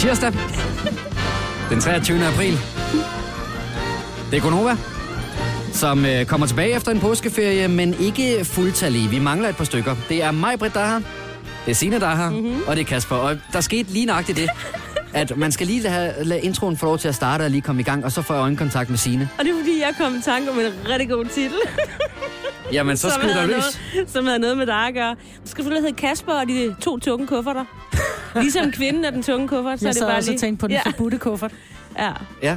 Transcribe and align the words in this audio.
tirsdag, 0.00 0.32
den 1.70 1.80
23. 1.80 2.26
april. 2.26 2.58
Det 4.30 4.36
er 4.36 4.40
Gonova, 4.40 4.76
som 5.72 6.04
øh, 6.04 6.26
kommer 6.26 6.46
tilbage 6.46 6.76
efter 6.76 6.92
en 6.92 7.00
påskeferie, 7.00 7.68
men 7.68 7.94
ikke 8.00 8.44
fuldtallige. 8.44 9.08
Vi 9.08 9.18
mangler 9.18 9.48
et 9.48 9.56
par 9.56 9.64
stykker. 9.64 9.96
Det 10.08 10.22
er 10.22 10.30
mig, 10.30 10.58
Britt, 10.58 10.74
der 10.74 10.80
er 10.80 10.86
her. 10.88 11.00
Det 11.64 11.70
er 11.70 11.74
Signe, 11.74 12.00
der 12.00 12.06
er 12.06 12.16
her. 12.16 12.30
Mm-hmm. 12.30 12.62
Og 12.66 12.76
det 12.76 12.82
er 12.82 12.86
Kasper. 12.86 13.16
Og 13.16 13.38
der 13.52 13.60
skete 13.60 13.92
lige 13.92 14.06
nøjagtigt 14.06 14.38
det, 14.38 14.48
at 15.14 15.36
man 15.36 15.52
skal 15.52 15.66
lige 15.66 15.80
lade, 15.80 16.14
lade 16.24 16.40
introen 16.40 16.76
få 16.76 16.86
lov 16.86 16.98
til 16.98 17.08
at 17.08 17.14
starte 17.14 17.42
og 17.42 17.50
lige 17.50 17.60
komme 17.60 17.80
i 17.80 17.84
gang, 17.84 18.04
og 18.04 18.12
så 18.12 18.22
får 18.22 18.34
jeg 18.34 18.40
øjenkontakt 18.40 18.90
med 18.90 18.98
Signe. 18.98 19.28
Og 19.38 19.44
det 19.44 19.50
er 19.50 19.58
fordi, 19.58 19.80
jeg 19.80 19.94
kom 19.98 20.16
i 20.16 20.22
tanke 20.22 20.50
om 20.50 20.58
en 20.58 20.72
rigtig 20.88 21.08
god 21.08 21.24
titel. 21.24 21.58
Jamen, 22.72 22.96
så 22.96 23.08
dig 23.22 23.34
havde 23.34 23.46
løs. 23.46 23.80
noget, 23.94 24.10
som 24.10 24.26
havde 24.26 24.38
noget 24.38 24.58
med 24.58 24.66
dig 24.66 24.86
at 24.88 24.94
gøre. 24.94 25.10
Du 25.10 25.16
skal 25.44 25.64
selvfølgelig 25.64 25.82
hedde 25.82 26.00
Kasper 26.00 26.32
og 26.32 26.48
de 26.48 26.74
to 26.80 26.98
tunge 26.98 27.26
kufferter. 27.26 27.64
Ligesom 28.34 28.72
kvinden 28.72 29.04
og 29.04 29.12
den 29.12 29.22
tunge 29.22 29.48
kuffert, 29.48 29.80
så 29.80 29.86
Jeg 29.86 29.90
er 29.90 29.92
det 29.94 30.02
bare 30.02 30.20
lige... 30.22 30.34
og 30.36 30.40
tænkte 30.40 30.60
på 30.60 30.66
den 30.66 30.74
ja. 30.86 30.90
forbudte 30.90 31.18
kuffert. 31.18 31.52
ja. 31.98 32.10
Ja. 32.42 32.56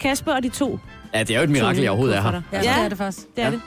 Kasper 0.00 0.32
og 0.32 0.42
de 0.42 0.48
to 0.48 0.78
ja, 1.14 1.18
det 1.22 1.30
er 1.30 1.38
jo 1.38 1.44
et 1.44 1.50
mirakel, 1.50 1.82
jeg 1.82 1.90
overhovedet 1.90 2.16
er 2.16 2.22
her. 2.22 2.30
kufferter. 2.30 2.58
Ja, 2.62 2.70
Ja, 2.72 2.76
det 2.78 2.84
er 2.84 2.88
det 2.88 2.98
faktisk. 2.98 3.26
det 3.36 3.44
er 3.44 3.46
Ja. 3.46 3.52
det. 3.52 3.60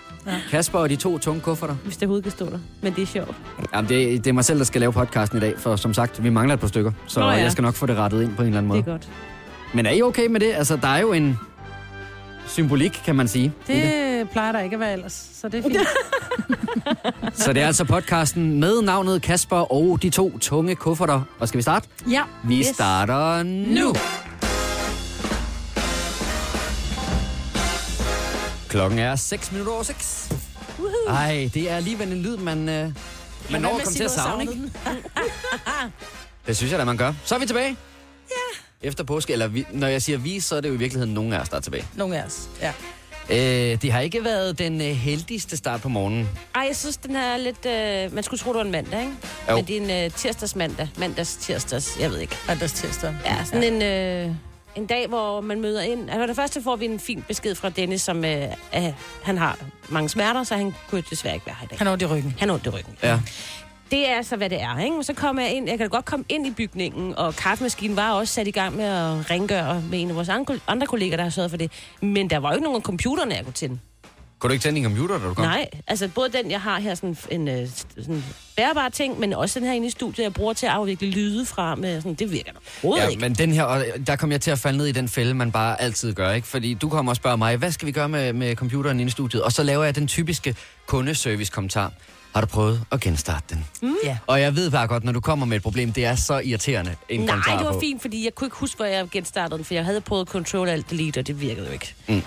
Kasper 0.52 0.80
og 0.80 0.90
de 0.90 0.96
to 0.96 1.18
tunge 1.18 1.42
kufferter. 1.42 1.76
Hvis 1.84 1.98
det 1.98 2.04
overhovedet 2.04 2.24
kan 2.24 2.32
stå 2.32 2.46
der. 2.46 2.60
Men 2.82 2.94
det 2.94 3.02
er 3.02 3.06
sjovt. 3.06 3.36
Jamen, 3.74 3.90
det, 3.90 4.24
det 4.24 4.30
er 4.30 4.34
mig 4.34 4.46
selv, 4.46 4.60
der 4.60 4.66
skal 4.66 4.82
lave 4.82 4.94
podcasten 4.94 5.38
i 5.38 5.42
dag, 5.42 5.54
for 5.58 5.76
som 5.76 5.94
sagt, 5.94 6.24
vi 6.24 6.30
mangler 6.30 6.54
et 6.54 6.60
par 6.60 6.68
stykker. 6.68 6.92
Så 7.08 7.20
Nå 7.20 7.26
ja. 7.26 7.32
jeg 7.32 7.52
skal 7.52 7.62
nok 7.62 7.74
få 7.76 7.86
det 7.86 7.98
rettet 7.98 8.22
ind 8.22 8.36
på 8.36 8.42
en 8.42 8.48
eller 8.48 8.58
anden 8.58 8.72
Det 8.72 8.86
måde. 8.86 8.96
er 8.96 9.00
godt. 9.00 9.10
Men 9.74 9.86
er 9.86 9.92
I 9.92 10.02
okay 10.02 10.28
med 10.28 10.40
det? 10.40 10.52
Altså, 10.54 10.76
der 10.78 10.88
er 10.88 11.00
jo 11.00 11.14
en 11.14 11.40
symbolik, 12.48 13.02
kan 13.06 13.16
man 13.16 13.28
sige. 13.28 13.46
i 13.70 13.74
Det 13.74 14.30
plejer 14.30 14.52
der 14.52 14.60
ikke 14.60 14.74
at 14.74 14.80
være 14.80 14.94
ellers, 14.94 15.30
så 15.36 15.48
det 15.50 15.58
er 15.60 15.64
fint. 15.64 15.78
Så 17.34 17.54
det 17.54 17.62
er 17.64 17.68
altså 17.68 17.84
podcasten 17.86 18.60
med 18.60 18.82
navnet 18.82 19.22
Kasper 19.22 19.72
og 19.74 20.00
de 20.02 20.10
to 20.10 20.38
tunge 20.38 20.76
kufferter. 20.76 21.22
Og 21.40 21.48
skal 21.48 21.58
vi 21.58 21.62
starte? 21.62 21.88
ja. 22.10 22.22
Vi 22.44 22.60
Yes. 22.60 22.66
starter 22.68 23.44
nu. 23.44 23.94
Klokken 28.70 29.00
er 29.00 29.16
6 29.16 29.52
minutter 29.52 29.74
over 29.74 29.84
6. 29.84 30.30
Ej, 31.10 31.50
det 31.54 31.72
er 31.72 31.76
alligevel 31.76 32.12
en 32.12 32.22
lyd, 32.22 32.38
man, 32.38 32.70
øh, 32.70 32.92
man 33.52 33.62
når 33.62 33.70
at 33.70 33.84
komme 33.84 33.96
til 33.96 34.04
at 34.04 34.12
savne, 34.12 34.44
ikke? 34.44 34.54
Det 36.48 36.58
synes 36.58 36.72
jeg 36.72 36.80
da, 36.80 36.86
man 36.86 36.98
gør. 36.98 37.14
Så 37.24 37.36
er 37.36 37.40
vi 37.40 37.46
tilbage. 37.46 37.78
Ja. 38.84 38.88
Efter 38.88 39.04
påske, 39.04 39.34
eller 39.34 39.48
vi, 39.48 39.66
når 39.72 39.88
jeg 39.88 40.02
siger 40.02 40.18
vi, 40.18 40.40
så 40.40 40.56
er 40.56 40.62
det 40.62 40.70
jo 40.70 40.74
i 40.74 40.78
virkeligheden 40.78 41.14
nogen 41.14 41.34
af 41.34 41.40
os, 41.40 41.50
der 41.50 41.58
er 41.58 41.62
tilbage. 41.62 41.86
Nogle 41.96 42.18
af 42.18 42.26
os. 42.26 42.50
Ja. 42.62 42.72
Øh, 43.30 43.82
det 43.82 43.92
har 43.92 44.00
ikke 44.00 44.24
været 44.24 44.60
den 44.60 44.82
øh, 44.82 44.88
heldigste 44.88 45.58
start 45.58 45.82
på 45.82 45.90
morgenen. 45.90 46.30
Ej, 46.56 46.64
jeg 46.68 46.76
synes, 46.76 46.98
den 46.98 47.16
er 47.16 47.38
lidt... 47.38 47.66
Øh, 47.66 48.16
man 48.16 48.24
skulle 48.24 48.40
tro, 48.40 48.50
det 48.50 48.58
var 48.58 48.64
en 48.64 48.72
mandag, 48.72 49.00
ikke? 49.00 49.14
Jo. 49.50 49.56
Men 49.56 49.66
det 49.66 49.78
er 49.78 49.82
en 49.82 50.06
øh, 50.06 50.12
tirsdagsmandag. 50.12 50.90
Mandags 50.98 51.36
tirsdags, 51.36 51.98
jeg 52.00 52.12
ved 52.12 52.20
ikke. 52.20 52.36
Mandags 52.48 52.74
tirsdag. 52.74 53.16
Ja, 53.26 53.46
sådan 53.46 53.74
en, 53.74 53.82
øh, 53.82 54.36
en 54.76 54.86
dag, 54.86 55.08
hvor 55.08 55.42
man 55.42 55.62
møder 55.62 55.82
ind. 55.82 56.10
Altså, 56.10 56.28
det 56.28 56.36
første 56.36 56.64
får 56.64 56.76
vi 56.76 56.86
en 56.86 57.00
fin 57.00 57.24
besked 57.28 57.56
fra 57.56 57.70
Dennis, 57.70 58.02
som 58.02 58.26
øh, 58.26 58.44
øh, 58.76 58.84
han 59.24 59.38
har 59.38 59.58
mange 59.90 60.10
smerter, 60.10 60.44
så 60.44 60.56
han 60.56 60.74
kunne 60.90 61.04
desværre 61.10 61.34
ikke 61.34 61.46
være 61.46 61.56
her 61.60 61.66
i 61.66 61.68
dag. 61.70 61.78
Han 61.78 61.88
har 61.88 61.92
ondt 61.92 62.04
i 62.04 62.06
ryggen. 62.06 62.36
Han 62.40 62.50
har 62.50 62.54
ondt 62.54 62.66
i 62.66 62.70
ryggen. 62.70 62.98
Ja. 63.04 63.20
Det 63.92 64.10
er 64.10 64.22
så, 64.22 64.36
hvad 64.36 64.50
det 64.50 64.62
er, 64.62 64.80
ikke? 64.80 65.04
Så 65.04 65.14
kommer 65.14 65.42
jeg 65.42 65.52
ind, 65.54 65.70
jeg 65.70 65.78
kan 65.78 65.90
godt 65.90 66.06
komme 66.06 66.26
ind 66.30 66.48
i 66.48 66.52
bygningen, 66.52 67.16
og 67.18 67.36
kaffemaskinen 67.36 67.96
var 67.96 68.12
også 68.12 68.34
sat 68.34 68.48
i 68.48 68.52
gang 68.52 68.76
med 68.76 68.86
at 68.86 69.32
rengøre 69.32 69.82
med 69.90 70.02
en 70.02 70.10
af 70.10 70.16
vores 70.16 70.30
andre- 70.68 70.86
kolleger, 70.88 71.18
der 71.18 71.24
har 71.24 71.30
sørget 71.30 71.52
for 71.52 71.58
det. 71.58 71.72
Men 72.02 72.30
der 72.30 72.38
var 72.38 72.50
jo 72.50 72.54
ikke 72.56 72.64
nogen 72.64 72.76
af 72.76 72.82
computerne, 72.84 73.36
jeg 73.36 73.44
kunne 73.44 73.54
tænde. 73.54 73.80
Kunne 74.40 74.48
du 74.50 74.54
ikke 74.54 74.64
tænde 74.64 74.76
din 74.76 74.84
computer, 74.90 75.18
da 75.20 75.26
du 75.26 75.34
kom? 75.34 75.46
Nej, 75.46 75.70
altså 75.88 76.08
både 76.08 76.30
den, 76.30 76.52
jeg 76.52 76.62
har 76.62 76.80
her, 76.80 76.96
sådan 76.96 77.18
en 77.32 77.48
øh, 77.48 77.68
sådan 77.98 78.24
bærbar 78.58 78.90
ting, 78.90 79.20
men 79.20 79.34
også 79.34 79.60
den 79.60 79.68
her 79.68 79.74
inde 79.74 79.88
i 79.88 79.90
studiet, 79.90 80.24
jeg 80.24 80.34
bruger 80.34 80.54
til 80.54 80.66
at 80.66 80.72
afvikle 80.72 81.10
lyde 81.10 81.46
fra, 81.46 81.76
med 81.76 82.02
sådan, 82.02 82.14
det 82.14 82.32
virker 82.32 82.52
overhovedet 82.84 83.04
Ja, 83.04 83.10
ikke. 83.10 83.22
men 83.22 83.34
den 83.34 83.52
her, 83.52 83.64
og 83.64 83.84
der 84.08 84.16
kom 84.16 84.32
jeg 84.32 84.42
til 84.42 84.52
at 84.52 84.60
falde 84.60 84.78
ned 84.78 84.86
i 84.86 84.92
den 84.92 85.10
fælde, 85.10 85.34
man 85.34 85.52
bare 85.52 85.82
altid 85.82 86.14
gør, 86.14 86.32
ikke? 86.32 86.48
Fordi 86.48 86.74
du 86.74 86.90
kommer 86.90 87.12
og 87.12 87.16
spørger 87.16 87.38
mig, 87.38 87.58
hvad 87.58 87.72
skal 87.72 87.86
vi 87.86 87.92
gøre 87.92 88.10
med, 88.10 88.34
med 88.34 88.56
computeren 88.56 89.00
inde 89.00 89.08
i 89.08 89.12
studiet? 89.12 89.44
Og 89.44 89.52
så 89.52 89.64
laver 89.64 89.84
jeg 89.84 89.96
den 89.96 90.08
typiske 90.08 90.56
kundeservice-kommentar. 90.88 91.92
Har 92.34 92.42
du 92.42 92.48
prøvet 92.48 92.82
at 92.92 93.00
genstarte 93.02 93.46
den? 93.56 93.66
Mm. 93.82 93.96
Ja. 94.04 94.18
Og 94.28 94.42
jeg 94.42 94.56
ved 94.56 94.72
bare 94.72 94.88
godt, 94.88 95.04
når 95.04 95.12
du 95.12 95.20
kommer 95.20 95.46
med 95.46 95.58
et 95.58 95.64
problem, 95.64 95.94
det 95.94 96.06
er 96.06 96.16
så 96.16 96.40
irriterende 96.40 96.96
en 97.10 97.20
Nej, 97.20 97.28
kommentar 97.30 97.58
det 97.58 97.66
var 97.66 97.74
på. 97.74 97.80
fint, 97.80 98.02
fordi 98.02 98.24
jeg 98.26 98.36
kunne 98.36 98.46
ikke 98.48 98.58
huske, 98.58 98.76
hvor 98.78 98.86
jeg 98.86 99.10
genstartede 99.12 99.58
den, 99.58 99.66
for 99.66 99.74
jeg 99.74 99.86
havde 99.86 100.02
prøvet 100.02 100.28
Control 100.28 100.70
Alt 100.70 100.90
Delete, 100.90 101.20
og 101.20 101.28
det 101.28 101.42
virkede 101.42 101.68
jo 101.68 101.74
ikke. 101.74 101.94
Mm. 102.08 102.22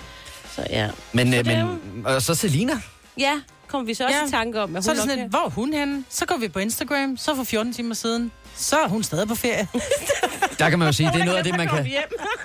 Så 0.55 0.67
ja. 0.69 0.89
Men, 1.13 1.31
Så 1.33 1.39
øh, 1.39 1.45
men 1.45 2.05
og 2.05 2.21
så 2.21 2.35
Selina. 2.35 2.73
Ja, 3.17 3.33
kom 3.67 3.87
vi 3.87 3.93
så 3.93 4.03
også 4.05 4.17
Ja. 4.17 4.27
i 4.27 4.29
tanke 4.29 4.61
om, 4.61 4.75
at 4.75 4.83
Så 4.83 4.91
er 4.91 4.95
hun 4.95 4.97
det 4.97 5.03
sådan 5.09 5.19
lidt, 5.23 5.29
hvor 5.29 5.45
er 5.45 5.49
hun 5.49 5.73
henne? 5.73 6.03
Så 6.09 6.25
går 6.25 6.37
vi 6.37 6.47
på 6.47 6.59
Instagram, 6.59 7.17
så 7.17 7.35
for 7.35 7.43
14 7.43 7.73
timer 7.73 7.95
siden, 7.95 8.31
så 8.55 8.75
er 8.77 8.87
hun 8.87 9.03
stadig 9.03 9.27
på 9.27 9.35
ferie. 9.35 9.67
Der 10.59 10.69
kan 10.69 10.79
man 10.79 10.87
jo 10.87 10.91
sige, 10.91 11.11
det 11.13 11.21
er 11.21 11.25
noget 11.25 11.37
af 11.37 11.43
det, 11.43 11.57
man 11.61 11.67
kan, 11.67 11.87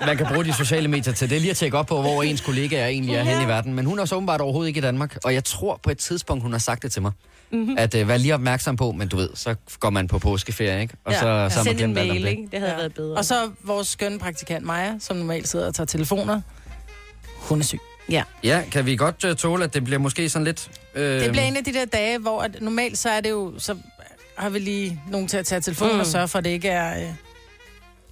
man 0.05 0.17
kan 0.17 0.25
bruge 0.27 0.45
de 0.45 0.53
sociale 0.53 0.87
medier 0.87 1.13
til. 1.13 1.29
Det 1.29 1.35
er 1.35 1.39
lige 1.39 1.51
at 1.51 1.57
tjekke 1.57 1.77
op 1.77 1.85
på, 1.87 2.01
hvor 2.01 2.23
ens 2.23 2.41
kollegaer 2.41 2.87
egentlig 2.87 3.15
er 3.15 3.23
henne 3.23 3.43
i 3.43 3.47
verden. 3.47 3.73
Men 3.73 3.85
hun 3.85 3.99
er 3.99 4.05
så 4.05 4.15
åbenbart 4.15 4.41
overhovedet 4.41 4.67
ikke 4.67 4.77
i 4.77 4.81
Danmark. 4.81 5.17
Og 5.23 5.33
jeg 5.33 5.43
tror 5.43 5.79
på 5.83 5.89
et 5.89 5.97
tidspunkt, 5.97 6.43
hun 6.43 6.51
har 6.51 6.59
sagt 6.59 6.83
det 6.83 6.91
til 6.91 7.01
mig. 7.01 7.11
Mhm. 7.51 7.59
Mm-hmm. 7.61 7.75
At 7.77 7.95
øh, 7.95 8.07
vær 8.07 8.17
lige 8.17 8.33
opmærksom 8.33 8.75
på, 8.75 8.91
men 8.91 9.07
du 9.07 9.15
ved, 9.17 9.29
så 9.35 9.55
går 9.79 9.89
man 9.89 10.07
på 10.07 10.19
påskeferie, 10.19 10.81
ikke? 10.81 10.93
Og 11.05 11.11
Ja. 11.11 11.19
så, 11.19 11.23
så 11.53 11.57
har 11.59 11.63
man 11.65 11.75
glemt 11.75 11.97
alt 11.97 12.09
om 12.11 12.15
mail, 12.15 12.23
det. 12.25 12.29
ikke? 12.29 12.47
Det 12.51 12.59
havde 12.59 12.71
ja. 12.71 12.77
været 12.77 12.93
bedre. 12.93 13.17
Og 13.17 13.25
så 13.25 13.51
vores 13.63 13.87
skønne 13.87 14.19
praktikant 14.19 14.65
Maja, 14.65 14.93
som 14.99 15.17
normalt 15.17 15.47
sidder 15.47 15.67
og 15.67 15.75
tager 15.75 15.85
telefoner. 15.85 16.41
Hun 17.37 17.59
er 17.59 17.63
syg. 17.63 17.79
Ja. 18.09 18.23
Ja, 18.43 18.63
kan 18.71 18.85
vi 18.85 18.95
godt 18.95 19.23
uh, 19.23 19.35
tåle, 19.35 19.63
at 19.63 19.73
det 19.73 19.83
bliver 19.83 19.99
måske 19.99 20.29
sådan 20.29 20.45
lidt... 20.45 20.69
Øh, 20.95 21.21
Det 21.21 21.31
bliver 21.31 21.43
en 21.45 21.57
af 21.57 21.63
de 21.63 21.73
der 21.73 21.85
dage, 21.85 22.17
hvor 22.17 22.41
at 22.41 22.61
normalt 22.61 22.97
så 22.97 23.09
er 23.09 23.21
det 23.21 23.29
jo, 23.29 23.53
så 23.57 23.75
har 24.37 24.49
vi 24.49 24.59
lige 24.59 25.01
nogen 25.11 25.27
til 25.27 25.37
at 25.37 25.45
tage 25.45 25.61
telefonen 25.61 25.93
Mm. 25.93 25.99
og 25.99 26.05
sørge 26.05 26.27
for, 26.27 26.39
at 26.39 26.45
det 26.45 26.51
ikke 26.51 26.69
er, 26.69 26.97
øh, 26.97 27.13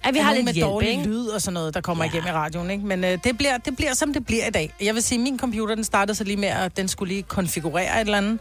Ja, 0.04 0.10
vi 0.10 0.18
er 0.18 0.22
har 0.22 0.34
lidt 0.34 0.44
med 0.44 0.52
hjælp, 0.52 0.66
dårlig 0.68 0.88
ikke? 0.90 1.02
lyd 1.02 1.26
og 1.26 1.42
sådan 1.42 1.54
noget, 1.54 1.74
der 1.74 1.80
kommer 1.80 2.04
Ja. 2.04 2.10
igennem 2.10 2.28
i 2.28 2.32
radioen. 2.32 2.70
Ikke? 2.70 2.86
Men 2.86 3.04
øh, 3.04 3.18
det, 3.24 3.38
bliver, 3.38 3.58
det 3.58 3.76
bliver, 3.76 3.94
som 3.94 4.12
det 4.12 4.26
bliver 4.26 4.46
i 4.46 4.50
dag. 4.50 4.72
Jeg 4.80 4.94
vil 4.94 5.02
sige, 5.02 5.18
min 5.18 5.38
computer, 5.38 5.74
den 5.74 5.84
startede 5.84 6.14
så 6.14 6.24
lige 6.24 6.36
med, 6.36 6.48
at 6.48 6.76
den 6.76 6.88
skulle 6.88 7.12
lige 7.14 7.22
konfigurere 7.22 7.94
et 7.96 8.00
eller 8.00 8.18
andet 8.18 8.38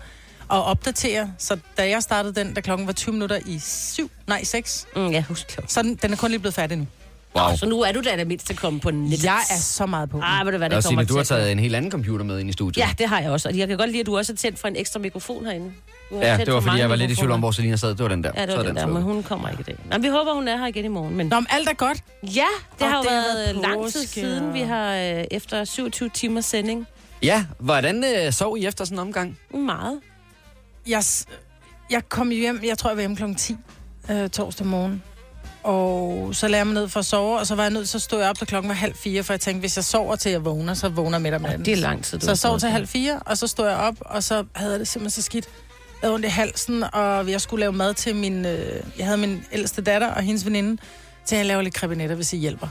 og 0.48 0.64
opdatere. 0.64 1.34
Så 1.38 1.58
da 1.78 1.90
jeg 1.90 2.04
startede 2.04 2.36
den, 2.36 2.54
da 2.54 2.62
klokken 2.62 2.88
var 2.88 2.94
20 2.94 3.14
minutter 3.14 3.40
i 3.46 3.60
7, 3.60 4.12
nej 4.28 4.44
6, 4.44 4.86
Mm, 4.96 5.08
ja, 5.12 5.24
husk 5.28 5.60
så 5.68 5.82
den, 5.82 5.96
den 5.96 6.12
er 6.14 6.18
kun 6.18 6.30
lige 6.32 6.40
blevet 6.40 6.54
færdig 6.56 6.78
nu. 6.78 6.88
Wow. 7.36 7.56
Så 7.56 7.66
nu 7.66 7.82
er 7.82 7.92
du 7.92 8.02
da 8.02 8.18
det 8.18 8.28
mindste 8.28 8.54
kommet 8.54 8.82
på 8.82 8.92
net. 8.92 9.24
Jeg 9.24 9.40
er 9.52 9.56
så 9.56 9.86
meget 9.86 10.10
på. 10.10 10.20
Ej, 10.20 10.44
ved 10.44 10.52
du 10.52 10.58
hvad, 10.58 10.70
det 10.70 10.84
kommer 10.84 11.02
sige, 11.02 11.08
du 11.14 11.18
har 11.18 11.24
taget 11.24 11.52
en 11.52 11.60
helt 11.60 11.76
anden 11.76 11.92
computer 11.92 12.26
med 12.26 12.40
ind 12.40 12.50
i 12.50 12.54
studiet. 12.54 12.78
Ja, 12.84 12.90
det 12.98 13.08
har 13.10 13.20
jeg 13.20 13.32
også. 13.32 13.50
Og 13.50 13.58
jeg 13.58 13.68
kan 13.68 13.78
godt 13.78 13.90
lide, 13.90 14.00
at 14.00 14.06
du 14.06 14.18
også 14.18 14.34
har 14.34 14.38
tændt 14.38 14.60
for 14.60 14.68
en 14.68 14.76
ekstra 14.76 15.00
mikrofon 15.00 15.46
herinde. 15.46 15.72
Ja 16.12 16.38
det 16.38 16.54
var 16.54 16.60
for 16.60 16.68
fordi, 16.68 16.80
jeg 16.82 16.90
var 16.90 16.96
lidt 16.96 17.12
i 17.12 17.16
tvivl 17.16 17.32
om, 17.32 17.40
hvor 17.40 17.52
Selina 17.52 17.76
sad. 17.76 17.90
Det 17.90 18.00
var 18.00 18.08
den 18.08 18.24
der. 18.24 18.32
Ja, 18.36 18.42
det 18.42 18.50
Så 18.50 18.56
var 18.56 18.64
er 18.64 18.68
den 18.68 18.76
der, 18.76 18.82
slukket. 18.84 19.04
men 19.06 19.14
hun 19.14 19.24
kommer 19.24 19.50
ikke 19.50 19.62
i 19.62 19.64
dag. 19.64 19.76
Nå, 19.92 19.98
vi 19.98 20.08
håber, 20.08 20.34
hun 20.34 20.48
er 20.48 20.58
her 20.58 20.66
igen 20.68 20.86
i 20.86 20.88
morgen. 20.88 21.16
Men 21.18 21.28
Nå, 21.28 21.40
men 21.40 21.48
alt 21.50 21.70
er 21.70 21.74
godt. 21.74 21.98
ja, 22.24 22.30
det 22.80 22.82
Og 22.82 22.88
har 22.92 23.02
det 23.02 23.12
været 23.12 23.24
været 23.36 23.56
lang 23.56 23.92
tid 23.92 24.06
siden, 24.06 24.54
vi 24.54 24.60
har 24.62 24.96
øh, 24.96 25.24
efter 25.32 25.66
27 25.66 26.10
timers 26.10 26.46
sending. 26.46 26.88
Ja, 27.24 27.46
hvordan 27.60 28.04
øh, 28.26 28.34
sov 28.34 28.58
I 28.58 28.66
efter 28.66 28.86
sådan 28.86 28.96
en 28.96 29.00
omgang? 29.00 29.38
Meget. 29.54 30.00
Jeg, 30.88 31.04
jeg 31.90 32.10
kom 32.10 32.30
hjem, 32.30 32.62
jeg 32.66 32.78
tror, 32.78 32.90
jeg 32.90 32.98
var 32.98 33.02
hjemme 33.02 33.16
klokken 33.18 33.36
10 33.36 33.56
øh, 34.12 34.30
torsdag 34.30 34.66
morgen. 34.68 35.04
Og 35.64 36.30
så 36.36 36.48
lagde 36.48 36.58
jeg 36.58 36.68
mig 36.68 36.74
ned 36.74 36.90
for 36.90 37.00
at 37.00 37.06
sove, 37.06 37.40
og 37.40 37.48
så 37.48 37.56
var 37.56 37.64
jeg 37.64 37.72
nødt, 37.72 37.90
så 37.90 38.00
stod 38.00 38.20
jeg 38.20 38.30
op, 38.30 38.40
da 38.40 38.46
klokken 38.46 38.70
var 38.70 38.76
halv 38.76 38.96
fire, 38.96 39.24
for 39.24 39.34
jeg 39.34 39.40
tænkte, 39.40 39.60
hvis 39.60 39.78
jeg 39.78 39.86
sover 39.86 40.16
til 40.16 40.32
jeg 40.32 40.46
vågner, 40.46 40.74
så 40.74 40.90
vågner 40.90 41.18
jeg 41.18 41.22
midt 41.22 41.34
om 41.34 41.42
natten. 41.42 41.66
Det 41.66 41.72
er 41.72 41.78
lang 41.78 42.04
tid, 42.04 42.20
du 42.20 42.26
Så 42.26 42.32
jeg 42.32 42.38
sov 42.38 42.60
til 42.60 42.70
halv 42.70 42.88
fire, 42.88 43.20
og 43.26 43.38
så 43.38 43.48
stod 43.48 43.68
jeg 43.68 43.78
op, 43.78 43.96
og 44.00 44.24
så 44.24 44.44
havde 44.56 44.72
jeg 44.72 44.80
det 44.80 44.88
simpelthen 44.88 45.22
så 45.22 45.26
skidt. 45.26 45.46
Jeg 46.02 46.08
havde 46.08 46.14
ondt 46.14 46.26
i 46.26 46.30
halsen, 46.30 46.84
og 46.94 47.32
jeg 47.32 47.42
skulle 47.42 47.60
lave 47.60 47.74
mad 47.74 47.94
til 47.94 48.16
min... 48.16 48.46
Øh, 48.46 48.84
jeg 48.98 49.06
havde 49.06 49.18
min 49.18 49.44
ældste 49.52 49.82
datter 49.82 50.08
og 50.08 50.22
hendes 50.22 50.46
veninde, 50.46 50.82
til 51.26 51.36
at 51.36 51.46
lave 51.46 51.64
lidt 51.64 51.74
krebinetter, 51.74 52.16
hvis 52.16 52.34
I 52.34 52.38
hjælper. 52.38 52.68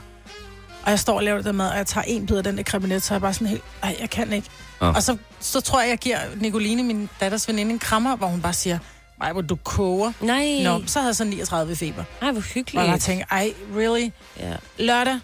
Og 0.83 0.89
jeg 0.89 0.99
står 0.99 1.15
og 1.15 1.23
laver 1.23 1.37
det 1.37 1.45
der 1.45 1.51
mad, 1.51 1.69
og 1.69 1.77
jeg 1.77 1.87
tager 1.87 2.03
en 2.07 2.25
bid 2.25 2.37
af 2.37 2.43
den 2.43 2.57
der 2.57 2.63
krebinet, 2.63 3.03
så 3.03 3.13
er 3.13 3.15
jeg 3.15 3.21
bare 3.21 3.33
sådan 3.33 3.47
helt, 3.47 3.63
ej, 3.83 3.97
jeg 3.99 4.09
kan 4.09 4.33
ikke. 4.33 4.47
Nå. 4.81 4.87
Og 4.87 5.03
så, 5.03 5.17
så 5.39 5.61
tror 5.61 5.81
jeg, 5.81 5.89
jeg 5.89 5.97
giver 5.97 6.17
Nicoline, 6.35 6.83
min 6.83 7.09
datters 7.19 7.47
veninde, 7.47 7.71
en 7.71 7.79
krammer, 7.79 8.15
hvor 8.15 8.27
hun 8.27 8.41
bare 8.41 8.53
siger, 8.53 8.79
ej, 9.21 9.31
hvor 9.31 9.41
du 9.41 9.55
koger. 9.55 10.11
Nej, 10.21 10.59
Nå, 10.63 10.81
så 10.87 10.99
havde 10.99 11.09
jeg 11.09 11.15
så 11.15 11.23
39 11.23 11.71
i 11.71 11.75
feber. 11.75 12.03
Ej, 12.21 12.31
hvor 12.31 12.39
Og 12.39 12.43
hyggeligt. 12.43 12.87
jeg 12.87 12.99
tænkte, 12.99 13.25
ej, 13.31 13.53
really? 13.77 14.09
Ja. 14.39 14.53
Lørdag, 14.79 15.19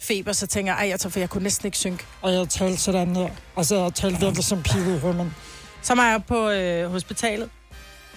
feber, 0.00 0.32
så 0.32 0.46
tænker 0.46 0.72
jeg, 0.72 0.78
ej, 0.82 0.88
jeg 0.88 1.00
tager, 1.00 1.10
for 1.10 1.18
jeg 1.18 1.30
kunne 1.30 1.42
næsten 1.42 1.66
ikke 1.66 1.78
synke. 1.78 2.04
Og 2.22 2.32
jeg 2.32 2.48
talte 2.48 2.76
sådan 2.80 3.16
her. 3.16 3.28
Og 3.54 3.64
så 3.66 3.76
jeg 3.82 3.94
talte 3.94 4.20
virkelig 4.20 4.44
som 4.44 4.62
pige 4.62 4.96
i 4.96 4.98
rømmen. 4.98 5.34
Så 5.82 5.94
var 5.94 6.10
jeg 6.10 6.24
på 6.28 6.48
øh, 6.50 6.90
hospitalet 6.92 7.48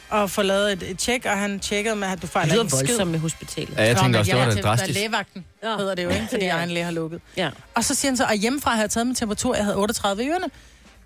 og 0.10 0.30
få 0.32 0.42
lavet 0.42 0.72
et, 0.74 0.84
et 0.92 0.98
tjek, 1.00 1.26
og 1.26 1.38
han 1.38 1.60
tjekkede 1.60 1.96
med, 1.96 2.08
at 2.08 2.18
du 2.18 2.22
Det 2.22 2.30
fejler 2.30 2.62
en 2.62 2.70
skid. 2.70 2.78
voldsomt 2.88 3.12
med 3.12 3.20
hospitalet. 3.20 3.78
Ja, 3.78 3.84
jeg 3.84 3.98
tænkte 3.98 4.18
også, 4.18 4.32
det 4.32 4.40
var 4.46 4.52
til- 4.52 4.64
drastisk. 4.64 4.90
Er 4.90 4.94
lægevagten, 4.94 5.46
Ja. 5.64 5.78
hedder 5.78 5.96
det 5.96 6.04
jo, 6.04 6.10
ikke? 6.10 6.28
Fordi 6.30 6.46
Ja. 6.46 6.56
egen 6.56 6.70
læge 6.70 6.84
har 6.84 6.92
lukket. 6.92 7.22
Ja. 7.38 7.50
Og 7.76 7.84
så 7.84 7.96
siger 7.96 8.12
han 8.12 8.18
så, 8.18 8.26
og 8.26 8.34
hjemmefra 8.36 8.72
havde 8.72 8.82
jeg 8.82 8.90
taget 8.90 9.08
min 9.08 9.16
temperatur, 9.16 9.56
jeg 9.56 9.64
havde 9.66 9.78
38 9.78 10.24
i 10.24 10.28
ørerne. 10.30 10.46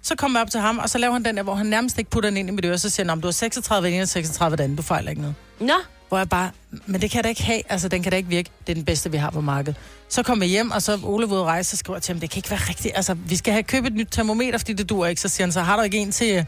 Så 0.01 0.15
kom 0.15 0.33
jeg 0.33 0.41
op 0.41 0.51
til 0.51 0.59
ham, 0.59 0.77
og 0.77 0.89
så 0.89 0.97
laver 0.97 1.13
han 1.13 1.25
den 1.25 1.37
der, 1.37 1.43
hvor 1.43 1.55
han 1.55 1.65
nærmest 1.65 1.97
ikke 1.97 2.09
putter 2.11 2.29
den 2.29 2.37
ind 2.37 2.49
i 2.49 2.51
mit 2.51 2.65
øre, 2.65 2.77
så 2.77 2.89
siger 2.89 3.03
han, 3.05 3.09
om 3.09 3.21
du 3.21 3.27
har 3.27 3.31
36 3.31 3.87
i 3.87 3.91
den 3.91 3.95
ene 3.95 4.03
og 4.03 4.07
36 4.07 4.57
den 4.57 4.75
du 4.75 4.81
fejler 4.81 5.09
ikke 5.09 5.21
noget. 5.21 5.35
Nå, 5.59 5.73
Hvor 6.09 6.17
jeg 6.17 6.29
bare, 6.29 6.51
men 6.85 7.01
det 7.01 7.11
kan 7.11 7.17
jeg 7.17 7.23
da 7.23 7.29
ikke 7.29 7.43
have, 7.43 7.61
altså 7.69 7.87
den 7.87 8.03
kan 8.03 8.11
da 8.11 8.17
ikke 8.17 8.29
virke, 8.29 8.49
det 8.67 8.71
er 8.71 8.75
den 8.75 8.85
bedste, 8.85 9.11
vi 9.11 9.17
har 9.17 9.29
på 9.29 9.41
markedet. 9.41 9.79
Så 10.09 10.23
kom 10.23 10.41
jeg 10.41 10.49
hjem, 10.49 10.71
og 10.71 10.81
så 10.81 10.99
Ole 11.03 11.23
at 11.23 11.31
rejse, 11.31 11.69
så 11.69 11.77
skriver 11.77 11.97
jeg 11.97 12.03
til 12.03 12.13
ham, 12.13 12.19
det 12.19 12.29
kan 12.29 12.39
ikke 12.39 12.49
være 12.49 12.59
rigtigt, 12.69 12.95
altså 12.95 13.13
vi 13.13 13.35
skal 13.35 13.53
have 13.53 13.63
købt 13.63 13.87
et 13.87 13.93
nyt 13.93 14.07
termometer, 14.11 14.57
fordi 14.57 14.73
det 14.73 14.89
dur 14.89 15.05
ikke, 15.05 15.21
så 15.21 15.29
siger 15.29 15.45
han, 15.47 15.51
så 15.51 15.61
har 15.61 15.77
du 15.77 15.81
ikke 15.83 15.97
en 15.97 16.11
til 16.11 16.45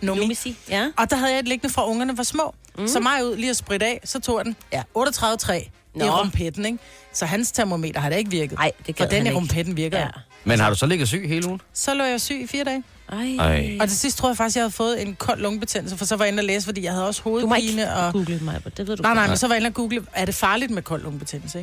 Nomi? 0.00 0.34
sige. 0.34 0.56
Ja. 0.68 0.88
Og 0.96 1.10
der 1.10 1.16
havde 1.16 1.32
jeg 1.32 1.38
et 1.38 1.48
liggende 1.48 1.74
fra 1.74 1.88
ungerne 1.88 2.16
var 2.16 2.22
små. 2.22 2.54
Mm. 2.78 2.88
Så 2.88 3.00
mig 3.00 3.24
ud 3.24 3.36
lige 3.36 3.50
at 3.50 3.56
spritte 3.56 3.86
af, 3.86 4.00
så 4.04 4.20
tog 4.20 4.38
jeg 4.38 4.44
den. 4.44 4.56
Ja, 4.72 4.82
38,3. 4.98 5.52
i 5.94 6.02
rumpetten, 6.02 6.66
ikke? 6.66 6.78
Så 7.12 7.26
hans 7.26 7.52
termometer 7.52 8.00
har 8.00 8.10
da 8.10 8.16
ikke 8.16 8.30
virket. 8.30 8.58
Nej, 8.58 8.72
det 8.86 8.98
For 8.98 9.04
den 9.04 9.26
i 9.26 9.32
rumpetten 9.32 9.76
virker. 9.76 9.98
Ja. 9.98 10.08
Ja. 10.46 10.48
Men 10.50 10.60
har 10.60 10.70
du 10.70 10.76
så 10.76 10.86
ligget 10.86 11.08
syg 11.08 11.24
hele 11.28 11.46
ugen? 11.48 11.60
Så 11.74 11.94
lå 11.94 12.04
jeg 12.04 12.20
syg 12.20 12.40
i 12.42 12.46
fire 12.46 12.64
dage. 12.64 12.82
Ej. 13.12 13.36
Ej. 13.38 13.76
Og 13.80 13.88
til 13.88 13.98
sidst 13.98 14.18
tror 14.18 14.28
jeg 14.28 14.36
faktisk, 14.36 14.56
jeg 14.56 14.62
havde 14.62 14.72
fået 14.72 15.02
en 15.02 15.14
kold 15.14 15.40
lungebetændelse, 15.40 15.96
for 15.96 16.04
så 16.04 16.16
var 16.16 16.24
jeg 16.24 16.32
inde 16.32 16.40
og 16.40 16.44
læse, 16.44 16.64
fordi 16.66 16.84
jeg 16.84 16.92
havde 16.92 17.06
også 17.06 17.22
Du 17.24 17.28
må 17.30 17.38
hovedpine. 17.40 17.70
ikke 17.82 17.92
og... 17.92 18.12
google 18.12 18.38
mig, 18.42 18.60
det 18.76 18.86
ved 18.86 18.96
du. 18.96 19.02
Nej, 19.02 19.14
nej, 19.14 19.26
men 19.28 19.36
så 19.36 19.46
var 19.48 19.54
jeg 19.54 19.60
inde 19.60 19.68
og 19.68 19.74
google, 19.74 20.02
er 20.12 20.24
det 20.24 20.34
farligt 20.34 20.70
med 20.70 20.82
kold 20.82 21.02
lungebetændelse, 21.02 21.58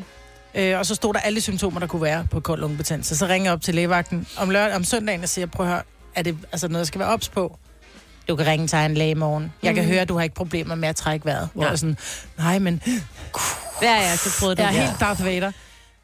ikke? 0.56 0.72
Øh, 0.74 0.80
og 0.80 0.86
så 0.86 0.96
stod 0.96 1.14
der 1.14 1.20
alle 1.20 1.36
de 1.36 1.42
symptomer, 1.42 1.80
der 1.80 1.88
kunne 1.88 2.02
være 2.02 2.28
på 2.32 2.40
kold 2.40 2.60
lungebetændelse. 2.62 3.18
Så 3.18 3.28
ringer 3.28 3.46
jeg 3.46 3.54
op 3.54 3.62
til 3.62 3.76
lægevagten 3.76 4.28
om, 4.38 4.50
lørdag, 4.50 4.76
om 4.76 4.84
søndagen 4.84 5.24
og 5.24 5.30
siger, 5.30 5.46
prøv 5.46 5.66
at 5.66 5.72
høre, 5.72 5.82
er 6.16 6.22
det 6.22 6.38
altså 6.52 6.68
noget, 6.68 6.80
jeg 6.80 6.88
skal 6.88 7.00
være 7.00 7.10
ops 7.10 7.30
på? 7.30 7.58
Du 8.30 8.36
kan 8.36 8.48
ringe 8.48 8.68
til 8.68 8.78
en 8.80 8.94
læge 8.94 9.12
i 9.12 9.14
morgen. 9.14 9.54
Jeg 9.64 9.76
kan 9.76 9.84
høre, 9.86 10.00
at 10.00 10.10
du 10.10 10.16
har 10.16 10.24
ikke 10.24 10.36
problemer 10.36 10.76
med 10.76 10.90
at 10.90 10.96
trække 10.96 11.26
vejret. 11.26 11.50
Hvor 11.54 11.62
Nej. 11.62 11.68
jeg 11.68 11.74
er 11.74 11.78
sådan, 11.78 11.98
nej, 12.38 12.60
men 12.60 12.82
Ja, 13.82 13.94
ja, 13.96 14.16
så 14.16 14.40
prøvede 14.40 14.56
du 14.56 14.62
jeg 14.62 14.76
er 14.76 14.82
helt 14.82 15.00
Darth 15.00 15.26
Vader. 15.26 15.52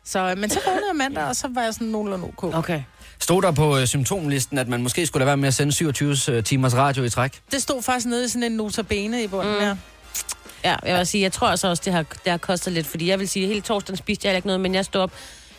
Så, 0.06 0.34
men 0.38 0.50
så 0.50 0.60
vågnede 0.66 0.86
jeg 0.90 0.96
mandag, 0.96 1.24
og 1.24 1.36
så 1.36 1.48
var 1.54 1.62
jeg 1.62 1.74
sådan 1.74 1.88
nogenlunde 1.88 2.26
ok. 2.26 2.44
Okay. 2.44 2.82
Stod 3.20 3.42
der 3.42 3.52
på 3.52 3.78
øh, 3.78 3.88
symptomlisten, 3.88 4.58
at 4.58 4.68
man 4.68 4.84
måske 4.84 5.06
skulle 5.06 5.22
lade 5.22 5.28
være 5.28 5.38
med 5.38 5.48
at 5.48 5.54
sende 5.54 5.72
27 5.74 6.16
øh, 6.30 6.44
timers 6.44 6.76
radio 6.76 7.04
i 7.04 7.10
træk? 7.10 7.40
Det 7.52 7.62
stod 7.62 7.82
faktisk 7.82 8.06
nede 8.08 8.26
i 8.26 8.28
sådan 8.28 8.44
en 8.44 8.52
notabene 8.52 9.24
i 9.24 9.28
bunden 9.28 9.54
Mm. 9.54 9.60
her. 9.60 9.76
Ja, 10.64 10.76
jeg 10.86 10.98
vil 10.98 11.08
sige, 11.08 11.22
jeg 11.22 11.32
tror 11.32 11.48
altså 11.48 11.68
også, 11.68 11.82
det 11.86 11.94
har, 11.94 12.02
det 12.24 12.32
har 12.32 12.38
kostet 12.38 12.74
lidt, 12.74 12.88
fordi 12.88 13.10
jeg 13.10 13.20
vil 13.20 13.30
sige, 13.30 13.48
hele 13.48 13.62
torsdagen 13.62 13.98
spiste 13.98 14.28
jeg 14.28 14.36
ikke 14.36 14.48
noget, 14.48 14.62
men 14.62 14.76
jeg 14.76 14.86
stod 14.86 15.02
op 15.02 15.12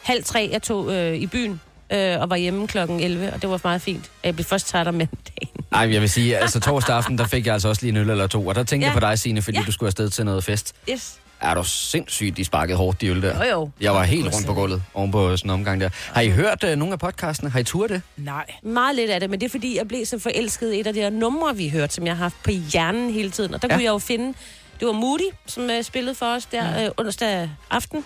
halv 0.02 0.24
tre, 0.24 0.48
jeg 0.52 0.62
tog 0.62 0.92
øh, 0.92 1.14
i 1.14 1.26
byen 1.26 1.60
øh, 1.92 2.20
og 2.20 2.30
var 2.30 2.36
hjemme 2.36 2.66
klokken 2.68 3.00
11, 3.00 3.32
og 3.32 3.42
det 3.42 3.50
var 3.50 3.60
meget 3.64 3.82
fint. 3.82 4.10
Jeg 4.24 4.34
blev 4.34 4.44
først 4.44 4.66
træt 4.66 4.88
om 4.88 4.94
mandagen. 4.94 5.48
Nej, 5.70 5.92
jeg 5.92 6.00
vil 6.00 6.10
sige, 6.10 6.36
altså 6.38 6.60
torsdag 6.60 6.96
aften, 6.96 7.18
der 7.18 7.26
fik 7.26 7.46
jeg 7.46 7.52
altså 7.54 7.68
også 7.68 7.82
lige 7.82 7.90
en 7.90 7.96
øl 7.96 8.10
eller 8.10 8.26
to, 8.26 8.46
og 8.46 8.54
der 8.54 8.64
tænkte 8.64 8.86
Ja. 8.86 8.92
jeg 8.92 9.00
på 9.02 9.06
dig, 9.08 9.18
Signe, 9.18 9.42
fordi 9.42 9.58
Ja. 9.58 9.64
du 9.66 9.72
skulle 9.72 9.86
afsted 9.88 10.10
til 10.10 10.24
noget 10.24 10.44
fest. 10.44 10.74
Yes. 10.90 11.14
Er 11.50 11.54
du 11.54 11.64
sindssygt, 11.64 12.36
de 12.36 12.44
sparkede 12.44 12.76
hårdt, 12.78 13.00
de 13.00 13.06
øl 13.08 13.22
der? 13.22 13.44
Jo, 13.44 13.50
jo. 13.50 13.70
Jeg 13.80 13.94
var 13.94 14.02
helt 14.02 14.34
rundt 14.34 14.46
på 14.46 14.54
gulvet 14.54 14.82
oven 14.94 15.10
på 15.12 15.36
sådan 15.36 15.50
en 15.50 15.54
omgang 15.54 15.80
der. 15.80 15.88
Har 16.12 16.20
I 16.20 16.30
hørt 16.30 16.64
uh, 16.64 16.70
nogle 16.70 16.92
af 16.92 16.98
podcastene? 16.98 17.50
Har 17.50 17.58
I 17.60 17.64
turet 17.64 17.90
det? 17.90 18.02
Nej. 18.16 18.44
Meget 18.62 18.96
lidt 18.96 19.10
af 19.10 19.20
det, 19.20 19.30
men 19.30 19.40
det 19.40 19.46
er 19.46 19.50
fordi, 19.50 19.76
jeg 19.76 19.88
blev 19.88 20.06
så 20.06 20.18
forelsket 20.18 20.72
i 20.74 20.80
et 20.80 20.86
af 20.86 20.94
de 20.94 21.00
her 21.00 21.10
numre, 21.10 21.56
vi 21.56 21.68
hørte, 21.68 21.94
som 21.94 22.06
jeg 22.06 22.16
har 22.16 22.24
haft 22.24 22.42
på 22.44 22.50
hjernen 22.50 23.10
hele 23.10 23.30
tiden. 23.30 23.54
Og 23.54 23.62
der 23.62 23.68
Ja. 23.70 23.74
ja. 23.74 23.76
kunne 23.78 23.84
jeg 23.84 23.90
jo 23.90 23.98
finde, 23.98 24.34
det 24.80 24.86
var 24.86 24.92
Moody, 24.92 25.30
som 25.46 25.64
uh, 25.64 25.82
spillede 25.82 26.14
for 26.14 26.26
os 26.26 26.46
der 26.46 26.84
øh, 26.84 26.90
onsdag 26.96 27.50
aften. 27.70 28.04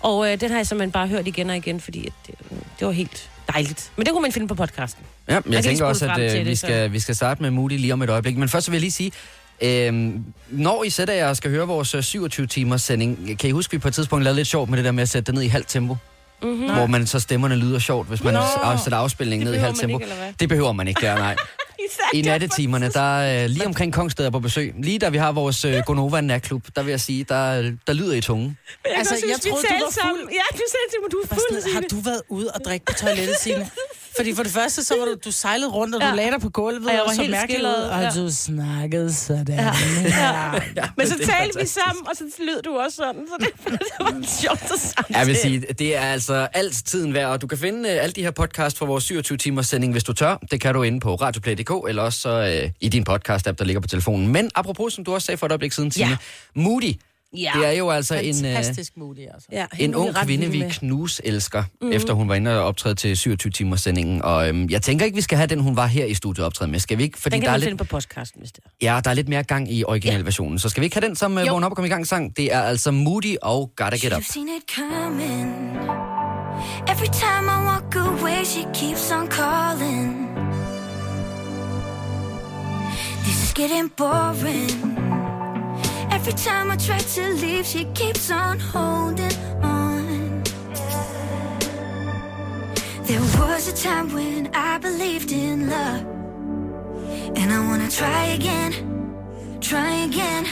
Og 0.00 0.32
øh, 0.32 0.40
den 0.40 0.50
har 0.50 0.56
jeg 0.56 0.66
simpelthen 0.66 0.92
bare 0.92 1.08
hørt 1.08 1.26
igen 1.26 1.50
og 1.50 1.56
igen, 1.56 1.80
fordi 1.80 2.06
at 2.06 2.12
det, 2.26 2.34
det 2.78 2.86
var 2.86 2.92
helt 2.92 3.30
dejligt. 3.52 3.92
Men 3.96 4.06
det 4.06 4.12
kunne 4.12 4.22
man 4.22 4.32
finde 4.32 4.48
på 4.48 4.54
podcasten. 4.54 5.04
Ja, 5.28 5.40
men 5.44 5.52
jeg, 5.52 5.62
lige 5.62 5.70
tænker 5.70 5.84
også, 5.84 6.10
at 6.10 6.18
øh, 6.20 6.30
det, 6.30 6.46
vi, 6.46 6.54
så- 6.54 6.66
skal, 6.66 6.92
vi 6.92 7.00
skal 7.00 7.14
starte 7.14 7.42
med 7.42 7.50
Moody 7.50 7.72
lige 7.78 7.92
om 7.92 8.02
et 8.02 8.10
øjeblik. 8.10 8.36
Men 8.36 8.48
først 8.48 8.64
så 8.64 8.70
vil 8.70 8.76
jeg 8.76 8.80
lige 8.82 8.90
sige, 8.92 9.12
øh, 9.62 10.10
når 10.50 10.84
I 10.84 10.90
sætter 10.90 11.14
jer 11.14 11.28
og 11.28 11.36
skal 11.36 11.50
høre 11.50 11.66
vores 11.66 11.94
øh, 11.94 12.00
27-timers 12.00 12.82
sending, 12.82 13.38
kan 13.38 13.48
I 13.48 13.52
huske, 13.52 13.70
at 13.70 13.72
vi 13.72 13.78
på 13.78 13.88
et 13.88 13.94
tidspunkt 13.94 14.24
lavede 14.24 14.36
lidt 14.36 14.48
sjovt 14.48 14.70
med 14.70 14.76
det 14.78 14.84
der 14.84 14.92
med 14.92 15.02
at 15.02 15.08
sætte 15.08 15.26
det 15.26 15.34
ned 15.34 15.42
i 15.42 15.48
halvt 15.48 15.68
tempo? 15.68 15.96
Mm-hmm. 16.42 16.72
Hvor 16.72 16.86
man 16.86 17.06
så 17.06 17.20
stemmerne 17.20 17.56
lyder 17.56 17.78
sjovt, 17.78 18.08
hvis 18.08 18.24
man 18.24 18.34
Nå. 18.34 18.40
Sætter 18.84 18.98
afspilningen 18.98 19.46
Det 19.46 19.52
ned 19.52 19.60
i 19.60 19.62
behøver 19.62 19.66
halvt 19.66 19.82
man 20.02 20.10
tempo. 20.10 20.24
ikke? 20.26 20.34
Det 20.40 20.48
behøver 20.48 20.72
man 20.72 20.88
ikke 20.88 21.00
der, 21.00 21.14
nej. 21.14 21.36
I 22.14 22.22
nattetimerne, 22.22 22.88
der 22.90 23.18
er 23.20 23.44
øh, 23.44 23.50
lige 23.50 23.66
omkring 23.66 23.92
Kongsted 23.92 24.26
er 24.26 24.30
på 24.30 24.40
besøg. 24.40 24.74
Lige 24.82 24.98
da 24.98 25.08
vi 25.08 25.18
har 25.18 25.32
vores 25.32 25.64
øh, 25.64 25.82
Gonova 25.86 26.20
natklub, 26.20 26.66
der 26.76 26.82
vil 26.82 26.90
jeg 26.90 27.00
sige, 27.00 27.24
der, 27.28 27.62
der 27.86 27.92
lyder 27.92 28.14
I 28.14 28.20
tunge. 28.20 28.56
Jeg 28.84 28.92
Altså, 28.98 29.14
altså, 29.14 29.26
jeg 29.28 29.36
synes, 29.40 29.52
troede, 29.54 29.66
du 29.68 29.72
var 29.74 29.80
fuld. 29.80 29.92
sammen. 29.92 30.28
Ja, 30.32 30.56
du 30.56 30.62
sagde 30.72 30.86
til 30.92 30.98
mig, 31.02 31.12
du 31.12 31.18
er 31.24 31.26
fuld. 31.28 31.60
sådan, 31.62 31.74
har 31.74 31.80
du 31.90 31.96
været 32.00 32.22
ude 32.28 32.50
og 32.54 32.60
drikke 32.64 32.86
på 32.86 32.92
toilettet, 32.92 33.36
Signe? 33.40 33.70
Fordi 34.16 34.34
for 34.34 34.42
det 34.42 34.52
første, 34.52 34.84
så 34.84 34.94
var 34.98 35.04
du, 35.04 35.14
du 35.24 35.30
sejlede 35.32 35.70
rundt, 35.70 35.94
og 35.94 36.00
du 36.00 36.06
Ja. 36.06 36.14
lagde 36.14 36.30
dig 36.30 36.40
på 36.40 36.50
gulvet, 36.50 36.86
Og 36.86 36.92
jeg 36.92 37.00
og 37.02 37.06
var 37.08 37.14
så 37.14 37.22
helt 37.22 37.36
skildret, 37.44 37.90
og 37.90 38.02
ja. 38.02 38.10
du 38.10 38.30
snakkede 38.30 39.14
sådan. 39.14 39.46
Ja. 39.48 39.72
Ja. 40.76 40.88
Men 40.96 41.06
så 41.06 41.14
talte 41.26 41.58
vi 41.60 41.66
sammen, 41.66 42.06
og 42.08 42.16
så 42.16 42.24
lød 42.38 42.62
du 42.62 42.76
også 42.78 42.96
sådan. 42.96 43.26
Så 43.28 43.34
det, 43.40 43.48
det 43.78 43.80
var 44.00 44.26
sjovt 44.40 44.62
at 44.72 44.80
samtale. 44.80 45.18
Jeg 45.18 45.26
vil 45.26 45.36
sige, 45.36 45.60
det 45.60 45.96
er 45.96 46.00
altså 46.00 46.48
alt 46.52 46.82
tiden 46.86 47.14
værd, 47.14 47.30
og 47.30 47.40
du 47.40 47.46
kan 47.46 47.58
finde 47.58 47.88
øh, 47.90 48.02
alle 48.02 48.12
de 48.12 48.22
her 48.22 48.30
podcast 48.30 48.78
fra 48.78 48.86
vores 48.86 49.04
27 49.04 49.38
timers 49.38 49.66
sending, 49.68 49.92
hvis 49.92 50.04
du 50.04 50.12
tør. 50.12 50.36
Det 50.50 50.60
kan 50.60 50.74
du 50.74 50.82
inde 50.82 51.00
på 51.00 51.14
radioplay.dk, 51.14 51.88
eller 51.88 52.02
også 52.02 52.20
så, 52.20 52.60
øh, 52.64 52.70
i 52.80 52.88
din 52.88 53.04
podcast-app, 53.10 53.52
der 53.58 53.64
ligger 53.64 53.80
på 53.80 53.88
telefonen. 53.88 54.28
Men 54.28 54.50
apropos, 54.54 54.92
som 54.92 55.04
du 55.04 55.14
også 55.14 55.26
sagde 55.26 55.38
for 55.38 55.46
et 55.46 55.52
øjeblik 55.52 55.72
siden, 55.72 55.90
Tine, 55.90 56.08
Ja. 56.08 56.16
Moody, 56.54 56.92
Ja. 57.36 57.52
det 57.56 57.66
er 57.66 57.70
jo 57.72 57.90
altså 57.90 58.14
en, 58.14 58.44
øh, 58.44 58.52
Fantastisk 58.54 58.92
modig, 58.96 59.28
altså. 59.34 59.48
ja, 59.52 59.66
en 59.78 59.94
er 59.94 59.98
ung 59.98 60.14
kvinde, 60.14 60.46
vi 60.50 60.64
knus 60.70 61.20
elsker, 61.24 61.64
mm. 61.82 61.92
efter 61.92 62.12
hun 62.12 62.28
var 62.28 62.34
inde 62.34 62.58
og 62.60 62.64
optræde 62.64 62.94
til 62.94 63.16
27 63.16 63.50
timers 63.50 63.80
sendingen. 63.80 64.22
Og 64.22 64.48
øhm, 64.48 64.68
jeg 64.70 64.82
tænker 64.82 65.04
ikke, 65.04 65.14
vi 65.16 65.20
skal 65.22 65.36
have 65.38 65.46
den, 65.46 65.60
hun 65.60 65.76
var 65.76 65.86
her 65.86 66.04
i 66.04 66.14
studiet 66.14 66.46
optræde 66.46 66.70
med. 66.70 66.78
Skal 66.80 66.98
vi 66.98 67.02
ikke? 67.02 67.18
Fordi 67.18 67.34
Den 67.34 67.40
kan 67.40 67.46
der 67.46 67.50
er, 67.50 67.52
man 67.52 67.60
lidt, 67.60 67.68
finde 67.68 67.78
på 67.78 67.84
podcasten, 67.84 68.40
hvis 68.40 68.52
det 68.52 68.60
er. 68.64 68.94
ja, 68.94 69.00
der 69.04 69.10
er 69.10 69.14
lidt 69.14 69.28
mere 69.28 69.42
gang 69.42 69.72
i 69.72 69.84
originalversionen. 69.84 70.58
Så 70.58 70.68
skal 70.68 70.80
vi 70.80 70.84
ikke 70.84 70.96
have 70.96 71.06
den 71.08 71.16
som 71.16 71.38
øh, 71.38 71.46
Jo. 71.46 71.52
vågn 71.52 71.64
op 71.64 71.70
og 71.72 71.76
komme 71.76 71.86
i 71.88 71.90
gang 71.90 72.06
sang? 72.06 72.36
Det 72.36 72.52
er 72.54 72.62
altså 72.62 72.90
Moody 72.90 73.36
og 73.42 73.72
Gotta 73.76 73.96
Get 73.96 74.12
Up. 74.12 74.20
You've 74.22 74.32
seen 74.32 74.48
it 74.48 74.74
coming. 74.74 75.76
Every 76.88 77.08
time 77.12 77.46
I 77.46 77.58
walk 77.70 77.96
away, 77.96 78.44
she 78.44 78.62
keeps 78.74 79.12
on 79.12 79.28
calling. 79.30 80.28
This 83.24 83.42
is 83.44 83.54
getting 83.54 83.90
boring. 83.96 84.89
Every 86.20 86.34
time 86.34 86.70
I 86.70 86.76
try 86.76 86.98
to 86.98 87.32
leave, 87.32 87.64
she 87.64 87.86
keeps 87.94 88.30
on 88.30 88.58
holding 88.58 89.32
on. 89.62 90.42
There 93.04 93.22
was 93.38 93.68
a 93.68 93.74
time 93.74 94.12
when 94.12 94.50
I 94.52 94.76
believed 94.76 95.32
in 95.32 95.70
love. 95.70 96.04
And 97.38 97.50
I 97.50 97.60
wanna 97.66 97.88
try 97.90 98.24
again, 98.38 98.72
try 99.62 100.04
again. 100.04 100.44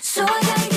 So 0.00 0.22
I 0.22 0.40
gotta 0.42 0.71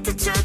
was 0.00 0.08
addicted 0.08 0.18
to 0.18 0.32
the 0.32 0.39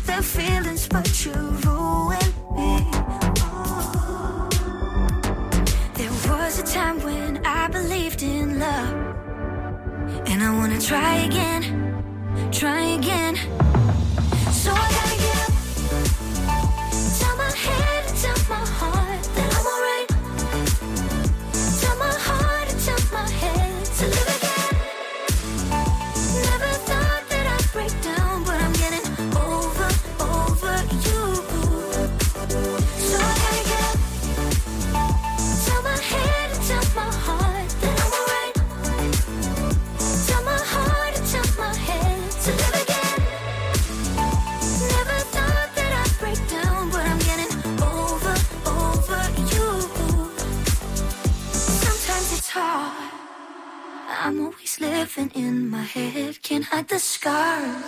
scars 57.16 57.84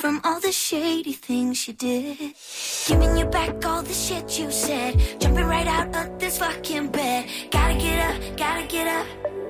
from 0.00 0.20
all 0.24 0.40
the 0.40 0.50
shady 0.50 1.12
things 1.12 1.68
you 1.68 1.74
did. 1.74 2.34
Giving 2.88 3.16
you 3.16 3.26
back 3.26 3.64
all 3.64 3.82
the 3.82 3.94
shit 3.94 4.36
you 4.38 4.50
said, 4.50 4.98
jumping 5.20 5.46
right 5.46 5.68
out 5.68 5.94
of 5.94 6.18
this 6.18 6.38
fucking 6.38 6.88
bed. 6.88 7.28
Gotta 7.52 7.74
get 7.74 7.98
up, 8.08 8.36
gotta 8.36 8.66
get 8.66 8.86
up. 8.98 9.41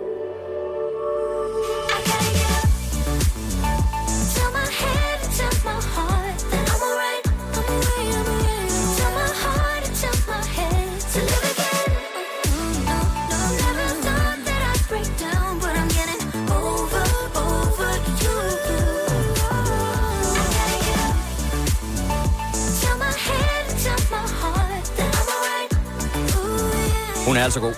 Hun 27.32 27.38
er 27.38 27.44
altså 27.44 27.60
god. 27.60 27.74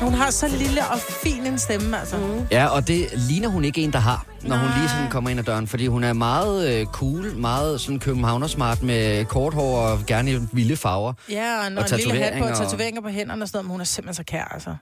Hun 0.00 0.14
har 0.14 0.30
så 0.30 0.48
lille 0.48 0.80
og 0.92 0.98
fin 0.98 1.46
en 1.46 1.58
stemme, 1.58 2.00
altså. 2.00 2.16
Mm. 2.16 2.46
Ja, 2.50 2.66
og 2.66 2.88
det 2.88 3.08
ligner 3.14 3.48
hun 3.48 3.64
ikke 3.64 3.80
en, 3.80 3.92
der 3.92 3.98
har, 3.98 4.26
når 4.42 4.56
hun 4.56 4.70
lige 4.78 4.88
sådan 4.88 5.10
kommer 5.10 5.30
ind 5.30 5.38
ad 5.38 5.44
døren. 5.44 5.66
Fordi 5.68 5.86
hun 5.86 6.04
er 6.04 6.12
meget 6.12 6.74
øh, 6.74 6.86
cool, 6.86 7.36
meget 7.36 7.80
sådan 7.80 7.98
københavnersmart 7.98 8.82
med 8.82 9.24
kort 9.24 9.54
hår 9.54 9.78
og 9.78 9.98
gerne 10.06 10.32
i 10.32 10.38
vilde 10.52 10.76
farver. 10.76 11.12
Ja, 11.30 11.64
og, 11.64 11.72
når 11.72 11.82
Og 11.82 11.92
en 11.92 11.98
lille 11.98 12.24
hat 12.24 12.32
på, 12.38 12.44
og 12.44 12.56
tatoveringer 12.56 13.00
på 13.00 13.08
hænderne 13.08 13.42
og 13.42 13.48
sådan 13.48 13.56
noget, 13.56 13.64
men 13.64 13.70
hun 13.70 13.80
er 13.80 13.84
simpelthen 13.84 14.14
så 14.14 14.24
kær, 14.24 14.44
altså. 14.44 14.74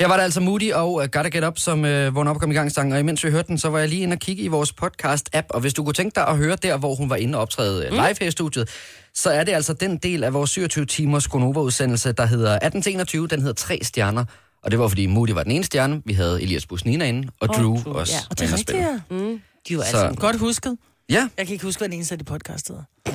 Her 0.00 0.08
var 0.08 0.16
det 0.16 0.22
altså 0.22 0.40
Moody 0.40 0.72
og 0.72 0.94
uh, 0.94 1.04
Gotta 1.12 1.28
Get 1.28 1.44
Up, 1.44 1.58
som 1.58 1.78
uh, 1.78 1.84
vågnede 1.84 2.30
op 2.30 2.36
og 2.36 2.40
kom 2.40 2.50
i 2.50 2.54
gang 2.54 2.72
sangen. 2.72 2.92
Og 2.92 3.00
imens 3.00 3.24
vi 3.24 3.30
hørte 3.30 3.48
den, 3.48 3.58
så 3.58 3.68
var 3.68 3.78
jeg 3.78 3.88
lige 3.88 4.02
inde 4.02 4.14
og 4.14 4.18
kigge 4.18 4.42
i 4.42 4.48
vores 4.48 4.74
podcast-app. 4.82 5.46
Og 5.50 5.60
hvis 5.60 5.74
du 5.74 5.84
kunne 5.84 5.94
tænke 5.94 6.14
dig 6.14 6.28
at 6.28 6.36
høre 6.36 6.56
der, 6.56 6.76
hvor 6.76 6.94
hun 6.94 7.10
var 7.10 7.16
inde 7.16 7.38
og 7.38 7.42
optræde 7.42 7.88
mm. 7.90 7.96
live 7.96 8.16
her 8.20 8.26
i 8.26 8.30
studiet, 8.30 8.68
så 9.14 9.30
er 9.30 9.44
det 9.44 9.52
altså 9.52 9.72
den 9.72 9.96
del 9.96 10.24
af 10.24 10.32
vores 10.32 10.50
27 10.50 10.86
timers 10.86 11.28
Gonova-udsendelse, 11.28 12.12
der 12.12 12.26
hedder 12.26 12.50
1821. 12.50 13.26
Den 13.28 13.40
hedder 13.40 13.54
tre 13.54 13.78
stjerner. 13.82 14.24
Og 14.62 14.70
det 14.70 14.78
var, 14.78 14.88
fordi 14.88 15.06
Moody 15.06 15.30
var 15.30 15.42
den 15.42 15.52
ene 15.52 15.64
stjerne. 15.64 16.02
Vi 16.04 16.12
havde 16.12 16.42
Elias 16.42 16.66
Busnina 16.66 17.04
inde, 17.04 17.28
og 17.40 17.48
Drew 17.48 17.76
Drew, 17.82 17.92
også. 17.94 18.12
ja. 18.14 18.18
Og 18.30 18.38
det 18.38 18.44
er 18.48 18.52
rigtigt, 18.52 18.68
spille. 18.70 19.02
ja. 19.10 19.16
Mm. 19.16 19.40
De 19.68 19.76
var 19.78 19.84
Så- 19.84 19.96
altså... 19.98 20.20
Godt 20.20 20.36
husket. 20.38 20.76
Ja, 21.10 21.28
Jeg 21.38 21.46
kan 21.46 21.52
ikke 21.52 21.64
huske, 21.64 21.80
hvad 21.80 21.88
den 21.88 21.94
eneste 21.96 22.12
af 22.14 22.18
de 22.18 22.24
podcast 22.24 22.68
hedder. 22.68 22.82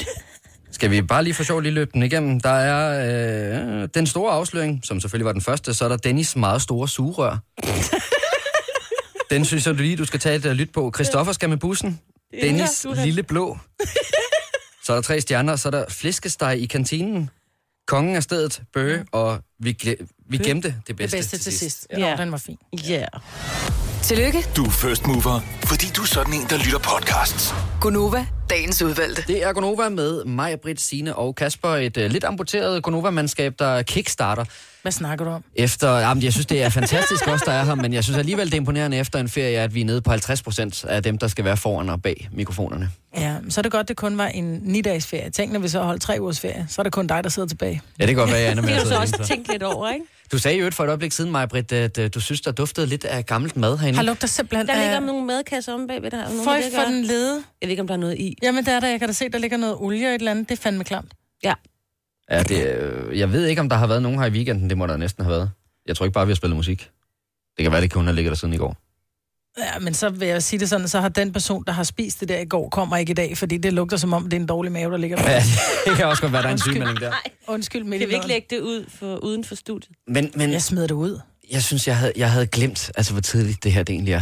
Skal 0.72 0.92
vi 0.92 1.02
bare 1.02 1.24
lige 1.24 1.34
for 1.34 1.44
sjov 1.44 1.60
lige 1.60 1.72
løbe 1.74 1.92
den 1.94 2.04
igennem? 2.04 2.40
Der 2.40 2.50
er 2.50 3.82
øh, 3.84 3.90
den 3.94 4.08
store 4.08 4.32
afsløring, 4.34 4.80
som 4.84 5.00
selvfølgelig 5.00 5.26
var 5.26 5.32
den 5.32 5.42
første, 5.42 5.74
så 5.74 5.86
er 5.86 5.90
der 5.90 5.98
Dennis 5.98 6.36
meget 6.36 6.62
store 6.62 6.88
sugerør. 6.88 7.38
den 9.32 9.46
synes 9.46 9.66
jeg 9.68 9.74
du 9.78 9.82
lige, 9.82 9.96
du 9.98 10.06
skal 10.06 10.20
tage 10.20 10.36
et 10.36 10.46
uh, 10.46 10.52
lyt 10.52 10.72
på. 10.72 10.92
Christoffer 10.96 11.34
skal 11.34 11.50
med 11.50 11.58
bussen. 11.58 12.00
Dennis 12.42 12.84
har- 12.84 13.06
lille 13.06 13.24
blå. 13.24 13.58
Så 14.88 14.94
er 14.94 14.98
der 14.98 15.02
tre 15.02 15.22
stjerner, 15.22 15.56
så 15.56 15.70
er 15.70 15.72
der 15.72 15.86
flæskesteg 15.90 16.58
i 16.62 16.66
kantinen. 16.66 17.30
Kongen 17.88 18.16
af 18.16 18.24
stedet, 18.24 18.62
Bøge, 18.74 19.06
og 19.12 19.40
vi, 19.60 19.78
vi 20.30 20.38
gemte 20.38 20.68
det 20.68 20.82
Det 20.88 20.96
bedste, 20.96 21.18
bedste 21.18 21.38
til 21.38 21.60
sidst. 21.60 21.88
Ja, 21.92 22.00
Ja. 22.00 22.16
den 22.18 22.32
var 22.32 22.38
fin. 22.38 22.58
Ja. 22.88 23.06
Yeah. 23.14 23.87
Tillykke, 24.08 24.46
Du 24.56 24.66
er 24.66 24.70
first 24.70 25.08
mover, 25.08 25.40
fordi 25.64 25.86
du 25.96 26.02
er 26.02 26.06
sådan 26.06 26.34
en, 26.34 26.42
der 26.50 26.58
lytter 26.58 26.80
podcasts. 26.80 27.54
Gunova, 27.82 28.26
dagens 28.50 28.82
udvalgte. 28.82 29.24
Det 29.28 29.44
er 29.44 29.54
Gonova 29.54 29.90
med 29.90 30.26
mig, 30.26 30.60
Britt, 30.60 30.82
Signe 30.82 31.16
og 31.16 31.36
Kasper. 31.36 31.70
Et 31.70 31.98
uh, 31.98 32.04
lidt 32.04 32.24
amputeret 32.24 32.84
Gonova-mandskab, 32.84 33.54
der 33.60 33.82
kickstarter 33.82 34.46
Hvad 34.82 34.92
snakker 34.92 35.26
du 35.26 35.32
om? 35.32 35.44
Efter, 35.56 35.98
jamen, 36.00 36.24
jeg 36.24 36.34
synes, 36.34 36.46
det 36.46 36.64
er 36.64 36.70
fantastisk 36.70 37.28
også, 37.34 37.46
der 37.46 37.52
er 37.52 37.64
her, 37.64 37.76
men 37.76 37.94
jeg 37.94 38.04
synes 38.04 38.18
alligevel, 38.18 38.46
det 38.46 38.54
er 38.54 38.58
imponerende 38.58 38.98
efter 38.98 39.20
en 39.20 39.30
ferie, 39.30 39.60
at 39.60 39.76
vi 39.76 39.82
er 39.82 39.86
nede 39.86 40.02
på 40.02 40.10
50 40.10 40.42
procent 40.42 40.86
af 40.86 41.04
dem, 41.04 41.18
der 41.18 41.28
skal 41.28 41.46
være 41.46 41.58
foran 41.58 41.90
og 41.90 42.02
bag 42.02 42.30
mikrofonerne. 42.32 42.90
Ja, 43.18 43.36
så 43.50 43.60
er 43.60 43.64
det 43.64 43.72
godt, 43.72 43.88
det 43.88 43.98
kun 43.98 44.18
var 44.18 44.28
en 44.28 44.76
9-dages 44.76 45.08
ferie. 45.08 45.30
Tænk, 45.30 45.52
når 45.52 45.60
vi 45.60 45.68
så 45.68 45.82
holdt 45.82 46.02
tre 46.02 46.18
ugers 46.22 46.40
ferie, 46.40 46.66
så 46.70 46.82
er 46.82 46.84
det 46.84 46.94
kun 46.94 47.08
dig, 47.08 47.24
der 47.24 47.30
sidder 47.30 47.48
tilbage. 47.48 47.82
Ja, 48.00 48.06
det 48.06 48.16
kan 48.16 48.18
godt 48.18 48.32
være, 48.32 48.40
jeg 48.40 48.52
ender 48.52 48.64
med 48.64 48.76
Det 48.76 48.84
du 48.84 48.88
så 48.88 48.98
også 49.00 49.24
tænke 49.28 49.52
lidt 49.52 49.64
over, 49.64 49.92
ikke? 49.94 50.06
Du 50.32 50.38
sagde 50.38 50.58
jo 50.60 50.68
et 50.68 50.74
for 50.74 50.84
et 50.84 50.88
øjeblik 50.88 51.12
siden, 51.12 51.32
Maja 51.32 51.46
Britt, 51.46 51.72
at 51.72 51.98
øh, 51.98 52.10
du 52.14 52.20
synes, 52.20 52.42
der 52.42 52.52
duftede 52.52 52.88
lidt 52.88 53.06
af 53.06 53.26
gammelt 53.26 53.58
mad 53.58 53.78
herinde. 53.78 53.98
Har 53.98 54.04
lugter 54.04 54.28
simpelthen 54.28 54.68
Der 54.68 54.76
ligger 54.82 55.00
nogle 55.00 55.26
madkasser 55.26 55.74
om 55.74 55.88
bagved 55.88 56.12
der. 56.12 56.18
Er 56.24 56.30
Føj 56.44 56.56
der 56.56 56.62
ligger- 56.64 56.80
for 56.84 56.92
den 56.92 57.04
lede. 57.04 57.44
Jeg 57.62 57.68
ved 57.68 57.70
ikke, 57.72 57.82
om 57.82 57.88
der 57.88 57.94
er 57.94 57.98
noget 57.98 58.18
i. 58.18 58.36
Jamen, 58.44 58.66
der 58.66 58.72
er 58.72 58.80
der. 58.80 58.88
Jeg 58.88 59.00
kan 59.00 59.08
da 59.10 59.14
se, 59.14 59.30
der 59.30 59.38
ligger 59.38 59.58
noget 59.58 59.76
olie 59.80 60.08
og 60.08 60.12
et 60.16 60.20
eller 60.20 60.32
andet. 60.32 60.50
Det 60.50 60.58
er 60.58 60.62
fandme 60.62 60.84
klamt. 60.84 61.14
Ja. 61.44 61.54
Ja, 62.32 62.44
det, 62.44 62.68
øh, 62.68 63.20
jeg 63.20 63.32
ved 63.32 63.46
ikke, 63.46 63.62
om 63.62 63.70
der 63.70 63.76
har 63.76 63.88
været 63.88 64.02
nogen 64.02 64.20
her 64.20 64.26
i 64.26 64.30
weekenden. 64.30 64.70
Det 64.70 64.78
må 64.78 64.88
der 64.88 64.98
næsten 64.98 65.24
have 65.24 65.32
været. 65.36 65.52
Jeg 65.88 65.96
tror 65.98 66.06
ikke 66.06 66.14
bare, 66.14 66.26
vi 66.26 66.32
har 66.32 66.36
spillet 66.36 66.56
musik. 66.56 66.90
Det 67.58 67.64
kan 67.64 67.72
være, 67.72 67.82
det 67.82 67.92
kun 67.92 68.06
har 68.06 68.14
ligget 68.14 68.30
der 68.32 68.36
siden 68.36 68.54
i 68.54 68.58
går. 68.58 68.78
Ja, 69.58 69.80
men 69.80 69.94
så 69.94 70.10
vil 70.10 70.28
jeg 70.28 70.44
sige 70.44 70.60
det 70.60 70.70
sådan, 70.70 70.88
så 70.88 71.00
har 71.00 71.10
den 71.10 71.34
person, 71.34 71.64
der 71.68 71.72
har 71.72 71.84
spist 71.84 72.20
det 72.20 72.30
der 72.30 72.40
i 72.40 72.46
går, 72.46 72.70
kommer 72.70 72.98
ikke 72.98 73.12
i 73.12 73.14
dag, 73.14 73.38
fordi 73.38 73.58
det 73.58 73.74
lugter 73.74 73.98
som 73.98 74.14
om, 74.14 74.24
det 74.24 74.34
er 74.34 74.40
en 74.42 74.46
dårlig 74.48 74.72
mave, 74.72 74.92
der 74.92 74.98
ligger 74.98 75.18
der. 75.18 75.32
Ja, 75.32 75.44
det 75.88 75.96
kan 75.98 76.06
også 76.06 76.22
godt 76.22 76.34
være, 76.34 76.42
der 76.42 76.48
er 76.48 76.52
en 76.54 76.60
sygemelding 76.60 77.00
der. 77.00 77.12
Undskyld, 77.48 77.84
midt 77.84 78.00
Kan 78.00 78.10
vi 78.10 78.14
ikke 78.14 78.28
lægge 78.28 78.48
det 78.50 78.60
ud 78.62 78.86
for, 79.00 79.16
uden 79.16 79.44
for 79.44 79.56
studiet? 79.56 79.96
Men, 80.08 80.32
men 80.36 80.52
Jeg 80.52 80.62
smider 80.62 80.88
det 80.88 80.94
ud. 80.96 81.20
jeg 81.52 81.64
synes, 81.64 81.88
jeg 81.88 81.98
havde, 81.98 82.14
jeg 82.16 82.32
havde 82.32 82.48
glemt, 82.48 82.92
altså 82.98 83.12
hvor 83.14 83.22
tidligt 83.22 83.64
det 83.64 83.72
her 83.72 83.84
det 83.84 83.94
egentlig 83.94 84.14
er. 84.14 84.22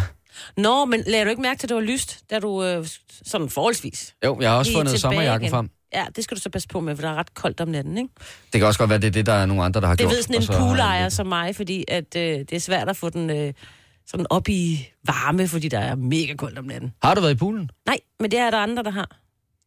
Nå, 0.58 0.86
men 0.86 1.04
lagde 1.08 1.26
du 1.26 1.30
ikke 1.30 1.42
mærke 1.42 1.60
til, 1.60 1.66
at 1.66 1.70
det 1.70 1.76
var 1.76 1.82
lyst, 1.82 2.20
da 2.32 2.40
du 2.40 2.64
øh, 2.64 2.88
sådan 3.26 3.50
forholdsvis 3.50 4.16
Jo, 4.26 4.38
jeg 4.42 4.50
har 4.50 4.58
også 4.58 4.72
fundet 4.74 5.00
sommerjakken 5.00 5.46
igen? 5.46 5.52
frem. 5.52 5.70
Ja, 5.94 6.06
det 6.16 6.24
skal 6.24 6.38
du 6.38 6.42
så 6.42 6.50
passe 6.50 6.68
på 6.68 6.80
med, 6.80 6.96
for 6.96 7.02
der 7.02 7.10
er 7.10 7.16
ret 7.16 7.34
koldt 7.34 7.62
om 7.62 7.68
natten, 7.68 7.98
ikke? 7.98 8.10
Det 8.54 8.60
kan 8.62 8.64
også 8.68 8.78
godt 8.80 8.90
være, 8.90 9.00
det 9.00 9.08
er 9.08 9.12
det, 9.12 9.26
der 9.26 9.34
er 9.34 9.46
nogle 9.46 9.64
andre, 9.64 9.82
der 9.82 9.88
har 9.88 9.94
Det 9.96 10.00
gjort. 10.04 10.12
ved 10.14 10.22
sådan 10.22 10.36
og 10.36 10.42
en 10.42 10.48
poolejer 10.60 11.10
som 11.10 11.28
mig, 11.28 11.56
fordi 11.56 11.86
at, 11.88 12.16
øh, 12.16 12.24
det 12.40 12.54
er 12.54 12.60
svært 12.60 12.90
at 12.90 12.98
få 12.98 13.10
den 13.10 13.30
øh, 13.30 13.54
sådan 14.08 14.26
op 14.30 14.50
i 14.50 14.88
varme, 15.06 15.48
fordi 15.48 15.68
der 15.68 15.80
er 15.80 15.96
mega 15.96 16.34
koldt 16.34 16.60
om 16.60 16.66
natten. 16.66 16.94
Har 17.04 17.16
du 17.16 17.22
været 17.22 17.32
i 17.34 17.36
poolen? 17.38 17.70
Nej, 17.88 17.98
men 18.20 18.32
det 18.32 18.40
er 18.40 18.52
der 18.52 18.58
andre, 18.58 18.84
der 18.84 18.92
har 18.92 19.18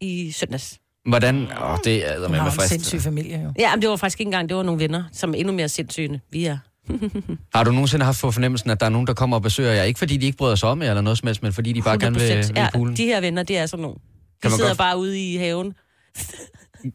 i 0.00 0.30
søndags. 0.32 0.78
Hvordan? 1.08 1.36
Åh, 1.62 1.78
det 1.84 2.10
er 2.14 2.28
med 2.28 2.38
har 2.38 2.44
mig 2.44 2.52
frist. 2.52 2.68
sindssyg 2.68 3.00
familie, 3.00 3.40
jo. 3.42 3.52
Ja, 3.58 3.74
men 3.76 3.82
det 3.82 3.90
var 3.90 3.96
faktisk 3.96 4.20
ikke 4.20 4.28
engang, 4.28 4.48
det 4.48 4.56
var 4.56 4.62
nogle 4.62 4.80
venner, 4.80 5.04
som 5.12 5.30
er 5.30 5.34
endnu 5.38 5.52
mere 5.52 5.68
sindssyge, 5.68 6.20
vi 6.30 6.44
er. 6.44 6.58
Har 7.54 7.64
du 7.64 7.70
nogensinde 7.72 8.04
haft 8.04 8.18
for 8.18 8.30
fornemmelsen, 8.30 8.70
at 8.70 8.80
der 8.80 8.86
er 8.86 8.90
nogen, 8.90 9.06
der 9.06 9.14
kommer 9.14 9.36
og 9.36 9.42
besøger 9.42 9.72
jer? 9.72 9.82
Ikke 9.82 9.98
fordi 9.98 10.16
de 10.16 10.26
ikke 10.26 10.38
bryder 10.38 10.54
sig 10.54 10.68
om 10.68 10.82
jer 10.82 10.88
eller 10.90 11.00
noget 11.02 11.18
som 11.18 11.26
helst, 11.26 11.42
men 11.42 11.52
fordi 11.52 11.72
de 11.72 11.82
bare 11.82 11.98
gerne 11.98 12.18
vil, 12.18 12.30
100%. 12.30 12.34
vil 12.34 12.56
i 12.56 12.60
ja, 12.60 12.68
poolen? 12.74 12.96
de 12.96 13.04
her 13.04 13.20
venner, 13.20 13.42
det 13.42 13.58
er 13.58 13.66
sådan 13.66 13.82
nogle. 13.82 13.96
De 13.96 14.00
Kan 14.42 14.50
man 14.50 14.56
sidder 14.56 14.70
godt- 14.70 14.78
bare 14.78 14.98
ude 14.98 15.32
i 15.32 15.36
haven. 15.36 15.74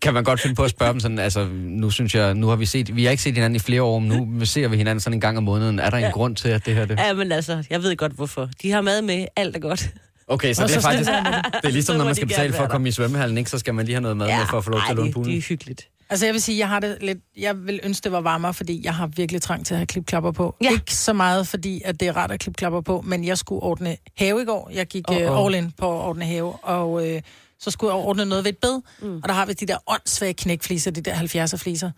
Kan 0.02 0.14
man 0.14 0.24
godt 0.24 0.40
finde 0.40 0.56
på 0.56 0.64
at 0.64 0.70
spørge 0.70 0.92
dem 0.92 1.00
sådan, 1.00 1.20
altså 1.20 1.48
nu 1.54 1.90
synes 1.90 2.16
jeg, 2.16 2.34
nu 2.34 2.48
har 2.48 2.56
vi 2.56 2.66
set, 2.66 2.96
vi 2.96 3.04
har 3.04 3.12
ikke 3.12 3.24
set 3.24 3.34
hinanden 3.34 3.56
i 3.56 3.60
flere 3.60 3.82
år, 3.84 4.00
men 4.00 4.10
nu 4.40 4.46
ser 4.46 4.68
vi 4.68 4.78
hinanden 4.78 5.00
sådan 5.00 5.14
en 5.18 5.22
gang 5.22 5.38
om 5.38 5.44
måneden. 5.44 5.80
Er 5.80 5.90
der 5.90 5.98
en 5.98 6.04
Ja. 6.04 6.10
grund 6.12 6.36
til, 6.36 6.50
at 6.50 6.66
det 6.66 6.76
her 6.76 6.86
det? 6.86 7.00
Ja, 7.00 7.14
men 7.14 7.32
altså, 7.32 7.64
jeg 7.70 7.84
ved 7.84 7.96
godt 7.96 8.12
hvorfor. 8.12 8.50
De 8.62 8.72
har 8.72 8.82
mad 8.82 9.02
med, 9.02 9.26
alt 9.36 9.56
er 9.56 9.60
godt. 9.60 9.90
Okay, 10.28 10.54
så 10.54 10.64
Og 10.64 10.70
det 10.70 10.76
er 10.76 10.80
så 10.82 10.88
faktisk, 10.88 11.10
det 11.10 11.68
er 11.68 11.70
ligesom, 11.70 11.96
når 11.98 12.06
man 12.06 12.16
skal 12.16 12.28
betale 12.28 12.54
for 12.54 12.64
at 12.64 12.70
komme 12.70 12.88
i 12.88 12.92
svømmehallen, 12.92 13.38
ikke? 13.38 13.50
Så 13.50 13.58
skal 13.60 13.74
man 13.74 13.86
lige 13.86 13.94
have 13.96 14.02
noget 14.02 14.18
mad 14.18 14.28
med 14.28 14.46
for 14.50 14.58
at 14.58 14.64
få 14.64 14.70
lov 14.70 14.82
til 14.82 14.90
at 14.92 14.96
låne 14.96 15.08
det, 15.08 15.14
poolen. 15.14 15.32
det 15.32 15.38
er 15.38 15.42
hyggeligt. 15.42 15.88
Altså 16.10 16.26
jeg 16.26 16.34
vil 16.34 16.42
sige, 16.42 16.58
jeg 16.58 16.68
har 16.70 16.80
det 16.80 16.98
lidt, 17.02 17.18
jeg 17.38 17.56
vil 17.66 17.80
ønske, 17.84 18.04
det 18.04 18.12
var 18.12 18.22
varmere, 18.22 18.54
fordi 18.54 18.82
jeg 18.84 18.94
har 18.96 19.08
virkelig 19.08 19.42
trang 19.42 19.66
til 19.66 19.74
at 19.74 19.78
have 19.78 19.86
klipklapper 19.88 20.32
på. 20.32 20.56
Ja. 20.64 20.72
Ikke 20.72 20.96
så 20.96 21.14
meget, 21.14 21.48
fordi 21.48 21.82
at 21.86 22.00
det 22.00 22.08
er 22.08 22.18
rart 22.18 22.32
at 22.32 22.40
klipklapper 22.40 22.82
på, 22.82 23.02
men 23.08 23.24
jeg 23.26 23.38
skulle 23.38 23.64
ordne 23.64 23.98
have 24.18 24.42
i 24.42 24.46
går. 24.46 24.72
Jeg 24.74 24.88
gik 24.88 25.12
uh, 25.12 25.18
åh. 25.18 25.46
all 25.46 25.56
in 25.56 25.72
på 25.78 26.00
at 26.00 26.06
ordne 26.06 26.26
have, 26.26 26.66
og 26.66 27.08
øh, 27.10 27.22
så 27.64 27.72
skulle 27.72 27.96
jeg 27.96 28.04
ordne 28.06 28.26
noget 28.26 28.44
ved 28.44 28.52
et 28.52 28.58
bed, 28.58 28.82
mm. 29.02 29.16
og 29.24 29.30
der 29.30 29.36
har 29.36 29.46
vi 29.46 29.54
de 29.54 29.66
der 29.66 29.78
åndssvage 29.88 30.34
knækfliser, 30.34 30.92
de 30.92 31.02
der 31.02 31.16
70'er 31.16 31.58
fliser. 31.58 31.92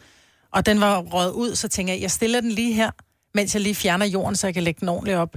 Og 0.52 0.66
den 0.66 0.82
var 0.82 1.00
røget 1.02 1.32
ud, 1.32 1.56
så 1.56 1.68
tænker 1.68 1.94
jeg, 1.94 2.02
jeg 2.02 2.12
stiller 2.12 2.42
den 2.42 2.52
lige 2.52 2.74
her, 2.74 2.92
mens 3.34 3.54
jeg 3.56 3.62
lige 3.62 3.76
fjerner 3.76 4.06
jorden, 4.06 4.36
så 4.36 4.48
jeg 4.48 4.54
kan 4.54 4.64
lægge 4.64 4.80
den 4.80 4.90
ordentligt 4.90 5.18
op. 5.18 5.36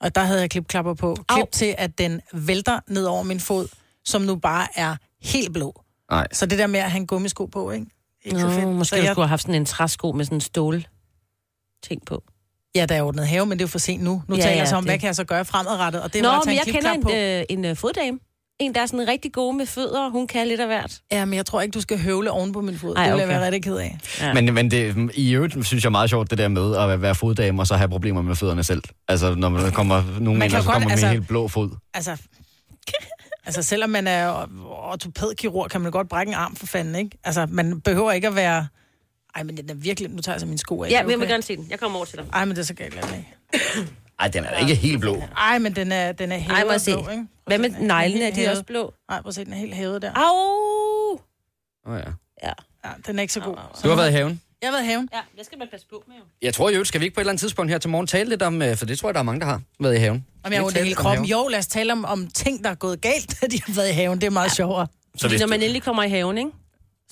Og 0.00 0.14
der 0.14 0.20
havde 0.20 0.40
jeg 0.40 0.50
klipklapper 0.50 0.94
på. 0.94 1.14
Klip 1.28 1.40
Au. 1.42 1.48
til, 1.52 1.74
at 1.78 1.98
den 1.98 2.20
vælter 2.32 2.80
ned 2.88 3.04
over 3.04 3.22
min 3.22 3.40
fod, 3.40 3.68
som 4.04 4.22
nu 4.22 4.36
bare 4.36 4.66
er 4.76 4.96
helt 5.22 5.52
blå. 5.52 5.82
Nej. 6.10 6.26
Så 6.32 6.46
det 6.46 6.58
der 6.58 6.66
med 6.66 6.80
at 6.80 6.90
have 6.90 7.00
en 7.00 7.06
gummisko 7.06 7.46
på, 7.46 7.70
ikke? 7.70 7.86
Ikke 8.24 8.38
Nå, 8.40 8.50
så 8.50 8.54
fedt. 8.60 8.68
måske 8.68 8.90
så 8.90 8.96
du 8.96 9.02
jeg, 9.02 9.14
skulle 9.14 9.24
have 9.26 9.28
haft 9.28 9.42
sådan 9.42 9.54
en 9.54 9.64
træsko 9.66 10.12
med 10.12 10.24
sådan 10.24 10.36
en 10.36 10.40
stål 10.40 10.86
ting 11.82 12.04
på. 12.06 12.22
Ja, 12.74 12.86
der 12.86 12.94
er 12.94 13.02
ordnet 13.02 13.26
have, 13.28 13.46
men 13.46 13.58
det 13.58 13.62
er 13.64 13.66
jo 13.66 13.70
for 13.70 13.78
sent 13.78 14.02
nu. 14.02 14.22
Nu 14.28 14.36
Ja, 14.36 14.40
taler 14.42 14.50
jeg 14.56 14.58
ja, 14.64 14.66
så 14.66 14.76
om, 14.76 14.82
det- 14.84 14.90
hvad 14.90 14.98
kan 14.98 15.06
jeg 15.06 15.16
så 15.16 15.24
gøre 15.24 15.44
fremadrettet? 15.44 16.02
Og 16.02 16.12
det 16.12 16.18
er 16.18 16.22
Nå, 16.22 16.28
bare 16.28 16.36
at 16.36 16.46
men 16.46 16.56
tage 16.56 16.58
jeg 16.66 16.68
en 16.68 16.74
kender 16.74 16.92
en, 16.92 17.02
på. 17.02 17.10
øh, 17.10 17.58
en 17.58 17.64
øh, 17.64 17.76
foddame. 17.76 18.18
En, 18.60 18.74
der 18.74 18.80
er 18.80 18.86
sådan 18.86 19.08
rigtig 19.08 19.32
god 19.32 19.54
med 19.54 19.66
fødder. 19.66 20.08
Hun 20.10 20.26
kan 20.26 20.46
lidt 20.48 20.60
af 20.60 20.66
hvert. 20.66 21.00
Ja, 21.12 21.24
men 21.24 21.34
jeg 21.34 21.46
tror 21.46 21.60
ikke, 21.60 21.72
du 21.72 21.80
skal 21.80 21.98
høvle 21.98 22.30
oven 22.30 22.52
på 22.52 22.60
min 22.60 22.78
fod. 22.78 22.96
Ej, 22.96 23.04
det 23.04 23.12
vil 23.12 23.18
jeg 23.18 23.28
okay. 23.28 23.34
være 23.34 23.44
rigtig 23.44 23.62
ked 23.62 23.76
af. 23.76 23.98
Ja. 24.20 24.34
Men, 24.34 24.54
men 24.54 24.70
det, 24.70 25.10
i 25.14 25.32
øvrigt 25.32 25.66
synes 25.66 25.84
jeg 25.84 25.92
meget 25.92 26.10
sjovt, 26.10 26.30
det 26.30 26.38
der 26.38 26.48
med 26.48 26.76
at 26.76 27.02
være 27.02 27.14
foddame 27.14 27.62
og 27.62 27.66
så 27.66 27.74
have 27.76 27.88
problemer 27.88 28.22
med 28.22 28.36
fødderne 28.36 28.64
selv. 28.64 28.82
Altså, 29.08 29.34
når 29.34 29.48
man 29.48 29.72
kommer 29.72 30.02
nogen 30.20 30.38
Man 30.38 30.46
og 30.46 30.50
så 30.50 30.56
godt, 30.56 30.64
kommer 30.64 30.88
med 30.88 30.92
altså- 30.92 31.06
en 31.06 31.12
helt 31.12 31.28
blå 31.28 31.48
fod. 31.48 31.70
Altså, 31.94 32.16
altså 33.46 33.62
selvom 33.62 33.90
man 33.90 34.06
er 34.06 34.46
ortopædkirurg, 34.70 35.70
kan 35.70 35.80
man 35.80 35.92
godt 35.92 36.08
brække 36.08 36.30
en 36.30 36.34
arm 36.36 36.56
for 36.56 36.66
fanden, 36.66 36.94
ikke? 36.94 37.18
Altså, 37.24 37.46
man 37.50 37.80
behøver 37.80 38.12
ikke 38.12 38.26
at 38.28 38.34
være... 38.34 38.66
Ej, 39.34 39.42
men 39.42 39.56
den 39.56 39.70
er 39.70 39.74
virkelig... 39.74 40.10
Nu 40.10 40.22
tager 40.22 40.34
jeg 40.34 40.40
så 40.40 40.46
mine 40.46 40.58
sko 40.58 40.82
af. 40.82 40.90
ja, 40.90 40.94
Er 40.94 40.98
det 40.98 41.06
men 41.06 41.10
jeg 41.10 41.18
vil 41.18 41.24
okay? 41.24 41.32
gerne 41.32 41.42
se 41.42 41.56
den. 41.56 41.66
Jeg 41.70 41.78
kommer 41.80 41.96
over 41.96 42.04
til 42.04 42.18
dig. 42.18 42.26
Ej, 42.32 42.44
men 42.44 42.56
det 42.56 42.62
er 42.62 42.66
så 42.66 42.74
galt, 42.74 42.94
ikke. 42.94 43.88
Ej, 44.20 44.28
den 44.28 44.44
er 44.44 44.50
da 44.50 44.56
ikke 44.56 44.74
helt 44.74 45.00
blå. 45.00 45.22
Ej, 45.36 45.58
men 45.58 45.76
den 45.76 45.92
er, 45.92 46.12
den 46.12 46.32
er 46.32 46.38
hævet 46.38 46.56
Ej, 46.58 46.64
må 46.64 46.70
jeg 46.70 46.74
og 46.74 46.80
se. 46.80 46.92
blå, 46.92 47.08
ikke? 47.10 47.26
Hvad 47.46 47.58
med 47.58 47.70
Den 47.70 47.90
er 47.90 47.98
neglene? 48.00 48.24
Er 48.24 48.34
helt 48.34 48.46
de 48.46 48.50
også 48.50 48.62
blå? 48.64 48.94
Nej, 49.10 49.20
prøv 49.22 49.28
at 49.28 49.34
se, 49.34 49.44
den 49.44 49.52
er 49.52 49.56
helt 49.56 49.74
hævet 49.74 50.02
der. 50.02 50.10
Au! 50.14 51.20
Oh, 51.86 51.98
ja. 51.98 52.10
Ja. 52.42 52.52
Ja, 52.84 52.90
den 53.06 53.18
er 53.18 53.22
ikke 53.22 53.32
så 53.32 53.40
god. 53.40 53.56
Du 53.82 53.88
har 53.88 53.96
været 53.96 54.08
i 54.08 54.12
haven. 54.12 54.40
Jeg 54.62 54.68
har 54.68 54.72
været 54.76 54.84
i 54.84 54.86
haven. 54.88 55.08
ja, 55.12 55.20
det 55.38 55.46
skal 55.46 55.58
man 55.58 55.68
passe 55.70 55.86
på 55.86 56.02
med 56.08 56.16
jo. 56.16 56.22
Jeg 56.42 56.54
tror 56.54 56.70
øvrigt, 56.70 56.88
skal 56.88 57.00
vi 57.00 57.04
ikke 57.06 57.14
på 57.14 57.20
et 57.20 57.22
eller 57.22 57.30
andet 57.30 57.40
tidspunkt 57.40 57.70
her 57.72 57.78
til 57.78 57.90
morgen 57.90 58.06
tale 58.06 58.28
lidt 58.28 58.42
om, 58.42 58.62
øh, 58.62 58.76
for 58.76 58.86
det 58.86 58.98
tror 58.98 59.08
jeg, 59.08 59.14
der 59.14 59.20
er 59.20 59.24
mange, 59.24 59.40
der 59.40 59.46
har 59.46 59.60
været 59.80 59.94
i 59.94 59.98
haven. 59.98 60.26
Om 60.44 60.52
jeg 60.52 60.60
har 60.60 60.82
hele 60.84 60.94
kroppen. 60.94 61.26
Jo, 61.26 61.48
lad 61.48 61.58
os 61.58 61.66
tale 61.66 61.92
om, 61.92 62.04
om 62.04 62.26
ting, 62.30 62.64
der 62.64 62.70
er 62.70 62.74
gået 62.74 63.00
galt, 63.00 63.34
da 63.40 63.46
de 63.46 63.62
har 63.66 63.74
været 63.74 63.88
i 63.88 63.92
haven. 63.92 64.20
Det 64.20 64.26
er 64.26 64.30
meget 64.30 64.48
ja. 64.48 64.54
sjovere. 64.54 64.86
Så 65.16 65.28
hvis 65.28 65.40
når 65.40 65.46
man 65.46 65.60
endelig 65.62 65.82
kommer 65.82 66.02
i 66.02 66.08
haven, 66.08 66.38
ikke? 66.38 66.50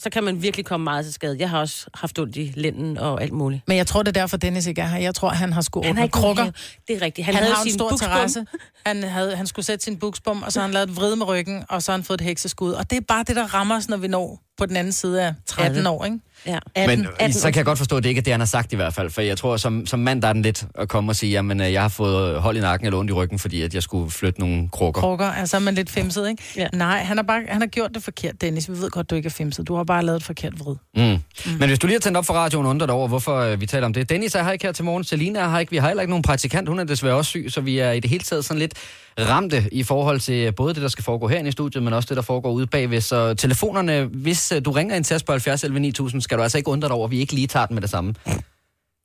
Så 0.03 0.11
kan 0.11 0.25
man 0.25 0.43
virkelig 0.43 0.67
komme 0.67 0.85
meget 0.85 1.05
til 1.05 1.15
skade. 1.15 1.37
Jeg 1.39 1.51
har 1.51 1.59
også 1.61 1.87
haft 1.95 2.19
ondt 2.19 2.37
i 2.37 2.53
lænden 2.57 2.99
og 2.99 3.23
alt 3.23 3.33
muligt. 3.33 3.63
Men 3.67 3.77
jeg 3.77 3.87
tror, 3.87 4.03
det 4.03 4.17
er 4.17 4.21
derfor, 4.21 4.37
Dennis 4.37 4.67
ikke 4.67 4.81
er 4.81 4.87
her. 4.87 4.99
Jeg 4.99 5.15
tror, 5.15 5.29
han 5.29 5.53
har 5.53 5.61
skulle 5.61 5.89
ikke 5.89 6.09
krukker. 6.09 6.43
have. 6.43 6.53
Det 6.89 6.97
er 6.97 7.03
rigtigt. 7.03 7.25
Han, 7.27 7.35
Han, 7.35 7.43
havde 7.45 7.55
har 7.55 7.63
en 7.63 7.71
sin 7.71 7.79
stor 7.79 7.89
buksbom. 7.91 8.09
terrasse. 8.11 8.47
Han, 8.87 9.03
havde, 9.03 9.37
han 9.37 9.47
skulle 9.47 9.67
sætte 9.67 9.85
sin 9.85 9.97
buksbom, 9.99 10.43
og 10.43 10.53
så 10.53 10.61
har 10.61 10.67
han 10.67 10.75
lavet 10.75 10.89
et 10.91 10.97
vride 10.97 11.17
med 11.17 11.27
ryggen, 11.27 11.65
og 11.69 11.83
så 11.83 11.93
har 11.93 11.97
han 11.99 12.05
fået 12.05 12.21
et 12.21 12.25
hekseskud. 12.27 12.73
Og 12.73 12.91
det 12.91 12.97
er 12.97 13.01
bare 13.09 13.25
det, 13.27 13.37
der 13.37 13.55
rammer 13.55 13.77
os, 13.77 13.89
når 13.89 13.97
vi 13.97 14.09
når 14.09 14.41
på 14.59 14.67
den 14.67 14.77
anden 14.77 14.93
side 14.93 15.23
af 15.23 15.35
13 15.47 15.75
30. 15.75 15.89
år, 15.89 16.05
ikke? 16.05 16.19
Ja. 16.47 16.59
18. 16.75 16.99
Men 16.99 17.09
18. 17.21 17.33
så 17.33 17.47
kan 17.51 17.57
jeg 17.57 17.65
godt 17.65 17.79
forstå, 17.79 17.97
at 17.97 18.03
det 18.03 18.09
ikke 18.09 18.19
er 18.19 18.23
det, 18.23 18.33
han 18.33 18.41
har 18.41 18.47
sagt 18.47 18.73
i 18.73 18.77
hvert 18.77 18.95
fald. 18.95 19.11
For 19.11 19.21
jeg 19.21 19.39
tror, 19.39 19.57
som, 19.57 19.87
som 19.87 19.99
mand, 19.99 20.23
der 20.23 20.29
er 20.29 20.33
den 20.33 20.43
lidt 20.43 20.67
at 20.75 20.89
komme 20.89 21.13
og 21.13 21.17
sige, 21.17 21.33
jamen, 21.33 21.61
øh, 21.61 21.73
jeg 21.73 21.83
har 21.83 21.89
fået 21.89 22.41
hold 22.41 22.57
i 22.57 22.61
nakken 22.61 22.87
eller 22.87 22.99
ondt 22.99 23.11
i 23.11 23.15
ryggen, 23.15 23.39
fordi 23.39 23.63
at 23.63 23.75
jeg 23.75 23.83
skulle 23.83 24.11
flytte 24.11 24.41
nogle 24.41 24.69
krukker. 24.69 25.01
Krukker, 25.01 25.27
altså 25.27 25.57
er 25.57 25.61
man 25.61 25.75
lidt 25.75 25.91
femset, 25.91 26.29
ikke? 26.29 26.43
Ja. 26.57 26.67
Nej, 26.73 26.99
han 27.03 27.17
har, 27.17 27.25
bare, 27.25 27.43
han 27.49 27.61
har 27.61 27.69
gjort 27.69 27.91
det 27.95 28.03
forkert, 28.03 28.41
Dennis. 28.41 28.71
Vi 28.71 28.79
ved 28.79 28.91
godt, 28.91 29.11
du 29.11 29.15
ikke 29.15 29.27
er 29.27 29.31
femset. 29.31 29.69
Du 29.69 29.75
har 29.75 29.85
bare 29.85 30.05
lavet 30.05 30.17
et 30.17 30.25
forkert 30.25 30.61
vrid. 30.61 30.77
Mm. 30.97 31.03
Mm. 31.03 31.59
Men 31.59 31.69
hvis 31.69 31.79
du 31.79 31.87
lige 31.87 31.95
har 31.95 32.01
tændt 32.01 32.17
op 32.17 32.27
for 32.27 32.35
radioen 32.35 32.67
og 32.67 32.71
undret 32.71 32.91
over, 32.91 33.09
hvorfor 33.09 33.37
øh, 33.37 33.61
vi 33.61 33.67
taler 33.67 33.87
om 33.87 33.93
det. 33.93 34.09
Dennis 34.09 34.35
er 34.35 34.43
her 34.43 34.51
ikke 34.51 34.65
her 34.67 34.73
til 34.73 34.85
morgen, 34.85 35.05
Selina 35.05 35.39
er 35.39 35.49
her 35.49 35.59
ikke. 35.59 35.71
Vi 35.71 35.77
har 35.77 35.87
heller 35.89 36.03
ikke 36.03 36.11
nogen 36.11 36.23
praktikant, 36.23 36.69
hun 36.69 36.79
er 36.79 36.85
desværre 36.85 37.15
også 37.15 37.29
syg, 37.29 37.47
så 37.49 37.61
vi 37.61 37.79
er 37.79 37.93
i 37.93 38.01
det 38.01 38.11
hele 38.11 38.25
taget 38.25 38.45
sådan 38.45 38.59
lidt 38.59 38.75
ramte 39.19 39.65
i 39.73 39.83
forhold 39.83 40.21
til 40.21 40.53
både 40.53 40.75
det, 40.75 40.83
der 40.83 40.89
skal 40.89 41.05
foregå 41.05 41.29
herinde 41.29 41.49
i 41.49 41.53
studiet, 41.53 41.83
men 41.83 41.93
også 41.93 42.07
det, 42.09 42.17
der 42.17 42.23
foregår 42.23 42.53
ude 42.53 42.67
bagved. 42.67 43.01
Så 43.01 43.35
telefonerne, 43.35 44.05
hvis 44.05 44.53
øh, 44.53 44.65
du 44.65 44.71
ringer 44.71 44.97
ind 44.97 45.05
til 45.05 45.17
os 45.17 45.23
på 45.23 45.33
70 45.33 45.65
11 45.65 45.81
9000, 45.81 46.23
skal 46.23 46.39
du 46.39 46.43
altså 46.43 46.59
ikke 46.59 46.71
undre 46.71 46.89
dig 46.89 46.95
over, 46.97 47.05
at 47.05 47.11
vi 47.11 47.19
ikke 47.21 47.33
lige 47.33 47.47
tager 47.47 47.67
den 47.67 47.75
med 47.75 47.83
det 47.83 47.91
samme. 47.91 48.15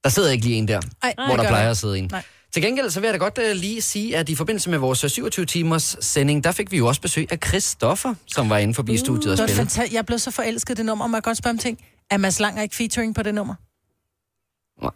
Der 0.03 0.09
sidder 0.09 0.31
ikke 0.31 0.45
lige 0.45 0.57
en 0.57 0.67
der, 0.67 0.81
Ej, 1.03 1.13
hvor 1.27 1.35
der 1.35 1.47
plejer 1.47 1.69
at 1.69 1.77
sidde 1.77 1.97
en. 1.97 2.07
Nej. 2.11 2.23
Til 2.53 2.61
gengæld 2.61 2.89
så 2.89 2.99
vil 2.99 3.07
jeg 3.07 3.13
da 3.13 3.17
godt 3.17 3.37
uh, 3.37 3.55
lige 3.55 3.81
sige, 3.81 4.17
at 4.17 4.29
i 4.29 4.35
forbindelse 4.35 4.69
med 4.69 4.77
vores 4.77 5.03
27-timers 5.03 5.97
sending, 6.01 6.43
der 6.43 6.51
fik 6.51 6.71
vi 6.71 6.77
jo 6.77 6.87
også 6.87 7.01
besøg 7.01 7.27
af 7.31 7.37
Christoffer, 7.47 8.13
som 8.27 8.49
var 8.49 8.57
inde 8.57 8.73
forbi 8.73 8.97
studiet 8.97 9.39
og 9.41 9.47
Det 9.47 9.71
spille. 9.71 9.89
Jeg 9.93 10.05
blev 10.05 10.19
så 10.19 10.31
forelsket 10.31 10.77
det 10.77 10.85
nummer, 10.85 11.05
og 11.05 11.09
må 11.09 11.17
jeg 11.17 11.23
godt 11.23 11.37
spørge 11.37 11.51
om 11.53 11.57
ting? 11.57 11.79
Er 12.11 12.17
Mads 12.17 12.39
Langer 12.39 12.61
ikke 12.61 12.75
featuring 12.75 13.15
på 13.15 13.23
det 13.23 13.35
nummer? 13.35 13.55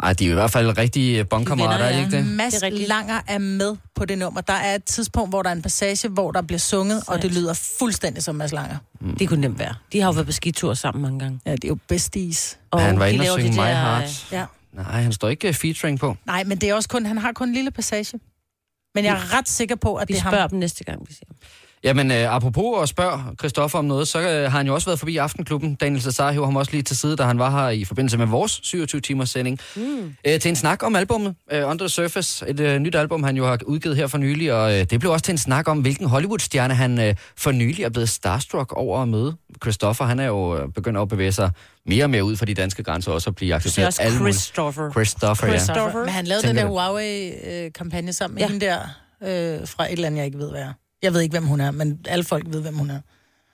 Ej, 0.04 0.14
de 0.14 0.26
er 0.26 0.30
i 0.30 0.34
hvert 0.34 0.52
fald 0.52 0.78
rigtige 0.78 1.26
bondkammerater, 1.26 1.86
venner, 1.86 2.00
er 2.00 2.06
ikke 2.06 2.18
det? 2.18 2.26
Mads 2.26 2.54
Det 2.54 2.64
er 2.64 2.66
rigtigt. 2.66 2.88
Langer 2.88 3.22
er 3.28 3.38
med 3.38 3.76
på 3.96 4.06
det 4.06 4.18
nummer. 4.18 4.42
Der 4.42 4.54
er 4.54 4.76
et 4.76 4.84
tidspunkt, 4.84 5.32
hvor 5.32 5.42
der 5.44 5.50
er 5.50 5.54
en 5.54 5.62
passage, 5.62 6.10
hvor 6.10 6.32
der 6.32 6.42
bliver 6.42 6.60
sunget, 6.60 7.04
og 7.08 7.22
det 7.22 7.34
lyder 7.34 7.54
fuldstændig 7.80 8.24
som 8.24 8.36
Mads 8.36 8.52
Langer. 8.52 8.78
Det 9.20 9.30
kunne 9.30 9.42
nemt 9.42 9.60
være. 9.60 9.74
De 9.94 10.00
har 10.00 10.08
jo 10.08 10.12
været 10.12 10.26
på 10.26 10.32
skitur 10.32 10.74
sammen 10.74 11.02
mange 11.02 11.20
gange. 11.20 11.40
Ja, 11.46 11.52
det 11.52 11.64
er 11.64 11.68
jo 11.68 11.78
besties. 11.88 12.60
Og 12.72 12.82
han 12.82 13.00
var 13.00 13.06
de 13.06 13.14
inde 13.14 13.32
og 13.32 13.40
synge 13.40 13.52
My 13.52 13.58
der, 13.58 13.74
Heart. 13.74 14.28
Ja. 14.32 14.46
Nej, 14.74 15.02
han 15.02 15.14
står 15.14 15.30
ikke 15.30 15.50
uh, 15.50 15.56
featuring 15.56 16.00
på. 16.00 16.16
Nej, 16.26 16.44
men 16.44 16.58
det 16.58 16.70
er 16.70 16.74
også 16.74 16.90
kun, 16.90 17.06
han 17.06 17.18
har 17.18 17.32
kun 17.32 17.48
en 17.48 17.54
lille 17.54 17.72
passage. 17.72 18.20
Men 18.96 19.06
jeg 19.06 19.14
er 19.14 19.38
ret 19.38 19.50
sikker 19.50 19.76
på, 19.76 19.96
at 19.96 20.08
Vi 20.10 20.14
det 20.14 20.20
er 20.20 20.24
ham. 20.24 20.32
spørger 20.32 20.48
dem 20.48 20.60
næste 20.60 20.84
gang, 20.84 21.02
vi 21.08 21.14
siger. 21.14 21.30
Jamen, 21.84 22.12
øh, 22.12 22.36
apropos 22.36 22.82
at 22.84 22.90
spørge 22.90 23.20
Christoffer 23.40 23.80
om 23.80 23.86
noget, 23.86 24.08
så 24.08 24.20
øh, 24.20 24.52
har 24.52 24.58
han 24.58 24.68
jo 24.68 24.74
også 24.74 24.86
været 24.88 25.00
forbi 25.00 25.18
Aftenklubben. 25.18 25.76
Daniel 25.76 26.02
Cesar 26.02 26.32
hæver 26.32 26.46
ham 26.46 26.56
også 26.56 26.72
lige 26.72 26.82
til 26.82 26.98
side, 26.98 27.16
da 27.16 27.24
han 27.24 27.40
var 27.40 27.50
her 27.62 27.70
i 27.70 27.84
forbindelse 27.86 28.18
med 28.18 28.26
vores 28.26 28.52
27-timers 28.76 29.30
sending. 29.30 29.60
Mm. 29.76 30.16
Øh, 30.28 30.40
til 30.40 30.50
en 30.50 30.56
snak 30.56 30.84
om 30.84 30.96
albummet, 30.96 31.36
øh, 31.52 31.64
Under 31.70 31.76
the 31.86 31.90
Surface. 31.90 32.50
Et 32.50 32.60
øh, 32.60 32.80
nyt 32.80 32.96
album, 32.96 33.24
han 33.24 33.38
jo 33.38 33.46
har 33.48 33.60
udgivet 33.66 33.96
her 33.98 34.08
for 34.08 34.18
nylig. 34.18 34.54
Og 34.54 34.74
øh, 34.80 34.86
det 34.90 35.00
blev 35.00 35.12
også 35.12 35.24
til 35.24 35.32
en 35.32 35.38
snak 35.38 35.68
om, 35.68 35.80
hvilken 35.80 36.08
Hollywood-stjerne 36.08 36.74
han 36.74 37.00
øh, 37.00 37.16
for 37.38 37.52
nylig 37.52 37.84
er 37.84 37.90
blevet 37.90 38.10
starstruck 38.10 38.74
over 38.74 39.02
at 39.02 39.08
møde. 39.08 39.36
Christoffer, 39.64 40.06
han 40.06 40.20
er 40.20 40.26
jo 40.26 40.58
øh, 40.58 40.70
begyndt 40.74 41.00
at 41.00 41.08
bevæge 41.08 41.32
sig 41.32 41.52
mere 41.86 42.04
og 42.06 42.10
mere 42.10 42.24
ud 42.24 42.36
for 42.36 42.46
de 42.46 42.54
danske 42.54 42.84
grænser, 42.84 43.12
også 43.12 43.30
at 43.30 43.36
blive 43.36 43.56
accepteret. 43.56 43.74
siger 43.74 43.86
også 43.88 44.02
alle 44.02 44.18
mulige- 44.20 44.34
Christopher. 44.34 44.92
Christopher, 44.92 45.48
ja. 45.48 45.58
Christopher. 45.60 46.00
Men 46.00 46.10
han 46.10 46.26
lavede 46.26 46.48
Tænker 46.48 46.62
den 46.64 46.72
der? 46.72 46.72
Huawei-kampagne 46.72 48.14
sammen 48.14 48.36
med 48.36 48.42
Ja. 48.44 48.48
hende 48.50 48.66
der 48.66 48.80
øh, 49.62 49.68
fra 49.68 49.86
et 49.86 49.92
eller 49.92 50.06
andet, 50.08 50.18
jeg 50.18 50.26
ikke 50.26 50.38
ved, 50.38 50.50
hvad 50.52 50.62
er. 50.62 50.74
Jeg 51.02 51.14
ved 51.14 51.22
ikke, 51.22 51.34
hvem 51.34 51.46
hun 51.46 51.62
er, 51.62 51.72
men 51.72 52.00
alle 52.08 52.24
folk 52.24 52.44
ved, 52.48 52.62
hvem 52.62 52.76
hun 52.76 52.90
er. 52.90 53.00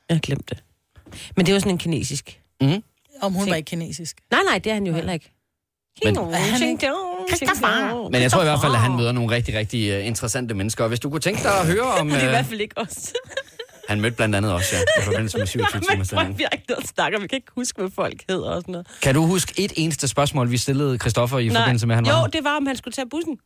Jeg 0.09 0.15
har 0.15 0.19
glemt 0.21 0.49
det. 0.49 0.63
Men 1.35 1.45
det 1.45 1.51
er 1.51 1.55
jo 1.55 1.59
sådan 1.59 1.71
en 1.71 1.77
kinesisk. 1.77 2.41
Mm. 2.61 2.83
Om 3.21 3.33
hun 3.33 3.49
var 3.49 3.55
ikke 3.55 3.69
kinesisk. 3.69 4.17
Nej, 4.31 4.41
nej, 4.49 4.57
det 4.57 4.69
er 4.69 4.73
han 4.73 4.87
jo 4.87 4.93
heller 4.93 5.13
ikke. 5.13 5.33
Men-. 6.03 6.15
Men 8.11 8.21
jeg 8.21 8.31
tror 8.31 8.41
i 8.41 8.45
hvert 8.45 8.61
fald, 8.61 8.73
at 8.73 8.79
han 8.79 8.95
møder 8.95 9.11
nogle 9.11 9.35
rigtig, 9.35 9.55
rigtig 9.55 9.99
uh, 9.99 10.07
interessante 10.07 10.53
mennesker. 10.53 10.83
Og 10.83 10.87
hvis 10.87 10.99
du 10.99 11.09
kunne 11.09 11.19
tænke 11.19 11.43
dig 11.43 11.59
at 11.59 11.67
høre 11.67 11.81
om... 11.83 12.09
Det 12.09 12.17
er 12.17 12.21
i 12.21 12.25
øh, 12.25 12.29
hvert 12.29 12.45
fald 12.45 12.61
ikke 12.61 12.77
os. 12.77 13.13
han 13.89 14.01
mødte 14.01 14.15
blandt 14.15 14.35
andet 14.35 14.53
også, 14.53 14.75
ja, 14.75 15.01
i 15.01 15.05
forbindelse 15.09 15.37
med 15.37 15.47
27 15.47 15.81
timers 15.81 15.97
Men 15.97 16.05
sending. 16.05 16.37
vi 16.37 16.43
har 16.43 16.49
ikke 16.49 16.65
noget 16.69 16.83
at 16.83 16.89
snakke 16.89 17.17
om. 17.17 17.23
Vi 17.23 17.27
kan 17.27 17.35
ikke 17.35 17.51
huske, 17.55 17.81
hvad 17.81 17.91
folk 17.91 18.23
hedder 18.29 18.49
og 18.49 18.61
sådan 18.61 18.71
noget. 18.71 18.87
Kan 19.01 19.15
du 19.15 19.25
huske 19.25 19.53
et 19.57 19.73
eneste 19.75 20.07
spørgsmål, 20.07 20.51
vi 20.51 20.57
stillede 20.57 20.97
Christoffer 20.97 21.39
i 21.39 21.49
forbindelse 21.49 21.87
med, 21.87 21.95
at 21.95 21.97
han 21.97 22.05
var 22.05 22.11
Jo, 22.11 22.17
her? 22.19 22.27
det 22.27 22.43
var, 22.43 22.57
om 22.57 22.65
han 22.65 22.75
skulle 22.77 22.93
tage 22.93 23.09
bussen. 23.09 23.37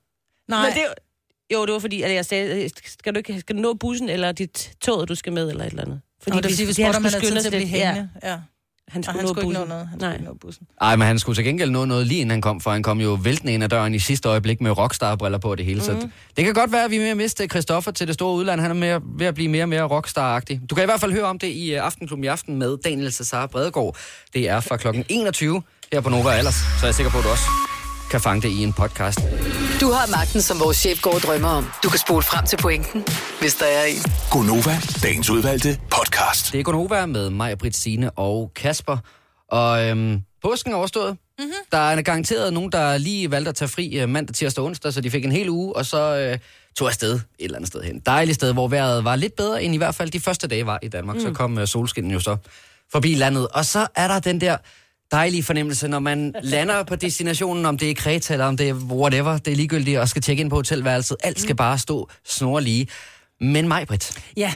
Nej, 0.49 0.61
Men 0.65 0.73
det, 0.73 0.83
jo, 1.53 1.65
det 1.65 1.73
var 1.73 1.79
fordi, 1.79 2.01
at 2.01 2.13
jeg 2.13 2.25
sagde, 2.25 2.63
øh, 2.63 2.69
skal 2.85 3.13
du, 3.13 3.17
ikke, 3.17 3.39
skal 3.39 3.55
du 3.55 3.61
nå 3.61 3.73
bussen, 3.73 4.09
eller 4.09 4.31
dit 4.31 4.71
tog, 4.81 5.07
du 5.07 5.15
skal 5.15 5.33
med, 5.33 5.49
eller 5.49 5.63
et 5.63 5.69
eller 5.69 5.83
andet. 5.83 6.01
fordi, 6.23 6.37
det 6.37 6.45
er 6.45 6.49
fordi, 6.49 6.63
vi 6.65 6.73
spurgte, 6.73 6.97
om 6.97 7.03
han 7.03 7.13
havde 7.13 7.25
tid 7.25 7.39
til 7.41 7.47
at 7.47 7.51
blive 7.51 7.77
Ja, 7.77 7.85
hængende. 7.93 8.09
Ja. 8.23 8.35
han 8.89 8.99
Og 8.99 9.03
skulle 9.03 9.17
han 9.17 9.23
nå 9.23 9.27
skulle 9.27 9.47
ikke 9.47 9.53
nå 9.53 9.59
bussen. 9.59 9.69
noget. 9.69 9.87
Han 9.87 9.99
Nej. 9.99 10.17
nå 10.25 10.33
bussen. 10.41 10.67
Ej, 10.81 10.95
men 10.95 11.07
han 11.07 11.19
skulle 11.19 11.35
til 11.35 11.43
gengæld 11.45 11.69
nå 11.71 11.85
noget 11.85 12.07
lige 12.07 12.19
inden 12.21 12.31
han 12.31 12.41
kom, 12.41 12.61
for 12.61 12.71
han 12.71 12.83
kom 12.83 13.01
jo 13.01 13.17
væltende 13.21 13.53
ind 13.53 13.63
ad 13.63 13.69
døren 13.69 13.93
i 13.93 13.99
sidste 13.99 14.29
øjeblik 14.29 14.61
med 14.61 14.71
rockstar-briller 14.77 15.37
på 15.37 15.55
det 15.55 15.65
hele. 15.65 15.77
Mm. 15.79 15.85
Så 15.85 16.09
det 16.37 16.45
kan 16.45 16.53
godt 16.53 16.71
være, 16.71 16.83
at 16.85 16.91
vi 16.91 16.95
er 16.95 16.99
med 16.99 17.09
at 17.09 17.17
miste 17.17 17.47
Christoffer 17.47 17.91
til 17.91 18.07
det 18.07 18.13
store 18.13 18.33
udland. 18.35 18.61
Han 18.61 18.71
er 18.71 18.75
mere, 18.75 19.01
ved 19.17 19.25
at 19.27 19.33
blive 19.35 19.49
mere 19.49 19.63
og 19.63 19.69
mere 19.69 19.87
rockstar-agtig. 19.87 20.59
Du 20.69 20.75
kan 20.75 20.83
i 20.83 20.85
hvert 20.85 20.99
fald 20.99 21.11
høre 21.13 21.23
om 21.25 21.39
det 21.39 21.47
i 21.47 21.75
uh, 21.77 21.85
Aftenklubben 21.85 22.23
i 22.23 22.27
aften 22.27 22.55
med 22.55 22.77
Daniel 22.85 23.13
Cesar 23.13 23.47
Bredegaard. 23.47 23.97
Det 24.33 24.49
er 24.49 24.59
fra 24.59 24.77
klokken 24.77 25.05
21 25.09 25.61
her 25.93 26.01
på 26.01 26.09
Nova 26.09 26.29
Allers, 26.31 26.55
så 26.55 26.61
er 26.83 26.87
jeg 26.87 26.95
sikker 26.95 27.11
på, 27.11 27.17
at 27.17 27.23
du 27.23 27.29
også 27.29 27.66
kan 28.11 28.21
fange 28.21 28.41
det 28.41 28.49
i 28.49 28.63
en 28.63 28.73
podcast. 28.73 29.19
Du 29.81 29.91
har 29.91 30.11
magten, 30.17 30.41
som 30.41 30.59
vores 30.59 30.77
chef 30.77 31.01
går 31.01 31.13
og 31.13 31.21
drømmer 31.21 31.47
om. 31.49 31.65
Du 31.83 31.89
kan 31.89 31.99
spole 31.99 32.23
frem 32.23 32.45
til 32.45 32.57
pointen, 32.57 33.05
hvis 33.39 33.55
der 33.55 33.65
er 33.65 33.83
en. 33.85 34.01
Gonova, 34.31 34.77
dagens 35.03 35.29
udvalgte 35.29 35.79
podcast. 35.91 36.51
Det 36.51 36.59
er 36.59 36.63
Gonova 36.63 37.05
med 37.05 37.29
mig, 37.29 37.57
Britt 37.57 37.75
Signe 37.75 38.11
og 38.11 38.51
Kasper. 38.55 38.97
Og 39.51 39.85
øhm, 39.85 40.21
påsken 40.41 40.71
er 40.71 40.75
overstået. 40.75 41.17
Mm-hmm. 41.39 41.53
Der 41.71 41.77
er 41.77 42.01
garanteret 42.01 42.53
nogen, 42.53 42.71
der 42.71 42.97
lige 42.97 43.31
valgte 43.31 43.49
at 43.49 43.55
tage 43.55 43.69
fri 43.69 43.99
øh, 43.99 44.09
mandag, 44.09 44.35
tirsdag 44.35 44.61
og 44.61 44.65
onsdag, 44.67 44.93
så 44.93 45.01
de 45.01 45.11
fik 45.11 45.25
en 45.25 45.31
hel 45.31 45.49
uge, 45.49 45.75
og 45.75 45.85
så 45.85 46.17
øh, 46.17 46.37
tog 46.77 46.87
afsted 46.87 47.13
et 47.13 47.21
eller 47.39 47.55
andet 47.57 47.67
sted 47.67 47.81
hen. 47.81 47.99
Dejligt 48.05 48.35
sted, 48.35 48.53
hvor 48.53 48.67
vejret 48.67 49.03
var 49.03 49.15
lidt 49.15 49.35
bedre, 49.35 49.63
end 49.63 49.73
i 49.73 49.77
hvert 49.77 49.95
fald 49.95 50.11
de 50.11 50.19
første 50.19 50.47
dage 50.47 50.65
var 50.65 50.79
i 50.83 50.87
Danmark. 50.87 51.15
Mm. 51.15 51.21
Så 51.21 51.31
kom 51.31 51.57
øh, 51.57 51.67
solskinnen 51.67 52.11
jo 52.11 52.19
så 52.19 52.37
forbi 52.91 53.13
landet. 53.13 53.47
Og 53.47 53.65
så 53.65 53.87
er 53.95 54.07
der 54.07 54.19
den 54.19 54.41
der 54.41 54.57
dejlige 55.11 55.43
fornemmelse, 55.43 55.87
når 55.87 55.99
man 55.99 56.35
lander 56.41 56.83
på 56.83 56.95
destinationen, 56.95 57.65
om 57.65 57.77
det 57.77 57.89
er 57.89 57.95
Kreta 57.95 58.33
eller 58.33 58.45
om 58.45 58.57
det 58.57 58.69
er 58.69 58.73
whatever, 58.73 59.37
det 59.37 59.51
er 59.51 59.55
ligegyldigt, 59.55 59.99
og 59.99 60.09
skal 60.09 60.21
tjekke 60.21 60.41
ind 60.41 60.49
på 60.49 60.55
hotelværelset. 60.55 61.17
Alt 61.23 61.39
skal 61.39 61.55
bare 61.55 61.77
stå 61.77 62.09
snorlige. 62.25 62.87
Men 63.41 63.67
mig, 63.67 63.87
Britt, 63.87 64.19
Ja, 64.37 64.53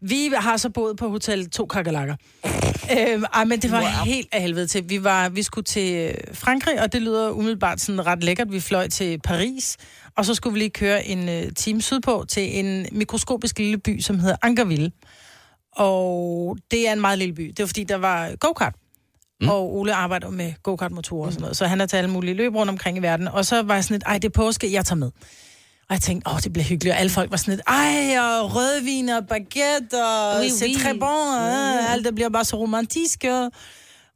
vi 0.00 0.32
har 0.36 0.56
så 0.56 0.70
boet 0.70 0.96
på 0.96 1.08
hotel 1.08 1.50
To 1.50 1.66
Kakalakker. 1.66 2.16
øhm, 2.98 3.24
ej, 3.34 3.44
men 3.44 3.62
det 3.62 3.70
var 3.70 3.80
wow. 3.80 4.04
helt 4.04 4.28
af 4.32 4.42
helvede 4.42 4.66
til. 4.66 4.84
Vi, 4.88 5.04
var, 5.04 5.28
vi 5.28 5.42
skulle 5.42 5.64
til 5.64 5.94
øh, 5.94 6.14
Frankrig, 6.34 6.82
og 6.82 6.92
det 6.92 7.02
lyder 7.02 7.30
umiddelbart 7.30 7.80
sådan 7.80 8.06
ret 8.06 8.24
lækkert. 8.24 8.52
Vi 8.52 8.60
fløj 8.60 8.88
til 8.88 9.20
Paris, 9.20 9.76
og 10.16 10.24
så 10.24 10.34
skulle 10.34 10.54
vi 10.54 10.58
lige 10.58 10.70
køre 10.70 11.06
en 11.06 11.28
øh, 11.28 11.52
time 11.56 11.82
sydpå 11.82 12.24
til 12.28 12.58
en 12.58 12.86
mikroskopisk 12.92 13.58
lille 13.58 13.78
by, 13.78 14.00
som 14.00 14.18
hedder 14.18 14.36
Ankerville. 14.42 14.92
Og 15.72 16.56
det 16.70 16.88
er 16.88 16.92
en 16.92 17.00
meget 17.00 17.18
lille 17.18 17.34
by. 17.34 17.46
Det 17.46 17.58
var 17.58 17.66
fordi, 17.66 17.84
der 17.84 17.96
var 17.96 18.36
go-kart. 18.36 18.74
Mm. 19.40 19.48
Og 19.48 19.74
Ole 19.76 19.94
arbejder 19.94 20.30
med 20.30 20.52
go-kart-motorer 20.62 21.26
og 21.26 21.32
sådan 21.32 21.40
noget. 21.42 21.56
Så 21.56 21.66
han 21.66 21.80
har 21.80 21.86
taget 21.86 22.02
alle 22.02 22.12
mulige 22.12 22.34
løb 22.34 22.54
rundt 22.54 22.70
omkring 22.70 22.98
i 22.98 23.00
verden. 23.00 23.28
Og 23.28 23.46
så 23.46 23.62
var 23.62 23.74
jeg 23.74 23.84
sådan 23.84 23.94
lidt, 23.94 24.02
ej, 24.06 24.18
det 24.18 24.24
er 24.28 24.32
påske, 24.32 24.72
jeg 24.72 24.84
tager 24.86 24.96
med. 24.96 25.10
Og 25.88 25.94
jeg 25.94 26.00
tænkte, 26.00 26.30
åh, 26.30 26.40
det 26.44 26.52
bliver 26.52 26.64
hyggeligt. 26.66 26.92
Og 26.94 27.00
alle 27.00 27.10
folk 27.10 27.30
var 27.30 27.36
sådan 27.36 27.54
lidt, 27.54 27.62
ej, 27.68 28.18
og 28.18 28.56
rødvin 28.56 29.08
og 29.08 29.26
baguette, 29.28 30.04
og 30.04 30.36
Oui, 30.40 30.44
oui, 30.46 30.48
c'est 30.48 30.76
oui. 30.76 30.82
très 30.82 30.98
bon, 30.98 31.28
og 31.38 31.90
alt 31.92 32.04
det 32.04 32.14
bliver 32.14 32.28
bare 32.30 32.44
så 32.44 32.56
romantisk. 32.56 33.24
Og, 33.28 33.50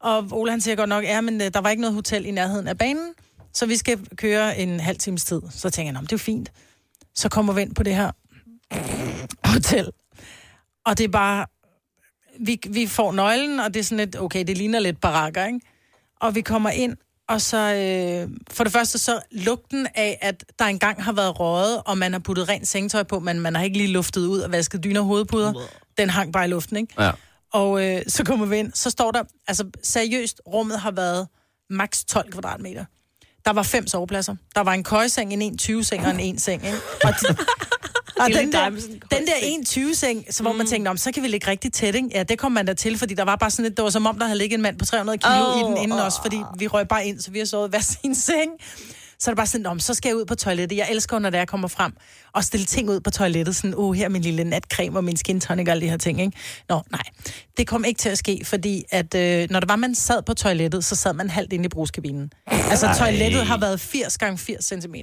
og 0.01 0.29
Ole 0.33 0.51
han 0.51 0.61
siger 0.61 0.75
godt 0.77 0.89
nok, 0.89 1.05
ja, 1.05 1.21
men 1.21 1.41
øh, 1.41 1.51
der 1.55 1.61
var 1.61 1.71
ikke 1.71 1.81
noget 1.81 1.95
hotel 1.95 2.27
i 2.27 2.31
nærheden 2.31 2.69
af 2.69 2.79
banen, 2.79 3.09
så 3.55 3.67
vi 3.67 3.77
skal 3.77 3.99
køre 4.17 4.59
en 4.59 4.81
halv 4.81 4.99
times 4.99 5.25
tid. 5.25 5.41
Så 5.51 5.71
tænker 5.71 5.87
jeg, 5.89 5.93
"Nå, 5.93 6.01
men 6.01 6.07
det 6.07 6.13
er 6.13 6.19
fint. 6.19 6.53
Så 7.15 7.29
kommer 7.29 7.53
vi 7.53 7.63
ind 7.63 7.75
på 7.75 7.83
det 7.83 7.95
her 7.97 8.11
hotel, 9.49 9.91
og 10.87 10.99
det 10.99 11.05
er 11.05 11.09
bare, 11.09 11.47
vi, 12.41 12.61
vi 12.69 12.87
får 12.87 13.13
nøglen, 13.13 13.61
og 13.61 13.75
det 13.75 13.81
er 13.81 13.85
sådan 13.85 13.99
lidt, 13.99 14.21
okay, 14.21 14.45
det 14.47 14.59
ligner 14.59 14.79
lidt 14.79 15.01
barakker, 15.01 15.47
ikke? 15.47 15.61
Og 16.21 16.35
vi 16.35 16.41
kommer 16.41 16.71
ind, 16.71 16.97
og 17.29 17.41
så, 17.41 17.57
øh, 17.57 18.31
for 18.51 18.65
det 18.65 18.73
første 18.73 18.99
så 18.99 19.21
lugten 19.31 19.87
af, 19.95 20.19
at 20.21 20.45
der 20.59 20.65
engang 20.65 21.05
har 21.05 21.13
været 21.13 21.41
røget, 21.41 21.83
og 21.87 21.99
man 21.99 22.13
har 22.13 22.21
puttet 22.21 22.49
rent 22.49 22.69
sengetøj 22.69 23.03
på, 23.03 23.19
men 23.19 23.41
man 23.41 23.55
har 23.57 23.63
ikke 23.63 23.79
lige 23.79 23.93
luftet 23.93 24.27
ud 24.27 24.39
og 24.41 24.53
vasket 24.53 24.85
dyner 24.85 25.01
og 25.01 25.07
hovedpuder. 25.07 25.53
Den 25.99 26.11
hang 26.11 26.33
bare 26.33 26.45
i 26.45 26.49
luften, 26.49 26.77
ikke? 26.77 27.03
Ja. 27.03 27.11
Og 27.53 27.85
øh, 27.85 28.03
så 28.09 28.25
kommer 28.25 28.47
vi 28.47 28.57
ind, 28.57 28.73
så 28.75 28.91
står 28.91 29.11
der, 29.11 29.23
altså 29.49 29.71
seriøst, 29.83 30.41
rummet 30.47 30.81
har 30.81 30.91
været 30.91 31.29
maks 31.71 32.05
12 32.05 32.33
kvadratmeter. 32.33 32.85
Der 33.45 33.53
var 33.53 33.63
fem 33.63 33.87
sovepladser. 33.87 34.37
Der 34.55 34.61
var 34.61 34.73
en 34.73 34.85
køjeseng, 34.85 35.33
en 35.33 35.59
21-seng 35.63 36.07
og 36.07 36.21
en 36.21 36.37
1-seng, 36.37 36.67
ikke? 36.67 36.79
Og, 37.05 37.11
de, 37.11 37.37
og 38.21 38.29
den, 38.29 38.53
der, 38.53 38.71
den 39.11 39.27
der 39.27 39.33
21-seng, 39.33 40.35
så 40.35 40.43
hvor 40.43 40.53
man 40.53 40.67
tænkte, 40.67 40.89
om 40.89 40.97
så 40.97 41.13
kan 41.13 41.23
vi 41.23 41.29
ligge 41.29 41.51
rigtig 41.51 41.73
tæt, 41.73 41.95
ikke? 41.95 42.09
Ja, 42.15 42.23
det 42.23 42.39
kom 42.39 42.53
man 42.53 42.67
da 42.67 42.75
til, 42.75 42.99
fordi 42.99 43.15
der 43.15 43.25
var 43.25 43.37
bare 43.37 43.51
sådan 43.51 43.63
lidt, 43.63 43.77
det 43.77 43.83
var 43.83 43.91
som 43.91 44.07
om, 44.07 44.19
der 44.19 44.27
havde 44.27 44.39
ligget 44.39 44.57
en 44.57 44.63
mand 44.63 44.79
på 44.79 44.85
300 44.85 45.19
kilo 45.19 45.33
oh, 45.33 45.61
i 45.61 45.63
den 45.63 45.77
inden 45.77 45.99
åh. 45.99 46.07
os, 46.07 46.15
fordi 46.23 46.41
vi 46.59 46.67
røg 46.67 46.89
bare 46.89 47.07
ind, 47.07 47.21
så 47.21 47.31
vi 47.31 47.39
har 47.39 47.47
sovet 47.47 47.71
hver 47.71 47.81
sin 47.81 48.15
seng. 48.15 48.51
Så 49.19 49.31
er 49.31 49.33
det 49.33 49.37
bare 49.37 49.47
sådan, 49.47 49.67
om 49.67 49.81
så 49.81 49.95
skal 49.95 50.09
jeg 50.09 50.17
ud 50.17 50.25
på 50.25 50.35
toilettet. 50.35 50.77
Jeg 50.77 50.89
elsker, 50.91 51.19
når 51.19 51.37
jeg 51.37 51.49
kommer 51.49 51.69
frem 51.69 51.93
og 52.33 52.45
stille 52.45 52.67
ting 52.67 52.91
ud 52.91 53.01
på 53.01 53.11
toilettet. 53.11 53.57
Sådan, 53.57 53.75
oh, 53.77 53.95
her 53.95 54.05
er 54.05 54.09
min 54.09 54.23
lille 54.23 54.45
natcreme 54.45 54.99
og 54.99 55.05
min 55.05 55.17
skin 55.17 55.41
tonic 55.41 55.67
og 55.69 55.71
alle 55.71 55.81
de 55.81 55.91
her 55.91 55.97
ting, 55.97 56.21
ikke? 56.21 56.39
Nå, 56.69 56.83
nej. 56.91 57.03
Det 57.57 57.67
kom 57.67 57.85
ikke 57.85 57.99
til 57.99 58.09
at 58.09 58.19
ske, 58.19 58.41
fordi 58.45 58.85
at, 58.91 59.15
øh, 59.15 59.51
når 59.51 59.61
det 59.61 59.69
var, 59.69 59.77
man 59.77 59.95
sad 59.95 60.23
på 60.23 60.35
toilettet, 60.35 60.85
så 60.85 60.97
sad 60.97 61.13
man 61.13 61.31
halvt 61.31 61.53
inde 61.53 61.65
i 61.65 61.69
brugskabinen. 61.69 62.33
Altså, 62.47 62.95
toilettet 62.99 63.47
har 63.47 63.59
været 63.59 63.81
80 63.81 64.19
gange 64.19 64.39
80 64.39 64.65
cm. 64.65 64.95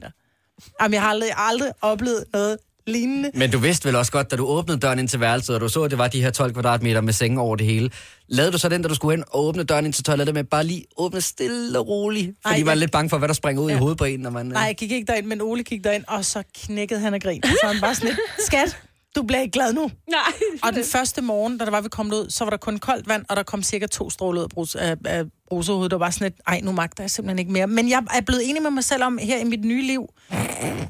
Jamen, 0.82 0.94
jeg 0.94 1.02
har 1.02 1.10
aldrig, 1.10 1.30
aldrig 1.38 1.72
oplevet 1.82 2.26
noget 2.34 2.58
lignende. 2.88 3.32
Men 3.34 3.52
du 3.52 3.60
vidste 3.60 3.86
vel 3.88 3.96
også 3.96 4.12
godt, 4.12 4.32
da 4.32 4.36
du 4.36 4.46
åbnede 4.46 4.80
døren 4.80 5.00
ind 5.00 5.08
til 5.08 5.20
værelset, 5.20 5.56
og 5.56 5.62
du 5.62 5.68
så, 5.70 5.84
at 5.84 5.92
det 5.92 5.98
var 5.98 6.08
de 6.08 6.22
her 6.22 6.30
12 6.32 6.54
kvadratmeter 6.54 7.02
med 7.02 7.14
senge 7.14 7.42
over 7.42 7.56
det 7.56 7.66
hele. 7.66 7.90
Lavede 8.28 8.52
du 8.52 8.58
så 8.58 8.70
den, 8.70 8.82
da 8.82 8.88
du 8.88 8.96
skulle 8.96 9.18
hen 9.18 9.24
og 9.32 9.46
åbne 9.46 9.64
døren 9.64 9.86
ind 9.86 9.94
til 9.94 10.04
toilettet 10.04 10.36
med 10.36 10.44
bare 10.44 10.64
lige 10.64 10.86
åbne 10.98 11.22
stille 11.22 11.80
og 11.80 11.88
roligt? 11.88 12.32
Fordi 12.48 12.60
Ej, 12.60 12.64
man 12.64 12.72
er 12.72 12.76
lidt 12.76 12.92
bange 12.92 13.10
for, 13.10 13.18
hvad 13.18 13.28
der 13.28 13.34
springer 13.34 13.64
ud 13.64 13.70
ja. 13.70 13.76
i 13.76 13.80
hovedet 13.80 13.98
på 13.98 14.06
en, 14.06 14.20
når 14.20 14.30
man... 14.30 14.48
øh, 14.48 14.54
Nej, 14.54 14.62
jeg 14.62 14.76
gik 14.76 14.92
ikke 14.92 15.12
derind, 15.12 15.26
men 15.28 15.42
Ole 15.42 15.64
gik 15.64 15.84
derind, 15.84 16.04
og 16.08 16.26
så 16.26 16.44
knækkede 16.66 17.00
han 17.00 17.14
af 17.14 17.22
grin. 17.22 17.44
Så 17.44 17.68
han 17.68 17.82
bare 17.82 17.96
sådan 17.96 18.10
lidt, 18.10 18.20
skat, 18.48 18.78
du 19.16 19.24
bliver 19.24 19.42
ikke 19.42 19.52
glad 19.52 19.74
nu. 19.74 19.82
Nej. 20.10 20.20
Og 20.64 20.74
den 20.74 20.84
første 20.86 21.22
morgen, 21.22 21.58
da 21.58 21.66
der 21.66 21.72
var 21.72 21.82
vi 21.82 21.90
kommet 21.90 22.14
ud, 22.16 22.30
så 22.30 22.44
var 22.44 22.50
der 22.50 22.58
kun 22.58 22.78
koldt 22.78 23.08
vand, 23.08 23.26
og 23.30 23.36
der 23.36 23.44
kom 23.44 23.64
cirka 23.64 23.88
to 23.88 24.10
stråler 24.10 24.40
ud 24.40 24.44
af, 24.44 24.50
brus, 24.50 24.76
af, 24.76 24.96
af 25.06 25.24
brusehovedet. 25.50 25.92
Det 25.92 26.00
var 26.00 26.06
bare 26.06 26.12
sådan 26.12 26.26
lidt, 26.26 26.42
ej, 26.48 26.60
nu 26.64 26.72
magter 26.72 27.04
jeg 27.04 27.12
simpelthen 27.12 27.40
ikke 27.40 27.52
mere. 27.52 27.68
Men 27.68 27.90
jeg 27.90 28.04
er 28.14 28.22
blevet 28.22 28.50
enig 28.50 28.62
med 28.62 28.72
mig 28.72 28.84
selv 28.84 29.04
om 29.04 29.18
her 29.18 29.38
i 29.38 29.44
mit 29.44 29.64
nye 29.66 29.82
liv. 29.82 30.08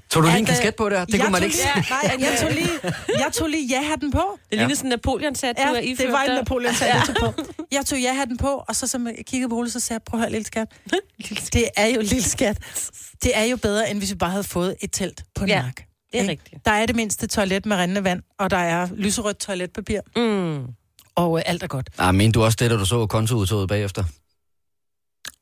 Tog 0.10 0.24
du 0.24 0.28
lige 0.28 0.38
en 0.38 0.44
øh, 0.44 0.48
kasket 0.48 0.76
på 0.76 0.90
der? 0.90 1.06
Det 1.06 1.14
jeg 1.14 1.22
kunne 1.22 1.32
man 1.32 1.44
ikke 1.44 1.56
lige. 1.56 1.86
Nej, 1.90 2.30
jeg 2.30 2.38
tog 2.42 2.52
lige, 2.52 2.70
jeg 3.08 3.30
tog 3.34 3.50
lige 3.50 3.68
ja-hatten 3.68 4.12
på. 4.12 4.40
Det 4.50 4.58
ligner 4.58 4.76
sådan 4.76 4.88
en 4.88 4.90
Napoleon-sat, 4.90 5.58
du 5.58 5.62
Ja, 5.62 5.80
iført 5.80 6.06
det 6.08 6.14
var 6.14 6.22
en 6.24 6.30
der. 6.30 6.36
Napoleon 6.36 6.74
ja. 6.82 6.96
jeg 6.96 7.04
tog 7.06 7.34
på. 7.34 7.44
Jeg 7.72 7.86
tog 7.86 8.00
ja-hatten 8.00 8.38
på, 8.38 8.64
og 8.68 8.76
så 8.76 8.88
som 8.88 9.08
jeg 9.08 9.16
kiggede 9.28 9.50
på 9.50 9.56
Ole, 9.56 9.70
så 9.70 9.80
sagde 9.80 9.98
jeg, 9.98 10.04
prøv 10.04 10.20
at 10.20 10.24
høre, 10.24 10.32
lille 10.38 10.46
skat. 10.46 10.68
Det 11.54 11.70
er 11.78 11.88
jo, 11.88 12.02
lille 12.02 12.24
skat, 12.24 12.58
det 13.24 13.32
er 13.38 13.44
jo 13.44 13.58
bedre, 13.58 13.90
end 13.92 14.00
hvis 14.00 14.10
vi 14.12 14.16
bare 14.16 14.32
havde 14.32 14.44
fået 14.44 14.76
et 14.82 14.90
telt 14.94 15.24
på 15.36 15.44
en 15.44 15.50
Ja, 15.50 15.62
mark. 15.62 15.86
Det 16.12 16.18
er 16.18 16.22
Ikke? 16.22 16.32
rigtigt. 16.32 16.66
Der 16.66 16.72
er 16.72 16.86
det 16.86 16.96
mindste 16.96 17.28
toilet 17.28 17.66
med 17.66 17.78
rindende 17.78 18.04
vand, 18.04 18.24
og 18.40 18.50
der 18.50 18.58
er 18.58 18.88
lyserødt 18.96 19.38
toiletpapir, 19.40 20.00
Mm. 20.16 20.66
og 21.16 21.38
øh, 21.38 21.44
alt 21.46 21.64
er 21.64 21.68
godt. 21.68 21.90
Ah, 21.98 22.16
men 22.16 22.32
du 22.32 22.44
også 22.44 22.58
det, 22.60 22.72
da 22.72 22.78
du 22.78 22.86
så 22.86 23.08
kontoudtoget 23.08 23.68
bagefter? 23.70 24.04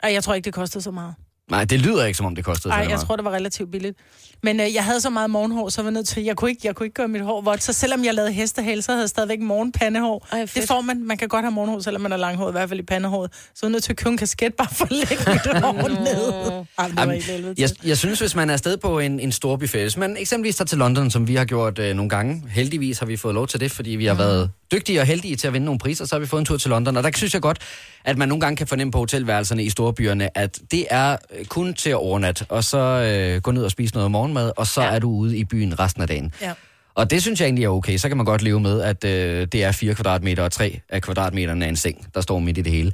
Og 0.03 0.13
jeg 0.13 0.23
tror 0.23 0.33
ikke, 0.33 0.45
det 0.45 0.53
kostede 0.53 0.83
så 0.83 0.91
meget. 0.91 1.15
Nej, 1.51 1.65
det 1.65 1.79
lyder 1.79 2.05
ikke, 2.05 2.17
som 2.17 2.25
om 2.25 2.35
det 2.35 2.45
kostede 2.45 2.69
Nej, 2.69 2.77
så 2.77 2.81
jeg 2.81 2.89
meget. 2.89 3.07
tror, 3.07 3.15
det 3.15 3.25
var 3.25 3.31
relativt 3.31 3.71
billigt. 3.71 3.97
Men 4.43 4.59
øh, 4.59 4.73
jeg 4.73 4.83
havde 4.83 5.01
så 5.01 5.09
meget 5.09 5.29
morgenhår, 5.29 5.69
så 5.69 5.81
var 5.81 5.89
jeg 5.89 5.93
nødt 5.93 6.07
til, 6.07 6.23
jeg 6.23 6.35
kunne 6.35 6.49
ikke, 6.49 6.61
jeg 6.63 6.75
kunne 6.75 6.85
ikke 6.85 6.93
gøre 6.93 7.07
mit 7.07 7.21
hår 7.21 7.41
vådt. 7.41 7.63
Så 7.63 7.73
selvom 7.73 8.05
jeg 8.05 8.13
lavede 8.13 8.31
hestehale, 8.31 8.81
så 8.81 8.91
havde 8.91 9.01
jeg 9.01 9.09
stadigvæk 9.09 9.39
morgenpandehår. 9.39 10.27
Ej, 10.31 10.47
det 10.55 10.67
får 10.67 10.81
man. 10.81 11.03
Man 11.03 11.17
kan 11.17 11.27
godt 11.27 11.45
have 11.45 11.51
morgenhår, 11.51 11.79
selvom 11.79 12.01
man 12.01 12.11
er 12.11 12.17
langhåret, 12.17 12.51
i 12.51 12.53
hvert 12.53 12.69
fald 12.69 12.79
i 12.79 12.83
pandehåret. 12.83 13.33
Så 13.33 13.59
jeg 13.61 13.67
var 13.67 13.71
nødt 13.71 13.83
til 13.83 13.93
at 13.93 13.97
købe 13.97 14.09
en 14.09 14.17
kasket, 14.17 14.53
bare 14.53 14.67
for 14.71 14.85
at 14.85 14.91
lægge 14.91 15.15
mit 15.33 15.63
hår 15.63 15.87
ned. 15.87 16.65
Ej, 16.77 16.91
Jamen, 16.97 17.21
jeg, 17.57 17.69
jeg 17.85 17.97
synes, 17.97 18.19
hvis 18.19 18.35
man 18.35 18.49
er 18.49 18.53
afsted 18.53 18.77
på 18.77 18.99
en, 18.99 19.19
en 19.19 19.31
stor 19.31 19.55
buffet, 19.55 19.81
hvis 19.81 19.97
man 19.97 20.17
eksempelvis 20.17 20.55
tager 20.55 20.65
til 20.65 20.77
London, 20.77 21.11
som 21.11 21.27
vi 21.27 21.35
har 21.35 21.45
gjort 21.45 21.79
øh, 21.79 21.95
nogle 21.95 22.09
gange, 22.09 22.43
heldigvis 22.49 22.99
har 22.99 23.05
vi 23.05 23.17
fået 23.17 23.35
lov 23.35 23.47
til 23.47 23.59
det, 23.59 23.71
fordi 23.71 23.89
vi 23.89 24.05
har 24.05 24.13
været 24.13 24.51
dygtige 24.71 24.99
og 24.99 25.05
heldige 25.05 25.35
til 25.35 25.47
at 25.47 25.53
vinde 25.53 25.65
nogle 25.65 25.79
priser, 25.79 26.05
så 26.05 26.15
har 26.15 26.19
vi 26.19 26.25
fået 26.25 26.39
en 26.39 26.45
tur 26.45 26.57
til 26.57 26.69
London, 26.69 26.97
og 26.97 27.03
der 27.03 27.11
synes 27.15 27.33
jeg 27.33 27.41
godt, 27.41 27.57
at 28.05 28.17
man 28.17 28.29
nogle 28.29 28.41
gange 28.41 28.57
kan 28.57 28.67
fornemme 28.67 28.91
på 28.91 28.97
hotelværelserne 28.97 29.63
i 29.63 29.69
storbyerne, 29.69 30.37
at 30.37 30.59
det 30.71 30.85
er 30.89 31.17
øh, 31.39 31.45
kun 31.45 31.73
til 31.73 31.89
at 31.89 31.95
overnatte, 31.95 32.45
og 32.49 32.63
så 32.63 32.77
øh, 32.77 33.41
gå 33.41 33.51
ned 33.51 33.63
og 33.63 33.71
spise 33.71 33.93
noget 33.93 34.11
morgenmad, 34.33 34.51
og 34.57 34.67
så 34.67 34.81
ja. 34.81 34.87
Er 34.87 34.99
du 34.99 35.11
ude 35.11 35.37
i 35.37 35.43
byen 35.43 35.79
resten 35.79 36.01
af 36.01 36.07
dagen. 36.07 36.31
Ja. 36.41 36.53
Og 36.95 37.09
det 37.11 37.21
synes 37.21 37.39
jeg 37.39 37.45
egentlig 37.45 37.65
er 37.65 37.69
okay. 37.69 37.97
Så 37.97 38.07
kan 38.07 38.17
man 38.17 38.25
godt 38.25 38.41
leve 38.41 38.59
med, 38.59 38.81
at 38.81 39.03
øh, 39.03 39.47
det 39.51 39.63
er 39.63 39.71
4 39.71 39.95
kvadratmeter, 39.95 40.43
og 40.43 40.51
3 40.51 40.79
af 40.89 41.01
kvadratmeterne 41.01 41.65
er 41.65 41.69
en 41.69 41.75
seng, 41.75 42.07
der 42.13 42.21
står 42.21 42.39
midt 42.39 42.57
i 42.57 42.61
det 42.61 42.71
hele. 42.71 42.93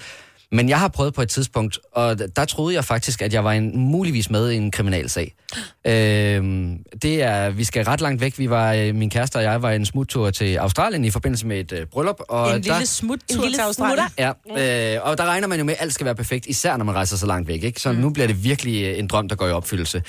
Men 0.52 0.70
jeg 0.70 0.80
har 0.80 0.88
prøvet 0.88 1.14
på 1.14 1.22
et 1.22 1.30
tidspunkt, 1.30 1.80
og 1.92 2.36
der 2.36 2.46
troede 2.46 2.76
jeg 2.76 2.86
faktisk, 2.86 3.22
at 3.22 3.34
jeg 3.34 3.44
var 3.44 3.52
en, 3.52 3.78
muligvis 3.78 4.30
med 4.30 4.52
i 4.52 4.56
en 4.56 4.72
kriminalsag. 4.72 5.34
Øhm, 5.88 6.78
det 7.02 7.24
er, 7.24 7.50
vi 7.50 7.64
skal 7.64 7.86
ret 7.86 8.02
langt 8.02 8.22
væk. 8.22 8.40
Vi 8.40 8.50
var, 8.50 8.74
øh, 8.74 8.96
min 8.96 9.10
kæreste 9.10 9.36
og 9.36 9.44
jeg 9.44 9.62
var 9.62 9.72
en 9.72 9.86
smuttur 9.86 10.30
til 10.30 10.56
Australien 10.56 11.06
i 11.06 11.10
forbindelse 11.10 11.48
med 11.48 11.60
et 11.60 11.72
øh, 11.72 11.86
bryllup. 11.86 12.22
Og 12.30 12.56
En 12.56 12.64
der, 12.64 12.74
lille 12.74 12.86
smuttur 12.86 13.36
En 13.36 13.42
lille 13.42 13.58
til 13.58 13.62
Australien. 13.62 14.08
Ja, 14.18 14.30
øh, 14.30 15.10
og 15.10 15.18
der 15.18 15.26
regner 15.26 15.48
man 15.48 15.60
jo 15.60 15.66
med, 15.66 15.74
at 15.74 15.82
alt 15.82 15.94
skal 15.94 16.06
være 16.06 16.16
perfekt, 16.16 16.46
især 16.46 16.78
når 16.78 16.86
man 16.86 16.96
rejser 16.96 17.18
så 17.18 17.26
langt 17.26 17.48
væk. 17.48 17.64
Ikke? 17.64 17.82
Så 17.82 17.92
mm. 17.92 17.98
nu 17.98 18.10
bliver 18.10 18.28
det 18.28 18.44
virkelig 18.44 18.84
øh, 18.84 19.00
en 19.00 19.08
drøm, 19.08 19.30
der 19.30 19.36
går 19.36 19.48
i 19.48 19.52
opfyldelse. 19.52 20.04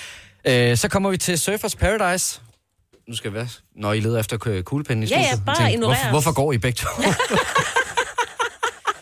Øh, 0.48 0.76
så 0.76 0.88
kommer 0.88 1.10
vi 1.10 1.16
til 1.16 1.38
Surfers 1.38 1.76
Paradise. 1.76 2.40
Nu 3.08 3.14
skal 3.16 3.30
vi 3.30 3.36
være, 3.36 3.48
når 3.76 3.92
I 3.92 4.00
leder 4.00 4.20
efter 4.20 4.62
kuglepinden 4.62 5.02
i 5.02 5.06
Ja, 5.06 5.18
ja, 5.20 5.36
bare 5.46 5.56
Tænk, 5.56 5.70
ignorer 5.72 5.88
hvorfor, 5.88 6.04
os. 6.06 6.10
hvorfor 6.10 6.32
går 6.32 6.52
I 6.52 6.58
begge 6.58 6.76
to? 6.76 6.88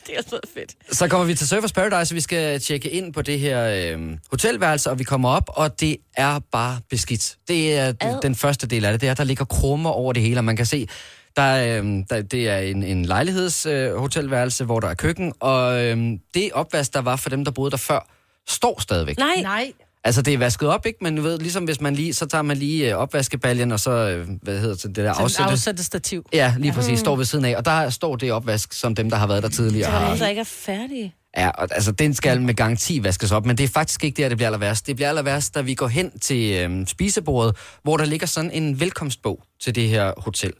Det 0.07 0.17
er 0.19 0.23
så 0.29 0.41
fedt. 0.55 0.97
så 0.97 1.09
kommer 1.09 1.27
vi 1.27 1.35
til 1.35 1.49
Surfers 1.49 1.73
Paradise, 1.73 2.13
og 2.13 2.17
vi 2.17 2.21
skal 2.21 2.61
tjekke 2.61 2.91
ind 2.91 3.13
på 3.13 3.23
det 3.23 3.41
her 3.41 3.93
øh, 3.97 4.17
hotelværelse, 4.31 4.91
og 4.91 4.99
vi 4.99 5.05
kommer 5.05 5.29
op, 5.29 5.45
og 5.49 5.81
det 5.81 5.97
er 6.17 6.39
bare 6.53 6.81
beskidt. 6.91 7.37
Det 7.49 7.75
er 7.79 7.93
Ad. 8.01 8.21
den 8.23 8.35
første 8.35 8.67
del 8.67 8.85
af 8.85 8.93
det, 8.93 9.01
det 9.01 9.07
er, 9.07 9.11
at 9.11 9.19
der 9.19 9.25
ligger 9.25 9.45
krummer 9.45 9.91
over 9.91 10.13
det 10.13 10.23
hele, 10.23 10.41
og 10.41 10.45
man 10.45 10.57
kan 10.57 10.67
se, 10.67 10.89
der, 11.37 11.79
øh, 11.83 12.05
der, 12.11 12.23
det 12.23 12.49
er 12.49 12.59
en, 12.59 12.83
en 12.83 13.05
lejlighedshotelværelse, 13.05 13.93
øh, 13.95 13.97
hotelværelse, 14.01 14.65
hvor 14.65 14.81
der 14.81 14.89
er 14.89 14.95
køkken, 14.95 15.33
og 15.41 15.85
øh, 15.85 15.99
det 16.35 16.53
opvask, 16.53 16.95
der 16.95 17.01
var 17.01 17.17
for 17.17 17.31
dem, 17.31 17.45
der 17.45 17.53
boede 17.53 17.71
der 17.71 17.77
før, 17.77 18.09
står 18.49 18.81
stadigvæk. 18.81 19.19
Nej. 19.19 19.35
Nej. 19.43 19.73
Altså, 20.07 20.23
det 20.23 20.35
er 20.35 20.39
vasket 20.39 20.69
op, 20.69 20.87
ikke? 20.87 20.99
Men 21.03 21.17
du 21.17 21.23
ved, 21.23 21.39
ligesom 21.39 21.65
hvis 21.65 21.81
man 21.81 21.95
lige, 21.95 22.15
så 22.15 22.27
tager 22.27 22.43
man 22.43 22.57
lige 22.57 22.91
øh, 22.91 22.97
opvaskebaljen, 22.97 23.73
og 23.73 23.81
så, 23.81 23.91
øh, 23.91 24.29
hvad 24.43 24.61
hedder 24.61 24.75
det, 24.75 24.83
det 24.85 24.97
der 24.97 25.13
Afsætte. 25.13 25.53
afsætte. 25.53 25.85
Stativ. 25.85 26.27
Ja, 26.33 26.55
lige 26.59 26.73
præcis, 26.73 26.99
står 27.01 27.17
ved 27.17 27.25
siden 27.25 27.45
af. 27.45 27.57
Og 27.57 27.65
der 27.65 27.91
står 27.91 28.17
det 28.17 28.33
opvask, 28.33 28.73
som 28.73 28.95
dem, 28.95 29.11
der 29.11 29.17
har 29.17 29.27
været 29.27 29.43
der 29.43 29.49
tidligere. 29.49 29.89
Er 29.89 29.93
har. 29.93 30.05
nogen, 30.05 30.19
der 30.19 30.29
ikke 30.29 30.41
er 30.41 30.45
færdige. 30.45 31.15
Ja, 31.37 31.49
og, 31.51 31.69
altså 31.71 31.93
den 31.93 32.15
skal 32.15 32.43
med 32.43 32.55
garanti 32.55 33.03
vaskes 33.03 33.33
op, 33.33 33.47
men 33.47 33.59
det 33.59 33.65
er 33.65 33.69
faktisk 33.69 34.05
ikke 34.05 34.23
der, 34.23 34.29
det 34.29 34.37
bliver 34.39 34.49
aller 34.49 34.59
værst. 34.59 34.87
Det 34.87 34.97
bliver 34.97 35.09
aller 35.09 35.23
værst, 35.23 35.55
da 35.55 35.61
vi 35.61 35.75
går 35.75 35.89
hen 35.89 36.19
til 36.19 36.53
øhm, 36.63 36.87
spisebordet, 36.87 37.57
hvor 37.83 37.97
der 37.97 38.05
ligger 38.05 38.27
sådan 38.27 38.51
en 38.51 38.81
velkomstbog 38.81 39.43
til 39.63 39.75
det 39.75 39.89
her 39.89 40.13
hotel. 40.17 40.53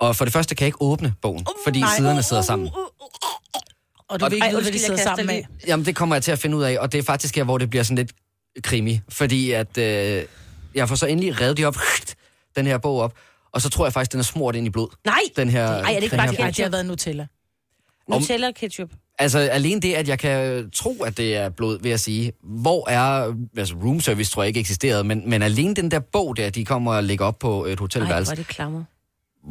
Og 0.00 0.16
for 0.16 0.24
det 0.24 0.32
første 0.32 0.54
kan 0.54 0.62
jeg 0.64 0.68
ikke 0.68 0.82
åbne 0.82 1.14
bogen, 1.22 1.46
fordi 1.66 1.80
nej. 1.80 1.96
siderne 1.96 2.22
sidder 2.22 2.42
sammen. 2.42 2.68
Og 4.08 4.20
du 4.20 4.24
Og- 4.24 4.30
ved 4.30 4.36
ikke, 4.36 4.60
hvad 4.60 4.72
de 4.72 4.78
sidder 4.78 5.02
sammen 5.02 5.26
med. 5.26 5.42
Jamen, 5.66 5.86
det 5.86 5.96
kommer 5.96 6.14
jeg 6.16 6.22
til 6.22 6.32
at 6.32 6.38
finde 6.38 6.56
ud 6.56 6.62
af, 6.62 6.76
og 6.80 6.92
det 6.92 6.98
er 6.98 7.02
faktisk 7.02 7.36
her, 7.36 7.44
hvor 7.44 7.58
det 7.58 7.70
bliver 7.70 7.82
sådan 7.82 7.96
lidt 7.96 8.12
krimi. 8.62 9.00
Fordi 9.08 9.52
at 9.52 9.78
øh, 9.78 10.22
jeg 10.74 10.88
får 10.88 10.94
så 10.94 11.06
endelig 11.06 11.40
revet 11.40 11.56
de 11.56 11.64
op, 11.64 11.76
den 12.56 12.66
her 12.66 12.78
bog 12.78 13.00
op, 13.00 13.14
og 13.52 13.62
så 13.62 13.70
tror 13.70 13.86
jeg 13.86 13.92
faktisk, 13.92 14.12
den 14.12 14.20
er 14.20 14.24
smurt 14.24 14.56
ind 14.56 14.66
i 14.66 14.70
blod. 14.70 14.88
Nej. 15.04 15.20
Den 15.36 15.48
her, 15.48 15.66
Ej, 15.66 15.90
er 15.90 15.94
det 15.94 16.02
ikke 16.02 16.16
bare 16.16 16.26
ketchup? 16.26 16.44
Ej, 16.44 16.50
det 16.50 16.64
har 16.64 16.70
været 16.70 16.86
Nutella. 16.86 17.26
Nutella 18.08 18.46
og 18.46 18.54
ketchup. 18.54 18.90
Altså 19.18 19.38
alene 19.38 19.80
det, 19.80 19.94
at 19.94 20.08
jeg 20.08 20.18
kan 20.18 20.70
tro, 20.70 21.02
at 21.02 21.16
det 21.16 21.36
er 21.36 21.48
blod, 21.48 21.78
vil 21.82 21.88
jeg 21.88 22.00
sige. 22.00 22.32
Hvor 22.42 22.90
er, 22.90 23.34
altså 23.56 23.74
room 23.74 24.00
service 24.00 24.32
tror 24.32 24.42
jeg 24.42 24.48
ikke 24.48 24.60
eksisterede, 24.60 25.04
men, 25.04 25.30
men 25.30 25.42
alene 25.42 25.74
den 25.74 25.90
der 25.90 25.98
bog 25.98 26.36
der, 26.36 26.50
de 26.50 26.64
kommer 26.64 26.94
og 26.94 27.04
lægger 27.04 27.24
op 27.24 27.38
på 27.38 27.64
et 27.64 27.68
Ej, 27.68 27.74
hvor 27.74 27.84
hotelværelse. 27.84 28.32
er 28.32 28.36
det 28.36 28.46
klammer. 28.46 28.84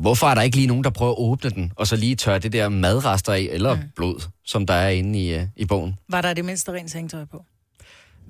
Hvorfor 0.01 0.27
er 0.27 0.35
der 0.35 0.41
ikke 0.41 0.57
lige 0.57 0.67
nogen, 0.67 0.83
der 0.83 0.89
prøver 0.89 1.11
at 1.11 1.17
åbne 1.19 1.49
den, 1.49 1.71
og 1.75 1.87
så 1.87 1.95
lige 1.95 2.15
tørre 2.15 2.39
det 2.39 2.53
der 2.53 2.69
madrester 2.69 3.33
af, 3.33 3.47
eller 3.51 3.75
mm. 3.75 3.81
blod, 3.95 4.27
som 4.45 4.65
der 4.65 4.73
er 4.73 4.89
inde 4.89 5.19
i, 5.19 5.35
uh, 5.35 5.41
i 5.55 5.65
bogen? 5.65 5.95
Var 6.09 6.21
der 6.21 6.33
det 6.33 6.45
mindste 6.45 6.71
rent 6.71 6.91
sengetøj 6.91 7.25
på? 7.25 7.45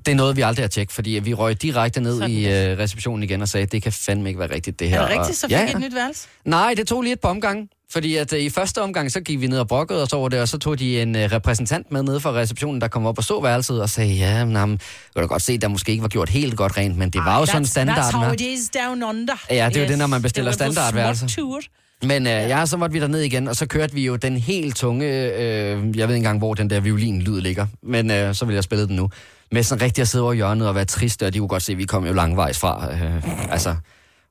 Det 0.05 0.11
er 0.11 0.15
noget, 0.15 0.35
vi 0.35 0.41
aldrig 0.41 0.63
har 0.63 0.67
tjekket, 0.67 0.93
fordi 0.93 1.09
vi 1.09 1.33
røg 1.33 1.61
direkte 1.61 2.01
ned 2.01 2.17
Sådan 2.19 2.31
i 2.31 2.45
uh, 2.45 2.51
receptionen 2.51 3.23
igen 3.23 3.41
og 3.41 3.47
sagde, 3.49 3.65
det 3.65 3.81
kan 3.83 3.91
fandme 3.91 4.29
ikke 4.29 4.39
være 4.39 4.51
rigtigt, 4.53 4.79
det 4.79 4.89
her. 4.89 5.01
Er 5.01 5.07
det 5.07 5.19
rigtigt, 5.19 5.37
så 5.37 5.47
fik 5.47 5.51
ja, 5.51 5.67
I 5.67 5.71
et 5.71 5.79
nyt 5.79 5.95
værelse? 5.95 6.27
Nej, 6.45 6.73
det 6.77 6.87
tog 6.87 7.01
lige 7.01 7.13
et 7.13 7.19
par 7.19 7.29
omgange. 7.29 7.67
Fordi 7.91 8.15
at 8.15 8.33
uh, 8.33 8.39
i 8.39 8.49
første 8.49 8.81
omgang, 8.81 9.11
så 9.11 9.19
gik 9.21 9.41
vi 9.41 9.47
ned 9.47 9.59
og 9.59 9.67
brokkede 9.67 10.01
os 10.03 10.13
over 10.13 10.29
det, 10.29 10.39
og 10.41 10.47
så 10.47 10.57
tog 10.57 10.79
de 10.79 11.01
en 11.01 11.15
uh, 11.15 11.21
repræsentant 11.21 11.91
med 11.91 12.03
nede 12.03 12.19
fra 12.19 12.31
receptionen, 12.33 12.81
der 12.81 12.87
kom 12.87 13.05
op 13.05 13.17
og 13.17 13.23
så 13.23 13.39
værelset 13.41 13.81
og 13.81 13.89
sagde, 13.89 14.13
ja, 14.13 14.45
men 14.45 14.55
jeg 14.55 14.77
da 15.15 15.21
godt 15.21 15.41
se, 15.41 15.57
der 15.57 15.67
måske 15.67 15.91
ikke 15.91 16.01
var 16.01 16.07
gjort 16.09 16.29
helt 16.29 16.55
godt 16.57 16.77
rent, 16.77 16.97
men 16.97 17.09
det 17.09 17.21
var 17.25 17.39
jo 17.39 17.45
sådan 17.45 17.65
standarden. 17.65 18.03
That's 18.03 18.23
how 18.25 18.33
it 18.33 18.41
is 18.41 18.69
down 18.69 19.03
under. 19.03 19.33
Ja, 19.49 19.55
det 19.55 19.61
er 19.77 19.79
jo 19.79 19.81
Yes. 19.81 19.89
det, 19.89 19.97
når 19.97 20.07
man 20.07 20.21
bestiller 20.21 20.51
Det 20.51 20.59
var 20.59 20.65
på 20.67 20.71
standardværelse. 20.73 21.19
småtur. 21.29 21.59
Men 22.03 22.27
øh, 22.27 22.33
ja, 22.33 22.65
så 22.65 22.77
måtte 22.77 22.93
vi 22.93 22.99
derned 22.99 23.21
igen, 23.21 23.47
og 23.47 23.55
så 23.55 23.65
kørte 23.65 23.93
vi 23.93 24.05
jo 24.05 24.15
den 24.15 24.37
helt 24.37 24.75
tunge, 24.75 25.05
øh, 25.05 25.41
jeg 25.41 25.77
ved 25.79 26.01
ikke 26.01 26.15
engang, 26.15 26.37
hvor 26.37 26.53
den 26.53 26.69
der 26.69 26.79
violin-lyd 26.79 27.41
ligger, 27.41 27.67
men 27.83 28.11
øh, 28.11 28.35
så 28.35 28.45
vil 28.45 28.53
jeg 28.53 28.63
spille 28.63 28.87
den 28.87 28.95
nu. 28.95 29.09
Med 29.51 29.63
sådan 29.63 29.81
rigtig 29.81 30.01
at 30.01 30.07
sidde 30.07 30.23
over 30.23 30.33
hjørnet 30.33 30.67
og 30.67 30.75
være 30.75 30.85
trist, 30.85 31.23
og 31.23 31.33
de 31.33 31.39
kunne 31.39 31.47
godt 31.47 31.63
se, 31.63 31.71
at 31.71 31.77
vi 31.77 31.83
kom 31.85 32.05
jo 32.05 32.13
langvejs 32.13 32.59
fra. 32.59 32.93
Øh, 32.93 33.51
altså, 33.51 33.75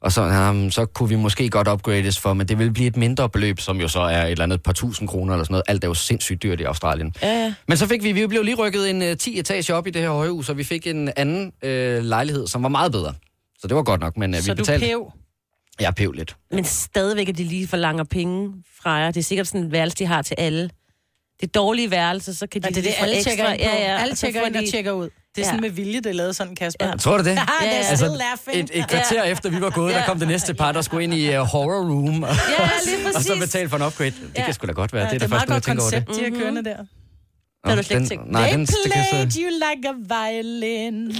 og 0.00 0.12
så, 0.12 0.48
um, 0.50 0.70
så 0.70 0.86
kunne 0.86 1.08
vi 1.08 1.16
måske 1.16 1.50
godt 1.50 1.68
upgrades 1.68 2.18
for, 2.20 2.34
men 2.34 2.48
det 2.48 2.58
ville 2.58 2.72
blive 2.72 2.86
et 2.86 2.96
mindre 2.96 3.28
beløb, 3.30 3.60
som 3.60 3.80
jo 3.80 3.88
så 3.88 4.00
er 4.00 4.24
et 4.24 4.30
eller 4.30 4.44
andet 4.44 4.62
par 4.62 4.72
tusind 4.72 5.08
kroner 5.08 5.32
eller 5.34 5.44
sådan 5.44 5.52
noget. 5.52 5.62
Alt 5.68 5.84
er 5.84 5.88
jo 5.88 5.94
sindssygt 5.94 6.42
dyrt 6.42 6.60
i 6.60 6.62
Australien. 6.62 7.14
Ja, 7.22 7.28
ja. 7.28 7.54
Men 7.68 7.76
så 7.76 7.86
fik 7.86 8.02
vi, 8.02 8.12
vi 8.12 8.26
blev 8.26 8.42
lige 8.42 8.54
rykket 8.56 8.90
en 8.90 9.02
uh, 9.02 9.16
10 9.16 9.38
etage 9.38 9.74
op 9.74 9.86
i 9.86 9.90
det 9.90 10.02
her 10.02 10.10
højhus, 10.10 10.48
og 10.48 10.58
vi 10.58 10.64
fik 10.64 10.86
en 10.86 11.10
anden 11.16 11.52
øh, 11.62 12.04
lejlighed, 12.04 12.46
som 12.46 12.62
var 12.62 12.68
meget 12.68 12.92
bedre. 12.92 13.14
Så 13.58 13.68
det 13.68 13.76
var 13.76 13.82
godt 13.82 14.00
nok, 14.00 14.16
men 14.16 14.34
Så 14.34 14.42
vi 14.42 14.50
du 14.50 14.54
betalte... 14.54 14.86
pev. 14.86 15.12
Jeg 15.80 15.94
pev 15.94 16.12
lidt. 16.12 16.36
Men 16.50 16.64
stadigvæk 16.64 17.28
er 17.28 17.32
de 17.32 17.44
lige 17.44 17.66
forlanger 17.68 18.04
penge 18.04 18.52
fra 18.82 18.90
jer. 18.90 19.10
Det 19.10 19.20
er 19.20 19.24
sikkert 19.24 19.46
sådan 19.46 19.60
en 19.60 19.72
værelse, 19.72 19.96
de 19.96 20.06
har 20.06 20.22
til 20.22 20.34
alle. 20.38 20.70
Det 21.44 21.54
dårlige 21.54 21.90
værelse, 21.90 22.34
så 22.34 22.46
kan 22.46 22.62
de 22.62 22.66
Ja, 22.66 22.70
det 22.70 22.78
er 22.78 22.82
det, 22.82 22.94
få 22.98 23.04
alle 23.04 23.16
ekstra. 23.16 23.30
tjekker 23.30 23.48
ind 23.52 23.58
på. 23.60 23.64
Ja, 23.68 23.92
ja. 23.92 23.98
Alle 24.00 24.12
og 24.12 24.18
tjekker 24.18 24.42
ind 24.46 24.56
og 24.56 24.62
de- 24.62 24.70
tjekker 24.70 24.92
ud. 24.92 25.04
Det 25.04 25.10
er 25.10 25.38
Ja. 25.38 25.44
sådan 25.44 25.60
med 25.60 25.70
vilje, 25.70 25.96
det 26.00 26.06
er 26.06 26.12
lavet 26.12 26.36
sådan, 26.36 26.56
Kasper. 26.56 26.86
Ja. 26.86 26.96
Tror 26.96 27.16
du 27.16 27.24
det? 27.24 27.30
Ja, 27.62 27.82
still 27.82 27.90
Altså, 27.90 28.06
laughing. 28.06 28.70
et, 28.70 28.78
et 28.78 28.88
kvarter 28.88 29.22
efter 29.22 29.50
vi 29.50 29.60
var 29.60 29.70
gået, 29.70 29.94
der 29.94 30.04
kom 30.06 30.18
det 30.18 30.28
næste 30.28 30.54
par, 30.54 30.72
der 30.72 30.82
skulle 30.82 31.04
ind 31.04 31.14
i 31.14 31.36
uh, 31.36 31.42
horror 31.44 31.80
room, 31.80 32.22
og, 32.22 32.28
Ja, 32.28 32.70
lige 32.84 32.96
og 33.06 33.12
præcis. 33.14 33.26
så 33.26 33.38
betale 33.40 33.68
for 33.68 33.76
en 33.76 33.82
upgrade. 33.82 34.10
Det 34.10 34.18
Ja. 34.36 34.44
kan 34.44 34.54
sgu 34.54 34.66
da 34.66 34.72
godt 34.72 34.92
være. 34.92 35.04
Ja, 35.04 35.10
det 35.10 35.20
det 35.20 35.32
er 35.32 35.36
er 35.36 35.38
da 35.38 35.44
et 35.44 35.48
først 35.48 35.48
meget 35.48 35.66
nu, 35.66 35.72
jeg 35.72 35.76
godt 35.78 35.82
tænker 35.82 35.82
over 35.82 35.90
det. 35.90 36.06
koncept, 36.06 36.26
de 36.26 36.32
har 36.36 36.40
kørende 36.44 36.64
der. 36.64 36.76
Det 36.76 36.86
har 37.64 37.74
du 37.76 37.82
slet 37.82 37.96
ikke 37.96 38.08
tænkt. 38.08 38.32
Nej, 38.32 38.50
den, 38.50 38.66
They 38.66 38.74
det 38.84 38.92
played 38.92 39.32
you 39.36 39.50
like 39.66 39.88
a 39.88 40.30
violin. 40.32 41.16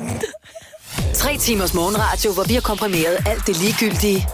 Tre 1.23 1.37
timers 1.39 1.75
morgenradio, 1.75 2.33
hvor 2.33 2.43
vi 2.45 2.55
har 2.55 2.61
komprimeret 2.61 3.17
alt 3.27 3.47
det 3.47 3.57
ligegyldige 3.63 4.27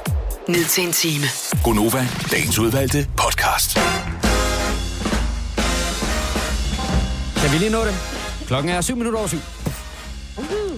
ned 0.49 0.65
til 0.65 0.85
en 0.87 0.93
time. 0.93 1.25
Gonova, 1.65 2.07
dagens 2.33 2.59
udvalgte 2.59 3.07
podcast. 3.17 3.79
Kan 7.43 7.53
vi 7.53 7.59
lige 7.59 7.71
nå 7.71 7.81
det? 7.85 7.95
Klokken 8.47 8.73
er 8.73 8.81
7 8.81 8.97
minutter 8.97 9.19
over 9.19 9.29
7. 9.29 9.39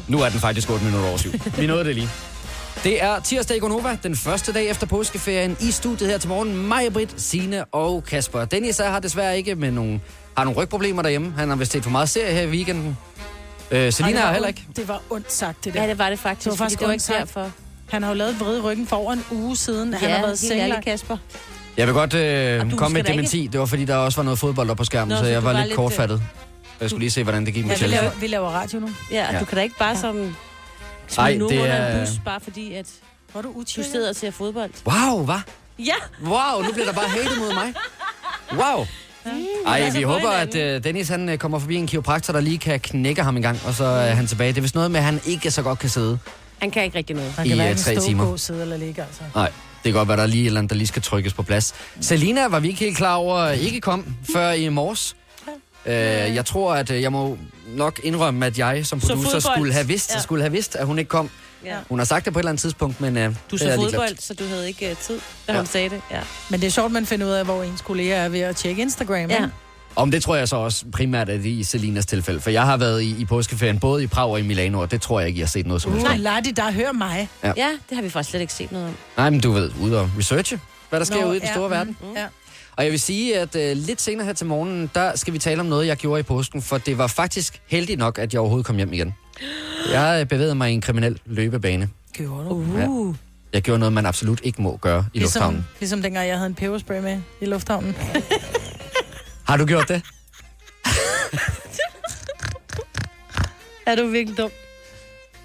Nu 0.08 0.20
er 0.20 0.28
den 0.28 0.40
faktisk 0.40 0.70
8 0.70 0.84
minutter 0.84 1.08
over 1.08 1.18
7. 1.18 1.30
Vi 1.58 1.66
nåede 1.66 1.84
det 1.84 1.94
lige. 1.94 2.08
Det 2.84 3.02
er 3.02 3.20
tirsdag 3.20 3.56
i 3.56 3.60
Gonova, 3.60 3.98
den 4.02 4.16
første 4.16 4.52
dag 4.52 4.68
efter 4.70 4.86
påskeferien. 4.86 5.56
I 5.60 5.70
studiet 5.70 6.10
her 6.10 6.18
til 6.18 6.28
morgen, 6.28 6.56
Maja 6.56 6.88
Britt, 6.88 7.14
Signe 7.22 7.64
og 7.64 8.04
Kasper. 8.04 8.44
Dennis 8.44 8.80
er 8.80 8.90
har 8.90 9.00
desværre 9.00 9.36
ikke 9.36 9.54
med 9.54 9.70
nogle, 9.70 10.00
har 10.36 10.44
nogle 10.44 10.60
rygproblemer 10.60 11.02
derhjemme. 11.02 11.32
Han 11.36 11.48
har 11.48 11.56
vist 11.56 11.72
set 11.72 11.82
for 11.82 11.90
meget 11.90 12.08
serie 12.08 12.32
her 12.34 12.42
i 12.42 12.48
weekenden. 12.48 12.96
Øh, 13.70 13.92
Selina 13.92 14.20
har 14.20 14.32
heller 14.32 14.48
ikke. 14.48 14.66
Det 14.76 14.88
var 14.88 15.02
ondt 15.10 15.32
sagt, 15.32 15.64
det 15.64 15.74
der. 15.74 15.82
Ja, 15.82 15.88
det 15.88 15.98
var 15.98 16.10
det 16.10 16.18
faktisk, 16.18 16.44
Det 16.44 16.50
var 16.50 16.64
faktisk 16.64 16.78
det 16.80 16.86
var 16.86 16.92
ikke 16.92 17.04
sagt. 17.04 17.18
derfor. 17.18 17.50
Han 17.90 18.02
har 18.02 18.10
jo 18.10 18.16
lavet 18.16 18.40
vrid 18.40 18.56
i 18.58 18.60
ryggen 18.60 18.86
for 18.86 18.96
over 18.96 19.12
en 19.12 19.24
uge 19.32 19.56
siden. 19.56 19.94
han 19.94 20.08
ja, 20.08 20.14
har 20.14 20.22
været 20.22 20.38
senglagt. 20.38 20.84
Kasper. 20.84 21.16
Jeg 21.76 21.86
vil 21.86 21.94
godt 21.94 22.14
øh, 22.14 22.72
komme 22.72 22.94
med 22.94 23.00
et 23.00 23.06
dementi. 23.10 23.48
Det 23.52 23.60
var 23.60 23.66
fordi, 23.66 23.84
der 23.84 23.96
også 23.96 24.18
var 24.18 24.22
noget 24.24 24.38
fodbold 24.38 24.70
op 24.70 24.76
på 24.76 24.84
skærmen, 24.84 25.08
Nå, 25.08 25.14
så 25.16 25.20
så 25.22 25.26
jeg 25.26 25.44
var 25.44 25.52
var 25.52 25.58
lidt 25.58 25.68
lidt, 25.68 25.76
kortfattet. 25.76 26.22
Jeg 26.80 26.90
skulle 26.90 27.00
lige 27.00 27.10
se, 27.10 27.22
hvordan 27.22 27.46
det 27.46 27.54
gik 27.54 27.64
med 27.64 27.70
Ja, 27.70 27.74
vi, 27.74 27.78
Chelsea. 27.78 28.00
laver, 28.02 28.14
vi 28.20 28.26
laver 28.26 28.48
radio 28.48 28.78
nu. 28.80 28.90
Ja, 29.10 29.26
og 29.28 29.32
Ja. 29.34 29.40
du 29.40 29.44
kan 29.44 29.56
da 29.56 29.62
ikke 29.62 29.78
bare 29.78 29.96
som 29.96 30.16
Ej, 30.18 30.32
smide 31.08 31.38
nogen 31.38 31.54
det 31.56 31.62
under 31.62 31.74
er- 31.74 32.00
en 32.00 32.06
bus, 32.06 32.20
bare 32.24 32.40
fordi, 32.40 32.74
at 32.74 32.86
Hvor 33.32 33.42
du 33.42 33.48
du 33.48 33.54
utjekket? 33.54 33.92
sidder 33.92 34.08
og 34.08 34.16
ser 34.16 34.30
fodbold. 34.30 34.70
Wow, 34.86 35.24
hvad? 35.24 35.40
Ja, 35.78 35.94
Wow, 36.24 36.62
nu 36.66 36.72
bliver 36.72 36.86
der 36.86 36.92
bare 36.92 37.08
hatet 37.08 37.38
mod 37.38 37.54
mig. 37.54 37.74
Wow. 38.52 38.86
Ej, 39.66 39.80
passer 39.80 39.98
vi 40.00 40.04
på 40.04 40.10
håber, 40.12 40.30
at 40.30 40.48
uh, 40.54 40.84
Dennis 40.84 41.08
han, 41.08 41.28
uh, 41.28 41.34
kommer 41.36 41.58
forbi 41.58 41.74
en 41.76 41.86
kiropraktor, 41.86 42.32
der 42.32 42.40
lige 42.40 42.58
kan 42.58 42.80
knække 42.80 43.22
ham 43.22 43.36
en 43.36 43.42
gang, 43.42 43.60
og 43.66 43.74
så 43.74 43.84
er 43.84 44.14
han 44.14 44.26
tilbage. 44.26 44.48
Det 44.52 44.56
er 44.58 44.62
vist 44.62 44.74
noget 44.74 44.90
med, 44.90 45.00
at 45.00 45.04
han 45.04 45.20
ikke 45.26 45.50
så 45.50 45.62
godt 45.62 45.78
kan 45.78 45.90
sidde. 45.90 46.18
han 46.58 46.70
kan 46.70 46.84
ikke 46.84 46.98
rigtig 46.98 47.16
noget. 47.16 47.32
Han 47.32 47.44
kan 47.48 47.52
øh, 47.52 47.58
hverken 47.64 47.82
tre 47.82 47.94
stå, 47.96 48.04
timer. 48.06 48.24
gå, 48.24 48.36
sidde 48.36 48.62
eller 48.62 48.76
ligge, 48.76 49.02
altså. 49.02 49.22
Nej, 49.34 49.46
det 49.48 49.52
kan 49.84 49.92
godt 49.92 50.08
være, 50.08 50.16
der 50.16 50.22
er 50.22 50.26
lige 50.26 50.42
et 50.42 50.46
eller 50.46 50.60
andet, 50.60 50.70
der 50.70 50.76
lige 50.76 50.86
skal 50.86 51.02
trykkes 51.02 51.32
på 51.32 51.42
plads. 51.42 51.74
Selina 52.00 52.46
var 52.48 52.60
vi 52.60 52.68
ikke 52.68 52.80
helt 52.80 52.96
klar 52.96 53.14
over, 53.14 53.48
ikke 53.48 53.80
kom 53.80 54.16
før 54.32 54.50
i 54.52 54.68
morges. 54.68 55.16
Uh, 55.86 55.92
jeg 56.34 56.44
tror, 56.46 56.74
at 56.74 56.90
uh, 56.90 57.02
jeg 57.02 57.12
må 57.12 57.38
nok 57.66 58.00
indrømme, 58.02 58.46
at 58.46 58.58
jeg 58.58 58.86
som 58.86 59.00
producer 59.00 59.38
skulle 59.38 59.72
have, 59.72 59.86
vidst, 59.86 60.14
Ja. 60.14 60.20
skulle 60.20 60.42
have 60.42 60.52
vidst, 60.52 60.76
at 60.76 60.86
hun 60.86 60.98
ikke 60.98 61.08
kom. 61.08 61.30
Ja. 61.64 61.76
Hun 61.88 61.98
har 61.98 62.06
sagt 62.06 62.24
det 62.24 62.32
på 62.32 62.38
et 62.38 62.40
eller 62.40 62.50
andet 62.50 62.60
tidspunkt, 62.60 63.00
men 63.00 63.16
uh, 63.16 63.22
Du 63.22 63.30
det 63.50 63.60
så 63.60 63.74
fodbold, 63.74 64.16
så 64.18 64.34
du 64.34 64.44
havde 64.46 64.68
ikke 64.68 64.90
uh, 64.90 64.96
tid, 64.96 65.20
da 65.48 65.52
Ja. 65.52 65.58
hun 65.58 65.66
sagde 65.66 65.88
det. 65.88 66.00
Ja. 66.10 66.20
Men 66.50 66.60
det 66.60 66.66
er 66.66 66.70
sjovt, 66.70 66.92
man 66.92 67.06
finder 67.06 67.26
ud 67.26 67.32
af, 67.32 67.44
hvor 67.44 67.62
ens 67.62 67.80
kolleger 67.80 68.16
er 68.16 68.28
ved 68.28 68.40
at 68.40 68.56
tjekke 68.56 68.82
Instagram. 68.82 69.14
ja. 69.16 69.24
ikke? 69.36 69.48
Om 69.96 70.10
det 70.10 70.22
tror 70.22 70.36
jeg 70.36 70.48
så 70.48 70.56
også 70.56 70.84
primært 70.92 71.28
er 71.28 71.36
det 71.36 71.46
i 71.46 71.62
Selinas 71.64 72.06
tilfælde, 72.06 72.40
for 72.40 72.50
jeg 72.50 72.62
har 72.62 72.76
været 72.76 73.02
i, 73.02 73.14
i 73.20 73.24
påskeferien 73.24 73.78
både 73.78 74.02
i 74.02 74.06
Prag 74.06 74.30
og 74.30 74.38
i 74.40 74.42
Milano, 74.42 74.80
og 74.80 74.90
det 74.90 75.00
tror 75.02 75.20
jeg 75.20 75.28
ikke, 75.28 75.40
jeg 75.40 75.46
har 75.46 75.50
set 75.50 75.66
noget 75.66 75.82
som 75.82 75.92
helst. 75.92 76.06
Om. 76.06 76.16
lad 76.18 76.42
de 76.44 76.52
der 76.52 76.72
høre 76.72 76.92
mig. 76.92 77.28
ja, 77.44 77.50
det 77.88 77.94
har 77.96 78.02
vi 78.02 78.10
faktisk 78.10 78.30
slet 78.30 78.40
ikke 78.40 78.52
set 78.52 78.72
noget 78.72 78.86
om. 78.88 78.94
Nej, 79.16 79.30
men 79.30 79.40
du 79.40 79.52
ved, 79.52 79.70
ude 79.82 80.00
og 80.00 80.10
researche, 80.18 80.60
hvad 80.90 81.00
der 81.00 81.06
sker 81.06 81.20
Nå, 81.20 81.26
ude 81.28 81.36
i 81.36 81.40
den 81.40 81.48
ja, 81.48 81.54
store 81.54 81.68
mm, 81.68 81.74
verden. 81.74 81.96
Ja. 82.16 82.26
Og 82.76 82.84
jeg 82.84 82.92
vil 82.92 83.00
sige, 83.00 83.38
at 83.38 83.54
uh, 83.56 83.60
lidt 83.86 84.00
senere 84.00 84.26
her 84.26 84.32
til 84.32 84.46
morgenen, 84.46 84.90
der 84.94 85.16
skal 85.16 85.32
vi 85.34 85.38
tale 85.38 85.60
om 85.60 85.66
noget, 85.66 85.86
jeg 85.86 85.96
gjorde 85.96 86.20
i 86.20 86.22
påsken, 86.22 86.62
for 86.62 86.78
det 86.78 86.98
var 86.98 87.06
faktisk 87.06 87.60
heldigt 87.66 87.98
nok, 87.98 88.18
at 88.18 88.32
jeg 88.32 88.40
overhovedet 88.40 88.66
kom 88.66 88.76
hjem 88.76 88.92
igen. 88.92 89.14
Jeg 89.92 90.18
øh, 90.20 90.26
bevægede 90.26 90.54
mig 90.54 90.70
i 90.70 90.74
en 90.74 90.80
kriminel 90.80 91.20
løbebane. 91.26 91.88
Gjorde 92.12 92.44
du? 92.48 92.54
Uh. 92.88 93.14
Jeg 93.52 93.62
gjorde 93.62 93.78
noget, 93.78 93.92
man 93.92 94.06
absolut 94.06 94.40
ikke 94.44 94.62
må 94.62 94.76
gøre 94.76 95.06
i 95.14 95.18
Ligesom, 95.18 95.40
lufthavnen. 95.40 95.66
ligesom 95.80 96.02
dengang, 96.02 96.28
jeg 96.28 96.36
havde 96.36 96.46
en 96.46 96.54
peberspray 96.54 97.00
med 97.00 97.20
i 97.40 97.44
lufthavnen. 97.44 97.96
Har 99.48 99.56
du 99.56 99.66
gjort 99.66 99.88
det? 99.88 100.02
Er 103.86 103.94
du 103.96 104.06
virkelig 104.06 104.38
dum? 104.38 104.50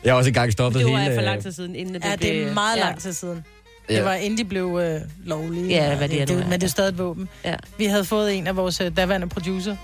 Jeg 0.04 0.14
har 0.14 0.18
også 0.18 0.28
engang 0.30 0.52
stoppet 0.52 0.80
Det 0.86 0.92
var 0.94 0.98
hele... 1.00 1.14
for 1.16 1.22
øh, 1.22 1.26
lang 1.26 1.42
tid 1.42 1.52
siden, 1.52 1.76
inden 1.76 1.96
at 1.96 2.04
Ja, 2.06 2.16
det 2.16 2.38
er 2.40 2.44
blev- 2.44 2.54
meget 2.54 2.78
ja. 2.78 2.82
lang 2.84 3.00
tid 3.00 3.14
siden. 3.14 3.46
Ja. 3.90 3.96
Det 3.96 4.06
var 4.06 4.14
inden 4.14 4.38
de 4.38 4.46
blev 4.46 4.80
øh, 4.84 5.02
lovlige. 5.26 5.68
Ja, 5.68 5.96
hvad 5.96 6.10
det 6.10 6.22
er, 6.22 6.26
det, 6.26 6.36
du 6.36 6.42
er. 6.42 6.48
Men 6.48 6.62
det 6.62 6.64
er 6.64 6.72
stadig 6.72 6.90
et 6.90 6.98
våben. 6.98 7.30
Ja. 7.46 7.56
Vi 7.78 7.86
havde 7.86 8.06
fået 8.06 8.36
en 8.36 8.48
af 8.48 8.56
vores 8.56 8.82
øh, 8.82 8.98
daværende 8.98 9.30
producer, 9.30 9.76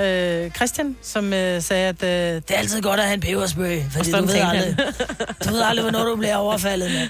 øh, 0.00 0.50
Christian, 0.50 0.96
som 1.02 1.32
øh, 1.32 1.62
sagde, 1.62 1.88
at 1.88 2.02
øh, 2.02 2.08
det 2.08 2.50
er 2.50 2.58
altid 2.58 2.82
godt 2.82 3.00
at 3.00 3.06
have 3.06 3.14
en 3.14 3.20
peberspray, 3.20 3.80
fordi 3.90 4.10
du 4.10 4.16
ved, 4.24 4.34
aldrig, 4.34 4.76
du 5.44 5.50
ved 5.50 5.62
aldrig, 5.62 5.82
hvornår 5.82 6.04
du 6.04 6.16
bliver 6.16 6.36
overfaldet 6.36 6.90
med. 6.90 7.08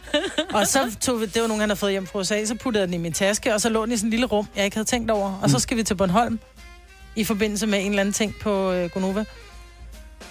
Og 0.52 0.66
så 0.66 0.96
tog 1.00 1.20
vi, 1.20 1.26
det 1.26 1.42
var 1.42 1.48
nogen, 1.48 1.60
han 1.60 1.68
havde 1.68 1.78
fået 1.78 1.92
hjem 1.92 2.06
fra 2.06 2.18
USA, 2.18 2.44
så 2.44 2.54
puttede 2.54 2.80
jeg 2.80 2.88
den 2.88 2.94
i 2.94 2.98
min 2.98 3.12
taske, 3.12 3.54
og 3.54 3.60
så 3.60 3.68
lå 3.68 3.84
den 3.84 3.92
i 3.92 3.96
sådan 3.96 4.06
en 4.06 4.10
lille 4.10 4.26
rum, 4.26 4.46
jeg 4.56 4.64
ikke 4.64 4.76
havde 4.76 4.88
tænkt 4.88 5.10
over. 5.10 5.38
Og 5.42 5.50
så 5.50 5.58
skal 5.58 5.76
vi 5.76 5.82
til 5.82 5.94
Bornholm, 5.94 6.38
i 7.16 7.24
forbindelse 7.24 7.66
med 7.66 7.78
en 7.80 7.86
eller 7.90 8.00
anden 8.00 8.12
ting 8.12 8.34
på 8.42 8.72
øh, 8.72 8.90
Gonova. 8.90 9.24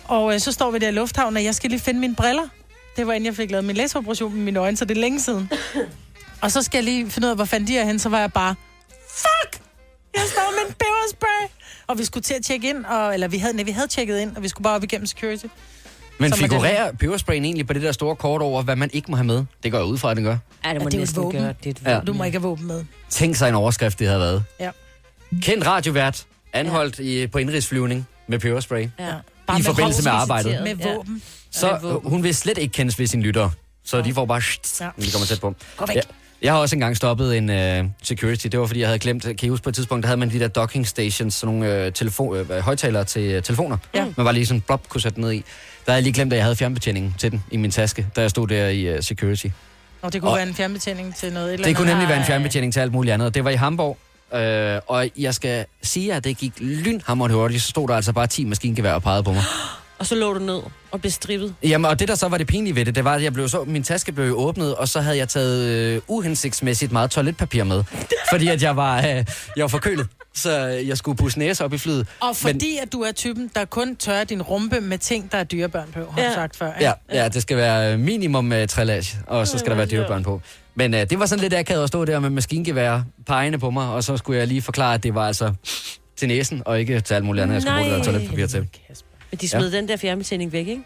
Og 0.04 0.34
øh, 0.34 0.40
så 0.40 0.52
står 0.52 0.72
vi 0.72 0.80
der 0.80 0.88
i 0.88 0.92
lufthavnen, 0.92 1.38
og 1.38 1.44
jeg 1.44 1.56
skal 1.56 1.70
lige 1.70 1.80
finde 1.80 2.00
mine 2.00 2.16
briller. 2.16 2.48
Det 2.98 3.08
var 3.08 3.14
inden 3.14 3.26
jeg 3.26 3.36
fik 3.36 3.52
lavet 3.52 3.66
min 3.66 3.76
læseoperation 3.76 4.36
med 4.36 4.44
mine 4.44 4.60
øjne, 4.60 4.78
så 4.78 4.86
det 4.86 4.98
er 4.98 5.02
længe 5.02 5.20
siden. 5.22 5.50
Og 6.42 6.52
så 6.52 6.62
skal 6.62 6.78
jeg 6.78 6.84
lige 6.84 7.10
finde 7.10 7.26
ud 7.28 7.30
af, 7.30 7.36
hvor 7.38 7.46
fanden 7.46 7.68
de 7.68 7.78
er 7.78 7.86
henne, 7.86 8.00
så 8.00 8.10
var 8.10 8.20
jeg 8.20 8.34
bare, 8.34 8.56
fuck! 9.10 9.62
Jeg 10.16 10.24
står 10.28 10.52
med 10.52 10.70
en 10.70 10.76
peberspray! 10.80 11.56
Og 11.88 11.98
vi 12.00 12.06
skulle 12.06 12.24
til 12.24 12.34
at 12.34 12.44
tjekke 12.44 12.70
ind, 12.70 12.86
og, 12.86 13.14
eller 13.14 13.28
vi 13.28 13.38
havde, 13.38 13.54
nej, 13.56 13.64
vi 13.64 13.72
havde 13.72 13.88
tjekket 13.88 14.20
ind, 14.20 14.36
og 14.36 14.44
vi 14.44 14.48
skulle 14.48 14.64
bare 14.64 14.76
op 14.76 14.84
igennem 14.84 15.06
security. 15.08 15.46
Men 16.20 16.30
som 16.32 16.40
er 16.44 16.48
figurerer 16.48 16.92
pebersprayen 16.92 17.46
egentlig 17.46 17.68
på 17.68 17.74
det 17.74 17.82
der 17.82 17.92
store 17.92 18.16
kort 18.16 18.42
over, 18.42 18.62
hvad 18.62 18.76
man 18.76 18.90
ikke 18.94 19.12
må 19.12 19.18
have 19.18 19.26
med? 19.26 19.46
Det 19.64 19.72
går 19.72 19.78
jeg 19.78 19.88
ud 19.88 19.98
fra, 19.98 20.12
at 20.12 20.18
den 20.18 20.24
gør. 20.26 20.38
Ja, 20.66 20.74
det 20.74 20.82
må 20.82 20.84
Ja, 20.84 20.90
det 20.90 20.94
er 20.94 21.00
næsten 21.00 21.24
våben. 21.24 21.42
gøre. 21.42 21.54
Det 21.64 21.66
er 21.66 21.70
et 21.72 21.82
Ja. 21.86 21.94
våben. 21.94 22.08
Du 22.08 22.14
må 22.14 22.24
ikke 22.24 22.38
have 22.38 22.44
våben 22.48 22.68
med. 22.68 22.86
Tænk 23.10 23.36
sig 23.36 23.50
en 23.50 23.56
overskrift, 23.56 24.00
det 24.00 24.08
havde 24.08 24.20
været. 24.20 24.44
Ja. 24.60 24.72
Kendt 25.42 25.68
radiovært, 25.68 26.26
anholdt 26.54 27.00
i, 27.00 27.28
på 27.28 27.38
indrigsflyvning 27.38 28.08
med 28.28 28.40
peberspray. 28.40 28.88
Ja. 29.00 29.14
I 29.60 29.62
forbindelse 29.64 30.04
med 30.04 30.12
arbejdet. 30.12 30.64
Med 30.64 30.76
Ja. 30.76 30.94
våben. 30.96 31.14
Ja, 31.16 31.39
øh, 31.64 32.06
hun 32.06 32.24
vil 32.24 32.36
slet 32.36 32.58
ikke 32.58 32.72
kendes 32.72 33.00
ved 33.00 33.08
sine 33.08 33.24
lyttere. 33.24 33.52
Så 33.86 34.02
de 34.02 34.14
får 34.14 34.26
bare, 34.26 34.42
Ja. 34.82 34.90
de 35.06 35.12
kommer 35.12 35.26
tæt 35.26 35.40
på. 35.42 35.56
Gå 35.78 35.86
væk. 35.86 35.96
Ja. 35.96 36.02
Jeg 36.42 36.54
har 36.54 36.60
også 36.60 36.76
engang 36.76 36.98
stoppet 36.98 37.38
en 37.38 37.50
uh, 37.86 37.90
security. 38.04 38.48
Det 38.48 38.60
var, 38.60 38.66
fordi 38.66 38.80
jeg 38.80 38.88
havde 38.88 39.00
glemt, 39.00 39.24
kan 39.24 39.36
I 39.42 39.48
huske 39.48 39.64
på 39.64 39.70
et 39.70 39.76
tidspunkt, 39.76 40.04
der 40.04 40.08
havde 40.08 40.20
man 40.20 40.30
de 40.32 40.40
der 40.40 40.48
docking 40.48 40.88
stations, 40.88 41.34
sådan 41.34 41.56
nogle 41.56 41.88
uh, 41.88 41.94
telefon, 41.94 42.38
uh, 42.42 42.50
højtalere 42.60 43.04
til 43.04 43.38
uh, 43.38 43.44
telefoner. 43.44 43.78
Ja. 43.94 44.06
Man 44.18 44.26
var 44.26 44.32
lige 44.32 44.46
sådan 44.46 44.62
blop 44.62 44.90
kunne 44.90 45.02
sætte 45.02 45.16
den 45.16 45.24
ned 45.24 45.32
i. 45.32 45.38
Der 45.38 45.44
havde 45.92 45.96
jeg 45.96 46.04
lige 46.04 46.14
glemt, 46.14 46.34
at 46.34 46.38
jeg 46.38 46.46
havde 46.46 46.56
fjernbetjeningen 46.56 47.16
til 47.18 47.32
den 47.32 47.44
i 47.52 47.58
min 47.58 47.72
taske, 47.72 48.08
da 48.16 48.22
jeg 48.22 48.30
stod 48.30 48.48
der 48.48 48.68
i 48.68 48.94
uh, 48.98 49.00
security. 49.04 49.48
Og 50.02 50.14
det 50.14 50.22
kunne 50.22 50.32
Og- 50.32 50.38
være 50.38 50.48
en 50.48 50.54
fjernbetjening 50.56 51.16
til 51.16 51.34
noget. 51.34 51.48
et 51.48 51.54
Eller 51.54 51.68
Det 51.68 51.76
kunne 51.76 51.88
nemlig 51.90 52.08
være 52.10 52.18
en 52.20 52.26
fjernbetjening 52.26 52.74
til 52.74 52.80
alt 52.80 52.92
muligt 52.92 53.14
andet. 53.14 53.34
Det 53.34 53.44
var 53.44 53.50
i 53.50 53.56
Hamburg. 53.56 53.98
Øh, 54.36 54.80
og 54.88 55.10
jeg 55.18 55.34
skal 55.36 55.66
sige, 55.84 56.14
at 56.14 56.24
det 56.24 56.38
gik 56.38 56.54
lynhammerende 56.60 57.36
hurtigt. 57.36 57.62
Så 57.64 57.70
stod 57.70 57.88
der 57.88 57.96
altså 57.96 58.14
bare 58.14 58.28
10 58.28 58.46
maskingevær 58.46 58.94
og 58.94 59.04
pegede 59.04 59.24
på 59.24 59.32
mig. 59.34 59.44
Og 60.00 60.06
så 60.06 60.16
lå 60.16 60.34
du 60.34 60.40
ned 60.40 60.60
og 60.92 61.02
blev 61.02 61.12
strippet. 61.12 61.56
Jamen, 61.64 61.86
og 61.86 62.00
det 62.00 62.08
der 62.08 62.16
så 62.16 62.28
var 62.28 62.38
det 62.38 62.48
pinlige 62.48 62.76
ved 62.76 62.86
det, 62.86 62.96
det 62.96 63.04
var, 63.04 63.16
at 63.16 63.24
jeg 63.24 63.34
blev 63.34 63.50
så, 63.50 63.64
min 63.64 63.84
taske 63.84 64.12
blev 64.12 64.34
åbnet, 64.38 64.76
og 64.76 64.88
så 64.88 65.02
havde 65.02 65.18
jeg 65.18 65.30
taget 65.30 65.66
øh, 65.68 66.02
uhensigtsmæssigt 66.08 66.92
meget 66.92 67.12
toiletpapir 67.12 67.64
med. 67.64 67.84
fordi 68.32 68.48
at 68.48 68.64
jeg 68.64 68.76
var, 68.76 68.98
øh, 68.98 69.04
jeg 69.06 69.26
var 69.58 69.68
forkølet. 69.68 70.08
Så 70.36 70.52
jeg 70.66 70.98
skulle 70.98 71.18
pusse 71.18 71.40
næse 71.40 71.66
op 71.66 71.74
i 71.74 71.78
flyet. 71.78 72.08
Og 72.20 72.36
fordi 72.36 72.78
at 72.82 72.92
du 72.94 73.02
er 73.02 73.12
typen, 73.12 73.52
der 73.56 73.66
kun 73.66 73.96
tørrer 73.96 74.24
din 74.24 74.42
rumpe 74.42 74.82
med 74.82 74.98
ting, 74.98 75.32
der 75.32 75.38
er 75.38 75.44
dyrebørn 75.44 75.88
på, 75.94 76.00
har 76.12 76.22
Ja. 76.22 76.28
du 76.30 76.34
sagt 76.34 76.56
før. 76.58 76.72
Ja, 76.82 76.92
ja, 77.14 77.28
det 77.28 77.42
skal 77.42 77.58
være 77.58 77.98
minimum 77.98 78.52
uh, 78.52 78.66
trillage, 78.70 79.18
og 79.28 79.48
så 79.48 79.58
skal 79.58 79.70
der 79.70 79.76
være 79.78 79.86
dyrebørn 79.88 80.24
på. 80.24 80.42
Men 80.76 80.94
uh, 80.94 81.00
det 81.00 81.20
var 81.20 81.26
sådan 81.26 81.42
lidt 81.42 81.54
akavet 81.54 81.84
at 81.84 81.88
stå 81.88 82.06
der 82.06 82.20
med 82.20 82.30
maskingevær 82.30 83.02
pegende 83.28 83.60
på 83.60 83.70
mig, 83.70 83.88
og 83.90 84.04
så 84.04 84.18
skulle 84.18 84.40
jeg 84.40 84.48
lige 84.48 84.62
forklare, 84.62 84.94
at 84.94 85.04
det 85.04 85.16
var 85.16 85.28
altså 85.28 85.54
til 86.18 86.28
næsen, 86.28 86.62
og 86.66 86.80
ikke 86.80 87.00
til 87.02 87.14
alt 87.14 87.26
muligt 87.26 87.44
andet, 87.44 87.54
jeg 87.54 87.62
skulle 87.62 87.82
bruge 87.84 87.96
det 87.96 88.04
toiletpapir 88.04 88.48
til. 88.48 88.68
Men 89.32 89.38
de 89.42 89.50
smed 89.50 89.72
ja. 89.72 89.78
den 89.78 89.88
der 89.88 89.98
fjernbetjening 89.98 90.52
væk, 90.52 90.68
ikke? 90.68 90.84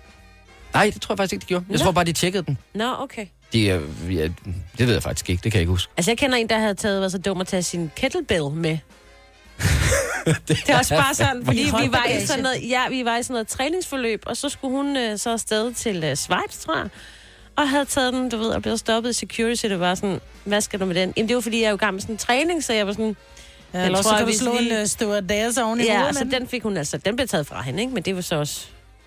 Nej, 0.74 0.92
det 0.94 1.02
tror 1.02 1.14
jeg 1.14 1.18
faktisk 1.18 1.34
ikke, 1.34 1.42
de 1.42 1.48
gjorde. 1.48 1.66
Jeg 1.70 1.78
Nå. 1.78 1.84
tror 1.84 1.92
bare, 1.92 2.06
de 2.06 2.14
tjekkede 2.14 2.44
den. 2.44 2.58
Nå, 2.74 2.96
okay. 3.00 3.26
De, 3.54 3.82
uh, 4.06 4.16
ja, 4.16 4.24
det 4.78 4.88
ved 4.88 4.94
jeg 4.94 5.04
faktisk 5.04 5.30
ikke, 5.30 5.44
det 5.44 5.52
kan 5.52 5.58
jeg 5.58 5.62
ikke 5.62 5.72
huske. 5.72 5.92
Altså, 5.98 6.12
jeg 6.12 6.18
kender 6.18 6.38
en, 6.38 6.50
der 6.50 6.60
havde 6.60 6.76
taget, 6.76 7.02
var 7.02 7.10
så 7.10 7.18
dum 7.18 7.42
at 7.42 7.48
tage 7.48 7.64
sin 7.64 7.92
kettlebell 7.96 8.50
med. 8.54 8.78
det 10.48 10.70
er 10.70 10.78
også 10.78 10.96
bare 10.96 11.16
sådan, 11.16 11.46
fordi 11.46 11.60
vi 11.60 11.92
var 11.92 12.06
i 12.06 12.26
sådan 12.26 12.44
noget, 12.44 12.70
ja, 12.70 12.90
vi 12.90 13.06
var 13.06 13.18
i 13.18 13.24
sådan 13.24 13.34
noget 13.34 13.48
træningsforløb, 13.48 14.24
og 14.26 14.38
så 14.38 14.50
skulle 14.50 14.78
hun 14.78 14.98
øh, 14.98 15.18
så 15.18 15.32
afsted 15.32 15.74
til 15.74 16.04
øh, 16.04 16.16
Schweiz, 16.16 16.60
tror 16.60 16.78
jeg, 16.78 16.90
og 17.56 17.70
havde 17.70 17.86
taget 17.86 18.14
den, 18.14 18.30
du 18.30 18.38
ved, 18.38 18.48
og 18.48 18.62
blev 18.62 18.78
stoppet 18.78 19.10
i 19.10 19.14
security, 19.14 19.66
det 19.66 19.80
var 19.80 19.96
sådan, 19.96 20.20
hvad 20.44 20.62
skal 20.62 20.80
du 20.80 20.86
med 20.86 20.96
den? 20.96 21.14
Jamen, 21.18 21.28
det 21.28 21.36
var 21.36 21.42
fordi, 21.42 21.60
jeg 21.60 21.66
er 21.66 21.70
jo 21.70 21.76
i 21.76 21.78
gang 21.78 21.94
med 21.94 22.02
sådan 22.02 22.16
en 22.16 22.20
træning, 22.20 22.64
så 22.64 22.74
jeg 22.74 22.88
var 22.88 22.94
sådan, 22.94 23.16
Ja, 23.74 23.86
eller 23.86 24.02
tror, 24.02 24.12
så 24.12 24.18
kan 24.18 24.28
du 24.28 24.34
slå 24.34 24.58
lige- 24.60 24.76
en 24.76 24.82
uh, 24.82 24.88
stewardess 24.88 25.58
oven 25.58 25.80
i 25.80 25.84
ja, 25.84 26.12
så 26.14 26.24
med 26.24 26.32
den 26.40 26.48
fik 26.48 26.64
hun 26.64 26.78
altså, 26.78 26.98
den 26.98 27.16
blev 27.16 27.28
taget 27.28 27.48
fra 27.48 27.62
hende, 27.62 27.82
ikke? 27.82 27.94
Men 27.94 28.04
det 28.04 28.16
var 28.16 28.22
så 28.22 28.36
også 28.36 28.66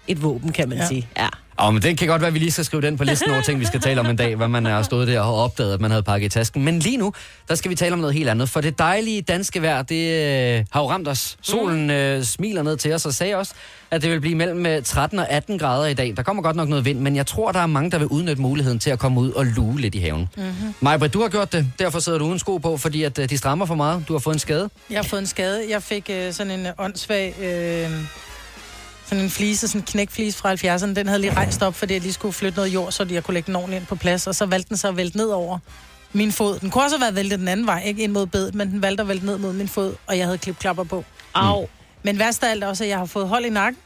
et 0.09 0.23
våben, 0.23 0.53
kan 0.53 0.69
man 0.69 0.79
Ja. 0.79 0.87
sige. 0.87 1.09
Ja. 1.17 1.29
Åh, 1.63 1.73
men 1.75 1.83
det 1.83 1.99
kan 1.99 2.09
godt 2.09 2.21
være, 2.23 2.29
at 2.29 2.35
vi 2.35 2.39
lige 2.39 2.51
skal 2.51 2.65
skrive 2.65 2.83
den 2.83 2.97
på 2.97 3.05
listen 3.05 3.31
over 3.31 3.41
ting, 3.41 3.61
vi 3.61 3.65
skal 3.65 3.81
tale 3.81 4.01
om 4.01 4.07
en 4.07 4.17
dag, 4.17 4.37
hvad 4.37 4.49
man 4.49 4.65
har 4.65 4.83
stået 4.83 5.09
der 5.09 5.21
og 5.21 5.35
opdaget, 5.35 5.75
at 5.75 5.81
man 5.81 5.91
havde 5.91 6.03
pakket 6.03 6.27
i 6.27 6.29
tasken. 6.29 6.65
Men 6.65 6.79
lige 6.79 6.97
nu, 6.97 7.13
der 7.49 7.55
skal 7.55 7.71
vi 7.71 7.75
tale 7.75 7.93
om 7.93 7.99
noget 7.99 8.15
helt 8.15 8.29
andet, 8.29 8.49
for 8.49 8.61
det 8.61 8.79
dejlige 8.79 9.23
danske 9.23 9.63
vejr, 9.63 9.83
det 9.83 10.13
øh, 10.59 10.65
har 10.71 10.81
jo 10.81 10.91
ramt 10.91 11.09
os. 11.09 11.37
Solen 11.43 11.91
øh, 11.91 12.23
smiler 12.23 12.63
ned 12.63 12.77
til 12.77 12.93
os 12.93 13.07
og 13.07 13.15
sagde 13.15 13.35
også, 13.35 13.55
at 13.91 14.03
det 14.03 14.11
vil 14.11 14.21
blive 14.21 14.35
mellem 14.35 14.67
øh, 14.67 14.83
13 14.83 15.19
og 15.19 15.31
18 15.31 15.59
grader 15.59 15.87
i 15.87 15.95
dag. 15.95 16.15
Der 16.17 16.23
kommer 16.23 16.43
godt 16.43 16.57
nok 16.57 16.69
noget 16.69 16.85
vind, 16.85 17.01
men 17.01 17.17
jeg 17.17 17.27
tror, 17.27 17.53
der 17.53 17.61
er 17.61 17.67
mange, 17.67 17.91
der 17.91 17.99
vil 17.99 18.07
udnytte 18.07 18.43
muligheden 18.43 18.79
til 18.79 18.91
at 18.91 18.99
komme 18.99 19.21
ud 19.21 19.31
og 19.33 19.47
luge 19.47 19.81
lidt 19.81 19.95
i 19.95 19.99
haven. 19.99 20.29
Mm-hmm. 20.37 20.75
Majbrit, 20.81 21.15
du 21.15 21.23
har 21.23 21.29
gjort 21.29 21.53
det, 21.53 21.67
derfor 21.79 21.99
sidder 21.99 22.19
du 22.19 22.25
uden 22.25 22.39
sko 22.39 22.57
på, 22.57 22.77
fordi 22.77 23.03
at, 23.03 23.19
øh, 23.19 23.31
de 23.31 23.39
strammer 23.39 23.67
for 23.67 23.75
meget. 23.75 24.05
Du 24.09 24.13
har 24.13 24.21
fået 24.21 24.35
en 24.35 24.41
skade. 24.41 24.71
Jeg 24.91 24.99
har 24.99 25.03
fået 25.05 25.21
en 25.21 25.27
skade. 25.27 25.65
Jeg 25.71 25.83
fik 25.83 26.11
øh, 26.11 26.33
sådan 26.33 26.61
en 26.61 26.67
øh, 26.67 26.73
åndssvag... 26.79 27.35
Øh, 27.41 27.91
sådan 29.07 29.25
en 29.25 29.31
flise, 29.31 29.69
sådan 29.69 29.81
en 29.81 29.85
knækflise 29.87 30.39
fra 30.39 30.55
70'erne. 30.55 30.95
Den 30.95 31.07
havde 31.07 31.21
lige 31.21 31.35
rejst 31.35 31.63
op, 31.63 31.75
fordi 31.75 31.95
jeg 31.95 32.03
lige 32.03 32.13
skulle 32.13 32.33
flytte 32.33 32.57
noget 32.57 32.75
jord, 32.75 32.93
så 32.93 33.07
jeg 33.11 33.25
kunne 33.25 33.35
lægge 33.35 33.47
den 33.47 33.57
ordentligt 33.57 33.81
ind 33.81 33.87
på 33.87 33.95
plads. 33.95 34.27
Og 34.27 34.35
så 34.35 34.47
valgte 34.47 34.69
den 34.69 34.77
så 34.77 34.89
at 34.89 34.97
vælte 34.97 35.17
ned 35.17 35.29
over 35.29 35.59
min 36.13 36.33
fod. 36.33 36.59
Den 36.59 36.71
kunne 36.71 36.85
også 36.85 36.97
have 36.97 37.03
været 37.03 37.15
væltet 37.15 37.39
den 37.39 37.49
anden 37.49 37.67
vej, 37.67 37.83
ikke 37.85 38.03
ind 38.03 38.13
mod 38.13 38.27
bedet, 38.27 38.55
men 38.55 38.71
den 38.71 38.83
valgte 38.83 39.01
at 39.01 39.09
vælte 39.09 39.27
ned 39.27 39.39
mod 39.39 39.53
min 39.53 39.69
fod, 39.69 39.95
og 40.07 40.19
jeg 40.19 40.27
havde 40.27 40.39
klipklapper 40.39 40.85
på. 40.85 41.05
Au. 41.35 41.67
Men 42.03 42.19
værst 42.19 42.45
af 42.45 42.51
alt 42.51 42.65
også, 42.65 42.85
at 42.85 42.91
jeg 42.91 42.99
har 42.99 43.07
fået 43.07 43.29
hold 43.29 43.45
i 43.45 43.51
nakken. 43.51 43.81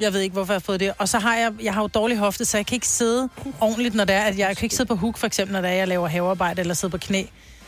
Jeg 0.00 0.12
ved 0.12 0.20
ikke, 0.20 0.32
hvorfor 0.32 0.52
jeg 0.52 0.60
har 0.60 0.64
fået 0.64 0.80
det. 0.80 0.92
Og 0.98 1.08
så 1.08 1.18
har 1.18 1.36
jeg, 1.36 1.52
jeg 1.62 1.74
har 1.74 1.82
jo 1.82 1.86
dårlig 1.86 2.18
hofte, 2.18 2.44
så 2.44 2.58
jeg 2.58 2.66
kan 2.66 2.74
ikke 2.74 2.88
sidde 2.88 3.28
ordentligt, 3.60 3.94
når 3.94 4.04
det 4.04 4.14
er, 4.14 4.20
at 4.22 4.38
jeg, 4.38 4.48
jeg 4.48 4.56
kan 4.56 4.64
ikke 4.64 4.76
sidde 4.76 4.88
på 4.88 4.94
huk, 4.94 5.18
for 5.18 5.26
eksempel, 5.26 5.52
når 5.52 5.60
det 5.60 5.70
er, 5.70 5.74
jeg 5.74 5.88
laver 5.88 6.08
havearbejde 6.08 6.60
eller 6.60 6.74
sidder 6.74 6.98
på 6.98 6.98
knæ. 6.98 7.24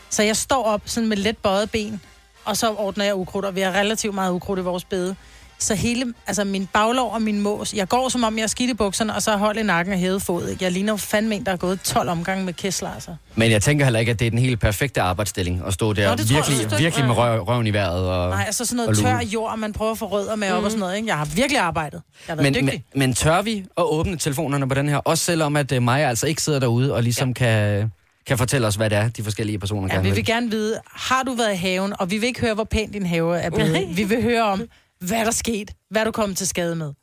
Så 0.09 0.23
jeg 0.23 0.37
står 0.37 0.63
op 0.63 0.81
sådan 0.85 1.09
med 1.09 1.17
let 1.17 1.37
bøjet 1.37 1.71
ben, 1.71 2.01
og 2.45 2.57
så 2.57 2.73
ordner 2.73 3.05
jeg 3.05 3.15
ukrudt, 3.15 3.45
og 3.45 3.55
vi 3.55 3.61
har 3.61 3.71
relativt 3.71 4.15
meget 4.15 4.31
ukrudt 4.31 4.59
i 4.59 4.61
vores 4.61 4.83
bede. 4.83 5.15
Så 5.59 5.75
hele, 5.75 6.13
altså 6.27 6.43
min 6.43 6.67
baglov 6.73 7.13
og 7.13 7.21
min 7.21 7.39
mås, 7.39 7.73
jeg 7.73 7.87
går 7.87 8.09
som 8.09 8.23
om 8.23 8.37
jeg 8.37 8.43
er 8.43 8.47
skidt 8.47 8.69
i 8.69 8.73
bukserne, 8.73 9.15
og 9.15 9.21
så 9.21 9.53
i 9.59 9.63
nakken 9.63 9.93
og 9.93 9.99
hævet 9.99 10.21
fod. 10.21 10.47
Ikke? 10.47 10.63
Jeg 10.63 10.71
ligner 10.71 10.97
fandme 10.97 11.35
en, 11.35 11.43
der 11.45 11.51
har 11.51 11.57
gået 11.57 11.81
12 11.81 12.09
omgange 12.09 12.45
med 12.45 12.53
kæsler, 12.53 12.93
altså. 12.93 13.15
Men 13.35 13.51
jeg 13.51 13.61
tænker 13.61 13.85
heller 13.85 13.99
ikke, 13.99 14.11
at 14.11 14.19
det 14.19 14.25
er 14.25 14.29
den 14.29 14.39
helt 14.39 14.59
perfekte 14.59 15.01
arbejdsstilling 15.01 15.61
at 15.67 15.73
stå 15.73 15.93
der 15.93 16.09
Nå, 16.09 16.15
det 16.15 16.27
tror 16.27 16.35
jeg 16.35 16.45
virkelig, 16.59 16.79
virkelig 16.79 17.05
med 17.05 17.15
røv, 17.15 17.41
røven 17.41 17.67
i 17.67 17.73
vejret. 17.73 18.09
Og, 18.09 18.29
Nej, 18.29 18.43
altså 18.45 18.65
sådan 18.65 18.79
og 18.79 18.85
noget 18.85 18.97
tør 18.99 19.19
jord, 19.33 19.57
man 19.57 19.73
prøver 19.73 19.91
at 19.91 19.97
få 19.97 20.05
rødder 20.05 20.35
med 20.35 20.51
op 20.51 20.63
og 20.63 20.71
sådan 20.71 20.79
noget. 20.79 20.95
Ikke? 20.95 21.07
Jeg 21.07 21.17
har 21.17 21.25
virkelig 21.25 21.59
arbejdet. 21.59 22.01
Jeg 22.27 22.35
har 22.35 22.43
været 22.43 22.53
Men, 22.53 22.53
dygtig. 22.53 22.83
men, 22.93 22.99
men 22.99 23.13
tør 23.13 23.41
vi 23.41 23.65
at 23.77 23.83
åbne 23.83 24.17
telefonerne 24.17 24.67
på 24.69 24.75
den 24.75 24.89
her, 24.89 24.97
også 24.97 25.23
selvom 25.23 25.55
at 25.55 25.71
uh, 25.71 25.83
Maja 25.83 26.09
altså 26.09 26.27
ikke 26.27 26.41
sidder 26.41 26.59
derude 26.59 26.93
og 26.93 27.03
ligesom 27.03 27.27
ja. 27.27 27.33
kan, 27.33 27.91
kan 28.27 28.37
fortælle 28.37 28.67
os, 28.67 28.75
hvad 28.75 28.89
det 28.89 28.97
er, 28.97 29.09
de 29.09 29.23
forskellige 29.23 29.59
personer 29.59 29.87
Ja, 29.87 29.93
gerne 29.93 30.03
vi 30.03 30.09
vil. 30.09 30.15
vil 30.15 30.25
gerne 30.25 30.51
vide, 30.51 30.79
har 30.91 31.23
du 31.23 31.33
været 31.33 31.53
i 31.53 31.57
haven, 31.57 31.93
og 31.99 32.11
vi 32.11 32.17
vil 32.17 32.27
ikke 32.27 32.41
høre, 32.41 32.53
hvor 32.53 32.63
pænt 32.63 32.93
din 32.93 33.05
have 33.05 33.37
er 33.37 33.49
blevet. 33.49 33.97
Vi 33.97 34.03
vil 34.03 34.21
høre 34.23 34.43
om, 34.43 34.61
hvad 34.99 35.25
der 35.25 35.31
skete, 35.31 35.73
hvad 35.89 36.05
du 36.05 36.11
kom 36.11 36.35
til 36.35 36.47
skade 36.47 36.75
med. 36.75 36.93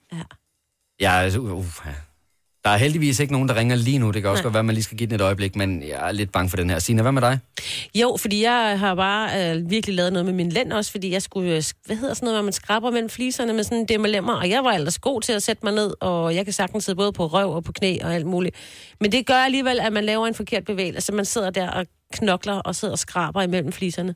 Ja, 1.00 1.12
altså, 1.12 1.38
uh, 1.38 1.58
uh, 1.58 1.66
ja. 1.86 1.90
Der 2.64 2.72
er 2.72 2.76
heldigvis 2.76 3.20
ikke 3.20 3.32
nogen, 3.32 3.48
der 3.48 3.54
ringer 3.54 3.76
lige 3.76 3.98
nu. 3.98 4.10
Det 4.10 4.22
kan 4.22 4.30
også 4.30 4.40
Nej. 4.40 4.42
godt 4.42 4.54
være, 4.54 4.58
at 4.58 4.64
man 4.64 4.74
lige 4.74 4.84
skal 4.84 4.98
give 4.98 5.06
den 5.06 5.14
et 5.14 5.20
øjeblik, 5.20 5.56
men 5.56 5.82
jeg 5.82 6.08
er 6.08 6.12
lidt 6.12 6.32
bange 6.32 6.50
for 6.50 6.56
den 6.56 6.70
her. 6.70 6.78
Sina, 6.78 7.02
hvad 7.02 7.12
med 7.12 7.22
dig? 7.22 7.38
Jo, 7.94 8.16
fordi 8.20 8.42
jeg 8.42 8.78
har 8.78 8.94
bare 8.94 9.56
øh, 9.56 9.70
virkelig 9.70 9.96
lavet 9.96 10.12
noget 10.12 10.26
med 10.26 10.32
min 10.32 10.48
lænd 10.48 10.72
også, 10.72 10.90
fordi 10.90 11.12
jeg 11.12 11.22
skulle, 11.22 11.56
øh, 11.56 11.62
hvad 11.86 11.96
hedder 11.96 12.14
sådan 12.14 12.26
noget, 12.26 12.38
hvor 12.38 12.44
man 12.44 12.52
skraber 12.52 12.90
mellem 12.90 13.08
fliserne 13.10 13.52
med 13.52 13.64
sådan 13.64 13.78
en 13.78 13.88
demmelemmer, 13.88 14.34
og 14.34 14.50
jeg 14.50 14.64
var 14.64 14.72
ellers 14.72 14.98
god 14.98 15.20
til 15.22 15.32
at 15.32 15.42
sætte 15.42 15.60
mig 15.64 15.74
ned, 15.74 15.94
og 16.00 16.34
jeg 16.34 16.44
kan 16.44 16.52
sagtens 16.52 16.84
sidde 16.84 16.96
både 16.96 17.12
på 17.12 17.26
røv 17.26 17.54
og 17.54 17.64
på 17.64 17.72
knæ 17.72 17.98
og 18.02 18.14
alt 18.14 18.26
muligt. 18.26 18.56
Men 19.00 19.12
det 19.12 19.26
gør 19.26 19.34
alligevel, 19.34 19.80
at 19.80 19.92
man 19.92 20.04
laver 20.04 20.26
en 20.26 20.34
forkert 20.34 20.64
bevægelse. 20.64 21.12
Man 21.12 21.24
sidder 21.24 21.50
der 21.50 21.70
og 21.70 21.86
knokler 22.12 22.54
og 22.54 22.74
sidder 22.74 22.92
og 22.92 22.98
skraber 22.98 23.42
imellem 23.42 23.72
fliserne. 23.72 24.08
Jeg 24.08 24.14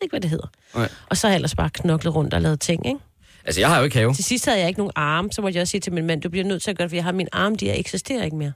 ved 0.00 0.04
ikke, 0.04 0.12
hvad 0.12 0.20
det 0.20 0.30
hedder. 0.30 0.48
Nej. 0.74 0.88
Og 1.10 1.16
så 1.16 1.26
har 1.26 1.32
jeg 1.32 1.36
ellers 1.36 1.54
bare 1.54 1.70
knoklet 1.70 2.14
rundt 2.14 2.34
og 2.34 2.42
lavet 2.42 2.60
ting, 2.60 2.86
ikke? 2.86 3.00
Altså, 3.46 3.60
jeg 3.60 3.68
har 3.68 3.78
jo 3.78 3.84
ikke 3.84 3.96
have. 3.96 4.14
Til 4.14 4.24
sidst 4.24 4.44
havde 4.46 4.58
jeg 4.58 4.68
ikke 4.68 4.80
nogen 4.80 4.92
arme, 4.96 5.32
så 5.32 5.42
måtte 5.42 5.56
jeg 5.56 5.60
også 5.62 5.70
sige 5.70 5.80
til 5.80 5.92
min 5.92 6.06
mand, 6.06 6.22
du 6.22 6.28
bliver 6.28 6.44
nødt 6.44 6.62
til 6.62 6.70
at 6.70 6.76
gøre 6.76 6.84
det, 6.84 6.90
for 6.90 6.96
jeg 6.96 7.04
har 7.04 7.12
min 7.12 7.28
arm, 7.32 7.54
de 7.54 7.70
eksisterer 7.70 8.24
ikke 8.24 8.36
mere. 8.36 8.52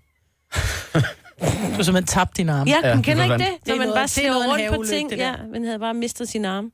Du 1.40 1.46
har 1.76 1.82
simpelthen 1.82 2.04
tabt 2.06 2.36
din 2.36 2.48
arm. 2.48 2.68
Ja, 2.68 2.74
Ja, 2.82 2.88
ja 2.88 2.96
det 2.96 3.04
kender 3.04 3.24
ikke 3.24 3.34
det? 3.34 3.40
Det 3.40 3.46
er 3.46 3.56
Når 3.66 3.76
man 3.76 3.86
noget- 3.88 3.94
bare 3.94 4.24
er 4.26 4.64
en 4.68 4.74
rundt 4.76 4.76
på 4.76 4.84
ting. 4.92 5.12
Ja, 5.12 5.34
man 5.52 5.64
havde 5.64 5.78
bare 5.78 5.94
mistet 5.94 6.28
sin 6.28 6.44
arme. 6.44 6.70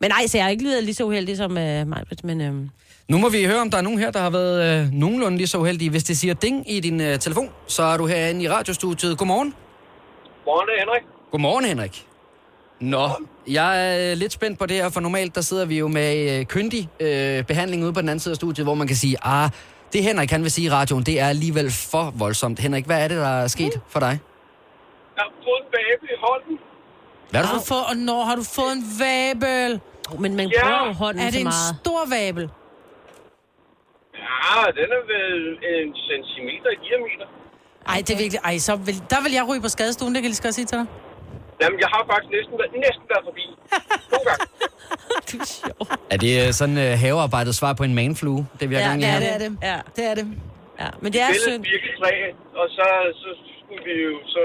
Men 0.00 0.10
nej, 0.10 0.26
så 0.26 0.38
jeg 0.38 0.44
har 0.44 0.50
ikke 0.50 0.64
lydet 0.64 0.84
lige 0.84 0.94
så 0.94 1.04
uheldig 1.04 1.36
som 1.36 1.50
uh, 1.50 1.56
mig, 1.56 2.04
men 2.24 2.40
uh, 2.40 2.68
Nu 3.08 3.18
må 3.18 3.28
vi 3.28 3.44
høre, 3.44 3.60
om 3.60 3.70
der 3.70 3.78
er 3.78 3.82
nogen 3.82 3.98
her, 3.98 4.10
der 4.10 4.20
har 4.20 4.30
været 4.30 4.82
øh, 4.86 4.92
nogenlunde 4.92 5.36
lige 5.36 5.46
så 5.46 5.58
uheldige. 5.58 5.90
Hvis 5.90 6.04
det 6.04 6.18
siger 6.18 6.34
ding 6.34 6.70
i 6.70 6.80
din 6.80 7.00
øh, 7.00 7.18
telefon, 7.18 7.50
så 7.66 7.82
er 7.82 7.96
du 7.96 8.06
herinde 8.06 8.42
i 8.44 8.48
radiostudiet. 8.48 9.18
Godmorgen. 9.18 9.54
Morgen, 10.46 10.66
det 10.68 10.74
er 10.74 10.78
Henrik. 10.80 11.02
Godmorgen, 11.30 11.64
Henrik. 11.64 12.06
Nå, 12.80 13.08
jeg 13.48 13.70
er 14.10 14.14
lidt 14.14 14.32
spændt 14.32 14.58
på 14.58 14.66
det 14.66 14.76
her, 14.76 14.88
for 14.90 15.00
normalt 15.00 15.34
der 15.34 15.40
sidder 15.40 15.66
vi 15.66 15.78
jo 15.78 15.88
med 15.88 16.38
øh, 16.40 16.44
kyndig 16.46 16.88
øh, 17.00 17.44
behandling 17.44 17.84
ude 17.84 17.92
på 17.92 18.00
den 18.00 18.08
anden 18.08 18.20
side 18.20 18.32
af 18.32 18.36
studiet, 18.36 18.66
hvor 18.66 18.74
man 18.74 18.86
kan 18.86 18.96
sige, 18.96 19.16
ah, 19.22 19.50
det 19.92 20.02
Henrik 20.02 20.28
kan 20.28 20.42
vil 20.42 20.50
sige 20.50 20.66
i 20.66 20.70
radioen, 20.70 21.02
det 21.02 21.20
er 21.20 21.28
alligevel 21.28 21.70
for 21.70 22.12
voldsomt. 22.18 22.58
Henrik, 22.58 22.86
hvad 22.86 23.04
er 23.04 23.08
det, 23.08 23.16
der 23.16 23.26
er 23.42 23.46
sket 23.46 23.80
for 23.88 24.00
dig? 24.00 24.18
Jeg 25.16 25.22
har 25.26 25.32
fået 25.46 25.60
en 25.64 25.70
baby 25.76 26.06
i 26.16 26.18
hånden. 26.26 26.58
Hvad 27.30 27.40
er 27.40 27.46
Har 27.46 27.52
det 27.54 27.60
du 27.62 27.66
for? 27.66 27.74
fået, 27.74 27.84
og 27.90 27.96
når 27.96 28.24
har 28.24 28.36
du 28.36 28.42
fået 28.42 28.72
en 28.72 28.84
vabel? 29.02 29.80
men 30.18 30.36
man 30.36 30.48
Ja. 30.48 30.86
jo 30.86 30.92
hånden 30.92 31.22
Er 31.26 31.30
det 31.30 31.40
en 31.40 31.44
meget. 31.44 31.76
stor 31.80 32.00
vabel? 32.16 32.44
Ja, 34.46 34.56
den 34.78 34.88
er 34.98 35.02
vel 35.14 35.34
en 35.72 35.88
centimeter 36.08 36.70
i 36.76 36.78
diameter. 36.88 37.26
Ej, 37.92 37.96
det 38.06 38.10
er 38.10 38.18
virkelig... 38.18 38.40
Ej, 38.44 38.58
så 38.58 38.76
vil, 38.76 38.94
der 39.10 39.22
vil 39.24 39.32
jeg 39.32 39.44
ryge 39.48 39.60
på 39.60 39.68
skadestuen, 39.68 40.14
det 40.14 40.22
kan 40.22 40.24
jeg 40.24 40.30
lige 40.30 40.42
godt 40.42 40.54
sige 40.54 40.64
til 40.66 40.78
dig. 40.78 40.86
Jamen, 41.62 41.78
jeg 41.84 41.90
har 41.94 42.02
faktisk 42.12 42.30
næsten, 42.36 42.54
været- 42.60 42.74
næsten 42.86 43.04
været 43.12 43.24
forbi. 43.28 43.44
Nogle 44.12 44.24
gange. 44.28 44.44
Du 45.28 45.34
er 45.44 45.48
sjov. 45.60 45.80
Er 46.12 46.18
det 46.24 46.32
øh, 46.42 46.48
sådan 46.60 46.78
øh, 46.86 46.92
havearbejdet 47.04 47.54
svar 47.60 47.72
på 47.80 47.84
en 47.88 47.94
manflue? 48.00 48.40
Det 48.58 48.64
vil 48.68 48.74
jeg 48.76 48.84
Ja, 48.84 48.90
gerne 48.90 49.02
Ja, 49.06 49.10
have. 49.12 49.22
det 49.24 49.32
er 49.36 49.40
det. 49.44 49.50
Ja. 49.70 49.76
Det 49.96 50.04
er 50.10 50.14
det. 50.20 50.26
Ja, 50.82 50.88
men 51.02 51.08
det 51.14 51.20
er 51.26 51.28
synd. 51.46 51.62
birketræ, 51.70 52.14
og 52.60 52.66
så, 52.76 52.86
så 53.22 53.28
skulle 53.60 53.82
vi 53.88 53.94
jo 54.08 54.14
så 54.34 54.42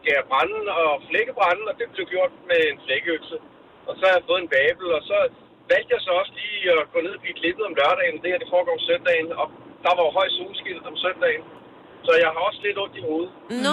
skære 0.00 0.24
branden 0.30 0.64
og 0.80 0.90
flække 1.10 1.32
branden, 1.38 1.66
og 1.70 1.74
det 1.78 1.86
blev 1.94 2.06
gjort 2.14 2.32
med 2.50 2.60
en 2.72 2.78
flækkeøkse. 2.84 3.36
Og 3.88 3.92
så 3.98 4.02
har 4.06 4.14
jeg 4.16 4.24
fået 4.30 4.40
en 4.44 4.50
babel, 4.58 4.88
og 4.98 5.02
så 5.10 5.18
valgte 5.72 5.90
jeg 5.96 6.02
så 6.06 6.12
også 6.20 6.32
lige 6.40 6.60
at 6.76 6.82
gå 6.94 6.98
ned 7.06 7.12
og 7.18 7.22
blive 7.24 7.36
klippet 7.40 7.64
om 7.68 7.74
lørdagen. 7.80 8.16
Det 8.22 8.28
her, 8.32 8.38
det 8.44 8.50
foregår 8.54 8.74
om 8.78 8.84
søndagen, 8.90 9.28
og 9.40 9.46
der 9.84 9.92
var 9.96 10.02
jo 10.08 10.12
høj 10.18 10.28
solskilt 10.38 10.84
om 10.90 10.96
søndagen. 11.04 11.42
Så 12.06 12.12
jeg 12.22 12.28
har 12.34 12.42
også 12.48 12.60
lidt 12.66 12.76
ondt 12.82 12.94
i 13.00 13.02
hovedet. 13.08 13.30
Nå, 13.66 13.72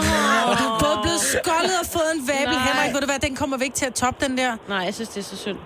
Og 0.49 0.53
du 0.59 0.63
er 0.71 0.75
både 0.85 0.97
blevet 1.05 1.23
skoldet 1.37 1.75
og 1.81 1.85
fået 1.95 2.09
en 2.17 2.21
vabel. 2.31 2.55
Nej. 2.57 2.65
Henrik, 2.67 2.89
ved 2.95 3.01
du 3.05 3.09
hvad, 3.11 3.19
den 3.27 3.33
kommer 3.41 3.55
vi 3.59 3.63
ikke 3.67 3.77
til 3.81 3.87
at 3.91 3.95
toppe, 4.03 4.17
den 4.25 4.33
der. 4.41 4.51
nej, 4.73 4.81
jeg 4.87 4.93
synes, 4.97 5.09
det 5.13 5.19
er 5.25 5.29
så 5.33 5.37
synd. 5.45 5.59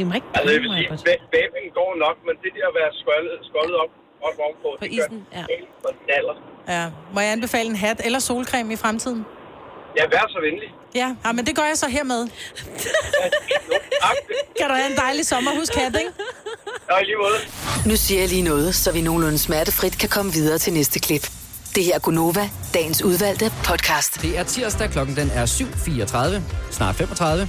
I 0.00 0.02
må 0.08 0.12
ikke 0.18 0.28
Altså, 0.34 0.50
jeg 0.54 0.60
vil 0.62 0.70
sige, 1.04 1.18
babyen 1.36 1.68
går 1.80 1.90
nok, 2.04 2.16
men 2.26 2.34
det 2.42 2.50
der 2.56 2.64
at 2.70 2.74
være 2.80 2.90
skoldet, 3.02 3.34
skoldet 3.50 3.74
op, 3.82 3.90
op 4.26 4.34
ovenpå, 4.44 4.68
På 4.80 4.84
det 4.84 4.92
isen, 4.98 5.18
gør 5.32 5.38
ja. 5.38 5.44
naller. 6.12 6.36
Ja. 6.74 6.84
Må 7.14 7.18
jeg 7.24 7.30
anbefale 7.36 7.68
en 7.74 7.78
hat 7.84 7.98
eller 8.06 8.18
solcreme 8.18 8.72
i 8.72 8.76
fremtiden? 8.84 9.20
Ja, 9.98 10.04
vær 10.14 10.24
så 10.28 10.38
venlig. 10.46 10.68
Ja, 10.94 11.08
ja 11.24 11.32
men 11.32 11.46
det 11.46 11.56
gør 11.56 11.62
jeg 11.72 11.78
så 11.78 11.88
hermed. 11.88 12.22
Kan 14.58 14.68
du 14.68 14.74
have 14.74 14.90
en 14.90 14.96
dejlig 14.96 15.26
sommer? 15.26 15.50
Husk 15.58 15.74
hat, 15.74 15.96
ikke? 15.98 16.10
Ja, 16.90 16.98
i 16.98 17.04
lige 17.04 17.16
måde. 17.16 17.38
Nu 17.90 17.96
siger 17.96 18.20
jeg 18.20 18.28
lige 18.28 18.42
noget, 18.42 18.74
så 18.74 18.92
vi 18.92 19.00
nogenlunde 19.00 19.38
smertefrit 19.38 19.98
kan 19.98 20.08
komme 20.08 20.32
videre 20.32 20.58
til 20.58 20.72
næste 20.72 21.00
klip. 21.00 21.30
Det 21.74 21.84
her 21.84 21.94
er 21.94 21.98
Gunova, 21.98 22.50
dagens 22.74 23.02
udvalgte 23.02 23.52
podcast. 23.64 24.22
Det 24.22 24.38
er 24.38 24.42
tirsdag, 24.42 24.90
klokken 24.90 25.16
den 25.16 25.30
er 25.30 25.46
7.34, 25.46 26.72
snart 26.72 26.94
35. 26.94 27.48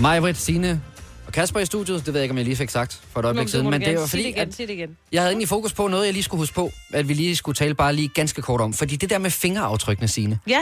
Majbrit, 0.00 0.36
Signe 0.36 0.82
og 1.26 1.32
Kasper 1.32 1.60
i 1.60 1.66
studiet. 1.66 2.06
Det 2.06 2.14
ved 2.14 2.20
jeg 2.20 2.22
ikke, 2.24 2.32
om 2.32 2.36
jeg 2.36 2.44
lige 2.44 2.56
fik 2.56 2.70
sagt 2.70 3.00
for 3.12 3.20
et 3.20 3.24
øjeblik 3.24 3.48
siden. 3.48 3.70
Men 3.70 3.80
det 3.80 3.98
var 4.00 4.06
fordi, 4.06 4.22
det 4.22 4.28
igen, 4.28 4.40
at 4.48 4.58
det 4.58 4.70
igen. 4.70 4.96
jeg 5.12 5.20
havde 5.22 5.30
egentlig 5.30 5.48
fokus 5.48 5.72
på 5.72 5.88
noget, 5.88 6.04
jeg 6.04 6.12
lige 6.12 6.22
skulle 6.22 6.38
huske 6.38 6.54
på. 6.54 6.70
At 6.92 7.08
vi 7.08 7.14
lige 7.14 7.36
skulle 7.36 7.56
tale 7.56 7.74
bare 7.74 7.92
lige 7.92 8.08
ganske 8.08 8.42
kort 8.42 8.60
om. 8.60 8.72
Fordi 8.72 8.96
det 8.96 9.10
der 9.10 9.18
med 9.18 9.30
fingeraftrykkene, 9.30 10.08
Signe. 10.08 10.38
Ja, 10.46 10.60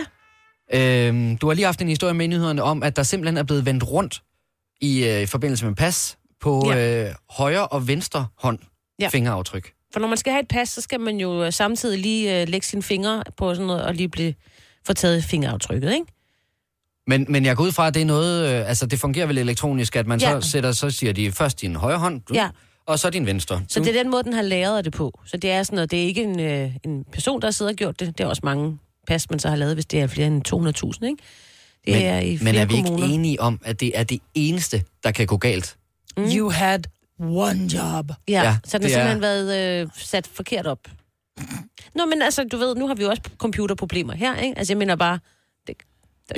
Øhm, 0.74 1.38
du 1.38 1.46
har 1.46 1.54
lige 1.54 1.64
haft 1.64 1.80
en 1.82 1.88
historie 1.88 2.14
med 2.14 2.24
i 2.24 2.28
nyhederne 2.28 2.62
om, 2.62 2.82
at 2.82 2.96
der 2.96 3.02
simpelthen 3.02 3.36
er 3.36 3.42
blevet 3.42 3.66
vendt 3.66 3.84
rundt 3.90 4.22
i, 4.80 5.04
øh, 5.04 5.20
i 5.22 5.26
forbindelse 5.26 5.66
med 5.66 5.74
pas 5.74 6.16
på 6.40 6.62
Ja. 6.70 7.04
øh, 7.08 7.14
højre 7.30 7.66
og 7.66 7.88
venstre 7.88 8.26
hånd 8.38 8.58
Ja. 9.00 9.08
fingeraftryk. 9.08 9.72
For 9.92 10.01
når 10.01 10.09
man 10.09 10.16
skal 10.16 10.33
have 10.33 10.42
et 10.42 10.49
pas, 10.49 10.68
så 10.68 10.81
skal 10.81 11.01
man 11.01 11.16
jo 11.20 11.44
øh, 11.44 11.53
samtidig 11.53 11.99
lige 11.99 12.40
øh, 12.42 12.49
lægge 12.49 12.66
sine 12.66 12.83
fingre 12.83 13.22
på 13.37 13.55
sådan 13.55 13.66
noget, 13.66 13.83
og 13.83 13.94
lige 13.94 14.09
blive 14.09 14.35
få 14.87 14.92
taget 14.92 15.25
fingeraftrykket, 15.25 15.92
ikke? 15.92 16.07
Men, 17.07 17.27
men 17.29 17.44
jeg 17.44 17.57
går 17.57 17.64
ud 17.64 17.72
fra, 17.72 17.87
at 17.87 17.94
det 17.94 18.03
er 18.03 18.07
noget, 18.07 18.49
øh, 18.61 18.68
altså 18.68 18.87
det 18.87 18.99
fungerer 18.99 19.27
vel 19.27 19.38
elektronisk, 19.38 19.96
at 19.96 20.07
man 20.07 20.20
Ja. 20.20 20.40
så 20.40 20.51
sætter, 20.51 20.72
så 20.72 20.90
siger 20.90 21.12
de 21.12 21.33
først 21.33 21.61
din 21.61 21.77
højre 21.77 21.99
hånd, 21.99 22.20
du, 22.29 22.35
Ja. 22.35 22.49
og 22.87 22.99
så 22.99 23.11
din 23.11 23.27
venstre. 23.27 23.62
Så 23.68 23.81
det 23.81 23.88
er 23.96 24.03
den 24.03 24.11
måde, 24.11 24.22
den 24.22 24.33
har 24.33 24.42
lavet 24.42 24.85
det 24.85 24.92
på. 24.92 25.20
Så 25.27 25.37
det 25.37 25.51
er 25.51 25.62
sådan 25.62 25.77
noget, 25.77 25.90
det 25.90 26.03
er 26.03 26.07
ikke 26.07 26.22
en, 26.22 26.40
øh, 26.40 26.70
en 26.85 27.05
person, 27.12 27.42
der 27.42 27.51
sidder 27.51 27.72
og 27.72 27.77
gjort 27.77 28.01
det. 28.01 28.18
Det 28.18 28.25
er 28.25 28.29
også 28.29 28.40
mange 28.44 28.79
pas, 29.07 29.31
man 29.31 29.38
så 29.38 29.49
har 29.49 29.57
lavet, 29.57 29.75
hvis 29.75 29.87
det 29.87 30.01
er 30.01 30.07
flere 30.07 30.27
end 30.27 30.42
200.000, 30.49 31.07
ikke? 31.07 31.22
Det 31.87 31.94
men, 31.94 32.03
er 32.03 32.18
i 32.20 32.38
flere 32.38 32.53
men 32.53 32.61
er 32.62 32.66
vi 32.66 32.75
kommuner. 32.75 33.05
ikke 33.05 33.14
enige 33.14 33.40
om, 33.40 33.61
at 33.64 33.81
det 33.81 33.92
er 33.94 34.03
det 34.05 34.20
eneste, 34.35 34.83
der 35.05 35.11
kan 35.11 35.27
gå 35.27 35.37
galt? 35.37 35.77
Mm. 36.16 36.22
You 36.25 36.51
had 36.51 36.79
one 37.20 37.68
job. 37.74 38.11
Ja, 38.29 38.42
Ja, 38.42 38.57
så 38.64 38.79
den 38.79 38.83
har 38.85 38.88
det 38.88 38.96
er- 38.96 38.98
simpelthen 38.98 39.20
været 39.20 39.81
øh, 39.83 39.88
sat 39.96 40.26
forkert 40.26 40.66
op. 40.66 40.79
Nå, 41.94 42.05
men 42.07 42.22
altså, 42.22 42.44
du 42.44 42.57
ved, 42.57 42.74
nu 42.74 42.87
har 42.87 42.94
vi 42.94 43.02
jo 43.02 43.09
også 43.11 43.22
computerproblemer 43.38 44.14
her, 44.14 44.37
ikke? 44.37 44.59
Altså, 44.59 44.72
jeg 44.72 44.79
mener 44.79 44.96
bare... 44.96 45.18
Det, 45.66 45.74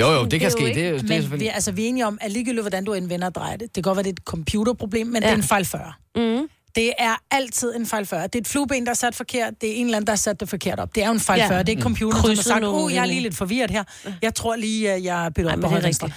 Jo, 0.00 0.10
jo, 0.12 0.24
det 0.24 0.40
kan 0.40 0.46
er 0.46 0.50
ske. 0.50 0.60
Det, 0.60 0.68
ikke- 0.68 0.86
er- 0.88 0.92
det 0.92 0.98
er 1.00 1.02
Men 1.02 1.08
vi, 1.08 1.14
selvfølgelig... 1.20 1.54
altså, 1.54 1.72
vi 1.72 1.84
er 1.84 1.88
enige 1.88 2.06
om, 2.06 2.18
at 2.20 2.32
ligegyldigt 2.32 2.62
hvordan 2.62 2.84
du 2.84 2.92
end 2.92 3.08
vender 3.08 3.26
og 3.26 3.34
drejer 3.34 3.52
det, 3.56 3.60
det 3.62 3.72
kan 3.74 3.82
godt 3.82 3.96
være, 3.96 4.02
det 4.02 4.08
er 4.08 4.12
et 4.12 4.24
computerproblem, 4.24 5.06
men 5.06 5.22
ja. 5.22 5.28
Det 5.28 5.32
er 5.32 5.36
en 5.36 5.42
fejl 5.42 5.64
40. 5.64 5.92
Mm. 6.16 6.48
Det 6.74 6.92
er 6.98 7.14
altid 7.30 7.74
en 7.76 7.86
fejl 7.86 8.06
40. 8.06 8.22
Det 8.22 8.34
er 8.34 8.38
et 8.40 8.46
flueben, 8.48 8.84
der 8.86 8.90
er 8.90 8.94
sat 8.94 9.14
forkert. 9.14 9.60
Det 9.60 9.70
er 9.70 9.74
en 9.74 9.84
eller 9.84 9.96
anden, 9.96 10.06
der 10.06 10.12
har 10.12 10.16
sat 10.16 10.40
det 10.40 10.48
forkert 10.48 10.80
op. 10.80 10.94
Det 10.94 11.02
er 11.02 11.06
jo 11.06 11.12
en 11.12 11.20
fejl 11.20 11.38
Ja. 11.40 11.48
40. 11.48 11.58
Det 11.58 11.68
er 11.68 11.70
ikke 11.70 11.82
computeren, 11.82 12.22
som 12.22 12.28
har 12.52 12.60
sagt, 12.60 12.64
oh, 12.64 12.92
jeg 12.94 13.00
er 13.00 13.04
lige 13.04 13.14
linjer." 13.14 13.22
lidt 13.22 13.36
forvirret 13.36 13.70
her. 13.70 13.84
Jeg 14.22 14.34
tror 14.34 14.56
lige, 14.56 14.90
at 14.92 15.04
jeg 15.04 15.32
bytter 15.34 15.50
op 15.52 15.56
på 15.56 15.60
det 15.60 15.64
er 15.64 15.68
højre. 15.68 16.12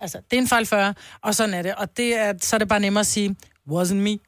Altså, 0.00 0.18
det 0.30 0.36
er 0.36 0.40
en 0.40 0.48
fejl 0.48 0.66
40, 0.66 0.94
og 1.22 1.34
sådan 1.34 1.54
er 1.54 1.62
det. 1.62 1.74
Og 1.74 1.96
det 1.96 2.18
er, 2.18 2.32
så 2.42 2.56
er 2.56 2.58
det 2.58 2.68
bare 2.68 2.80
nemmere 2.80 3.00
at 3.00 3.06
sige, 3.06 3.36
wasn't 3.70 3.94
me. 3.94 4.18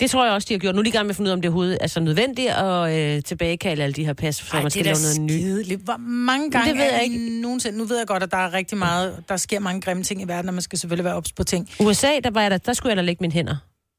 Det 0.00 0.10
tror 0.10 0.24
jeg 0.24 0.34
også, 0.34 0.46
de 0.48 0.54
har 0.54 0.58
gjort. 0.58 0.74
Nu 0.74 0.78
er 0.78 0.82
de 0.82 0.88
i 0.88 0.92
gang 0.92 1.06
med 1.06 1.10
at 1.10 1.16
finde 1.16 1.28
ud 1.28 1.30
af, 1.30 1.34
om 1.36 1.40
det 1.42 1.48
overhovedet 1.48 1.78
er 1.80 1.86
så 1.86 2.00
nødvendigt 2.00 2.48
at 2.50 2.92
øh, 3.16 3.22
tilbagekalde 3.22 3.82
alle 3.82 3.92
de 3.94 4.04
her 4.04 4.12
pas, 4.12 4.36
så 4.36 4.44
Ej, 4.56 4.62
man 4.62 4.70
skal 4.70 4.84
det 4.84 4.90
er 4.90 4.94
lave 4.94 5.02
noget 5.02 5.20
nyt. 5.20 5.32
skideligt. 5.32 5.80
Hvor 5.84 5.96
mange 5.96 6.50
gange 6.50 6.68
Det 6.70 6.78
ved 6.78 6.84
jeg 6.84 6.94
er 6.96 7.00
ikke. 7.00 7.40
nogensinde... 7.40 7.78
Nu 7.78 7.84
ved 7.84 7.98
jeg 7.98 8.06
godt, 8.06 8.22
at 8.22 8.30
der 8.30 8.36
er 8.36 8.52
rigtig 8.52 8.78
meget... 8.78 9.24
Der 9.28 9.36
sker 9.36 9.58
mange 9.60 9.80
grimme 9.80 10.02
ting 10.02 10.22
i 10.22 10.24
verden, 10.24 10.48
og 10.48 10.54
man 10.54 10.62
skal 10.62 10.78
selvfølgelig 10.78 11.04
være 11.04 11.14
ops 11.14 11.32
på 11.32 11.44
ting. 11.44 11.68
USA, 11.80 12.08
der, 12.24 12.30
var 12.30 12.40
jeg 12.42 12.50
der, 12.50 12.58
der 12.58 12.72
skulle 12.72 12.90
jeg 12.90 12.96
da 12.96 13.02
lægge 13.02 13.20
mine 13.20 13.32
hænder. 13.32 13.56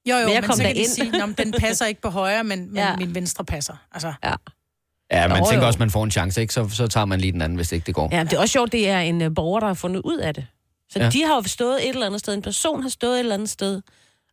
Jo, 0.09 0.15
jo, 0.15 0.17
Men 0.17 0.25
men, 0.25 0.33
jeg 0.33 0.41
men 0.41 0.47
kom 0.47 0.55
så 0.55 0.61
kan 0.63 0.69
de 0.71 0.75
derind. 0.75 0.89
sige, 0.91 1.23
at 1.23 1.37
den 1.37 1.51
passer 1.63 1.85
ikke 1.85 2.01
på 2.01 2.09
højre, 2.09 2.43
men, 2.43 2.59
men 2.67 2.75
ja. 2.75 2.95
Min 2.95 3.15
venstre 3.15 3.45
passer. 3.45 3.73
Altså, 3.91 4.13
Ja. 4.23 4.33
Ja, 5.11 5.27
man 5.27 5.37
Jo, 5.37 5.45
tænker 5.45 5.61
jo. 5.61 5.67
også, 5.67 5.77
at 5.77 5.79
man 5.79 5.89
får 5.91 6.03
en 6.03 6.11
chance, 6.11 6.41
ikke? 6.41 6.53
Så, 6.53 6.69
så 6.69 6.87
tager 6.87 7.05
man 7.05 7.19
lige 7.19 7.31
den 7.31 7.41
anden, 7.41 7.55
hvis 7.55 7.71
ikke 7.71 7.85
det 7.85 7.95
går. 7.95 8.09
ja, 8.11 8.23
det 8.23 8.33
er 8.33 8.39
også 8.39 8.51
sjovt, 8.51 8.71
det 8.71 8.89
er 8.89 8.99
en 8.99 9.21
øh, 9.21 9.35
borger, 9.35 9.59
der 9.59 9.67
har 9.67 9.73
fundet 9.73 10.01
ud 10.05 10.17
af 10.17 10.33
det. 10.33 10.45
Så 10.89 10.99
ja. 10.99 11.09
de 11.09 11.23
har 11.25 11.35
jo 11.35 11.41
stået 11.43 11.83
et 11.83 11.89
eller 11.89 12.05
andet 12.05 12.19
sted. 12.19 12.33
En 12.33 12.41
person 12.41 12.81
har 12.81 12.89
stået 12.89 13.13
et 13.13 13.19
eller 13.19 13.33
andet 13.33 13.49
sted, 13.49 13.81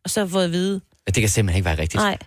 og 0.03 0.09
så 0.09 0.19
har 0.19 0.27
fået 0.27 0.43
at 0.43 0.51
vide, 0.51 0.81
Det 1.05 1.15
kan 1.15 1.29
simpelthen 1.29 1.57
ikke 1.57 1.65
være 1.65 1.79
rigtigt. 1.79 2.03
nej, 2.03 2.17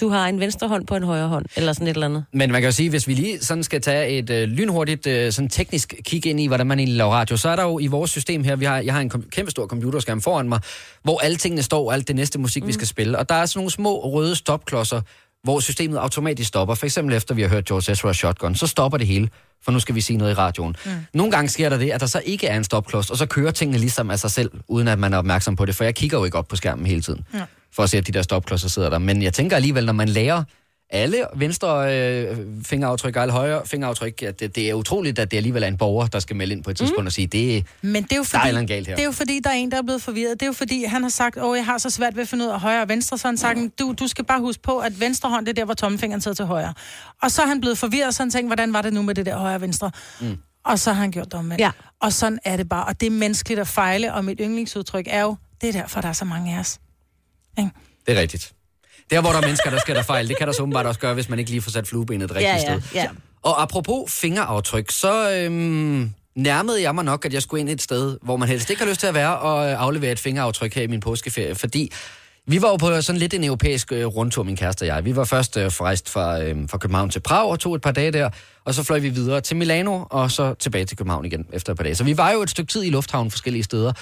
Du 0.00 0.08
har 0.08 0.28
en 0.28 0.40
venstre 0.40 0.68
hånd 0.68 0.86
på 0.86 0.96
en 0.96 1.02
højre 1.02 1.28
hånd, 1.28 1.46
eller 1.56 1.72
sådan 1.72 1.86
et 1.88 1.94
eller 1.94 2.06
andet. 2.06 2.24
Men 2.32 2.52
man 2.52 2.60
kan 2.60 2.68
jo 2.68 2.72
sige, 2.72 2.90
hvis 2.90 3.08
vi 3.08 3.14
lige 3.14 3.38
sådan 3.40 3.64
skal 3.64 3.80
tage 3.80 4.08
et 4.18 4.30
øh, 4.30 4.48
lynhurtigt 4.48 5.06
øh, 5.06 5.32
sådan 5.32 5.48
teknisk 5.48 5.94
kig 6.04 6.26
ind 6.26 6.40
i, 6.40 6.46
hvordan 6.46 6.66
man 6.66 6.78
egentlig 6.78 6.96
laver 6.96 7.12
radio, 7.12 7.36
så 7.36 7.48
er 7.48 7.56
der 7.56 7.62
jo 7.62 7.78
i 7.78 7.86
vores 7.86 8.10
system 8.10 8.44
her, 8.44 8.56
vi 8.56 8.64
har, 8.64 8.78
jeg 8.80 8.94
har 8.94 9.00
en 9.00 9.08
kom- 9.08 9.28
kæmpe 9.30 9.50
stor 9.50 9.66
computerskærm 9.66 10.20
foran 10.22 10.48
mig, 10.48 10.60
hvor 11.02 11.20
alle 11.20 11.36
tingene 11.36 11.62
står, 11.62 11.92
alt 11.92 12.08
det 12.08 12.16
næste 12.16 12.38
musik, 12.38 12.62
mm. 12.62 12.66
vi 12.68 12.72
skal 12.72 12.86
spille. 12.86 13.18
Og 13.18 13.28
der 13.28 13.34
er 13.34 13.46
sådan 13.46 13.58
nogle 13.58 13.70
små 13.70 14.00
røde 14.12 14.36
stopklodser, 14.36 15.00
hvor 15.42 15.60
systemet 15.60 15.98
automatisk 15.98 16.48
stopper. 16.48 16.74
For 16.74 16.86
eksempel 16.86 17.16
efter 17.16 17.34
vi 17.34 17.42
har 17.42 17.48
hørt 17.48 17.64
George 17.64 17.92
Ezra 17.92 18.12
Shotgun, 18.12 18.54
så 18.54 18.66
stopper 18.66 18.98
det 18.98 19.06
hele, 19.06 19.28
for 19.64 19.72
nu 19.72 19.80
skal 19.80 19.94
vi 19.94 20.00
sige 20.00 20.16
noget 20.16 20.30
i 20.30 20.34
radioen. 20.34 20.76
Mm. 20.84 20.90
Nogle 21.14 21.32
gange 21.32 21.48
sker 21.48 21.68
der 21.68 21.78
det, 21.78 21.90
at 21.90 22.00
der 22.00 22.06
så 22.06 22.22
ikke 22.24 22.46
er 22.46 22.56
en 22.56 22.64
stopklods, 22.64 23.10
og 23.10 23.16
så 23.16 23.26
kører 23.26 23.50
tingene 23.50 23.78
ligesom 23.78 24.10
af 24.10 24.18
sig 24.18 24.30
selv, 24.30 24.50
uden 24.68 24.88
at 24.88 24.98
man 24.98 25.12
er 25.12 25.18
opmærksom 25.18 25.56
på 25.56 25.64
det, 25.64 25.74
for 25.74 25.84
jeg 25.84 25.94
kigger 25.94 26.18
jo 26.18 26.24
ikke 26.24 26.38
op 26.38 26.48
på 26.48 26.56
skærmen 26.56 26.86
hele 26.86 27.02
tiden, 27.02 27.24
ja. 27.34 27.44
for 27.72 27.82
at 27.82 27.90
se, 27.90 27.98
at 27.98 28.06
de 28.06 28.12
der 28.12 28.22
stopklodser 28.22 28.68
sidder 28.68 28.90
der. 28.90 28.98
Men 28.98 29.22
jeg 29.22 29.32
tænker 29.32 29.56
alligevel, 29.56 29.86
når 29.86 29.92
man 29.92 30.08
lærer 30.08 30.44
alle 30.92 31.26
venstre 31.36 31.98
øh, 31.98 32.36
fingeraftryk 32.64 33.16
og 33.16 33.22
alle 33.22 33.32
højre 33.32 33.66
fingeraftryk, 33.66 34.22
at 34.22 34.40
det, 34.40 34.56
det 34.56 34.70
er 34.70 34.74
utroligt, 34.74 35.18
at 35.18 35.30
det 35.30 35.36
alligevel 35.36 35.62
er 35.62 35.66
en 35.66 35.76
borger, 35.76 36.06
der 36.06 36.18
skal 36.18 36.36
melde 36.36 36.54
ind 36.54 36.64
på 36.64 36.70
et 36.70 36.76
tidspunkt 36.76 37.02
mm. 37.02 37.06
og 37.06 37.12
sige, 37.12 37.26
det, 37.26 37.66
Men 37.82 38.02
det 38.02 38.12
er, 38.12 38.16
jo 38.16 38.22
der 38.22 38.38
er 38.38 38.38
fordi, 38.38 38.48
eller 38.48 38.60
andet 38.60 38.68
galt 38.68 38.86
her. 38.86 38.94
det 38.94 39.02
er 39.02 39.06
jo 39.06 39.12
fordi, 39.12 39.40
der 39.44 39.50
er 39.50 39.54
en, 39.54 39.70
der 39.70 39.78
er 39.78 39.82
blevet 39.82 40.02
forvirret. 40.02 40.32
Det 40.32 40.42
er 40.42 40.46
jo 40.46 40.52
fordi, 40.52 40.84
han 40.84 41.02
har 41.02 41.10
sagt, 41.10 41.38
åh, 41.42 41.56
jeg 41.56 41.64
har 41.64 41.78
så 41.78 41.90
svært 41.90 42.16
ved 42.16 42.22
at 42.22 42.28
finde 42.28 42.44
ud 42.44 42.50
af 42.50 42.60
højre 42.60 42.82
og 42.82 42.88
venstre. 42.88 43.18
Så 43.18 43.28
han 43.28 43.36
sagt, 43.36 43.58
du, 43.78 43.94
du 44.00 44.08
skal 44.08 44.24
bare 44.24 44.40
huske 44.40 44.62
på, 44.62 44.78
at 44.78 45.00
venstre 45.00 45.28
hånd, 45.28 45.46
det 45.46 45.50
er 45.50 45.54
der, 45.54 45.64
hvor 45.64 45.74
tommelfingeren 45.74 46.20
sidder 46.20 46.34
til 46.34 46.44
højre. 46.44 46.74
Og 47.22 47.30
så 47.30 47.42
er 47.42 47.46
han 47.46 47.60
blevet 47.60 47.78
forvirret, 47.78 48.14
så 48.14 48.22
han 48.22 48.30
tænkt, 48.30 48.48
hvordan 48.48 48.72
var 48.72 48.82
det 48.82 48.92
nu 48.92 49.02
med 49.02 49.14
det 49.14 49.26
der 49.26 49.36
højre 49.36 49.54
og 49.54 49.60
venstre? 49.60 49.90
Mm. 50.20 50.36
Og 50.64 50.78
så 50.78 50.92
har 50.92 51.00
han 51.00 51.10
gjort 51.10 51.26
det 51.26 51.34
omvendt. 51.34 51.60
Ja. 51.60 51.70
Og 52.00 52.12
sådan 52.12 52.38
er 52.44 52.56
det 52.56 52.68
bare. 52.68 52.84
Og 52.84 53.00
det 53.00 53.06
er 53.06 53.10
menneskeligt 53.10 53.60
at 53.60 53.68
fejle, 53.68 54.14
og 54.14 54.24
mit 54.24 54.38
yndlingsudtryk 54.42 55.06
er 55.10 55.22
jo, 55.22 55.36
det 55.60 55.68
er 55.68 55.72
derfor, 55.72 56.00
der 56.00 56.08
er 56.08 56.12
så 56.12 56.24
mange 56.24 56.54
af 56.56 56.60
os. 56.60 56.78
Ikke? 57.58 57.70
Det 58.06 58.16
er 58.16 58.20
rigtigt. 58.20 58.52
Der, 59.12 59.20
hvor 59.20 59.30
der 59.30 59.36
er 59.38 59.42
mennesker, 59.42 59.70
der 59.70 59.78
sker 59.78 59.94
der 59.94 60.02
fejl, 60.02 60.28
det 60.28 60.36
kan 60.38 60.46
der 60.46 60.52
så 60.52 60.62
åbenbart 60.62 60.86
også 60.86 61.00
gøre, 61.00 61.14
hvis 61.14 61.28
man 61.28 61.38
ikke 61.38 61.50
lige 61.50 61.60
får 61.62 61.70
sat 61.70 61.86
fluebenet 61.88 62.24
et 62.24 62.30
rigtigt 62.30 62.48
Ja, 62.48 62.54
ja, 62.72 62.78
sted. 62.80 62.80
ja. 62.94 63.06
Og 63.42 63.62
apropos 63.62 64.12
fingeraftryk, 64.12 64.90
så 64.90 65.30
øhm, 65.32 66.10
nærmede 66.36 66.82
jeg 66.82 66.94
mig 66.94 67.04
nok, 67.04 67.24
at 67.24 67.34
jeg 67.34 67.42
skulle 67.42 67.60
ind 67.60 67.68
et 67.68 67.82
sted, 67.82 68.18
hvor 68.22 68.36
man 68.36 68.48
helst 68.48 68.70
ikke 68.70 68.82
har 68.82 68.88
lyst 68.88 69.00
til 69.00 69.06
at 69.06 69.14
være, 69.14 69.38
og 69.38 69.70
øh, 69.70 69.80
aflevere 69.82 70.12
et 70.12 70.18
fingeraftryk 70.18 70.74
her 70.74 70.82
i 70.82 70.86
min 70.86 71.00
påskeferie, 71.00 71.54
fordi 71.54 71.92
vi 72.46 72.62
var 72.62 72.68
jo 72.68 72.76
på 72.76 73.00
sådan 73.00 73.18
lidt 73.18 73.34
en 73.34 73.44
europæisk 73.44 73.92
øh, 73.92 74.06
rundtur, 74.06 74.42
min 74.42 74.56
kæreste 74.56 74.82
og 74.82 74.86
jeg. 74.86 75.04
Vi 75.04 75.16
var 75.16 75.24
først 75.24 75.56
øh, 75.56 75.66
rejst 75.66 76.08
fra, 76.10 76.42
øh, 76.42 76.56
fra 76.70 76.78
København 76.78 77.10
til 77.10 77.20
Prag 77.20 77.48
og 77.50 77.60
tog 77.60 77.74
et 77.74 77.82
par 77.82 77.92
dage 77.92 78.10
der, 78.12 78.30
og 78.64 78.74
så 78.74 78.82
fløj 78.82 78.98
vi 78.98 79.08
videre 79.08 79.40
til 79.40 79.56
Milano, 79.56 80.04
og 80.10 80.30
så 80.30 80.54
tilbage 80.54 80.84
til 80.84 80.96
København 80.96 81.24
igen 81.24 81.46
efter 81.52 81.72
et 81.72 81.76
par 81.76 81.84
dage. 81.84 81.94
Så 81.94 82.04
vi 82.04 82.16
var 82.16 82.30
jo 82.30 82.42
et 82.42 82.50
stykke 82.50 82.72
tid 82.72 82.82
i 82.84 82.90
lufthavnen 82.90 83.30
forskellige 83.30 83.62
steder. 83.62 83.92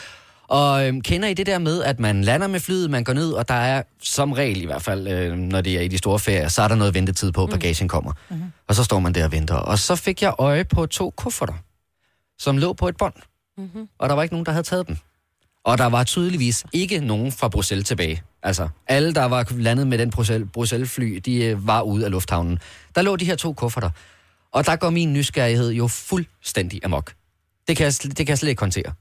Og 0.50 0.86
øh, 0.88 0.94
kender 1.02 1.28
I 1.28 1.34
det 1.34 1.46
der 1.46 1.58
med, 1.58 1.82
at 1.82 2.00
man 2.00 2.24
lander 2.24 2.46
med 2.46 2.60
flyet, 2.60 2.90
man 2.90 3.04
går 3.04 3.12
ned, 3.12 3.32
og 3.32 3.48
der 3.48 3.54
er 3.54 3.82
som 4.02 4.32
regel 4.32 4.62
i 4.62 4.64
hvert 4.66 4.82
fald, 4.82 5.08
øh, 5.08 5.36
når 5.36 5.60
det 5.60 5.76
er 5.76 5.80
i 5.80 5.88
de 5.88 5.98
store 5.98 6.18
ferier, 6.18 6.48
så 6.48 6.62
er 6.62 6.68
der 6.68 6.74
noget 6.74 6.94
ventetid 6.94 7.32
på, 7.32 7.44
at 7.44 7.50
bagagen 7.50 7.88
kommer. 7.88 8.12
Mm-hmm. 8.30 8.52
Og 8.68 8.74
så 8.74 8.84
står 8.84 8.98
man 8.98 9.12
der 9.12 9.24
og 9.24 9.32
venter. 9.32 9.54
Og 9.54 9.78
så 9.78 9.96
fik 9.96 10.22
jeg 10.22 10.34
øje 10.38 10.64
på 10.64 10.86
to 10.86 11.10
kufferter, 11.10 11.54
som 12.38 12.58
lå 12.58 12.72
på 12.72 12.88
et 12.88 12.96
bånd. 12.96 13.14
Mm-hmm. 13.58 13.88
Og 13.98 14.08
der 14.08 14.14
var 14.14 14.22
ikke 14.22 14.34
nogen, 14.34 14.46
der 14.46 14.52
havde 14.52 14.66
taget 14.66 14.88
dem. 14.88 14.96
Og 15.64 15.78
der 15.78 15.86
var 15.86 16.04
tydeligvis 16.04 16.64
ikke 16.72 17.00
nogen 17.00 17.32
fra 17.32 17.48
Bruxelles 17.48 17.86
tilbage. 17.88 18.22
Altså, 18.42 18.68
alle, 18.88 19.14
der 19.14 19.24
var 19.24 19.46
landet 19.50 19.86
med 19.86 19.98
den 19.98 20.12
Bruxelles- 20.16 20.50
Bruxelles-fly, 20.52 21.20
de 21.24 21.44
øh, 21.44 21.66
var 21.66 21.82
ude 21.82 22.04
af 22.04 22.10
lufthavnen. 22.10 22.58
Der 22.94 23.02
lå 23.02 23.16
de 23.16 23.24
her 23.24 23.36
to 23.36 23.52
kufferter. 23.52 23.90
Og 24.52 24.66
der 24.66 24.76
går 24.76 24.90
min 24.90 25.12
nysgerrighed 25.12 25.70
jo 25.70 25.86
fuldstændig 25.86 26.80
amok. 26.84 27.12
Det 27.68 27.76
kan 27.76 27.84
jeg, 27.84 27.92
det 28.02 28.16
kan 28.16 28.28
jeg 28.28 28.38
slet 28.38 28.48
ikke 28.50 28.62
håndtere. 28.62 28.92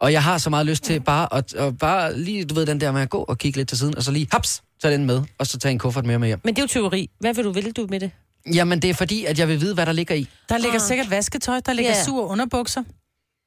Og 0.00 0.12
jeg 0.12 0.22
har 0.22 0.38
så 0.38 0.50
meget 0.50 0.66
lyst 0.66 0.84
til 0.84 1.00
bare 1.00 1.34
at, 1.34 1.54
at 1.54 1.78
bare 1.78 2.18
lige, 2.18 2.44
du 2.44 2.54
ved, 2.54 2.66
den 2.66 2.80
der 2.80 2.92
med 2.92 3.00
at 3.00 3.10
gå 3.10 3.18
og 3.18 3.38
kigge 3.38 3.56
lidt 3.58 3.68
til 3.68 3.78
siden, 3.78 3.96
og 3.96 4.02
så 4.02 4.10
lige, 4.12 4.28
haps, 4.32 4.62
tage 4.82 4.94
den 4.94 5.04
med, 5.06 5.22
og 5.38 5.46
så 5.46 5.58
tage 5.58 5.72
en 5.72 5.78
kuffert 5.78 6.06
mere 6.06 6.18
med 6.18 6.28
hjem. 6.28 6.40
Men 6.44 6.54
det 6.56 6.60
er 6.60 6.62
jo 6.62 6.66
teori. 6.82 7.10
Hvad 7.20 7.34
vil 7.34 7.44
du, 7.44 7.52
vil 7.52 7.72
du 7.72 7.86
med 7.90 8.00
det? 8.00 8.10
Jamen, 8.54 8.82
det 8.82 8.90
er 8.90 8.94
fordi, 8.94 9.24
at 9.24 9.38
jeg 9.38 9.48
vil 9.48 9.60
vide, 9.60 9.74
hvad 9.74 9.86
der 9.86 9.92
ligger 9.92 10.14
i. 10.14 10.28
Der 10.48 10.58
ligger 10.58 10.74
Ah. 10.80 10.86
sikkert 10.86 11.10
vasketøj, 11.10 11.60
der 11.66 11.72
ligger 11.72 11.92
Ja. 11.92 12.04
sur 12.04 12.26
underbukser. 12.26 12.82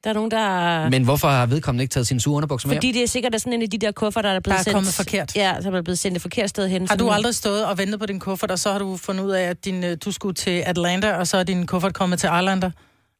Der 0.04 0.10
er 0.10 0.14
nogen, 0.14 0.30
der... 0.30 0.88
Men 0.90 1.04
hvorfor 1.04 1.28
har 1.28 1.46
vedkommende 1.46 1.82
ikke 1.82 1.92
taget 1.92 2.06
sine 2.06 2.20
sure 2.20 2.36
underbukser 2.36 2.68
med 2.68 2.76
Fordi 2.76 2.86
hjem? 2.86 2.94
det 2.94 3.02
er 3.02 3.06
sikkert 3.06 3.34
er 3.34 3.38
sådan 3.38 3.52
en 3.52 3.62
af 3.62 3.70
de 3.70 3.78
der 3.78 3.92
kuffer, 3.92 4.22
der 4.22 4.28
er 4.28 4.40
blevet 4.40 4.54
Der 4.54 4.58
er 4.58 4.62
sendt... 4.62 4.74
kommet 4.74 4.94
forkert. 4.94 5.36
Ja, 5.36 5.54
som 5.62 5.74
er 5.74 5.82
blevet 5.82 5.98
sendt 5.98 6.16
et 6.16 6.22
forkert 6.22 6.50
sted 6.50 6.68
hen. 6.68 6.88
Har 6.88 6.96
du 6.96 7.04
Sådan- 7.04 7.14
aldrig 7.14 7.34
stået 7.34 7.64
og 7.66 7.78
ventet 7.78 8.00
på 8.00 8.06
din 8.06 8.20
kuffert, 8.20 8.50
og 8.50 8.58
så 8.58 8.72
har 8.72 8.78
du 8.78 8.96
fundet 8.96 9.24
ud 9.24 9.30
af, 9.30 9.42
at 9.42 9.64
din, 9.64 9.84
øh, 9.84 9.96
du 10.04 10.12
skulle 10.12 10.34
til 10.34 10.50
Atlanta, 10.66 11.12
og 11.16 11.26
så 11.26 11.36
er 11.36 11.42
din 11.42 11.66
kuffert 11.66 11.94
kommet 11.94 12.18
til 12.18 12.26
Islander? 12.38 12.70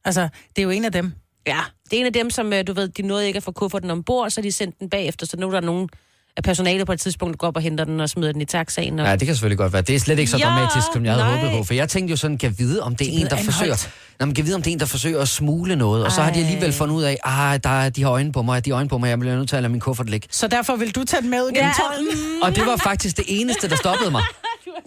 Altså, 0.05 0.21
det 0.55 0.57
er 0.61 0.63
jo 0.63 0.69
en 0.69 0.85
af 0.85 0.91
dem. 0.91 1.11
Ja, 1.47 1.59
det 1.93 1.97
er 1.97 2.01
en 2.01 2.05
af 2.05 2.13
dem, 2.13 2.29
som 2.29 2.53
øh, 2.53 2.67
du 2.67 2.73
ved, 2.73 2.87
de 2.87 3.01
nåede 3.01 3.27
ikke 3.27 3.37
at 3.37 3.43
få 3.43 3.51
kufferten 3.51 3.91
ombord, 3.91 4.29
så 4.29 4.41
de 4.41 4.51
sendte 4.51 4.77
den 4.79 4.89
bagefter, 4.89 5.25
så 5.25 5.37
nu 5.37 5.47
er 5.47 5.51
der 5.51 5.61
nogen 5.61 5.89
af 6.37 6.43
personalet 6.43 6.85
på 6.85 6.93
et 6.93 6.99
tidspunkt, 6.99 7.33
der 7.33 7.37
går 7.37 7.47
op 7.47 7.55
og 7.55 7.61
henter 7.61 7.83
den 7.85 7.99
og 7.99 8.09
smider 8.09 8.31
den 8.31 8.41
i 8.41 8.45
taxaen. 8.45 8.99
Og... 8.99 9.05
Ja, 9.05 9.15
det 9.15 9.25
kan 9.25 9.35
selvfølgelig 9.35 9.57
godt 9.57 9.73
være. 9.73 9.81
Det 9.81 9.95
er 9.95 9.99
slet 9.99 10.19
ikke 10.19 10.31
så 10.31 10.37
Ja, 10.37 10.45
dramatisk, 10.45 10.87
som 10.93 11.05
jeg 11.05 11.13
havde 11.13 11.25
nej. 11.25 11.35
håbet 11.39 11.57
på. 11.57 11.63
For 11.63 11.73
jeg 11.73 11.89
tænkte 11.89 12.11
jo 12.11 12.17
sådan, 12.17 12.37
kan 12.37 12.55
vide, 12.57 12.81
om 12.83 12.95
det 12.95 13.07
er 13.07 13.11
en, 13.11 13.15
blevet 13.15 13.31
der 13.31 13.37
anholdt. 13.37 13.55
forsøger... 13.55 13.87
Nå, 14.19 14.25
men 14.25 14.35
kan 14.35 14.45
vide, 14.45 14.55
om 14.55 14.61
det 14.61 14.69
er 14.69 14.73
en, 14.73 14.79
der 14.79 14.85
forsøger 14.85 15.21
at 15.21 15.27
smule 15.27 15.75
noget. 15.75 16.05
Og 16.05 16.11
så 16.11 16.21
har 16.21 16.31
de 16.31 16.39
Ej. 16.39 16.45
alligevel 16.45 16.73
fundet 16.73 16.95
ud 16.95 17.03
af, 17.03 17.17
ah, 17.23 17.59
der 17.63 17.69
er 17.69 17.89
de 17.89 18.03
har 18.03 18.09
øjne 18.11 18.31
på 18.31 18.41
mig, 18.41 18.65
de 18.65 18.69
har 18.69 18.75
øjne 18.77 18.89
på 18.89 18.97
mig, 18.97 19.09
jeg 19.09 19.19
bliver 19.19 19.35
nødt 19.35 19.49
til 19.49 19.55
at 19.55 19.61
lade 19.61 19.71
min 19.71 19.79
kuffert 19.81 20.09
ligge. 20.09 20.27
Så 20.31 20.47
derfor 20.47 20.75
vil 20.75 20.95
du 20.95 21.03
tage 21.03 21.21
den 21.21 21.29
med 21.29 21.41
ud 21.41 21.47
gennem 21.51 21.63
Ja. 21.63 21.73
tolden? 21.97 22.17
Og 22.43 22.55
det 22.55 22.65
var 22.65 22.77
faktisk 22.77 23.17
det 23.17 23.25
eneste, 23.27 23.69
der 23.69 23.75
stoppede 23.75 24.11
mig. 24.11 24.23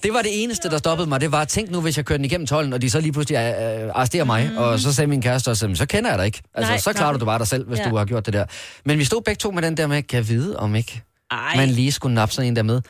Det 0.03 0.13
var 0.13 0.23
det 0.23 0.43
eneste, 0.43 0.71
der 0.71 0.79
stoppede 0.79 1.09
mig. 1.09 1.21
Det 1.21 1.33
var, 1.33 1.45
tænk 1.45 1.71
nu, 1.71 1.81
hvis 1.81 1.97
jeg 1.97 2.05
kørte 2.05 2.19
den 2.19 2.25
igennem 2.25 2.47
tolden, 2.47 2.73
og 2.73 2.83
de 2.83 2.91
så 2.91 3.01
lige 3.01 3.13
pludselig 3.13 3.37
øh, 3.37 3.91
arresterer 3.95 4.25
mig. 4.25 4.51
Mm. 4.53 4.57
Og 4.59 4.79
så 4.81 4.93
sagde 4.95 5.09
min 5.09 5.23
kæreste 5.23 5.49
også, 5.49 5.67
"Men 5.67 5.77
så 5.77 5.87
kender 5.87 6.11
jeg 6.11 6.19
dig 6.19 6.27
ikke. 6.27 6.43
Altså, 6.55 6.73
Nej, 6.73 6.79
så 6.79 6.93
klarer 6.93 7.13
nej. 7.13 7.19
du 7.19 7.25
bare 7.25 7.39
dig 7.39 7.47
selv, 7.47 7.69
hvis 7.69 7.79
Ja. 7.79 7.89
du 7.91 7.97
har 7.97 8.05
gjort 8.05 8.27
det 8.27 8.35
der. 8.35 8.45
Men 8.85 8.99
vi 8.99 9.05
stod 9.05 9.23
begge 9.23 9.39
to 9.39 9.51
med 9.51 9.63
den 9.63 9.77
der 9.77 9.87
med, 9.87 10.03
kan 10.03 10.17
jeg 10.17 10.29
vide, 10.29 10.57
om 10.59 10.75
ikke 10.75 11.03
Ej. 11.31 11.57
man 11.57 11.69
lige 11.69 11.93
skulle 11.93 12.15
nappe 12.15 12.35
sådan 12.35 12.49
en 12.49 12.57
der 12.57 12.63
med. 12.63 12.81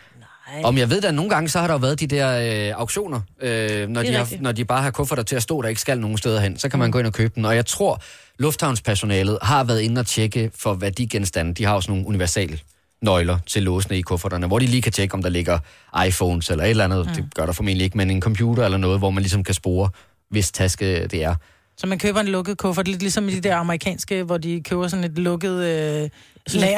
Nej. 0.52 0.62
Om 0.64 0.78
jeg 0.78 0.90
ved 0.90 1.00
da, 1.00 1.10
nogle 1.10 1.30
gange 1.30 1.48
så 1.48 1.58
har 1.60 1.66
der 1.66 1.74
jo 1.74 1.78
været 1.78 2.00
de 2.00 2.06
der 2.06 2.68
øh, 2.68 2.74
auktioner, 2.80 3.20
øh, 3.42 3.88
når, 3.88 4.02
de 4.02 4.12
har, 4.12 4.28
når 4.40 4.52
de 4.52 4.64
bare 4.64 4.82
har 4.82 4.90
kufferter 4.90 5.22
til 5.22 5.36
at 5.36 5.42
stå, 5.42 5.62
der 5.62 5.68
ikke 5.68 5.80
skal 5.80 6.00
nogen 6.00 6.18
steder 6.18 6.40
hen. 6.40 6.58
Så 6.58 6.68
kan 6.68 6.78
man 6.78 6.90
gå 6.90 6.98
ind 6.98 7.06
og 7.06 7.12
købe 7.12 7.32
den. 7.34 7.44
Og 7.44 7.56
jeg 7.56 7.66
tror, 7.66 8.02
lufthavnspersonalet 8.38 9.38
har 9.42 9.64
været 9.64 9.80
inde 9.80 9.98
og 9.98 10.06
tjekke 10.06 10.50
for 10.54 10.74
værdigenstande. 10.74 11.54
De 11.54 11.64
har 11.64 11.74
også 11.74 11.90
nogle 11.90 12.06
universale 12.06 12.58
nøgler 13.02 13.38
til 13.46 13.62
låsene 13.62 13.98
i 13.98 14.00
kufferterne, 14.00 14.46
hvor 14.46 14.58
de 14.58 14.66
lige 14.66 14.82
kan 14.82 14.92
tjekke, 14.92 15.14
om 15.14 15.22
der 15.22 15.28
ligger 15.28 15.58
iPhones 16.06 16.50
eller 16.50 16.64
et 16.64 16.70
eller 16.70 16.84
andet. 16.84 17.06
Mm. 17.06 17.14
Det 17.14 17.34
gør 17.34 17.46
der 17.46 17.52
formentlig 17.52 17.84
ikke, 17.84 17.96
men 17.96 18.10
en 18.10 18.20
computer 18.20 18.64
eller 18.64 18.78
noget, 18.78 18.98
hvor 18.98 19.10
man 19.10 19.22
ligesom 19.22 19.44
kan 19.44 19.54
spore, 19.54 19.90
hvis 20.30 20.52
taske 20.52 21.06
det 21.06 21.24
er. 21.24 21.34
Så 21.76 21.86
man 21.86 21.98
køber 21.98 22.20
en 22.20 22.28
lukket 22.28 22.58
kuffert, 22.58 22.88
lidt 22.88 23.00
ligesom 23.00 23.28
i 23.28 23.32
de 23.32 23.40
der 23.40 23.56
amerikanske, 23.56 24.22
hvor 24.22 24.38
de 24.38 24.60
køber 24.60 24.88
sådan 24.88 25.04
et 25.04 25.18
lukket 25.18 25.64
øh, 25.64 26.10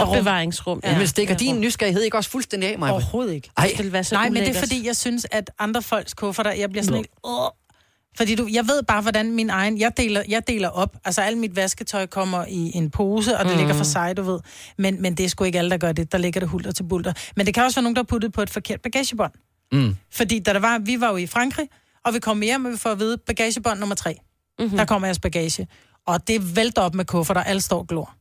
opbevaringsrum. 0.01 0.81
Ja. 0.85 0.99
Men 0.99 1.07
stikker 1.07 1.37
din 1.37 1.61
nysgerrighed 1.61 2.03
ikke 2.03 2.17
også 2.17 2.31
fuldstændig 2.31 2.73
af 2.73 2.79
mig? 2.79 2.93
Overhovedet 2.93 3.35
ikke. 3.35 3.51
Ej, 3.57 3.71
Det 3.79 3.93
være 3.93 4.05
så 4.05 4.15
Nej, 4.15 4.29
men 4.29 4.43
det 4.43 4.57
er 4.57 4.61
fordi, 4.61 4.87
jeg 4.87 4.97
synes, 4.97 5.27
at 5.31 5.51
andre 5.59 5.83
folks 5.83 6.15
kufferter, 6.15 6.53
jeg 6.53 6.71
bliver 6.71 6.85
sådan 6.85 6.97
helt... 6.97 7.11
Åh. 7.25 7.49
Fordi 8.17 8.35
du, 8.35 8.49
jeg 8.53 8.69
ved 8.69 8.83
bare, 8.83 9.03
hvordan 9.03 9.33
min 9.33 9.51
egen... 9.51 9.79
Jeg 9.79 9.97
deler, 9.97 10.23
jeg 10.29 10.49
deler 10.49 10.69
op. 10.69 10.97
Altså, 11.05 11.23
alt 11.23 11.39
mit 11.39 11.57
vasketøj 11.57 12.07
kommer 12.07 12.45
i 12.49 12.71
en 12.75 12.91
pose, 12.91 13.39
og 13.39 13.45
det 13.45 13.53
mm. 13.53 13.59
ligger 13.59 13.75
for 13.75 13.85
sig, 13.85 14.17
du 14.17 14.23
ved. 14.23 14.41
Men, 14.79 15.03
men 15.03 15.15
det 15.15 15.25
er 15.25 15.29
sgu 15.29 15.45
ikke 15.45 15.59
alle, 15.59 15.71
der 15.71 15.77
gør 15.77 15.93
det. 15.93 16.13
Der 16.13 16.19
ligger 16.19 16.41
det 16.41 16.49
hulter 16.49 16.73
til 16.73 16.83
bulter. 16.83 17.13
Men 17.37 17.47
det 17.47 17.55
kan 17.55 17.63
også 17.65 17.77
være 17.77 17.83
nogen, 17.83 17.97
der 17.97 18.03
har 18.03 18.07
puttet 18.07 18.33
på 18.33 18.43
et 18.43 18.51
forkert 18.51 18.81
bagagebånd. 18.81 19.33
Mm. 19.73 19.97
Fordi 20.13 20.39
da 20.39 20.53
der 20.53 20.61
var, 20.61 20.79
vi 20.79 21.01
var 21.01 21.11
jo 21.11 21.17
i 21.17 21.27
Frankrig, 21.27 21.69
og 22.05 22.15
vi 22.15 22.19
kom 22.19 22.41
hjem, 22.41 22.65
og 22.65 22.73
vi 22.73 22.77
får 22.77 22.91
at 22.91 22.99
vide, 22.99 23.19
bagagebånd 23.19 23.79
nummer 23.79 23.95
tre. 23.95 24.17
Mm-hmm. 24.59 24.77
Der 24.77 24.85
kommer 24.85 25.09
jeres 25.09 25.19
bagage. 25.19 25.69
Og 26.07 26.29
det 26.29 26.57
vælter 26.57 26.83
op 26.83 26.95
med 26.95 27.05
kufferter, 27.05 27.43
alle 27.43 27.61
står 27.61 27.85
glor. 27.85 28.15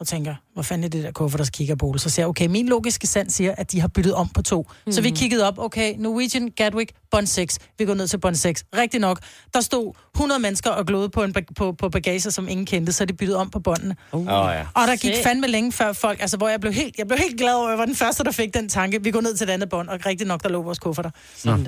Og 0.00 0.06
tænker, 0.06 0.34
hvor 0.54 0.62
fanden 0.62 0.84
er 0.84 0.88
det 0.88 1.04
der 1.04 1.12
kuffert, 1.12 1.38
der 1.38 1.44
kigger 1.52 1.74
på 1.74 1.90
det? 1.92 2.00
Så 2.00 2.10
siger 2.10 2.22
jeg, 2.24 2.28
okay, 2.28 2.46
min 2.46 2.68
logiske 2.68 3.06
sand 3.06 3.30
siger, 3.30 3.54
at 3.58 3.72
de 3.72 3.80
har 3.80 3.88
byttet 3.88 4.14
om 4.14 4.28
på 4.28 4.42
to. 4.42 4.66
Mm. 4.86 4.92
Så 4.92 5.00
vi 5.02 5.10
kiggede 5.10 5.48
op, 5.48 5.58
okay, 5.58 5.94
Norwegian, 5.98 6.50
Gatwick, 6.56 6.92
Bond 7.10 7.26
6. 7.26 7.58
Vi 7.78 7.84
går 7.84 7.94
ned 7.94 8.08
til 8.08 8.18
Bond 8.18 8.34
6. 8.34 8.64
Rigtig 8.76 9.00
nok. 9.00 9.20
Der 9.54 9.60
stod 9.60 9.92
100 10.14 10.40
mennesker 10.40 10.70
og 10.70 10.86
glodede 10.86 11.08
på, 11.08 11.22
en 11.22 11.32
bag- 11.32 11.54
på, 11.56 11.72
på 11.72 11.88
bagager, 11.88 12.30
som 12.30 12.48
ingen 12.48 12.66
kendte, 12.66 12.92
så 12.92 13.04
de 13.04 13.12
byttede 13.12 13.38
om 13.38 13.50
på 13.50 13.58
båndene. 13.60 13.96
Åh 14.12 14.20
oh, 14.20 14.26
ja. 14.54 14.60
Og 14.74 14.86
der 14.86 14.96
gik 14.96 15.14
Se. 15.14 15.22
fandme 15.22 15.46
længe 15.46 15.72
før 15.72 15.92
folk, 15.92 16.20
altså 16.20 16.36
hvor 16.36 16.48
jeg 16.48 16.60
blev 16.60 16.72
helt, 16.72 16.98
jeg 16.98 17.06
blev 17.06 17.18
helt 17.18 17.38
glad 17.40 17.54
over, 17.54 17.66
at 17.66 17.70
jeg 17.70 17.78
var 17.78 17.84
den 17.86 17.96
første, 17.96 18.24
der 18.24 18.30
fik 18.32 18.54
den 18.54 18.68
tanke. 18.68 19.02
Vi 19.02 19.10
går 19.10 19.20
ned 19.20 19.36
til 19.36 19.46
det 19.46 19.52
andet 19.52 19.68
bånd, 19.68 19.88
og 19.88 20.06
rigtig 20.06 20.26
nok, 20.26 20.42
der 20.42 20.48
lå 20.48 20.62
vores 20.62 20.78
kufferter. 20.78 21.10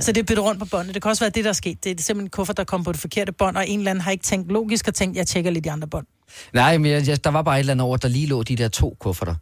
Så 0.00 0.12
det 0.12 0.26
bytter 0.26 0.42
rundt 0.42 0.60
på 0.60 0.66
båndet. 0.66 0.94
Det 0.94 1.02
kan 1.02 1.08
også 1.08 1.24
være 1.24 1.30
det, 1.30 1.44
der 1.44 1.50
er 1.50 1.54
sket. 1.54 1.84
Det 1.84 1.90
er 2.00 2.02
simpelthen 2.02 2.26
en 2.26 2.30
kuffert, 2.30 2.56
der 2.56 2.64
kom 2.64 2.84
på 2.84 2.92
det 2.92 3.00
forkerte 3.00 3.32
bånd, 3.32 3.56
og 3.56 3.68
en 3.68 3.78
eller 3.78 3.90
anden 3.90 4.02
har 4.02 4.10
ikke 4.10 4.24
tænkt 4.24 4.52
logisk 4.52 4.88
og 4.88 4.94
tænkt, 4.94 5.16
jeg 5.16 5.26
tjekker 5.26 5.50
lige 5.50 5.62
de 5.64 5.70
andre 5.70 5.88
bånd. 5.88 6.06
Nej, 6.52 6.78
men 6.78 6.90
jeg, 6.90 7.08
jeg, 7.08 7.24
der 7.24 7.30
var 7.30 7.42
bare 7.42 7.56
et 7.56 7.60
eller 7.60 7.72
andet 7.72 7.84
over, 7.84 7.96
der 7.96 8.08
lige 8.08 8.26
lå 8.26 8.42
de 8.42 8.56
der 8.56 8.68
to 8.68 8.96
kufferter. 9.00 9.34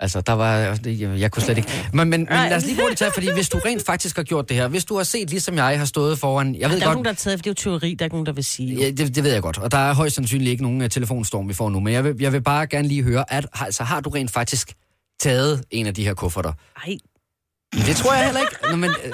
Altså, 0.00 0.20
der 0.20 0.32
var... 0.32 0.56
Jeg, 0.56 1.20
jeg 1.20 1.30
kunne 1.30 1.42
slet 1.42 1.56
ikke... 1.56 1.70
Men, 1.92 2.10
men, 2.10 2.20
men 2.20 2.28
lad 2.28 2.56
os 2.56 2.64
lige 2.64 2.80
hurtigt 2.80 2.98
tage, 2.98 3.10
fordi 3.14 3.32
hvis 3.32 3.48
du 3.48 3.58
rent 3.58 3.86
faktisk 3.86 4.16
har 4.16 4.22
gjort 4.22 4.48
det 4.48 4.56
her, 4.56 4.68
hvis 4.68 4.84
du 4.84 4.96
har 4.96 5.04
set, 5.04 5.30
ligesom 5.30 5.54
jeg 5.54 5.78
har 5.78 5.84
stået 5.84 6.18
foran... 6.18 6.54
Jeg 6.54 6.70
ved 6.70 6.76
Der 6.76 6.82
er 6.82 6.86
godt, 6.86 6.94
nogen, 6.94 7.04
der 7.04 7.10
har 7.10 7.14
taget, 7.16 7.38
for 7.38 7.42
det 7.42 7.46
er 7.46 7.50
jo 7.70 7.78
teori, 7.78 7.94
der 7.94 8.02
er 8.02 8.06
ikke 8.06 8.14
nogen, 8.14 8.26
der 8.26 8.32
vil 8.32 8.44
sige. 8.44 8.76
Ja, 8.76 8.90
det, 8.90 9.14
det 9.14 9.24
ved 9.24 9.32
jeg 9.32 9.42
godt, 9.42 9.58
og 9.58 9.72
der 9.72 9.78
er 9.78 9.94
højst 9.94 10.14
sandsynligt 10.14 10.50
ikke 10.50 10.62
nogen 10.62 10.82
uh, 10.82 10.88
telefonstorm, 10.88 11.48
vi 11.48 11.54
får 11.54 11.70
nu, 11.70 11.80
men 11.80 11.92
jeg 11.92 12.04
vil, 12.04 12.16
jeg 12.20 12.32
vil 12.32 12.42
bare 12.42 12.66
gerne 12.66 12.88
lige 12.88 13.02
høre, 13.02 13.32
at, 13.32 13.46
altså, 13.54 13.84
har 13.84 14.00
du 14.00 14.10
rent 14.10 14.30
faktisk 14.30 14.72
taget 15.20 15.64
en 15.70 15.86
af 15.86 15.94
de 15.94 16.04
her 16.04 16.14
kufferter? 16.14 16.52
Ej, 16.86 16.96
Men 17.72 17.82
Det 17.82 17.96
tror 17.96 18.14
jeg 18.14 18.24
heller 18.24 18.40
ikke. 18.40 18.54
Nå, 18.70 18.76
men, 18.76 18.90
øh, 19.04 19.12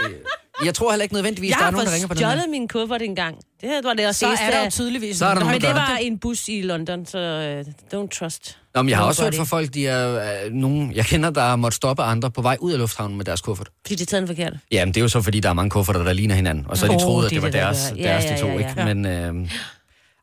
jeg 0.64 0.74
tror 0.74 0.90
heller 0.90 1.02
ikke 1.02 1.14
nødvendigvis, 1.14 1.50
Jeg 1.50 1.54
der 1.58 1.60
er 1.60 1.64
har 1.64 1.70
nogen, 1.70 1.86
der 1.86 1.92
ringer 1.94 2.08
på 2.08 2.14
den 2.14 2.22
her. 2.24 2.30
stjålet 2.30 2.50
min 2.50 2.68
kuffert 2.68 3.02
engang. 3.02 3.36
Det 3.60 3.68
her 3.68 3.82
var 3.84 3.94
det 3.94 4.06
også 4.06 4.18
Så 4.20 4.26
er 4.26 4.50
der 4.50 4.56
jo 4.58 4.62
jeg- 4.62 4.72
tydeligvis 4.72 5.16
Så 5.16 5.24
er 5.26 5.28
der 5.28 5.34
nogen, 5.40 5.52
Men 5.52 5.60
det 5.60 5.70
var 5.74 5.98
en 6.00 6.18
bus 6.18 6.48
i 6.48 6.62
London, 6.62 7.06
så 7.06 7.64
uh, 7.66 8.00
don't 8.00 8.08
trust. 8.18 8.58
Nå, 8.74 8.82
men 8.82 8.88
jeg 8.88 8.98
har 8.98 9.04
også 9.04 9.22
hørt 9.22 9.34
fra 9.34 9.44
folk, 9.44 9.74
de 9.74 9.86
er 9.86 10.44
øh, 10.46 10.52
nogen, 10.52 10.92
jeg 10.94 11.04
kender, 11.04 11.30
der 11.30 11.40
har 11.42 11.56
måttet 11.56 11.76
stoppe 11.76 12.02
andre 12.02 12.30
på 12.30 12.42
vej 12.42 12.56
ud 12.60 12.72
af 12.72 12.78
lufthavnen 12.78 13.16
med 13.16 13.24
deres 13.24 13.40
kuffert. 13.40 13.68
Fordi 13.86 13.94
det 13.94 14.02
er 14.02 14.06
taget 14.06 14.22
en 14.22 14.26
forkert. 14.28 14.52
Jamen, 14.72 14.94
det 14.94 15.00
er 15.00 15.04
jo 15.04 15.08
så, 15.08 15.22
fordi 15.22 15.40
der 15.40 15.48
er 15.48 15.52
mange 15.52 15.70
kufferter, 15.70 16.02
der 16.02 16.12
ligner 16.12 16.34
hinanden, 16.34 16.66
og 16.68 16.76
så 16.76 16.86
har 16.86 16.92
de 16.98 17.02
troet, 17.02 17.24
at 17.24 17.30
det 17.30 17.34
det 17.36 17.42
var 17.42 17.48
det, 17.48 17.54
der 17.54 17.64
deres. 17.64 17.92
Ja, 17.96 18.02
deres 18.02 18.24
ja, 18.24 18.34
de 18.34 18.40
to, 18.40 18.46
ja, 18.46 18.58
ikke? 18.58 18.72
ja. 18.76 18.94
Men 18.94 19.06
øh, 19.06 19.50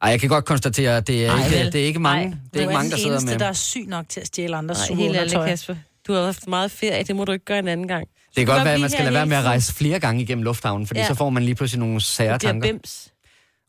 ej, 0.01 0.09
jeg 0.09 0.19
kan 0.19 0.29
godt 0.29 0.45
konstatere, 0.45 0.97
at 0.97 1.07
det 1.07 1.25
er, 1.25 1.31
Ej, 1.31 1.45
ikke, 1.45 1.71
det 1.71 1.81
er 1.81 1.85
ikke 1.85 1.99
mange, 1.99 2.25
Ej, 2.25 2.33
det 2.53 2.57
er 2.57 2.61
ikke 2.61 2.73
mange, 2.73 2.89
der 2.89 2.95
den 2.95 3.03
sidder 3.03 3.17
eneste, 3.17 3.29
med. 3.33 3.39
der 3.39 3.45
er 3.45 3.53
syg 3.53 3.85
nok 3.87 4.05
til 4.09 4.19
at 4.19 4.27
stjæle 4.27 4.55
andres 4.57 4.77
Nej, 4.77 4.87
sure 4.87 4.97
helt 4.97 5.15
ærligt. 5.15 5.35
Kasper. 5.45 5.75
Du 6.07 6.13
har 6.13 6.23
haft 6.25 6.47
meget 6.47 6.71
ferie, 6.71 7.03
det 7.03 7.15
må 7.15 7.25
du 7.25 7.31
ikke 7.31 7.45
gøre 7.45 7.59
en 7.59 7.67
anden 7.67 7.87
gang. 7.87 8.07
Det 8.35 8.45
kan 8.47 8.55
godt 8.55 8.65
være, 8.65 8.73
at 8.73 8.79
man 8.81 8.89
skal 8.89 9.03
lade 9.03 9.13
være 9.15 9.25
med 9.25 9.37
at 9.37 9.43
rejse 9.43 9.73
flere 9.73 9.99
gange 9.99 10.21
igennem 10.21 10.43
lufthavnen, 10.43 10.87
fordi 10.87 10.99
Ja. 10.99 11.07
så 11.07 11.13
får 11.15 11.29
man 11.29 11.43
lige 11.43 11.55
pludselig 11.55 11.79
nogle 11.79 12.01
sære 12.01 12.27
Det 12.27 12.33
er 12.33 12.37
tanker. 12.37 12.71
bims. 12.71 13.07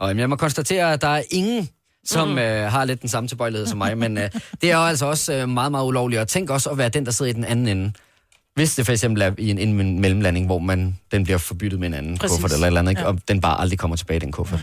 Og 0.01 0.09
jamen, 0.09 0.21
jeg 0.21 0.29
må 0.29 0.37
konstatere, 0.37 0.93
at 0.93 1.01
der 1.03 1.09
er 1.09 1.23
ingen, 1.31 1.69
som 2.05 2.29
Mm. 2.29 2.33
mm. 2.35 2.39
øh, 2.39 2.71
har 2.73 2.85
lidt 2.85 3.01
den 3.01 3.09
samme 3.09 3.29
tilbøjelighed 3.29 3.67
som 3.67 3.79
mig, 3.79 3.99
men 3.99 4.19
øh, 4.19 4.31
det 4.61 4.71
er 4.71 4.77
jo 4.77 4.85
altså 4.85 5.07
også 5.07 5.33
øh, 5.35 5.49
meget, 5.49 5.71
meget 5.71 5.85
ulovligt. 5.87 6.21
Og 6.21 6.29
tænk 6.29 6.51
også 6.51 6.71
at 6.71 6.79
være 6.79 6.89
den, 6.89 7.07
der 7.07 7.13
sidder 7.13 7.31
i 7.31 7.35
den 7.35 7.45
anden 7.45 7.69
ende. 7.69 7.93
Hvis 8.55 8.75
det 8.75 8.85
for 8.87 8.93
eksempel 8.93 9.23
er 9.23 9.33
i 9.39 9.51
en, 9.51 9.59
en 9.59 10.01
mellemlanding, 10.01 10.47
hvor 10.47 10.59
man, 10.59 10.99
den 11.13 11.25
bliver 11.25 11.39
forbyttet 11.39 11.81
med 11.81 11.89
en 11.89 11.95
anden 11.95 12.19
Præcis. 12.19 12.37
kuffert 12.37 12.53
eller 12.53 12.67
et 12.67 12.69
eller 12.69 12.81
andet? 12.81 12.95
Ja. 12.99 13.05
og 13.05 13.19
den 13.29 13.41
bare 13.41 13.61
aldrig 13.61 13.79
kommer 13.79 13.97
tilbage, 13.97 14.21
den 14.21 14.33
kuffert. 14.33 14.61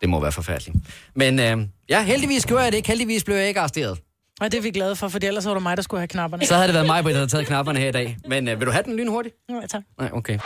Det 0.00 0.08
må 0.08 0.20
være 0.20 0.32
forfærdeligt. 0.32 0.76
Men 1.14 1.38
øh, 1.40 1.66
ja, 1.88 2.02
heldigvis 2.02 2.46
gjorde 2.46 2.62
jeg 2.62 2.72
det 2.72 2.76
ikke. 2.78 2.88
Heldigvis 2.88 3.24
blev 3.24 3.36
jeg 3.36 3.48
ikke 3.48 3.60
arresteret. 3.60 3.98
Og 4.42 4.52
det 4.52 4.58
er 4.58 4.62
vi 4.62 4.70
glade 4.70 4.96
for, 4.96 5.08
for 5.08 5.18
ellers 5.22 5.46
var 5.46 5.54
det 5.54 5.62
mig, 5.62 5.76
der 5.76 5.82
skulle 5.82 6.00
have 6.00 6.08
knapperne. 6.08 6.46
Så 6.46 6.54
havde 6.54 6.66
det 6.66 6.74
været 6.74 6.86
mig, 6.86 7.04
der 7.04 7.12
havde 7.14 7.26
taget 7.26 7.46
knapperne 7.46 7.78
her 7.78 7.88
i 7.88 7.92
dag. 7.92 8.16
Men 8.28 8.48
øh, 8.48 8.58
vil 8.60 8.66
du 8.66 8.72
have 8.72 8.82
den 8.82 8.96
lynhurtigt? 8.96 9.34
Ja, 9.50 9.54
tak. 9.70 9.82
Nej, 10.00 10.10
okay. 10.12 10.38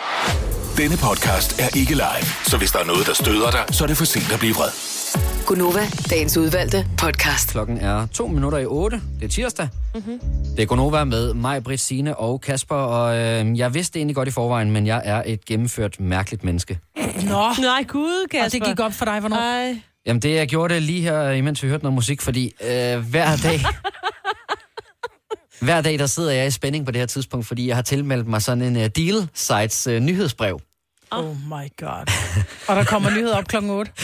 Denne 0.76 0.96
podcast 0.96 1.60
er 1.60 1.78
ikke 1.78 1.92
live, 1.94 2.26
så 2.44 2.56
hvis 2.58 2.70
der 2.72 2.78
er 2.78 2.84
noget, 2.84 3.06
der 3.06 3.14
støder 3.14 3.50
dig, 3.50 3.64
så 3.74 3.84
er 3.84 3.88
det 3.88 3.96
for 3.96 4.04
sent 4.04 4.32
at 4.32 4.38
blive 4.38 4.54
vred. 4.54 4.68
Gunova, 5.46 5.80
dagens 6.10 6.36
udvalgte 6.36 6.86
podcast. 6.98 7.50
Klokken 7.50 7.78
er 7.78 8.06
to 8.06 8.26
minutter 8.26 8.58
i 8.58 8.66
otte. 8.66 9.00
Det 9.20 9.24
er 9.24 9.28
tirsdag. 9.28 9.68
Mm-hmm. 9.94 10.20
Det 10.56 10.62
er 10.62 10.66
Gonova 10.66 11.04
med 11.04 11.34
mig, 11.34 11.64
Britt, 11.64 11.80
Signe 11.80 12.16
og 12.16 12.40
Kasper. 12.40 12.76
Og 12.76 13.16
øh, 13.18 13.58
jeg 13.58 13.74
vidste 13.74 13.94
det 13.94 14.00
egentlig 14.00 14.16
godt 14.16 14.28
i 14.28 14.30
forvejen, 14.30 14.70
men 14.70 14.86
jeg 14.86 15.02
er 15.04 15.22
et 15.26 15.44
gennemført 15.44 16.00
mærkeligt 16.00 16.44
menneske. 16.44 16.78
Nå, 16.96 17.44
Nej, 17.62 17.84
gud, 17.88 18.26
Kasper. 18.30 18.44
og 18.44 18.52
det 18.52 18.62
gik 18.64 18.80
op 18.80 18.92
for 18.92 19.04
dig, 19.04 19.20
hvornår? 19.20 19.36
Ej. 19.36 19.80
Jamen 20.06 20.22
det, 20.22 20.34
jeg 20.34 20.48
gjorde 20.48 20.74
det 20.74 20.82
lige 20.82 21.02
her, 21.02 21.30
imens 21.30 21.62
vi 21.62 21.68
hørte 21.68 21.84
noget 21.84 21.94
musik, 21.94 22.22
fordi 22.22 22.52
øh, 22.60 22.98
hver 22.98 23.36
dag... 23.36 23.60
hver 25.66 25.80
dag, 25.80 25.98
der 25.98 26.06
sidder 26.06 26.32
jeg 26.32 26.46
i 26.46 26.50
spænding 26.50 26.86
på 26.86 26.92
det 26.92 26.98
her 26.98 27.06
tidspunkt, 27.06 27.46
fordi 27.46 27.68
jeg 27.68 27.76
har 27.76 27.82
tilmeldt 27.82 28.26
mig 28.28 28.42
sådan 28.42 28.62
en 28.62 28.76
uh, 28.76 28.82
deal 28.82 29.28
sites 29.34 29.86
uh, 29.86 29.94
nyhedsbrev. 29.94 30.60
Oh 31.10 31.36
my 31.36 31.68
god. 31.80 32.12
Og 32.68 32.76
der 32.76 32.84
kommer 32.84 33.10
nyheder 33.10 33.36
op 33.36 33.48
klokken 33.48 33.70
8. 33.70 33.92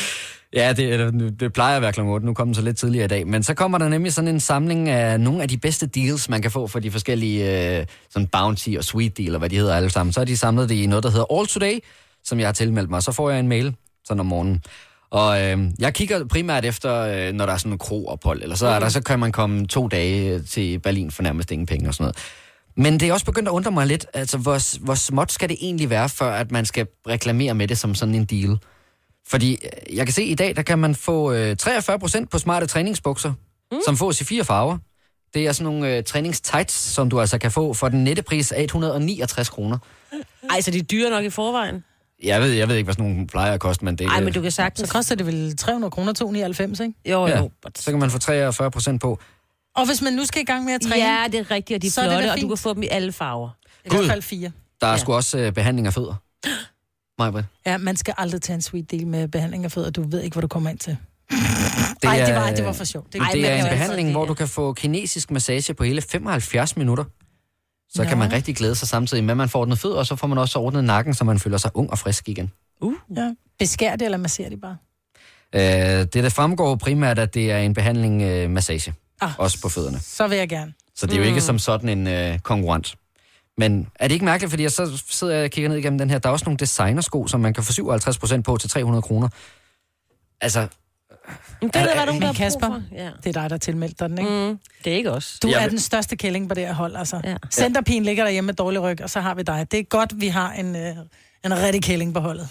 Ja, 0.55 0.73
det, 0.73 1.41
det 1.41 1.53
plejer 1.53 1.77
at 1.77 1.83
være 1.83 1.93
kl. 1.93 2.01
8. 2.01 2.27
Nu 2.27 2.35
kom 2.35 2.47
den 2.47 2.55
så 2.55 2.63
lidt 2.63 2.77
tidligere 2.77 3.05
i 3.05 3.09
dag. 3.09 3.27
Men 3.27 3.43
så 3.43 3.55
kommer 3.55 3.79
der 3.79 3.89
nemlig 3.89 4.13
sådan 4.13 4.29
en 4.29 4.41
samling 4.41 4.89
af 4.89 5.21
nogle 5.21 5.43
af 5.43 5.49
de 5.49 5.59
bedste 5.59 5.87
deals, 5.87 6.29
man 6.29 6.43
kan 6.43 6.51
få 6.51 6.67
for 6.67 6.79
de 6.79 6.91
forskellige 6.91 7.79
øh, 7.79 7.87
sådan 8.11 8.29
bounty 8.29 8.69
og 8.79 8.85
sweet 8.85 9.19
deal, 9.19 9.35
og 9.35 9.39
hvad 9.39 9.49
de 9.49 9.57
hedder 9.57 9.77
alle 9.77 9.91
sammen. 9.91 10.13
Så 10.13 10.21
har 10.21 10.25
de 10.25 10.37
samlet 10.37 10.69
det 10.69 10.75
i 10.75 10.87
noget, 10.87 11.05
der 11.05 11.11
hedder 11.11 11.39
All 11.39 11.47
Today, 11.47 11.79
som 12.25 12.39
jeg 12.39 12.49
har 12.49 12.53
tilmeldt 12.53 12.91
mig. 12.91 13.03
Så 13.03 13.13
får 13.13 13.31
jeg 13.31 13.41
en 13.41 13.49
mail 13.49 13.75
sådan 14.05 14.21
om 14.21 14.27
morgenen. 14.27 14.63
Og 15.13 15.43
øh, 15.43 15.59
jeg 15.79 15.95
kigger 15.95 16.25
primært 16.25 16.65
efter, 16.65 17.01
øh, 17.01 17.33
når 17.33 17.47
der 17.47 17.53
er 17.53 17.57
sådan 17.57 17.73
en 17.73 17.79
kroophold, 17.79 18.43
eller 18.43 18.57
så, 18.57 18.67
er 18.67 18.79
der, 18.79 18.89
så 18.89 19.03
kan 19.03 19.19
man 19.19 19.33
komme 19.33 19.67
to 19.67 19.89
dage 19.89 20.43
til 20.43 20.79
Berlin 20.79 21.11
for 21.11 21.23
nærmest 21.23 21.51
ingen 21.51 21.67
penge 21.67 21.89
og 21.89 21.95
sådan 21.95 22.05
noget. 22.05 22.17
Men 22.77 23.01
det 23.01 23.09
er 23.09 23.13
også 23.13 23.27
begyndt 23.27 23.49
at 23.49 23.53
undre 23.53 23.71
mig 23.71 23.87
lidt, 23.87 24.07
altså 24.15 24.39
hvor, 24.39 24.85
hvor 24.85 24.95
småt 24.95 25.33
skal 25.33 25.49
det 25.49 25.57
egentlig 25.61 25.91
være, 25.91 26.09
før 26.09 26.33
at 26.33 26.51
man 26.51 26.65
skal 26.65 26.87
reklamere 27.09 27.55
med 27.55 27.69
det 27.69 27.79
som 27.79 27.95
sådan 27.95 28.15
en 28.15 28.25
deal? 28.25 28.59
Fordi 29.29 29.53
øh, 29.53 29.97
jeg 29.97 30.07
kan 30.07 30.13
se, 30.13 30.25
i 30.25 30.35
dag, 30.35 30.57
der 30.57 30.63
kan 30.63 30.79
man 30.79 30.95
få 30.95 31.33
øh, 31.33 31.57
43% 31.63 32.25
på 32.25 32.39
smarte 32.39 32.67
træningsbukser, 32.67 33.33
mm. 33.73 33.79
som 33.85 33.97
fås 33.97 34.21
i 34.21 34.25
fire 34.25 34.45
farver. 34.45 34.79
Det 35.35 35.47
er 35.47 35.53
sådan 35.53 35.73
nogle 35.73 35.97
øh, 35.97 36.05
træningstights, 36.05 36.75
som 36.75 37.11
du 37.11 37.21
altså 37.21 37.39
kan 37.39 37.51
få 37.51 37.75
for 37.75 37.89
den 37.89 38.05
nette 38.05 38.23
pris 38.23 38.53
af 38.53 38.63
169 38.63 39.49
kroner. 39.49 39.79
Ej, 40.51 40.61
så 40.61 40.71
de 40.71 40.79
er 40.79 40.83
dyre 40.83 41.11
nok 41.11 41.25
i 41.25 41.31
forvejen. 41.31 41.85
Jeg 42.23 42.41
ved, 42.41 42.51
jeg 42.53 42.69
ved 42.69 42.77
ikke, 42.77 42.85
hvad 42.87 42.95
sådan 42.95 43.11
nogle 43.11 43.27
plejer 43.27 43.53
at 43.53 43.61
koste, 43.61 43.85
men 43.85 43.97
det 43.99 44.07
Ej, 44.07 44.19
øh, 44.19 44.25
men 44.25 44.33
du 44.33 44.43
kan 44.43 44.51
sagtens... 44.51 44.89
Så 44.89 44.93
koster 44.95 45.15
det 45.15 45.27
vel 45.27 45.57
300 45.57 45.91
kroner 45.91 46.13
299, 46.13 46.81
ikke? 46.81 46.95
Jo, 47.11 47.27
ja, 47.27 47.39
jo. 47.39 47.51
så 47.79 47.91
kan 47.91 48.01
man 48.01 48.11
få 48.11 48.19
43% 48.19 48.99
på. 48.99 49.19
Og 49.77 49.87
hvis 49.87 50.03
man 50.03 50.13
nu 50.13 50.25
skal 50.25 50.43
i 50.43 50.45
gang 50.45 50.65
med 50.65 50.73
at 50.75 50.81
træne, 50.81 50.97
Ja, 51.05 51.25
det 51.33 51.41
er 51.41 51.51
rigtigt, 51.51 51.77
og 51.77 51.83
de 51.83 51.87
er 51.87 51.91
Så 51.91 52.01
er 52.01 52.05
det 52.05 52.13
flotte, 52.13 52.31
og 52.31 52.37
du 52.37 52.41
fint. 52.41 52.51
kan 52.51 52.59
få 52.59 52.75
dem 52.75 52.83
i 52.83 52.89
alle 52.91 53.13
farver. 53.13 53.49
i 53.85 53.89
hvert 53.91 54.07
fald 54.07 54.23
fire. 54.23 54.51
Der 54.81 54.87
er 54.87 54.91
Ja. 54.91 54.97
sgu 54.99 55.13
også 55.15 55.39
øh, 55.39 55.53
behandling 55.53 55.87
af 55.87 55.95
fødder. 55.95 56.15
Majbrit. 57.19 57.45
Ja, 57.67 57.79
man 57.79 57.97
skal 57.97 58.15
aldrig 58.19 58.43
tage 58.43 58.55
en 58.55 58.63
sweet 58.63 58.91
deal 58.91 59.07
med 59.07 59.29
behandling 59.29 59.65
af 59.65 59.73
fødder. 59.73 59.91
Du 59.91 60.03
ved 60.03 60.21
ikke, 60.23 60.35
hvad 60.35 60.43
du 60.43 60.49
kommer 60.49 60.71
ind 60.71 60.79
til. 60.79 60.97
Det 61.31 61.39
Nej, 62.05 62.19
er, 62.19 62.27
det 62.27 62.35
var, 62.35 62.51
det 62.51 62.65
var 62.65 62.73
for 62.73 62.85
sjovt. 62.85 63.13
Det, 63.13 63.21
Ej, 63.21 63.31
det 63.33 63.51
er 63.51 63.55
en 63.57 63.69
behandling, 63.69 64.11
hvor 64.11 64.25
du 64.25 64.35
kan 64.35 64.49
få 64.49 64.73
kinesisk 64.73 65.31
massage 65.31 65.75
på 65.75 65.85
hele 65.85 66.03
75 66.03 66.77
minutter. 66.77 67.05
Så 67.95 68.03
Nå. 68.03 68.09
kan 68.09 68.19
man 68.19 68.33
rigtig 68.33 68.57
glæde 68.57 68.75
sig 68.75 68.89
samtidig 68.89 69.25
med, 69.25 69.31
at 69.31 69.37
man 69.37 69.49
får 69.49 69.61
ordnet 69.61 69.79
fødder, 69.79 69.97
og 69.97 70.07
så 70.07 70.17
får 70.17 70.27
man 70.27 70.39
også 70.39 70.59
ordnet 70.59 70.85
nakken, 70.85 71.15
så 71.15 71.25
man 71.25 71.39
føler 71.39 71.59
sig 71.59 71.71
ung 71.75 71.91
og 71.91 71.99
frisk 71.99 72.29
igen. 72.29 72.53
ja. 73.17 73.35
Beskær 73.59 73.97
det, 73.97 74.05
eller 74.05 74.19
masser 74.19 74.49
det 74.49 74.61
bare? 74.61 74.77
Øh, 75.55 75.61
det, 76.01 76.15
der 76.15 76.29
fremgår 76.29 76.77
primært, 76.77 77.19
at 77.19 77.35
det 77.35 77.51
er 77.51 77.59
en 77.59 77.75
behandling 77.75 78.23
øh, 78.23 78.51
massage, 78.51 78.95
Ah, 79.21 79.31
også 79.39 79.61
på 79.63 79.69
fødderne. 79.69 80.01
Så 80.01 80.29
vil 80.29 80.39
jeg 80.39 80.49
gerne. 80.49 80.73
Så 80.95 81.07
det 81.07 81.15
er 81.15 81.19
jo 81.19 81.25
ikke 81.25 81.41
som 81.41 81.59
sådan 81.59 81.89
en 81.89 82.07
øh, 82.07 82.39
konkurrent. 82.39 82.95
Men 83.59 83.89
er 83.95 84.09
det 84.09 84.15
ikke 84.15 84.25
mærkeligt, 84.25 84.51
fordi 84.51 84.63
jeg 84.63 84.73
så 84.73 85.03
sidder 85.09 85.35
jeg 85.35 85.45
og 85.45 85.51
kigger 85.51 85.69
ned 85.69 85.77
igennem 85.77 85.99
den 85.99 86.11
her, 86.11 86.19
der 86.19 86.29
er 86.29 86.33
også 86.33 86.45
nogle 86.45 86.59
designersko, 86.59 87.27
som 87.27 87.41
man 87.41 87.55
kan 87.55 87.65
få 87.65 87.73
57% 87.73 88.43
på 88.43 88.57
til 88.57 88.71
300 88.71 89.03
kroner. 89.03 89.29
Altså, 90.41 90.69
Men 91.61 91.71
det 91.71 91.77
er 91.77 91.85
der, 91.87 91.95
Er- 91.95 92.05
nogen, 92.07 92.23
der 92.23 92.33
Kasper? 92.33 92.67
for. 92.67 92.83
Ja. 92.93 93.09
Det 93.25 93.37
er 93.37 93.41
dig, 93.41 93.51
der 93.51 93.57
tilmeldte 93.57 93.97
dig 93.99 94.09
den, 94.09 94.19
ikke? 94.19 94.31
Mm. 94.31 94.59
Det 94.85 94.93
er 94.93 94.97
ikke 94.97 95.11
os. 95.11 95.39
Du 95.43 95.49
Jeg 95.49 95.65
er 95.65 95.69
den 95.69 95.79
største 95.79 96.17
kælling 96.17 96.49
på 96.49 96.55
det 96.55 96.67
her 96.67 96.75
hold, 96.75 96.97
altså. 96.97 97.21
Ja. 97.25 97.35
Centerpigen 97.51 98.05
ligger 98.05 98.25
derhjemme 98.25 98.47
med 98.47 98.55
dårlig 98.55 98.83
ryg, 98.83 99.01
og 99.03 99.11
så 99.11 99.21
har 99.21 99.35
vi 99.35 99.43
dig. 99.43 99.67
Det 99.71 99.79
er 99.81 99.85
godt, 99.85 100.13
vi 100.21 100.29
har 100.29 100.53
en, 100.53 100.77
øh, 100.77 100.97
en 101.45 101.59
rigtig 101.63 101.83
kælling 101.83 102.15
på 102.15 102.21
holdet. 102.21 102.49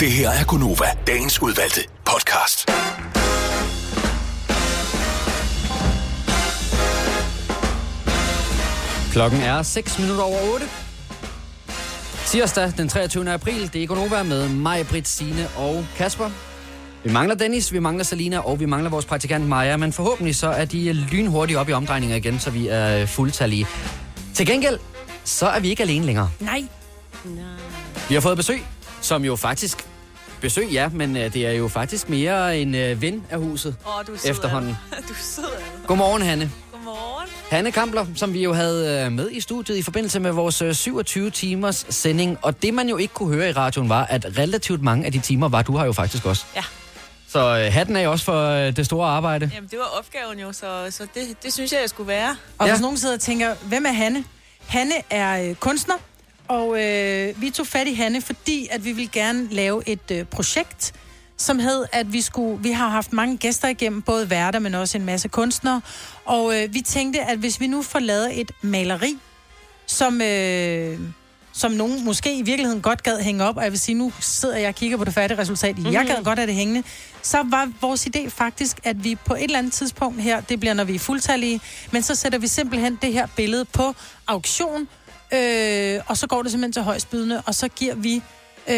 Det 0.00 0.10
her 0.12 0.30
er 0.30 0.44
Gunova, 0.44 0.86
dagens 1.06 1.42
udvalgte 1.42 1.80
podcast. 2.04 2.70
klokken 9.12 9.40
er 9.40 9.62
6 9.62 9.98
minutter 9.98 10.22
over 10.24 10.52
8. 10.54 10.66
Tirsdag 12.26 12.72
den 12.76 12.88
23. 12.88 13.30
april, 13.32 13.72
det 13.72 13.82
er 13.82 13.86
Gonova 13.86 14.22
med 14.22 14.48
mig, 14.48 14.86
Britt, 14.86 15.08
Signe 15.08 15.48
og 15.56 15.86
Kasper. 15.96 16.30
Vi 17.04 17.12
mangler 17.12 17.34
Dennis, 17.34 17.72
vi 17.72 17.78
mangler 17.78 18.04
Salina, 18.04 18.38
og 18.38 18.60
vi 18.60 18.66
mangler 18.66 18.90
vores 18.90 19.04
praktikant 19.04 19.48
Maja, 19.48 19.76
men 19.76 19.92
forhåbentlig 19.92 20.36
så 20.36 20.48
er 20.48 20.64
de 20.64 20.92
lynhurtigt 20.92 21.58
op 21.58 21.68
i 21.68 21.72
omdrejninger 21.72 22.16
igen, 22.16 22.40
så 22.40 22.50
vi 22.50 22.68
er 22.68 23.00
øh, 23.00 23.08
fuldtallige. 23.08 23.66
Til 24.34 24.46
gengæld, 24.46 24.78
så 25.24 25.46
er 25.46 25.60
vi 25.60 25.68
ikke 25.68 25.82
alene 25.82 26.06
længere. 26.06 26.30
Nej. 26.40 26.64
Vi 28.08 28.14
har 28.14 28.20
fået 28.20 28.36
besøg, 28.36 28.62
som 29.00 29.24
jo 29.24 29.36
faktisk... 29.36 29.86
Besøg, 30.40 30.68
ja, 30.72 30.88
men 30.88 31.16
øh, 31.16 31.32
det 31.32 31.46
er 31.46 31.52
jo 31.52 31.68
faktisk 31.68 32.08
mere 32.08 32.58
en 32.58 32.74
øh, 32.74 33.02
ven 33.02 33.22
af 33.30 33.38
huset 33.38 33.76
Åh, 33.86 34.06
du 34.06 34.12
er 34.12 34.30
efterhånden. 34.30 34.76
Du 35.08 35.12
er 35.12 35.16
sød. 35.20 35.44
Godmorgen, 35.86 36.22
Hanne. 36.22 36.50
Godmorgen. 36.72 37.28
Hanne 37.50 37.72
Kampler, 37.72 38.06
som 38.16 38.32
vi 38.32 38.42
jo 38.42 38.52
havde 38.52 39.04
øh, 39.06 39.12
med 39.12 39.30
i 39.30 39.40
studiet 39.40 39.76
i 39.76 39.82
forbindelse 39.82 40.20
med 40.20 40.32
vores 40.32 40.62
øh, 40.62 40.74
27 40.74 41.30
timers 41.30 41.86
sending. 41.88 42.38
Og 42.42 42.62
det, 42.62 42.74
man 42.74 42.88
jo 42.88 42.96
ikke 42.96 43.14
kunne 43.14 43.34
høre 43.34 43.48
i 43.48 43.52
radioen, 43.52 43.88
var, 43.88 44.04
at 44.04 44.38
relativt 44.38 44.82
mange 44.82 45.06
af 45.06 45.12
de 45.12 45.18
timer 45.18 45.48
var 45.48 45.62
du 45.62 45.76
har 45.76 45.84
jo 45.84 45.92
faktisk 45.92 46.26
også. 46.26 46.44
Ja. 46.56 46.62
Så 47.34 47.58
øh, 47.66 47.72
hatten 47.72 47.96
er 47.96 48.08
også 48.08 48.24
for 48.24 48.48
øh, 48.48 48.76
det 48.76 48.86
store 48.86 49.08
arbejde. 49.08 49.50
Jamen, 49.54 49.68
det 49.70 49.78
var 49.78 49.98
opgaven 49.98 50.38
jo, 50.38 50.52
så, 50.52 50.86
så 50.90 51.06
det, 51.14 51.42
det 51.42 51.52
synes 51.52 51.72
jeg, 51.72 51.80
jeg 51.80 51.88
skulle 51.88 52.08
være. 52.08 52.36
Og 52.58 52.66
Ja. 52.66 52.72
hvis 52.72 52.80
nogen 52.80 52.96
sidder 52.96 53.14
og 53.14 53.20
tænker, 53.20 53.54
hvem 53.62 53.86
er 53.86 53.92
Hanne? 53.92 54.24
Hanne 54.66 54.94
er 55.10 55.48
øh, 55.48 55.54
kunstner, 55.54 55.94
og 56.48 56.82
øh, 56.82 57.40
vi 57.42 57.50
tog 57.50 57.66
fat 57.66 57.86
i 57.86 57.94
Hanne, 57.94 58.20
fordi 58.22 58.68
at 58.70 58.84
vi 58.84 58.92
vil 58.92 59.10
gerne 59.12 59.48
lave 59.50 59.88
et 59.88 60.10
øh, 60.12 60.24
projekt, 60.24 60.92
som 61.36 61.58
hed, 61.58 61.84
at 61.92 62.12
vi 62.12 62.20
skulle, 62.20 62.62
vi 62.62 62.70
har 62.70 62.88
haft 62.88 63.12
mange 63.12 63.36
gæster 63.36 63.68
igennem, 63.68 64.02
både 64.02 64.30
værter, 64.30 64.58
men 64.58 64.74
også 64.74 64.98
en 64.98 65.04
masse 65.04 65.28
kunstnere, 65.28 65.80
og 66.24 66.62
øh, 66.62 66.74
vi 66.74 66.80
tænkte, 66.80 67.20
at 67.22 67.38
hvis 67.38 67.60
vi 67.60 67.66
nu 67.66 67.82
får 67.82 67.98
lavet 67.98 68.40
et 68.40 68.50
maleri, 68.62 69.18
som, 69.86 70.20
øh, 70.22 70.98
som 71.54 71.72
nogen 71.72 72.04
måske 72.04 72.38
i 72.38 72.42
virkeligheden 72.42 72.82
godt 72.82 73.02
gad 73.02 73.20
hænge 73.20 73.44
op, 73.44 73.56
og 73.56 73.62
jeg 73.62 73.72
vil 73.72 73.80
sige, 73.80 73.94
nu 73.94 74.12
sidder 74.20 74.56
jeg 74.56 74.68
og 74.68 74.74
kigger 74.74 74.96
på 74.96 75.04
det 75.04 75.14
færdige 75.14 75.38
resultat, 75.38 75.78
mm-hmm. 75.78 75.92
jeg 75.92 76.06
gad 76.06 76.24
godt 76.24 76.38
have 76.38 76.46
det 76.46 76.54
hængende, 76.54 76.82
så 77.22 77.42
var 77.50 77.72
vores 77.80 78.06
idé 78.06 78.28
faktisk, 78.28 78.80
at 78.84 79.04
vi 79.04 79.14
på 79.14 79.34
et 79.34 79.42
eller 79.42 79.58
andet 79.58 79.72
tidspunkt 79.72 80.22
her, 80.22 80.40
det 80.40 80.60
bliver 80.60 80.74
når 80.74 80.84
vi 80.84 80.94
er 80.94 80.98
fuldtallige, 80.98 81.60
men 81.90 82.02
så 82.02 82.14
sætter 82.14 82.38
vi 82.38 82.46
simpelthen 82.46 82.98
det 83.02 83.12
her 83.12 83.26
billede 83.36 83.64
på 83.64 83.94
auktion, 84.26 84.88
øh, 85.32 86.00
og 86.06 86.16
så 86.16 86.26
går 86.26 86.42
det 86.42 86.50
simpelthen 86.50 86.72
til 86.72 86.82
højstbydende, 86.82 87.42
og 87.46 87.54
så 87.54 87.68
giver 87.68 87.94
vi 87.94 88.22
øh, 88.68 88.74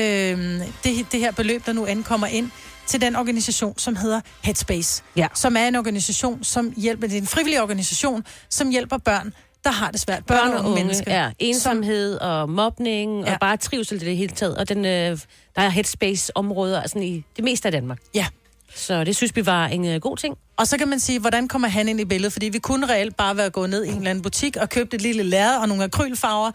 det, 0.84 1.12
det 1.12 1.20
her 1.20 1.32
beløb, 1.32 1.66
der 1.66 1.72
nu 1.72 1.86
ankommer 1.86 2.26
ind, 2.26 2.50
til 2.86 3.00
den 3.00 3.16
organisation, 3.16 3.78
som 3.78 3.96
hedder 3.96 4.20
Headspace. 4.42 5.02
Ja. 5.16 5.26
Som 5.34 5.56
er 5.56 5.68
en 5.68 5.76
organisation, 5.76 6.44
som 6.44 6.72
hjælper, 6.76 7.06
det 7.06 7.16
er 7.16 7.20
en 7.20 7.26
frivillig 7.26 7.62
organisation, 7.62 8.24
som 8.50 8.70
hjælper 8.70 8.98
børn, 8.98 9.32
der 9.64 9.70
har 9.70 9.90
det 9.90 10.00
svært. 10.00 10.26
børn 10.26 10.50
og 10.50 10.64
unge, 10.64 10.74
mennesker. 10.74 11.14
ja, 11.14 11.30
ensomhed 11.38 12.18
og 12.18 12.50
mobning 12.50 13.24
ja. 13.24 13.32
Og 13.32 13.40
bare 13.40 13.56
trivsel 13.56 14.02
i 14.02 14.04
det 14.04 14.16
hele 14.16 14.32
taget. 14.34 14.56
Og 14.56 14.68
den, 14.68 14.84
øh, 14.84 15.18
der 15.56 15.62
er 15.62 15.68
headspace-områder 15.68 16.86
sådan 16.86 17.02
i 17.02 17.24
det 17.36 17.44
meste 17.44 17.68
af 17.68 17.72
Danmark. 17.72 17.98
Ja. 18.14 18.26
Så 18.74 19.04
det 19.04 19.16
synes 19.16 19.36
vi 19.36 19.46
var 19.46 19.66
en 19.66 19.86
øh, 19.86 20.00
god 20.00 20.16
ting. 20.16 20.36
Og 20.56 20.66
så 20.66 20.78
kan 20.78 20.88
man 20.88 21.00
sige, 21.00 21.20
hvordan 21.20 21.48
kommer 21.48 21.68
han 21.68 21.88
ind 21.88 22.00
i 22.00 22.04
billedet? 22.04 22.32
Fordi 22.32 22.48
vi 22.48 22.58
kunne 22.58 22.86
reelt 22.88 23.16
bare 23.16 23.36
være 23.36 23.50
gået 23.50 23.70
ned 23.70 23.84
i 23.84 23.88
en 23.88 23.96
eller 23.96 24.10
anden 24.10 24.22
butik 24.22 24.56
og 24.56 24.68
købt 24.68 24.94
et 24.94 25.02
lille 25.02 25.22
lærred 25.22 25.58
og 25.58 25.68
nogle 25.68 25.84
akrylfarver. 25.84 26.50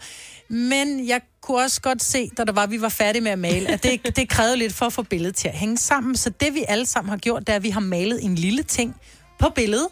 Men 0.48 1.08
jeg 1.08 1.20
kunne 1.42 1.62
også 1.62 1.80
godt 1.80 2.02
se, 2.02 2.30
da 2.38 2.44
der 2.44 2.52
var, 2.52 2.66
vi 2.66 2.80
var 2.80 2.88
færdige 2.88 3.22
med 3.22 3.30
at 3.30 3.38
male, 3.38 3.68
at 3.68 3.82
det, 3.82 4.16
det 4.16 4.28
krævede 4.28 4.56
lidt 4.56 4.72
for 4.72 4.86
at 4.86 4.92
få 4.92 5.02
billedet 5.02 5.36
til 5.36 5.48
at 5.48 5.54
hænge 5.54 5.78
sammen. 5.78 6.16
Så 6.16 6.30
det 6.30 6.54
vi 6.54 6.64
alle 6.68 6.86
sammen 6.86 7.10
har 7.10 7.16
gjort, 7.16 7.40
det 7.40 7.48
er, 7.48 7.56
at 7.56 7.62
vi 7.62 7.70
har 7.70 7.80
malet 7.80 8.24
en 8.24 8.34
lille 8.34 8.62
ting 8.62 8.96
på 9.38 9.48
billedet. 9.54 9.86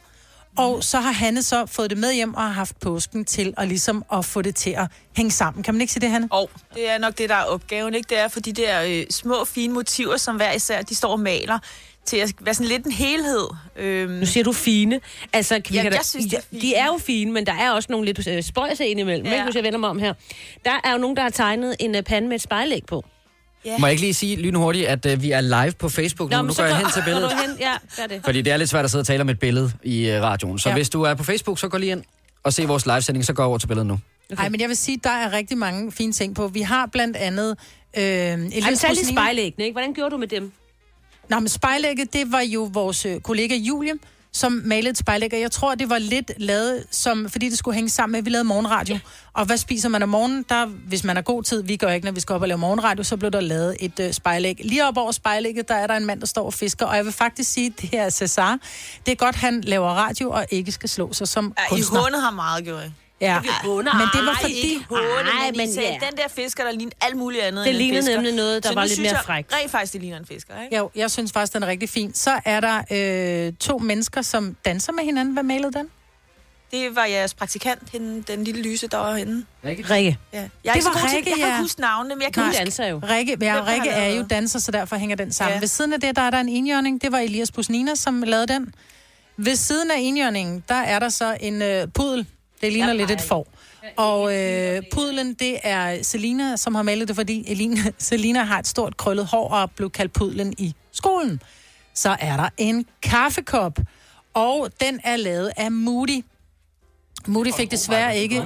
Og 0.59 0.85
så 0.85 1.01
har 1.01 1.13
Hanne 1.13 1.43
så 1.43 1.67
fået 1.67 1.91
det 1.91 1.99
med 1.99 2.15
hjem 2.15 2.35
og 2.35 2.43
har 2.43 2.49
haft 2.51 2.81
påsken 2.81 3.25
til 3.25 3.55
at, 3.57 3.69
ligesom 3.69 4.05
at 4.13 4.25
få 4.25 4.43
det 4.43 4.55
til 4.57 4.71
at 4.71 4.87
hænge 5.17 5.31
sammen. 5.31 5.63
Kan 5.63 5.75
man 5.75 5.81
ikke 5.81 5.93
sige 5.93 6.01
det, 6.01 6.11
Hanne? 6.11 6.29
Og 6.31 6.51
det 6.75 6.91
er 6.91 6.99
nok 6.99 7.19
det, 7.19 7.29
der 7.29 7.35
er 7.35 7.45
opgaven, 7.45 7.95
ikke? 7.95 8.07
Det 8.09 8.19
er 8.19 8.29
for 8.29 8.41
de 8.41 8.53
der 8.53 8.83
øh, 8.83 9.05
små, 9.11 9.45
fine 9.45 9.73
motiver, 9.75 10.17
som 10.17 10.37
hver 10.37 10.53
især 10.53 10.83
de 10.83 10.95
står 10.95 11.13
og 11.13 11.21
maler, 11.21 11.59
til 12.05 12.17
at 12.17 12.33
være 12.41 12.55
sådan 12.55 12.69
lidt 12.69 12.85
en 12.87 12.93
helhed. 12.93 13.47
Øhm, 13.77 14.13
Nu 14.13 14.27
siger 14.27 14.45
du 14.45 14.53
fine. 14.53 15.01
Altså, 15.33 15.55
vi 15.69 15.77
Ja, 15.77 15.83
kan 15.83 15.93
da, 15.93 15.97
jeg 15.97 16.05
synes, 16.07 16.27
det 16.27 16.35
er 16.39 16.43
fint. 16.51 16.63
De 16.63 16.75
er 16.75 16.87
jo 16.87 16.99
fine, 16.99 17.33
men 17.33 17.47
der 17.47 17.53
er 17.55 17.71
også 17.71 17.87
nogle 17.93 18.07
lidt 18.07 18.27
øh, 18.27 18.43
spøjse 18.43 18.87
indimellem, 18.87 19.25
ja. 19.27 19.31
Ja. 19.31 19.37
ikke, 19.37 19.45
hvis 19.45 19.55
jeg 19.57 19.65
vender 19.65 19.79
mig 19.79 19.89
om 19.91 19.99
her. 19.99 20.15
Der 20.65 20.81
er 20.85 20.93
jo 20.93 20.99
nogen, 20.99 21.17
der 21.17 21.23
har 21.23 21.31
tegnet 21.31 21.77
en 21.79 21.95
øh, 21.95 22.03
pande 22.03 22.29
med 22.29 22.37
et 22.37 22.43
spejlæg 22.43 22.83
på. 22.87 23.05
Må 23.79 23.87
jeg 23.87 23.93
ikke 23.93 24.01
lige 24.03 24.15
sige 24.15 24.37
lynhurtigt, 24.37 24.87
at 24.87 25.07
uh, 25.07 25.23
vi 25.23 25.31
er 25.31 25.41
live 25.41 25.73
på 25.73 25.89
Facebook 25.89 26.31
nu? 26.31 26.37
Nu 26.37 26.43
men 26.43 26.55
går 26.55 26.65
jeg 26.65 26.77
hen 26.77 26.87
til 26.95 27.03
billedet. 27.05 27.33
Hen. 27.33 27.57
Ja, 27.61 27.73
gør 27.97 28.07
det. 28.07 28.21
Fordi 28.25 28.43
det 28.43 28.53
er 28.53 28.57
lidt 28.57 28.71
svært 28.71 28.85
at 28.85 28.91
sidde 28.91 29.03
og 29.03 29.07
tale 29.07 29.21
om 29.21 29.29
et 29.29 29.39
billede 29.39 29.73
i 29.83 30.09
uh, 30.11 30.23
radioen. 30.23 30.59
Så 30.59 30.69
ja. 30.69 30.73
Ja. 30.73 30.77
hvis 30.79 30.89
du 30.91 31.03
er 31.03 31.15
på 31.15 31.25
Facebook, 31.25 31.59
så 31.59 31.69
gå 31.69 31.79
lige 31.79 31.93
ind 31.93 32.03
og 32.43 32.53
se 32.53 32.67
vores 32.67 32.87
livesending, 32.87 33.25
så 33.25 33.33
gå 33.33 33.43
over 33.45 33.59
til 33.59 33.67
billedet 33.67 33.87
nu. 33.87 33.99
Nej, 34.31 34.49
men 34.49 34.61
jeg 34.61 34.69
vil 34.69 34.77
sige, 34.77 35.01
der 35.05 35.11
er 35.11 35.33
rigtig 35.33 35.59
mange 35.59 35.93
fine 35.93 36.13
ting 36.13 36.35
på. 36.35 36.49
Vi 36.49 36.61
har 36.61 36.87
blandt 36.87 37.17
andet... 37.17 37.57
Øh, 37.97 38.03
Ej, 38.03 38.37
men 38.37 38.47
Elias 38.53 38.79
tag 38.81 38.91
lige 38.91 39.01
Rosnine- 39.03 39.13
spejlæggene, 39.13 39.65
ikke? 39.65 39.75
Hvordan 39.75 39.95
gjorde 39.95 40.11
du 40.11 40.17
med 40.17 40.29
dem? 40.29 40.53
Nå, 41.29 41.39
men 41.41 41.49
spejlægget, 41.49 42.13
det 42.13 42.33
var 42.33 42.41
jo 42.41 42.71
vores 42.73 43.07
øh, 43.07 43.21
kollega 43.21 43.55
Julie, 43.55 43.93
som 44.33 44.63
malede 44.65 44.91
et 44.91 44.99
spejlæg, 44.99 45.33
og 45.33 45.41
jeg 45.41 45.51
tror, 45.51 45.75
det 45.75 45.91
var 45.91 45.99
lidt 45.99 46.33
lavet, 46.37 46.85
som, 46.91 47.29
fordi 47.31 47.49
det 47.49 47.59
skulle 47.59 47.75
hænge 47.75 47.91
sammen 47.91 48.13
med, 48.13 48.19
at 48.19 48.25
vi 48.25 48.31
lavede 48.31 48.45
morgenradio. 48.49 48.95
Ja. 48.95 49.01
Og 49.33 49.45
hvad 49.45 49.57
spiser 49.57 49.89
man 49.89 50.03
om 50.03 50.09
morgenen? 50.09 50.45
Der, 50.49 50.67
hvis 50.67 51.05
man 51.05 51.17
har 51.17 51.23
god 51.23 51.43
tid, 51.43 51.63
vi 51.63 51.77
gør 51.77 51.89
ikke, 51.91 52.05
når 52.05 52.13
vi 52.13 52.21
skal 52.21 52.35
op 52.35 52.43
og 52.43 52.49
lave 52.49 52.59
morgenradio, 52.59 53.05
så 53.05 53.17
blev 53.17 53.31
der 53.31 53.41
lavet 53.41 53.77
et 53.81 54.01
øh, 54.01 54.13
spejlæg. 54.13 54.61
Lige 54.65 54.87
op 54.87 54.97
over 54.97 55.13
spejlægget, 55.13 55.69
der 55.69 55.75
er 55.75 55.87
der 55.87 55.95
en 55.97 56.07
mand, 56.07 56.21
der 56.21 56.27
står 56.27 56.47
og 56.47 56.55
fisker, 56.55 56.87
og 56.87 56.97
jeg 56.97 57.05
vil 57.05 57.13
faktisk 57.13 57.53
sige, 57.53 57.75
det 57.81 57.91
her 57.91 58.03
er 58.03 58.11
Cesar. 58.11 58.59
Det 59.07 59.13
er 59.13 59.17
godt, 59.17 59.37
han 59.37 59.61
laver 59.61 59.89
radio 59.89 60.31
og 60.31 60.47
ikke 60.51 60.73
skal 60.73 60.89
slå 60.89 61.13
sig 61.13 61.29
som 61.29 61.55
ja, 61.59 61.65
I 61.65 61.69
kunstner. 61.69 62.01
hånet 62.01 62.21
har 62.21 62.31
meget, 62.31 62.65
gjorde 62.65 62.93
Ja, 63.21 63.41
håner. 63.65 63.95
men 63.95 64.07
det 64.15 64.27
var 64.27 64.39
fordi... 64.41 64.55
ikke 64.55 64.85
håne, 64.89 65.01
Ej, 65.43 65.51
men, 65.57 65.73
sagde, 65.75 65.89
ja. 65.89 66.07
den 66.11 66.17
der 66.17 66.29
fisker, 66.29 66.65
der 66.65 66.73
ligner 66.73 66.93
alt 67.01 67.17
muligt 67.17 67.43
andet 67.43 67.67
Det 67.67 67.75
lignede 67.75 68.03
fisker. 68.03 68.15
nemlig 68.15 68.35
noget, 68.35 68.63
der 68.63 68.69
Så 68.69 68.75
var 68.75 68.85
lidt 68.85 69.01
mere 69.01 69.17
frækt. 69.25 69.55
Rent 69.55 69.71
faktisk, 69.71 69.93
det 69.93 70.01
ligner 70.01 70.19
en 70.19 70.27
fisker, 70.27 70.63
ikke? 70.63 70.77
Jo, 70.77 70.91
jeg 70.95 71.11
synes 71.11 71.33
faktisk, 71.33 71.53
den 71.55 71.63
er 71.63 71.67
rigtig 71.67 71.89
fin. 71.89 72.15
Så 72.15 72.41
er 72.45 72.61
der 72.61 73.47
øh, 73.47 73.53
to 73.61 73.79
mennesker, 73.79 74.23
som 74.23 74.57
danser 74.65 74.93
med 74.93 75.05
hinanden. 75.05 75.35
Hvad 75.35 75.43
malede 75.43 75.73
den? 75.73 75.89
Det 76.71 76.97
var 76.97 77.05
jeres 77.05 77.35
praktikant, 77.35 77.83
hende, 77.93 78.23
den 78.23 78.45
lille 78.45 78.63
lyse, 78.63 78.87
der 78.87 78.97
var 78.97 79.17
henne. 79.17 79.45
Rikke. 79.65 79.85
Ja. 79.93 79.97
Jeg 80.33 80.43
er 80.43 80.49
Det 80.65 80.77
ikke 80.77 80.85
var 80.87 80.93
god 80.93 81.01
til, 81.01 81.17
Rikke, 81.17 81.31
jeg 81.31 81.37
kan 81.39 81.47
ja. 81.47 81.53
ikke 81.53 81.61
huske 81.63 81.81
navnene, 81.81 82.15
men 82.15 82.23
jeg 82.23 82.33
kan 82.33 82.43
Hun 82.43 82.49
huske... 82.51 82.59
danser 82.59 82.87
jo. 82.87 83.01
Rikke, 83.11 83.37
ja, 83.41 83.65
Rikke 83.67 83.89
er 83.91 84.15
jo 84.15 84.23
danser, 84.31 84.59
så 84.59 84.71
derfor 84.73 84.97
hænger 84.97 85.17
den 85.17 85.33
sammen. 85.33 85.51
Ja. 85.51 85.55
Ja. 85.55 85.61
Ved 85.61 85.69
siden 85.69 85.93
af 85.93 86.01
det, 86.01 86.17
der 86.17 86.23
er 86.23 86.31
der 86.31 86.41
en 86.41 86.49
enhjørning. 86.49 87.03
Det 87.03 87.13
var 87.13 87.19
Elias 87.19 87.53
Busnina, 87.53 87.95
som 87.95 88.23
lavede 88.23 88.47
den. 88.47 88.75
Ved 89.37 89.57
siden 89.57 89.91
af 89.91 89.97
enhjørningen, 89.99 90.65
der 90.69 90.75
er 90.75 90.99
der 90.99 91.09
så 91.09 91.37
en 91.41 91.63
øh, 91.63 91.89
pudel. 91.95 92.27
Det 92.61 92.73
ligner 92.73 92.93
lidt 92.93 93.11
et 93.11 93.21
får. 93.21 93.47
Og 93.97 94.37
øh, 94.37 94.83
pudlen, 94.93 95.35
det 95.35 95.59
er 95.63 96.03
Selina, 96.03 96.57
som 96.57 96.75
har 96.75 96.83
malet 96.83 97.09
det, 97.09 97.17
fordi 97.17 97.45
Eline, 97.53 97.77
Selina 97.99 98.43
har 98.43 98.59
et 98.59 98.67
stort 98.67 98.97
krøllet 98.97 99.27
hår 99.27 99.49
og 99.49 99.71
blev 99.71 99.91
kaldt 99.91 100.13
pudlen 100.13 100.55
i 100.59 100.75
skolen. 100.93 101.43
Så 101.95 102.17
er 102.21 102.37
der 102.37 102.49
en 102.57 102.87
kaffekop, 103.03 103.79
og 104.35 104.69
den 104.81 105.01
er 105.05 105.17
lavet 105.17 105.53
af 105.57 105.73
Moody. 105.73 106.25
Moody 107.27 107.53
fik 107.57 107.71
desværre 107.71 108.17
ikke... 108.17 108.37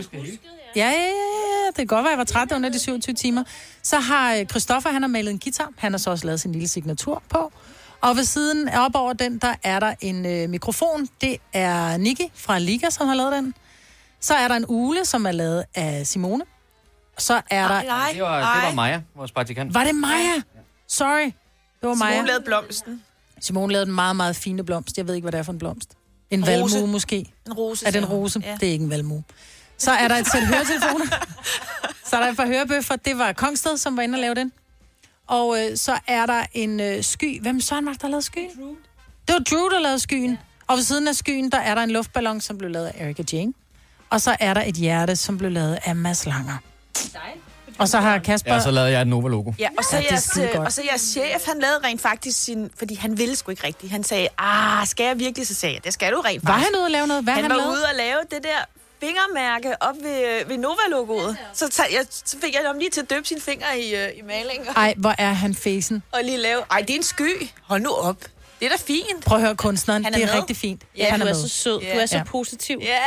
Ja, 0.76 0.90
ja, 0.90 0.90
ja, 0.90 0.90
ja. 0.90 1.66
Det 1.66 1.76
kan 1.76 1.86
godt 1.86 2.04
være, 2.04 2.10
jeg 2.10 2.18
var 2.18 2.24
træt 2.24 2.52
under 2.52 2.68
de 2.68 2.78
27 2.78 3.14
timer. 3.14 3.44
Så 3.82 3.98
har 3.98 4.34
øh, 4.34 4.46
Christoffer, 4.46 4.90
han 4.90 5.02
har 5.02 5.08
malet 5.08 5.30
en 5.30 5.38
guitar. 5.38 5.68
Han 5.76 5.92
har 5.92 5.98
så 5.98 6.10
også 6.10 6.26
lavet 6.26 6.40
sin 6.40 6.52
lille 6.52 6.68
signatur 6.68 7.22
på. 7.28 7.52
Og 8.00 8.16
ved 8.16 8.24
siden, 8.24 8.68
op 8.68 8.94
over 8.94 9.12
den, 9.12 9.38
der 9.38 9.54
er 9.62 9.80
der 9.80 9.94
en 10.00 10.26
øh, 10.26 10.50
mikrofon. 10.50 11.08
Det 11.20 11.36
er 11.52 11.96
Nikki 11.96 12.30
fra 12.34 12.58
Liga, 12.58 12.90
som 12.90 13.08
har 13.08 13.14
lavet 13.14 13.32
den. 13.32 13.54
Så 14.24 14.34
er 14.34 14.48
der 14.48 14.54
en 14.54 14.64
ule, 14.68 15.04
som 15.04 15.26
er 15.26 15.32
lavet 15.32 15.64
af 15.74 16.06
Simone. 16.06 16.44
Så 17.18 17.42
er 17.50 17.68
der... 17.68 17.82
Nej, 17.82 18.10
Det 18.12 18.22
var, 18.22 18.54
det 18.54 18.62
var 18.66 18.72
Maja, 18.74 19.00
vores 19.16 19.32
praktikant. 19.32 19.74
Var 19.74 19.84
det 19.84 19.94
Maja? 19.94 20.42
Sorry. 20.88 21.24
Det 21.80 21.88
var 21.88 21.94
Maja. 21.94 22.12
Simone 22.12 22.26
lavede 22.26 22.44
blomsten. 22.44 23.02
Simone 23.40 23.72
lavede 23.72 23.88
en 23.88 23.94
meget, 23.94 24.16
meget 24.16 24.36
fine 24.36 24.64
blomst. 24.64 24.98
Jeg 24.98 25.08
ved 25.08 25.14
ikke, 25.14 25.24
hvad 25.24 25.32
det 25.32 25.38
er 25.38 25.42
for 25.42 25.52
en 25.52 25.58
blomst. 25.58 25.90
En 26.30 26.40
Rose. 26.40 26.50
valmue 26.74 26.92
måske. 26.92 27.16
En 27.46 27.52
rose. 27.52 27.86
Er 27.86 27.90
det 27.90 27.98
en 27.98 28.04
rose? 28.04 28.40
Ja. 28.44 28.56
Det 28.60 28.68
er 28.68 28.72
ikke 28.72 28.84
en 28.84 28.90
valmue. 28.90 29.24
Så 29.78 29.90
er 29.90 30.08
der 30.08 30.16
et 30.16 30.26
sæt 30.26 30.46
høretelefoner. 30.46 31.06
så 32.08 32.16
er 32.16 32.20
der 32.20 32.30
et 32.30 32.36
par 32.36 32.46
hørebøffer. 32.46 32.96
Det 32.96 33.18
var 33.18 33.32
Kongsted, 33.32 33.76
som 33.76 33.96
var 33.96 34.02
inde 34.02 34.16
og 34.16 34.20
lave 34.20 34.34
den. 34.34 34.52
Og 35.26 35.56
øh, 35.62 35.76
så 35.76 35.98
er 36.06 36.26
der 36.26 36.46
en 36.52 36.80
øh, 36.80 37.02
sky. 37.04 37.40
Hvem 37.40 37.60
søren 37.60 37.86
var 37.86 37.92
det, 37.92 38.02
der 38.02 38.08
lavede 38.08 38.22
skyen? 38.22 38.50
Det 39.28 39.32
var 39.32 39.38
Drew, 39.50 39.68
der 39.68 39.80
lavede 39.80 39.98
skyen. 39.98 40.38
Og 40.66 40.76
ved 40.76 40.82
siden 40.82 41.08
af 41.08 41.14
skyen, 41.14 41.50
der 41.52 41.58
er 41.58 41.74
der 41.74 41.82
en 41.82 41.90
luftballon, 41.90 42.40
som 42.40 42.58
blev 42.58 42.70
lavet 42.70 42.86
af 42.86 43.04
Erika 43.04 43.22
Jane. 43.32 43.52
Og 44.14 44.20
så 44.20 44.36
er 44.40 44.54
der 44.54 44.62
et 44.66 44.74
hjerte, 44.74 45.16
som 45.16 45.38
blev 45.38 45.50
lavet 45.50 45.78
af 45.84 45.96
Mads 45.96 46.26
Langer. 46.26 46.56
Og 47.78 47.88
så 47.88 48.00
har 48.00 48.18
Kasper... 48.18 48.54
Ja, 48.54 48.60
så 48.60 48.70
lavede 48.70 48.90
jeg 48.90 49.00
et 49.00 49.06
Nova-logo. 49.06 49.52
Ja, 49.58 49.68
og 49.78 49.84
så, 49.84 49.96
Ja, 49.96 50.02
er 50.02 50.06
jeres, 50.10 50.38
øh, 50.54 50.60
og 50.60 50.72
så 50.72 50.82
jeres 50.90 51.00
chef, 51.00 51.46
han 51.46 51.58
lavede 51.60 51.78
rent 51.84 52.00
faktisk 52.00 52.44
sin... 52.44 52.70
Fordi 52.78 52.94
han 52.94 53.18
ville 53.18 53.36
sgu 53.36 53.50
ikke 53.50 53.66
rigtigt. 53.66 53.92
Han 53.92 54.04
sagde, 54.04 54.28
ah, 54.38 54.86
skal 54.86 55.04
jeg 55.06 55.18
virkelig? 55.18 55.46
Så 55.46 55.54
sagde 55.54 55.74
jeg, 55.74 55.84
det 55.84 55.92
skal 55.92 56.12
du 56.12 56.20
rent 56.20 56.44
Var 56.46 56.52
faktisk. 56.52 56.70
han 56.74 56.78
ude 56.80 56.86
at 56.86 56.92
lave 56.92 57.06
noget? 57.06 57.24
Hvad 57.24 57.34
han, 57.34 57.42
han, 57.42 57.50
var 57.50 57.56
lavede? 57.56 57.72
ude 57.72 57.82
og 57.84 57.94
lave 57.96 58.18
det 58.30 58.42
der 58.42 58.64
fingermærke 59.00 59.82
op 59.82 59.94
ved, 60.02 60.46
ved 60.48 60.58
Nova-logoet. 60.58 61.36
Så, 61.52 61.68
tag, 61.68 61.86
jeg, 61.92 62.06
så 62.10 62.36
fik 62.44 62.54
jeg 62.54 62.62
ham 62.66 62.78
lige 62.78 62.90
til 62.90 63.00
at 63.00 63.10
døbe 63.10 63.26
sine 63.26 63.40
fingre 63.40 63.78
i, 63.80 63.94
øh, 63.94 64.08
i 64.18 64.22
malingen. 64.22 64.68
Ej, 64.76 64.94
hvor 64.96 65.14
er 65.18 65.32
han 65.32 65.54
fæsen. 65.54 66.02
og 66.12 66.20
lige 66.24 66.38
lave... 66.38 66.62
Ej, 66.70 66.80
det 66.80 66.90
er 66.90 66.94
en 66.96 67.02
sky. 67.02 67.48
Hold 67.62 67.82
nu 67.82 67.90
op. 67.90 68.16
Det 68.60 68.66
er 68.66 68.70
da 68.70 68.76
fint. 68.86 69.24
Prøv 69.26 69.38
at 69.38 69.44
høre 69.44 69.56
kunstneren. 69.56 70.04
Han 70.04 70.14
er 70.14 70.18
det 70.18 70.24
er 70.24 70.32
med. 70.32 70.40
rigtig 70.40 70.56
fint. 70.56 70.82
Ja, 70.98 71.10
han 71.10 71.20
du 71.20 71.26
er 71.26 71.30
er 71.30 71.34
med. 71.34 71.42
så 71.42 71.48
sød. 71.48 71.72
Du 71.80 71.86
Ja. 71.86 72.02
er 72.02 72.06
så 72.06 72.16
Ja. 72.16 72.24
positiv. 72.24 72.78
Ja, 72.82 72.86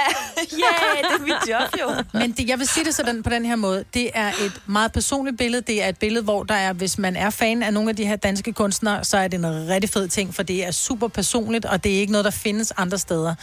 ja, 0.52 1.08
det 1.08 1.16
er 1.16 1.22
mit 1.22 1.50
job 1.50 1.82
jo. 1.82 2.04
Men 2.20 2.32
det, 2.32 2.50
jeg 2.50 2.60
vil 2.60 2.68
sige 2.68 2.86
det 2.86 2.96
sådan 2.96 3.24
på 3.24 3.30
den 3.30 3.46
her 3.46 3.56
måde. 3.56 3.84
Det 3.94 4.10
er 4.14 4.28
et 4.28 4.62
meget 4.66 4.92
personligt 4.92 5.38
billede. 5.38 5.62
Det 5.62 5.84
er 5.84 5.90
et 5.90 5.98
billede, 5.98 6.24
hvor 6.24 6.44
der 6.44 6.56
er, 6.56 6.74
hvis 6.74 6.98
man 6.98 7.16
er 7.16 7.30
fan 7.30 7.64
af 7.64 7.74
nogle 7.74 7.90
af 7.90 7.96
de 7.96 8.06
her 8.06 8.16
danske 8.16 8.54
kunstnere, 8.54 9.04
så 9.04 9.18
er 9.18 9.28
det 9.28 9.38
en 9.38 9.68
rigtig 9.70 9.90
fed 9.90 10.08
ting, 10.08 10.36
for 10.36 10.44
det 10.44 10.66
er 10.66 10.72
super 10.72 11.08
personligt, 11.08 11.66
og 11.66 11.84
det 11.84 11.96
er 11.96 12.00
ikke 12.00 12.12
noget, 12.12 12.26
der 12.26 12.32
findes 12.32 12.72
andre 12.78 12.98
steder. 12.98 13.36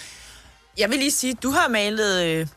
Jeg 0.79 0.91
vil 0.91 0.99
lige 0.99 1.11
sige, 1.11 1.35
du 1.43 1.51
har 1.51 1.69
malet... 1.69 2.49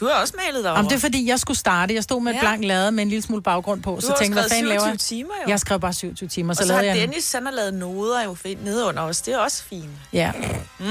Du 0.00 0.04
har 0.06 0.12
også 0.20 0.34
malet 0.46 0.64
derovre. 0.64 0.78
Om 0.80 0.86
det 0.88 0.94
er 0.96 1.00
fordi, 1.00 1.28
jeg 1.28 1.38
skulle 1.40 1.58
starte. 1.58 1.94
Jeg 1.94 2.02
stod 2.02 2.22
med 2.22 2.32
et 2.32 2.36
Ja. 2.36 2.40
blank 2.40 2.64
lade 2.64 2.92
med 2.92 3.02
en 3.02 3.08
lille 3.08 3.22
smule 3.22 3.42
baggrund 3.42 3.82
på. 3.82 3.94
du 3.94 4.00
så 4.00 4.08
har 4.08 4.16
tænkte 4.16 4.40
hvad 4.40 4.48
fanden 4.50 4.66
laver 4.66 4.80
27 4.80 4.90
jeg? 4.90 4.98
timer 5.00 5.34
jo. 5.46 5.50
Jeg 5.50 5.60
skrev 5.60 5.80
bare 5.80 5.92
27 5.92 6.28
timer, 6.28 6.54
så, 6.54 6.62
og 6.62 6.66
så 6.66 6.72
har 6.74 6.80
lavede 6.82 6.96
jeg 6.96 7.04
en- 7.04 7.08
Dennis, 7.10 7.32
han 7.32 7.44
har 7.46 7.52
lavet 7.52 7.74
noder 7.74 8.24
jo 8.24 8.34
fint 8.34 8.64
nedenunder 8.64 9.02
os. 9.02 9.20
Det 9.22 9.34
er 9.34 9.38
også 9.38 9.62
fint. 9.64 9.90
Ja, 10.12 10.32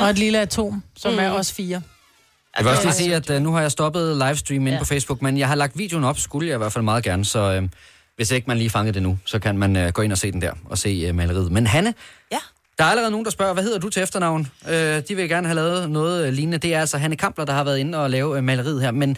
og 0.02 0.10
et 0.10 0.18
lille 0.18 0.39
atom, 0.39 0.84
som 0.97 1.20
er 1.20 1.30
også 1.30 1.54
fire. 1.54 1.82
Jeg 2.58 2.66
vil 2.66 2.72
også 2.72 2.84
lige 2.84 2.93
sige, 2.93 3.16
at 3.16 3.30
uh, 3.30 3.36
nu 3.41 3.52
har 3.54 3.62
jeg 3.62 3.72
stoppet 3.72 4.18
livestream 4.18 4.62
inde 4.62 4.72
Ja. 4.74 4.80
på 4.80 4.86
Facebook, 4.86 5.22
men 5.22 5.38
jeg 5.38 5.47
har 5.47 5.56
lagt 5.56 5.78
videoen 5.78 6.04
op, 6.04 6.20
skulle 6.20 6.47
jeg 6.47 6.56
i 6.56 6.58
hvert 6.58 6.74
fald 6.74 6.84
meget 6.84 7.04
gerne, 7.04 7.26
så 7.26 7.58
uh, 7.64 7.70
hvis 8.16 8.32
ikke 8.32 8.47
man 8.47 8.58
lige 8.58 8.70
fangede 8.70 8.93
det 8.93 9.04
nu, 9.04 9.18
så 9.26 9.39
kan 9.39 9.58
man 9.58 9.76
uh, 9.76 9.88
gå 9.88 10.02
ind 10.02 10.12
og 10.12 10.18
se 10.18 10.32
den 10.32 10.41
der, 10.41 10.52
og 10.66 10.78
se 10.78 11.10
uh, 11.10 11.16
maleriet. 11.16 11.52
Men 11.52 11.68
Hanne, 11.68 11.93
Ja 12.32 12.38
der 12.82 12.88
er 12.88 12.91
allerede 12.91 13.11
nogen, 13.11 13.25
der 13.25 13.32
spørger, 13.32 13.53
hvad 13.53 13.63
hedder 13.63 13.79
du 13.79 13.89
til 13.89 14.03
efternavn? 14.03 14.51
Øh, 14.69 15.03
de 15.07 15.15
vil 15.15 15.29
gerne 15.29 15.47
have 15.47 15.55
lavet 15.55 15.89
noget 15.89 16.27
øh, 16.27 16.34
lignende. 16.34 16.57
Det 16.57 16.73
er 16.73 16.79
altså 16.79 16.97
Hanne 16.97 17.15
Kampler, 17.15 17.45
der 17.45 17.53
har 17.53 17.63
været 17.63 17.77
inde 17.77 17.97
og 17.97 18.09
lave 18.09 18.38
øh, 18.38 18.43
maleriet 18.43 18.82
her, 18.82 18.91
men 18.91 19.17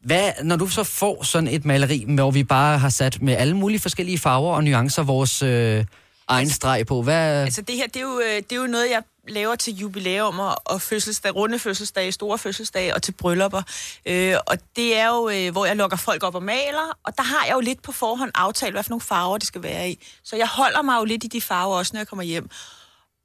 hvad, 0.00 0.30
når 0.42 0.56
du 0.56 0.68
så 0.68 0.84
får 0.84 1.22
sådan 1.22 1.48
et 1.48 1.64
maleri, 1.64 2.04
hvor 2.08 2.30
vi 2.30 2.44
bare 2.44 2.78
har 2.78 2.88
sat 2.88 3.22
med 3.22 3.36
alle 3.36 3.56
mulige 3.56 3.80
forskellige 3.80 4.18
farver 4.18 4.54
og 4.54 4.64
nuancer 4.64 5.02
vores 5.02 5.42
øh, 5.42 5.84
egen 6.28 6.50
streg 6.50 6.86
på, 6.86 7.02
hvad... 7.02 7.42
Altså 7.42 7.62
det 7.62 7.76
her, 7.76 7.86
det 7.86 7.96
er 7.96 8.00
jo, 8.00 8.20
øh, 8.20 8.36
det 8.36 8.52
er 8.52 8.56
jo 8.56 8.66
noget, 8.66 8.90
jeg 8.90 9.02
laver 9.28 9.54
til 9.54 9.74
jubilæumer 9.74 10.54
og 10.64 10.82
fødselsdag, 10.82 11.36
runde 11.36 11.58
fødselsdage, 11.58 12.12
store 12.12 12.38
fødselsdage 12.38 12.94
og 12.94 13.02
til 13.02 13.12
bryllupper. 13.12 13.62
Øh, 14.06 14.34
og 14.46 14.58
det 14.76 14.98
er 14.98 15.08
jo, 15.08 15.28
øh, 15.28 15.52
hvor 15.52 15.66
jeg 15.66 15.76
lokker 15.76 15.96
folk 15.96 16.22
op 16.22 16.34
og 16.34 16.42
maler, 16.42 16.98
og 17.04 17.16
der 17.16 17.22
har 17.22 17.46
jeg 17.46 17.54
jo 17.54 17.60
lidt 17.60 17.82
på 17.82 17.92
forhånd 17.92 18.30
aftalt, 18.34 18.72
hvad 18.74 18.82
for 18.82 18.90
nogle 18.90 19.00
farver 19.00 19.38
det 19.38 19.46
skal 19.46 19.62
være 19.62 19.90
i. 19.90 20.04
Så 20.24 20.36
jeg 20.36 20.48
holder 20.48 20.82
mig 20.82 20.96
jo 21.00 21.04
lidt 21.04 21.24
i 21.24 21.26
de 21.26 21.40
farver 21.40 21.76
også, 21.76 21.90
når 21.94 22.00
jeg 22.00 22.08
kommer 22.08 22.22
hjem. 22.22 22.50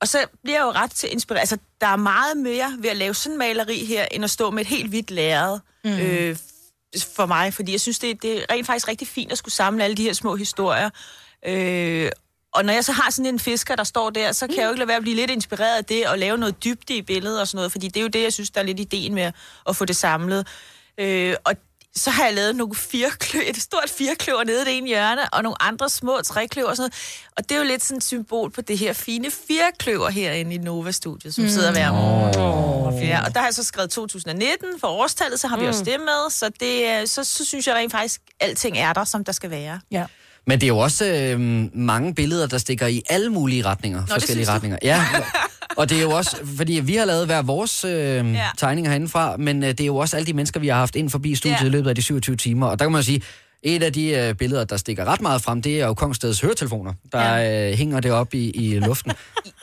Og 0.02 0.08
så 0.08 0.26
bliver 0.43 0.58
jeg 0.58 0.66
jo 0.66 0.72
ret 0.72 0.91
til 0.91 1.12
inspireret. 1.12 1.39
Altså, 1.39 1.58
der 1.82 1.88
er 1.88 1.95
meget 1.95 2.38
mere 2.38 2.76
ved 2.80 2.89
at 2.89 2.98
lave 2.98 3.14
sådan 3.14 3.34
en 3.34 3.39
maleri 3.39 3.86
her, 3.86 4.06
end 4.12 4.24
at 4.24 4.30
stå 4.30 4.52
med 4.52 4.62
et 4.62 4.68
helt 4.68 4.89
hvidt 4.89 5.12
lærred 5.12 5.60
mm. 5.84 5.91
øh, 5.91 6.38
for 7.16 7.26
mig. 7.26 7.54
Fordi 7.54 7.72
jeg 7.72 7.82
synes, 7.82 8.00
det, 8.00 8.22
det 8.22 8.38
er 8.38 8.45
rent 8.52 8.68
faktisk 8.68 8.88
rigtig 8.88 9.08
fint 9.08 9.32
at 9.32 9.38
skulle 9.38 9.54
samle 9.54 9.84
alle 9.84 9.98
de 9.98 10.04
her 10.04 10.14
små 10.14 10.36
historier. 10.36 10.89
Øh, 11.45 12.12
og 12.54 12.66
når 12.66 12.74
jeg 12.74 12.86
så 12.86 12.91
har 12.91 13.12
sådan 13.12 13.34
en 13.34 13.39
fisker, 13.39 13.76
der 13.76 13.84
står 13.84 14.10
der, 14.10 14.32
så 14.32 14.48
kan 14.48 14.58
jeg 14.58 14.64
jo 14.64 14.70
ikke 14.70 14.80
lade 14.80 14.88
være 14.88 14.98
at 14.98 15.04
blive 15.04 15.16
lidt 15.16 15.32
inspireret 15.32 15.78
af 15.78 15.86
det, 15.86 16.08
og 16.08 16.20
lave 16.20 16.38
noget 16.38 16.64
dybde 16.64 16.95
i 16.95 17.02
billedet 17.02 17.41
og 17.41 17.48
sådan 17.48 17.58
noget, 17.58 17.72
fordi 17.72 17.88
det 17.88 17.98
er 17.98 18.02
jo 18.02 18.08
det, 18.08 18.24
jeg 18.24 18.34
synes, 18.34 18.50
der 18.50 18.62
er 18.62 18.66
lidt 18.66 18.80
ideen 18.80 19.16
med 19.16 19.32
at 19.70 19.76
få 19.76 19.86
det 19.86 19.95
samlet. 19.95 20.48
Øh, 20.98 21.36
og 21.43 21.54
så 21.95 22.09
har 22.09 22.25
jeg 22.25 22.33
lavet 22.33 22.55
nogle 22.55 22.75
firklø, 22.75 23.39
et 23.47 23.57
stort 23.61 23.89
firkløver 23.97 24.43
nede 24.43 24.61
i 24.61 24.65
det 24.65 24.77
ene 24.77 24.88
hjørne, 24.88 25.29
og 25.33 25.43
nogle 25.43 25.61
andre 25.61 25.89
små 25.89 26.19
trækløver 26.25 26.69
og 26.69 26.75
sådan 26.77 26.81
noget. 26.89 27.31
Og 27.38 27.43
det 27.49 27.51
er 27.55 27.59
jo 27.59 27.65
lidt 27.65 27.83
sådan 27.83 27.97
et 27.97 28.03
symbol 28.03 28.51
på 28.51 28.61
det 28.61 28.77
her 28.77 28.93
fine 28.93 29.31
firkløver 29.47 30.09
herinde 30.09 30.55
i 30.55 30.57
Nova-studiet, 30.57 31.33
som 31.33 31.43
mm. 31.43 31.49
sidder 31.49 31.71
hver 31.71 31.91
morgen. 31.91 32.35
Oh, 32.97 33.03
ja, 33.07 33.25
og 33.25 33.33
der 33.33 33.39
har 33.39 33.47
jeg 33.47 33.53
så 33.55 33.63
skrevet 33.63 33.89
2019 33.89 34.67
for 34.79 34.88
årstallet, 34.88 35.39
så 35.39 35.47
har 35.47 35.57
vi 35.59 35.65
også 35.67 35.83
det 35.83 35.99
med. 35.99 36.31
Så, 36.31 36.49
det, 36.59 36.88
er- 36.88 37.05
så, 37.05 37.23
så 37.23 37.45
synes 37.45 37.67
jeg 37.67 37.75
rent 37.75 37.91
faktisk, 37.91 38.21
at 38.39 38.49
alting 38.49 38.77
er 38.77 38.93
der, 38.93 39.03
som 39.03 39.23
der 39.23 39.31
skal 39.31 39.49
være. 39.49 39.79
Ja. 39.91 40.05
Men 40.47 40.59
det 40.61 40.65
er 40.65 40.67
jo 40.67 40.77
også 40.77 41.05
øh, 41.05 41.39
mange 41.77 42.15
billeder, 42.15 42.47
der 42.47 42.57
stikker 42.57 42.88
i 42.88 43.01
alle 43.09 43.29
mulige 43.29 43.65
retninger. 43.65 43.99
det 43.99 44.09
forskellige 44.09 44.45
synes 44.45 44.47
du? 44.47 44.53
retninger. 44.53 44.77
Ja, 44.81 45.05
og 45.78 45.89
det 45.89 45.97
er 45.97 46.01
jo 46.01 46.11
også, 46.11 46.38
fordi 46.57 46.74
vi 46.74 46.95
har 46.95 47.05
lavet 47.05 47.26
hver 47.26 47.41
vores 47.41 47.84
øh, 47.84 47.91
ja. 47.91 48.47
Tegninger 48.57 48.91
herindefra, 48.91 49.38
men 49.38 49.63
øh, 49.63 49.70
det 49.70 49.80
er 49.80 49.86
jo 49.86 49.95
også 49.97 50.18
alle 50.18 50.26
de 50.28 50.34
mennesker, 50.34 50.59
vi 50.59 50.68
har 50.68 50.76
haft 50.76 50.95
ind 50.95 51.09
forbi 51.09 51.36
studiet 51.36 51.61
ja. 51.61 51.65
I 51.65 51.70
løbet 51.70 51.89
af 51.89 51.95
de 51.95 52.01
27 52.01 52.36
timer. 52.36 52.68
Og 52.68 52.80
der 52.80 52.86
kan 52.86 52.91
man 52.91 52.99
jo 53.01 53.05
sige, 53.05 53.22
et 53.63 53.84
af 53.84 53.93
de 53.93 54.09
øh, 54.09 54.34
billeder, 54.36 54.65
der 54.65 54.78
stikker 54.78 55.05
ret 55.05 55.22
meget 55.22 55.41
frem, 55.41 55.61
det 55.61 55.82
er 55.82 55.88
jo 55.88 55.93
Kongstedets 55.93 56.41
høretelefoner, 56.41 56.93
der 57.11 57.36
ja. 57.36 57.72
øh, 57.72 57.78
hænger 57.78 57.99
det 57.99 58.11
op 58.11 58.34
i, 58.34 58.49
i 58.49 58.80
luften. 58.80 59.11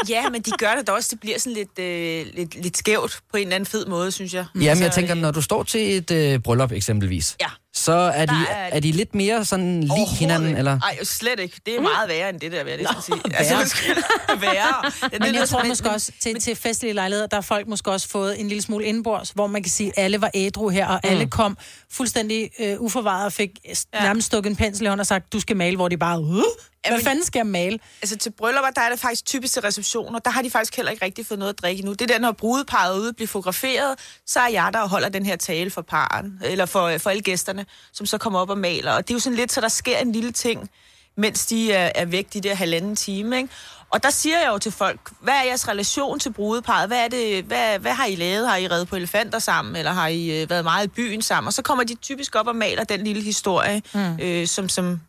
Ja, 0.09 0.29
men 0.29 0.43
de 0.43 0.51
gør 0.51 0.75
det 0.79 0.87
da 0.87 0.93
også. 0.93 1.09
Det 1.13 1.21
bliver 1.21 1.39
sådan 1.39 1.53
lidt, 1.53 1.79
øh, 1.79 2.27
lidt, 2.37 2.63
lidt 2.63 2.77
skævt 2.77 3.21
på 3.31 3.37
en 3.37 3.43
eller 3.43 3.55
anden 3.55 3.67
fed 3.67 3.87
måde, 3.87 4.13
synes 4.13 4.35
jeg. 4.35 4.45
Jamen, 4.61 4.83
jeg 4.83 4.93
tænker, 4.93 5.15
øh, 5.17 5.23
når 5.23 5.31
du 5.31 5.43
står 5.43 5.63
til 5.63 5.97
et 5.97 6.11
øh, 6.11 6.39
bryllup 6.39 6.73
eksempelvis, 6.73 7.37
Ja. 7.41 7.47
Så 7.77 7.93
er 7.93 8.27
de, 8.27 8.35
er... 8.51 8.55
er- 8.55 8.81
de 8.81 8.93
lidt 8.93 9.15
mere 9.15 9.45
sådan 9.45 9.81
lige 9.81 10.07
hinanden, 10.07 10.49
ikke. 10.49 10.59
eller? 10.59 10.81
Ej, 10.81 11.05
slet 11.05 11.41
ikke. 11.41 11.61
Det 11.67 11.77
er 11.77 11.81
meget 11.81 12.09
værre 12.09 12.31
end 12.31 12.41
det 12.41 12.53
der, 12.53 12.65
vil 12.65 12.71
jeg 12.71 12.79
næsten 12.79 13.03
sige. 13.03 13.21
Altså, 13.39 13.55
undskyld. 13.61 13.97
værre. 14.41 14.91
Ja, 15.03 15.09
det 15.13 15.21
Men 15.21 15.35
jeg 15.35 15.49
tror 15.49 15.65
måske 15.65 15.91
også, 15.91 16.13
til, 16.21 16.41
til 16.41 16.57
festlige 16.57 16.93
lejligheder, 16.93 17.27
der 17.27 17.37
har 17.37 17.43
folk 17.43 17.67
måske 17.69 17.91
også 17.91 18.09
fået 18.09 18.41
en 18.41 18.49
lille 18.49 18.63
smule 18.63 18.85
indbords, 18.85 19.31
hvor 19.31 19.47
man 19.47 19.63
kan 19.63 19.71
sige, 19.71 19.93
at 19.97 20.05
alle 20.05 20.21
var 20.21 20.31
ædru 20.35 20.69
her, 20.69 20.87
og 20.87 21.01
alle 21.07 21.27
kom 21.27 21.59
fuldstændig 21.91 22.51
øh, 22.61 22.81
uforvaret 22.81 23.27
og 23.27 23.33
fik 23.33 23.51
ja. 23.95 24.03
nærmest 24.03 24.27
stukket 24.27 24.51
en 24.51 24.57
pensel 24.57 24.85
i 24.85 24.89
hånden 24.89 25.01
og 25.01 25.07
sagt, 25.07 25.33
du 25.33 25.41
skal 25.41 25.57
male, 25.57 25.77
hvor 25.77 25.89
de 25.89 25.97
bare, 25.97 26.21
uh, 26.21 26.43
hvad 26.89 27.01
fanden 27.01 27.25
skal 27.25 27.39
jeg 27.39 27.47
male? 27.47 27.79
Altså 28.03 28.17
til 28.17 28.31
bryllupper, 28.31 28.71
der 28.71 28.81
er 28.81 28.91
det 28.91 29.01
faktisk 29.01 29.25
typisk 29.25 29.53
til 29.53 29.63
receptioner. 29.63 30.19
Der 30.19 30.31
har 30.31 30.43
de 30.43 30.51
faktisk 30.51 30.77
heller 30.77 30.93
ikke 30.93 31.05
rigtig 31.05 31.27
fået 31.27 31.39
noget 31.39 31.53
at 31.53 31.59
drikke 31.59 31.83
nu. 31.83 31.93
Det 31.93 32.01
er 32.01 32.07
der, 32.07 32.19
når 32.19 32.33
brudeparret 32.33 32.97
er 32.97 33.01
ude 33.01 33.13
bliver 33.13 33.29
fotograferet, 33.29 33.99
så 34.27 34.41
er 34.41 34.49
jeg 34.49 34.71
der 34.73 34.81
og 34.81 34.89
holder 34.89 35.09
den 35.09 35.27
her 35.27 35.37
tale 35.37 35.71
for 35.71 35.83
paren, 35.83 36.41
eller 36.45 36.67
for, 36.67 36.99
for 36.99 37.11
alle 37.11 37.23
gæsterne, 37.23 37.67
som 37.93 38.07
så 38.07 38.19
kommer 38.19 38.39
op 38.39 38.51
og 38.51 38.59
maler. 38.59 38.93
Og 38.93 39.09
det 39.09 39.15
er 39.15 39.15
jo 39.15 39.21
sådan 39.21 39.37
lidt, 39.37 39.53
så 39.53 39.61
der 39.61 39.69
sker 39.69 39.99
en 39.99 40.13
lille 40.13 40.33
ting, 40.33 40.71
mens 41.17 41.47
de 41.47 41.73
er, 41.73 41.93
er 41.95 42.05
væk 42.05 42.33
de 42.33 42.41
der 42.41 42.55
halvanden 42.55 42.97
time, 42.97 43.37
ikke? 43.37 43.49
Og 43.91 44.03
der 44.03 44.11
siger 44.11 44.39
jeg 44.41 44.49
jo 44.49 44.59
til 44.59 44.73
folk, 44.73 45.01
hvad 45.21 45.35
er 45.35 45.43
jeres 45.43 45.69
relation 45.69 46.19
til 46.19 46.33
brudeparret? 46.33 46.89
Hvad, 46.89 47.05
er 47.05 47.09
det, 47.09 47.45
hvad, 47.45 47.79
hvad 47.79 47.93
har 47.93 48.07
I 48.07 48.15
lavet? 48.15 48.49
Har 48.49 48.57
I 48.57 48.69
reddet 48.69 48.89
på 48.89 48.97
elefanter 48.97 49.39
sammen, 49.39 49.77
eller 49.77 49.93
har 49.93 50.09
I 50.09 50.43
øh, 50.43 50.51
været 50.51 50.65
meget 50.65 50.85
i 50.85 50.89
byen 50.89 51.23
sammen? 51.23 51.47
Og 51.47 51.53
så 51.53 51.63
kommer 51.63 51.85
de 51.85 51.95
typisk 51.95 52.35
op 52.35 52.47
og 52.47 52.57
maler 52.57 52.85
den 52.85 53.05
lille 53.05 53.23
historie, 53.23 53.83
mm. 53.95 54.19
øh, 54.23 54.47
som, 54.47 54.69
som 54.69 55.01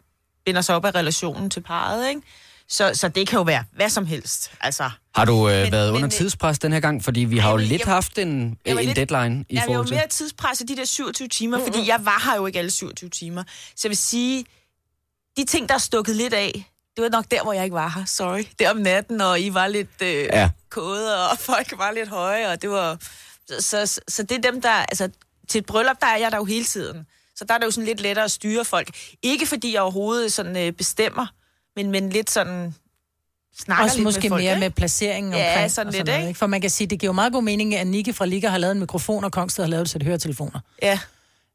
binder 0.45 0.61
sig 0.61 0.75
op 0.75 0.85
af 0.85 0.95
relationen 0.95 1.49
til 1.49 1.61
parret, 1.61 2.09
ikke? 2.09 2.21
Så, 2.67 2.91
så 2.93 3.07
det 3.07 3.27
kan 3.27 3.37
jo 3.37 3.43
være 3.43 3.63
hvad 3.75 3.89
som 3.89 4.05
helst. 4.05 4.51
Altså, 4.61 4.89
Har 5.15 5.25
du 5.25 5.49
øh, 5.49 5.61
Men- 5.63 5.71
været 5.71 5.87
men, 5.87 5.95
under 5.95 6.07
øh, 6.07 6.11
tidspres 6.11 6.59
den 6.59 6.73
her 6.73 6.79
gang? 6.79 7.03
Fordi 7.03 7.19
vi 7.19 7.37
har 7.37 7.51
jo 7.51 7.57
men 7.57 7.65
lidt 7.65 7.81
jeg- 7.81 7.93
haft 7.93 8.17
en, 8.17 8.57
jeg 8.65 8.75
var 8.75 8.81
en 8.81 8.87
lidt- 8.93 9.09
deadline 9.09 9.45
i 9.49 9.55
jeg 9.55 9.61
var 9.61 9.65
forhold 9.65 9.87
til... 9.87 9.95
mere 9.95 10.07
tidspresset 10.07 10.67
de 10.67 10.75
der 10.75 10.85
27 10.85 11.27
timer, 11.27 11.57
mm-hmm. 11.57 11.73
fordi 11.73 11.87
jeg 11.87 12.05
var 12.05 12.21
her 12.29 12.35
jo 12.35 12.45
ikke 12.45 12.59
alle 12.59 12.71
27 12.71 13.09
timer. 13.09 13.43
Så 13.75 13.81
jeg 13.87 13.89
vil 13.89 13.97
sige, 13.97 14.45
de 15.37 15.45
ting, 15.45 15.69
der 15.69 15.75
er 15.75 15.79
stukket 15.79 16.15
lidt 16.15 16.33
af, 16.33 16.71
det 16.95 17.03
var 17.03 17.09
nok 17.09 17.25
der, 17.31 17.43
hvor 17.43 17.53
jeg 17.53 17.63
ikke 17.63 17.73
var 17.73 17.89
her. 17.95 18.05
Sorry. 18.05 18.43
Det 18.59 18.69
om 18.69 18.77
natten, 18.77 19.21
og 19.21 19.39
I 19.39 19.53
var 19.53 19.67
lidt 19.67 20.01
øh, 20.01 20.09
ja. 20.23 20.49
kode, 20.69 21.29
og 21.29 21.37
folk 21.49 21.73
var 21.77 21.91
lidt 21.91 22.09
høje, 22.09 22.47
og 22.51 22.61
det 22.61 22.69
var... 22.69 22.97
Så, 23.59 23.85
så, 23.87 24.01
så 24.07 24.23
det 24.23 24.45
er 24.45 24.51
dem, 24.51 24.61
der... 24.61 24.69
Altså, 24.69 25.09
til 25.49 25.59
et 25.59 25.65
bryllup, 25.65 26.01
der 26.01 26.07
er 26.07 26.17
jeg 26.17 26.31
der 26.31 26.37
jo 26.37 26.45
hele 26.45 26.65
tiden. 26.65 27.05
Så 27.35 27.45
der 27.47 27.53
er 27.53 27.57
det 27.57 27.65
jo 27.65 27.71
sådan 27.71 27.85
lidt 27.85 28.01
lettere 28.01 28.25
at 28.25 28.31
styre 28.31 28.65
folk. 28.65 28.89
Ikke 29.23 29.45
fordi 29.45 29.73
jeg 29.73 29.81
overhovedet 29.81 30.33
sådan 30.33 30.57
øh, 30.57 30.71
bestemmer, 30.71 31.25
men, 31.75 31.91
men 31.91 32.09
lidt 32.09 32.29
sådan... 32.31 32.73
Snakker 33.59 33.83
Også 33.83 33.97
lidt 33.97 34.03
måske 34.03 34.21
med 34.21 34.29
folk, 34.29 34.43
mere 34.43 34.51
ikke? 34.53 34.59
med 34.59 34.69
placeringen 34.69 35.33
Ja, 35.33 35.51
omkring. 35.53 35.71
sådan 35.71 35.87
og 35.87 35.93
lidt, 35.93 36.07
noget, 36.07 36.27
ikke? 36.27 36.37
For 36.37 36.47
man 36.47 36.61
kan 36.61 36.69
sige, 36.69 36.87
det 36.87 36.99
giver 36.99 37.09
jo 37.09 37.13
meget 37.13 37.33
god 37.33 37.43
mening, 37.43 37.75
at 37.75 37.87
Nikke 37.87 38.13
fra 38.13 38.25
Liga 38.25 38.47
har 38.49 38.57
lavet 38.57 38.71
en 38.71 38.79
mikrofon, 38.79 39.23
og 39.23 39.31
Kongsted 39.31 39.63
har 39.63 39.69
lavet 39.69 39.81
et 39.81 39.89
sæt 39.89 40.03
høretelefoner. 40.03 40.59
Ja. 40.81 40.99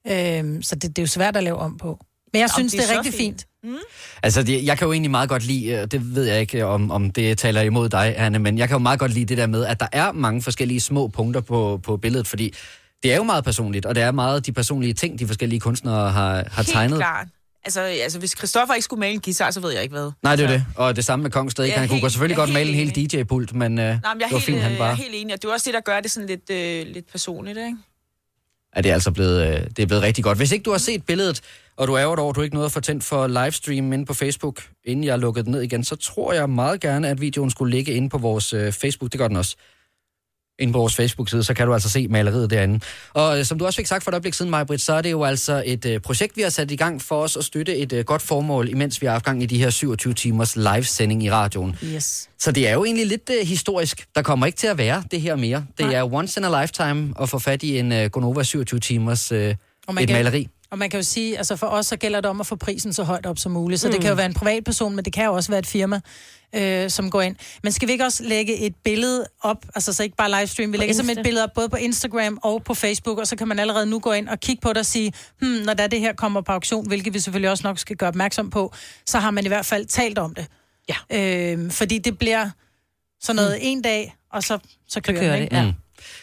Øhm, 0.08 0.62
så 0.62 0.74
det, 0.74 0.82
det 0.82 0.98
er 0.98 1.02
jo 1.02 1.06
svært 1.06 1.36
at 1.36 1.42
lave 1.42 1.56
om 1.56 1.76
på. 1.78 1.98
Men 2.32 2.40
jeg 2.40 2.50
synes, 2.50 2.72
det 2.72 2.80
det 2.80 2.86
er 2.86 2.90
er, 2.90 2.94
så 2.94 2.98
rigtig 3.00 3.14
fint. 3.18 3.46
fint. 3.64 3.76
Altså, 4.22 4.42
det, 4.42 4.64
jeg 4.64 4.78
kan 4.78 4.86
jo 4.86 4.92
egentlig 4.92 5.10
meget 5.10 5.28
godt 5.28 5.42
lide, 5.46 5.66
øh, 5.66 5.86
det 5.86 6.14
ved 6.14 6.24
jeg 6.24 6.40
ikke, 6.40 6.66
om, 6.66 6.90
om 6.90 7.10
det 7.10 7.38
taler 7.38 7.60
imod 7.60 7.88
dig, 7.88 8.14
Anne, 8.16 8.38
men 8.38 8.58
jeg 8.58 8.68
kan 8.68 8.74
jo 8.74 8.78
meget 8.78 8.98
godt 8.98 9.12
lide 9.12 9.24
det 9.24 9.38
der 9.38 9.46
med, 9.46 9.64
at 9.66 9.80
der 9.80 9.86
er 9.92 10.12
mange 10.12 10.42
forskellige 10.42 10.80
små 10.80 11.08
punkter 11.08 11.40
på, 11.40 11.80
på 11.82 11.96
billedet, 11.96 12.26
fordi 12.26 12.54
det 13.02 13.12
er 13.12 13.16
jo 13.16 13.22
meget 13.22 13.44
personligt, 13.44 13.86
og 13.86 13.94
det 13.94 14.02
er 14.02 14.10
meget 14.12 14.46
de 14.46 14.52
personlige 14.52 14.94
ting, 14.94 15.18
de 15.18 15.26
forskellige 15.26 15.60
kunstnere 15.60 16.10
har, 16.10 16.34
har 16.34 16.42
Helt 16.56 16.68
tegnet. 16.68 16.98
klart. 16.98 17.26
Altså, 17.64 17.80
altså, 17.80 18.18
hvis 18.18 18.34
Christoffer 18.38 18.74
ikke 18.74 18.84
skulle 18.84 19.00
male 19.00 19.14
en 19.14 19.20
guitar, 19.20 19.50
så 19.50 19.60
ved 19.60 19.70
jeg 19.72 19.82
ikke 19.82 19.92
hvad. 19.92 20.10
Nej, 20.22 20.36
det 20.36 20.44
er 20.44 20.48
så. 20.48 20.54
det. 20.54 20.64
Og 20.76 20.96
det 20.96 21.04
samme 21.04 21.22
med 21.22 21.30
Kongsted. 21.30 21.64
Er 21.64 21.70
Han 21.78 21.88
kunne 21.88 21.98
helt- 22.00 22.12
selvfølgelig 22.12 22.36
jeg 22.36 22.42
er 22.42 22.46
godt 22.46 22.52
male 22.54 22.68
en 22.70 22.74
hel 22.74 23.08
DJ-pult, 23.20 23.54
men, 23.54 23.78
øh, 23.78 23.84
Nej, 23.84 23.92
men 23.94 24.00
jeg 24.04 24.14
det 24.14 24.20
var 24.20 24.28
helt, 24.28 24.44
fint, 24.44 24.58
han 24.60 24.66
øh, 24.66 24.70
jeg 24.72 24.78
bare... 24.78 24.90
er 24.90 24.94
helt 24.94 25.14
enig, 25.14 25.34
og 25.34 25.42
det 25.42 25.48
er 25.48 25.52
også 25.52 25.64
det, 25.70 25.74
der 25.74 25.80
gør 25.80 26.00
det 26.00 26.10
sådan 26.10 26.26
lidt, 26.26 26.50
øh, 26.50 26.86
lidt 26.94 27.12
personligt, 27.12 27.58
ikke? 27.58 27.76
at 28.72 28.84
det 28.84 28.90
er 28.90 28.94
altså 28.94 29.10
blevet, 29.10 29.46
øh, 29.48 29.64
det 29.76 29.78
er 29.82 29.86
blevet 29.86 30.02
rigtig 30.02 30.24
godt. 30.24 30.38
Hvis 30.38 30.52
ikke 30.52 30.62
du 30.62 30.70
har 30.70 30.78
set 30.78 31.04
billedet, 31.06 31.40
og 31.76 31.88
du 31.88 31.92
er 31.94 32.04
over, 32.04 32.30
at 32.30 32.36
du 32.36 32.42
ikke 32.42 32.54
nåede 32.54 32.66
at 32.66 32.72
få 32.72 32.80
tændt 32.80 33.04
for 33.04 33.26
livestream 33.26 33.92
inde 33.92 34.06
på 34.06 34.14
Facebook, 34.14 34.62
inden 34.84 35.04
jeg 35.04 35.18
lukkede 35.18 35.44
den 35.44 35.52
ned 35.52 35.62
igen, 35.62 35.84
så 35.84 35.96
tror 35.96 36.32
jeg 36.32 36.50
meget 36.50 36.80
gerne, 36.80 37.08
at 37.08 37.20
videoen 37.20 37.50
skulle 37.50 37.76
ligge 37.76 37.92
inde 37.92 38.08
på 38.08 38.18
vores 38.18 38.52
øh, 38.52 38.72
Facebook. 38.72 39.12
Det 39.12 39.18
gør 39.20 39.28
den 39.28 39.36
også. 39.36 39.56
Inde 40.60 40.72
på 40.72 40.78
vores 40.78 40.94
Facebook-side, 40.94 41.44
så 41.44 41.54
kan 41.54 41.66
du 41.66 41.74
altså 41.74 41.88
se 41.90 42.08
maleriet 42.08 42.50
derinde. 42.50 42.80
Og 43.14 43.38
øh, 43.38 43.44
som 43.44 43.58
du 43.58 43.66
også 43.66 43.76
fik 43.76 43.86
sagt 43.86 44.04
for 44.04 44.10
et 44.10 44.14
øjeblik 44.14 44.34
siden, 44.34 44.50
Majbrit, 44.50 44.80
så 44.80 44.92
er 44.92 45.02
det 45.02 45.10
jo 45.10 45.24
altså 45.24 45.62
et 45.66 45.86
øh, 45.86 46.00
projekt, 46.00 46.36
vi 46.36 46.42
har 46.42 46.48
sat 46.50 46.70
i 46.70 46.76
gang 46.76 47.02
for 47.02 47.22
os 47.22 47.36
at 47.36 47.44
støtte 47.44 47.76
et 47.76 47.92
øh, 47.92 48.04
godt 48.04 48.22
formål, 48.22 48.68
imens 48.68 49.00
vi 49.02 49.06
har 49.06 49.12
haft 49.12 49.24
gang 49.24 49.42
i 49.42 49.46
de 49.46 49.58
her 49.58 49.70
27 49.70 50.14
timers 50.14 50.56
livesending 50.56 51.22
i 51.24 51.30
radioen. 51.30 51.76
Yes. 51.84 52.28
Så 52.38 52.52
det 52.52 52.68
er 52.68 52.72
jo 52.72 52.84
egentlig 52.84 53.06
lidt 53.06 53.30
øh, 53.40 53.46
historisk. 53.46 54.06
Der 54.14 54.22
kommer 54.22 54.46
ikke 54.46 54.56
til 54.58 54.66
at 54.66 54.78
være 54.78 55.04
det 55.10 55.20
her 55.20 55.36
mere. 55.36 55.64
Det 55.78 55.86
er 55.94 56.14
once 56.14 56.40
in 56.40 56.44
a 56.44 56.60
lifetime 56.62 57.14
at 57.22 57.28
få 57.28 57.38
fat 57.38 57.62
i 57.62 57.78
en 57.78 57.92
øh, 57.92 58.10
Gonova 58.10 58.42
27 58.42 58.80
timers 58.80 59.32
øh, 59.32 59.54
Og 59.86 59.94
man 59.94 60.04
et 60.04 60.08
kan- 60.08 60.16
maleri. 60.18 60.48
Og 60.70 60.78
man 60.78 60.90
kan 60.90 60.98
jo 60.98 61.04
sige, 61.04 61.38
altså 61.38 61.56
for 61.56 61.66
os 61.66 61.86
så 61.86 61.96
gælder 61.96 62.20
det 62.20 62.30
om 62.30 62.40
at 62.40 62.46
få 62.46 62.56
prisen 62.56 62.92
så 62.92 63.02
højt 63.02 63.26
op 63.26 63.38
som 63.38 63.52
muligt. 63.52 63.80
Så 63.80 63.88
mm. 63.88 63.92
det 63.92 64.00
kan 64.00 64.10
jo 64.10 64.16
være 64.16 64.26
en 64.26 64.34
privatperson, 64.34 64.96
men 64.96 65.04
det 65.04 65.12
kan 65.12 65.24
jo 65.24 65.34
også 65.34 65.52
være 65.52 65.58
et 65.58 65.66
firma, 65.66 66.00
øh, 66.54 66.90
som 66.90 67.10
går 67.10 67.22
ind. 67.22 67.36
Men 67.62 67.72
skal 67.72 67.88
vi 67.88 67.92
ikke 67.92 68.04
også 68.04 68.24
lægge 68.24 68.58
et 68.58 68.74
billede 68.84 69.26
op, 69.42 69.66
altså 69.74 69.92
så 69.92 70.02
ikke 70.02 70.16
bare 70.16 70.40
livestream, 70.40 70.72
vi 70.72 70.76
lægger 70.76 70.94
simpelthen 70.94 71.18
Insta. 71.18 71.20
et 71.20 71.24
billede 71.24 71.44
op 71.44 71.50
både 71.54 71.68
på 71.68 71.76
Instagram 71.76 72.38
og 72.42 72.64
på 72.64 72.74
Facebook, 72.74 73.18
og 73.18 73.26
så 73.26 73.36
kan 73.36 73.48
man 73.48 73.58
allerede 73.58 73.86
nu 73.86 73.98
gå 73.98 74.12
ind 74.12 74.28
og 74.28 74.40
kigge 74.40 74.60
på 74.60 74.68
det 74.68 74.78
og 74.78 74.86
sige, 74.86 75.12
hmm, 75.40 75.50
når 75.50 75.74
der 75.74 75.86
det 75.86 76.00
her 76.00 76.12
kommer 76.12 76.40
på 76.40 76.52
auktion, 76.52 76.88
hvilket 76.88 77.14
vi 77.14 77.18
selvfølgelig 77.18 77.50
også 77.50 77.66
nok 77.66 77.78
skal 77.78 77.96
gøre 77.96 78.08
opmærksom 78.08 78.50
på, 78.50 78.74
så 79.06 79.18
har 79.18 79.30
man 79.30 79.44
i 79.44 79.48
hvert 79.48 79.66
fald 79.66 79.86
talt 79.86 80.18
om 80.18 80.34
det. 80.34 80.46
Ja. 80.88 81.54
Øh, 81.56 81.70
fordi 81.70 81.98
det 81.98 82.18
bliver 82.18 82.50
sådan 83.20 83.36
noget 83.36 83.52
mm. 83.52 83.58
en 83.62 83.82
dag, 83.82 84.16
og 84.32 84.42
så, 84.42 84.58
så 84.88 85.00
kører, 85.00 85.20
kører 85.20 85.30
den, 85.30 85.38
det, 85.38 85.44
ikke? 85.44 85.56
ja. 85.56 85.66
Mm. 85.66 85.72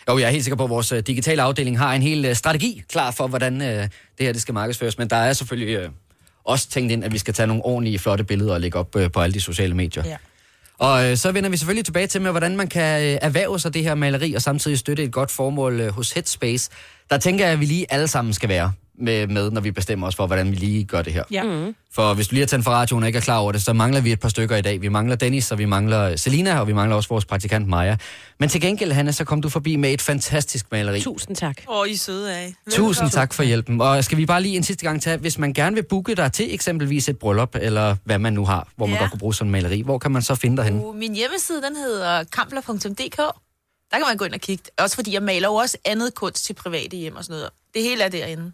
Jo, 0.09 0.17
jeg 0.17 0.25
er 0.25 0.31
helt 0.31 0.43
sikker 0.43 0.55
på, 0.55 0.63
at 0.63 0.69
vores 0.69 0.91
øh, 0.91 1.03
digitale 1.07 1.41
afdeling 1.41 1.77
har 1.77 1.93
en 1.93 2.01
hel 2.01 2.25
øh, 2.25 2.35
strategi 2.35 2.83
klar 2.89 3.11
for, 3.11 3.27
hvordan 3.27 3.61
øh, 3.61 3.67
det 3.67 3.89
her 4.19 4.31
det 4.31 4.41
skal 4.41 4.53
markedsføres. 4.53 4.97
Men 4.97 5.09
der 5.09 5.15
er 5.15 5.33
selvfølgelig 5.33 5.89
også 6.43 6.69
tænkt 6.69 6.91
ind, 6.91 7.03
at 7.03 7.13
vi 7.13 7.17
skal 7.17 7.33
tage 7.33 7.47
nogle 7.47 7.65
ordentlige, 7.65 7.99
flotte 7.99 8.23
billeder 8.23 8.53
og 8.53 8.61
lægge 8.61 8.79
op 8.79 8.95
på 9.13 9.21
alle 9.21 9.33
de 9.33 9.41
sociale 9.41 9.73
medier. 9.73 10.03
Ja. 10.05 10.17
Og 10.79 11.11
øh, 11.11 11.17
så 11.17 11.31
vender 11.31 11.49
vi 11.49 11.57
selvfølgelig 11.57 11.85
tilbage 11.85 12.07
til 12.07 12.21
med, 12.21 12.31
hvordan 12.31 12.57
man 12.57 12.67
kan 12.67 13.03
øh, 13.03 13.17
erhverve 13.21 13.59
sig 13.59 13.73
det 13.73 13.83
her 13.83 13.95
maleri, 13.95 14.33
og 14.33 14.41
samtidig 14.41 14.79
støtte 14.79 15.03
et 15.03 15.11
godt 15.11 15.31
formål 15.31 15.79
øh, 15.79 15.91
hos 15.91 16.11
Headspace. 16.11 16.71
Der 17.09 17.17
tænker 17.17 17.45
jeg, 17.45 17.53
at 17.53 17.59
vi 17.59 17.65
lige 17.65 17.85
alle 17.89 18.07
sammen 18.07 18.33
skal 18.33 18.49
være 18.49 18.73
med, 18.99 19.27
med, 19.27 19.51
når 19.51 19.61
vi 19.61 19.71
bestemmer 19.71 20.07
os 20.07 20.15
for, 20.15 20.27
hvordan 20.27 20.51
vi 20.51 20.55
lige 20.55 20.83
gør 20.83 21.01
det 21.01 21.13
her. 21.13 21.23
Ja. 21.31 21.43
Mm. 21.43 21.75
For 21.93 22.13
hvis 22.13 22.27
du 22.27 22.33
lige 22.35 22.41
har 22.41 22.47
tændt 22.47 22.65
for 22.65 22.71
radioen 22.71 23.03
og 23.03 23.07
ikke 23.09 23.17
er 23.17 23.21
klar 23.21 23.37
over 23.37 23.51
det, 23.51 23.61
så 23.61 23.73
mangler 23.73 24.01
vi 24.01 24.11
et 24.11 24.19
par 24.19 24.29
stykker 24.29 24.55
i 24.55 24.61
dag. 24.61 24.81
Vi 24.81 24.87
mangler 24.89 25.15
Dennis, 25.15 25.51
og 25.51 25.57
vi 25.57 25.65
mangler 25.65 26.15
Selina, 26.15 26.59
og 26.59 26.67
vi 26.67 26.73
mangler 26.73 26.95
også 26.95 27.09
vores 27.09 27.25
praktikant 27.25 27.67
Maja. 27.67 27.97
Men 28.39 28.49
til 28.49 28.61
gengæld, 28.61 28.91
Hanna, 28.91 29.11
så 29.11 29.23
kom 29.23 29.41
du 29.41 29.49
forbi 29.49 29.75
med 29.75 29.93
et 29.93 30.01
fantastisk 30.01 30.65
maleri. 30.71 31.01
Tusind 31.01 31.35
tak. 31.35 31.57
Åh, 31.69 31.87
I 31.87 31.93
er 31.93 31.97
søde 31.97 32.35
af. 32.35 32.53
Tusind 32.71 33.09
tak 33.09 33.33
for 33.33 33.43
hjælpen. 33.43 33.81
Og 33.81 34.03
skal 34.03 34.17
vi 34.17 34.25
bare 34.25 34.41
lige 34.41 34.57
en 34.57 34.63
sidste 34.63 34.85
gang 34.85 35.01
tage, 35.01 35.17
hvis 35.17 35.37
man 35.37 35.53
gerne 35.53 35.75
vil 35.75 35.83
booke 35.83 36.15
dig 36.15 36.31
til 36.33 36.53
eksempelvis 36.53 37.09
et 37.09 37.19
bryllup, 37.19 37.55
eller 37.61 37.95
hvad 38.03 38.19
man 38.19 38.33
nu 38.33 38.45
har, 38.45 38.67
hvor 38.75 38.85
man 38.85 38.95
Ja. 38.95 38.99
godt 39.01 39.11
kunne 39.11 39.19
bruge 39.19 39.33
sådan 39.35 39.47
en 39.47 39.51
maleri, 39.51 39.81
hvor 39.81 39.97
kan 39.97 40.11
man 40.11 40.21
så 40.21 40.35
finde 40.35 40.57
dig 40.57 40.65
henne? 40.65 40.85
Uh, 40.85 40.95
Min 40.95 41.15
hjemmeside, 41.15 41.61
den 41.61 41.75
hedder 41.75 42.23
kampler.dk. 42.23 43.17
Der 43.91 43.97
kan 43.97 44.05
man 44.07 44.17
gå 44.17 44.25
ind 44.25 44.33
og 44.33 44.39
kigge. 44.39 44.63
Også 44.77 44.95
fordi 44.95 45.13
jeg 45.13 45.23
maler 45.23 45.47
jo 45.47 45.53
også 45.53 45.77
andet 45.85 46.15
kunst 46.15 46.45
til 46.45 46.53
private 46.53 46.97
hjem 46.97 47.15
og 47.15 47.23
sådan 47.23 47.33
noget. 47.37 47.49
Det 47.73 47.83
hele 47.83 48.03
er 48.03 48.09
derinde. 48.09 48.51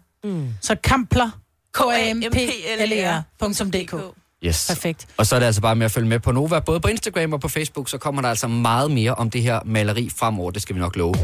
Så 0.60 0.76
kampler, 0.84 1.30
K-A-M-P-L-E-R 1.74 3.22
k-a-m-p-l-e-r.dk. 3.38 4.14
Yes. 4.46 4.66
Perfekt. 4.68 5.06
Og 5.16 5.26
så 5.26 5.34
er 5.34 5.38
det 5.38 5.46
altså 5.46 5.60
bare 5.60 5.76
med 5.76 5.84
at 5.84 5.90
følge 5.92 6.08
med 6.08 6.20
på 6.20 6.32
Nova. 6.32 6.60
Både 6.60 6.80
på 6.80 6.88
Instagram 6.88 7.32
og 7.32 7.40
på 7.40 7.48
Facebook, 7.48 7.88
så 7.88 7.98
kommer 7.98 8.22
der 8.22 8.28
altså 8.28 8.48
meget 8.48 8.90
mere 8.90 9.14
om 9.14 9.30
det 9.30 9.42
her 9.42 9.60
maleri 9.64 10.10
fremover. 10.16 10.50
Det 10.50 10.62
skal 10.62 10.74
vi 10.74 10.80
nok 10.80 10.96
love. 10.96 11.14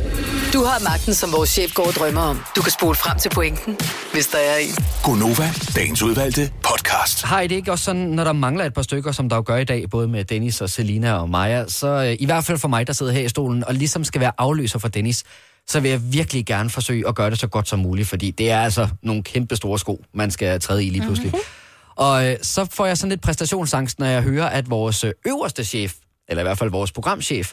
Du 0.52 0.64
har 0.64 0.84
magten, 0.84 1.14
som 1.14 1.32
vores 1.32 1.50
chef 1.50 1.74
går 1.74 1.86
og 1.86 1.92
drømmer 1.92 2.20
om. 2.20 2.40
Du 2.56 2.62
kan 2.62 2.72
spole 2.72 2.94
frem 2.94 3.18
til 3.18 3.28
pointen, 3.28 3.78
hvis 4.12 4.26
der 4.26 4.38
er 4.38 4.56
en. 4.56 4.84
Gonova, 5.04 5.50
dagens 5.76 6.02
udvalgte 6.02 6.52
podcast. 6.62 7.22
Har 7.22 7.40
I 7.40 7.46
det 7.46 7.54
ikke 7.54 7.72
også 7.72 7.84
sådan, 7.84 8.02
når 8.02 8.24
der 8.24 8.32
mangler 8.32 8.64
et 8.64 8.74
par 8.74 8.82
stykker, 8.82 9.12
som 9.12 9.28
der 9.28 9.36
jo 9.36 9.42
gør 9.46 9.56
i 9.56 9.64
dag, 9.64 9.90
både 9.90 10.08
med 10.08 10.24
Dennis 10.24 10.60
og 10.60 10.70
Selina 10.70 11.12
og 11.12 11.30
Maja, 11.30 11.64
så 11.68 11.88
øh, 11.88 12.16
i 12.20 12.24
hvert 12.26 12.44
fald 12.44 12.58
for 12.58 12.68
mig, 12.68 12.86
der 12.86 12.92
sidder 12.92 13.12
her 13.12 13.20
i 13.20 13.28
stolen 13.28 13.64
og 13.64 13.74
ligesom 13.74 14.04
skal 14.04 14.20
være 14.20 14.32
afløser 14.38 14.78
for 14.78 14.88
Dennis, 14.88 15.24
så 15.66 15.80
vil 15.80 15.90
jeg 15.90 16.12
virkelig 16.12 16.46
gerne 16.46 16.70
forsøge 16.70 17.08
at 17.08 17.14
gøre 17.14 17.30
det 17.30 17.38
så 17.38 17.46
godt 17.46 17.68
som 17.68 17.78
muligt, 17.78 18.08
fordi 18.08 18.30
det 18.30 18.50
er 18.50 18.60
altså 18.60 18.88
nogle 19.02 19.22
kæmpe 19.22 19.56
store 19.56 19.78
sko, 19.78 20.04
man 20.14 20.30
skal 20.30 20.60
træde 20.60 20.84
i 20.84 20.90
lige 20.90 21.02
pludselig. 21.02 21.30
Mm-hmm. 21.30 21.94
Og 21.96 22.28
øh, 22.28 22.36
så 22.42 22.64
får 22.64 22.86
jeg 22.86 22.98
sådan 22.98 23.08
lidt 23.08 23.20
præstationsangst, 23.20 23.98
når 23.98 24.06
jeg 24.06 24.22
hører, 24.22 24.46
at 24.46 24.70
vores 24.70 25.04
øh, 25.04 25.12
øverste 25.26 25.64
chef, 25.64 25.94
eller 26.28 26.42
i 26.42 26.44
hvert 26.44 26.58
fald 26.58 26.70
vores 26.70 26.92
programchef, 26.92 27.52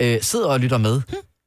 øh, 0.00 0.22
sidder 0.22 0.48
og 0.48 0.60
lytter 0.60 0.78
med. 0.78 1.02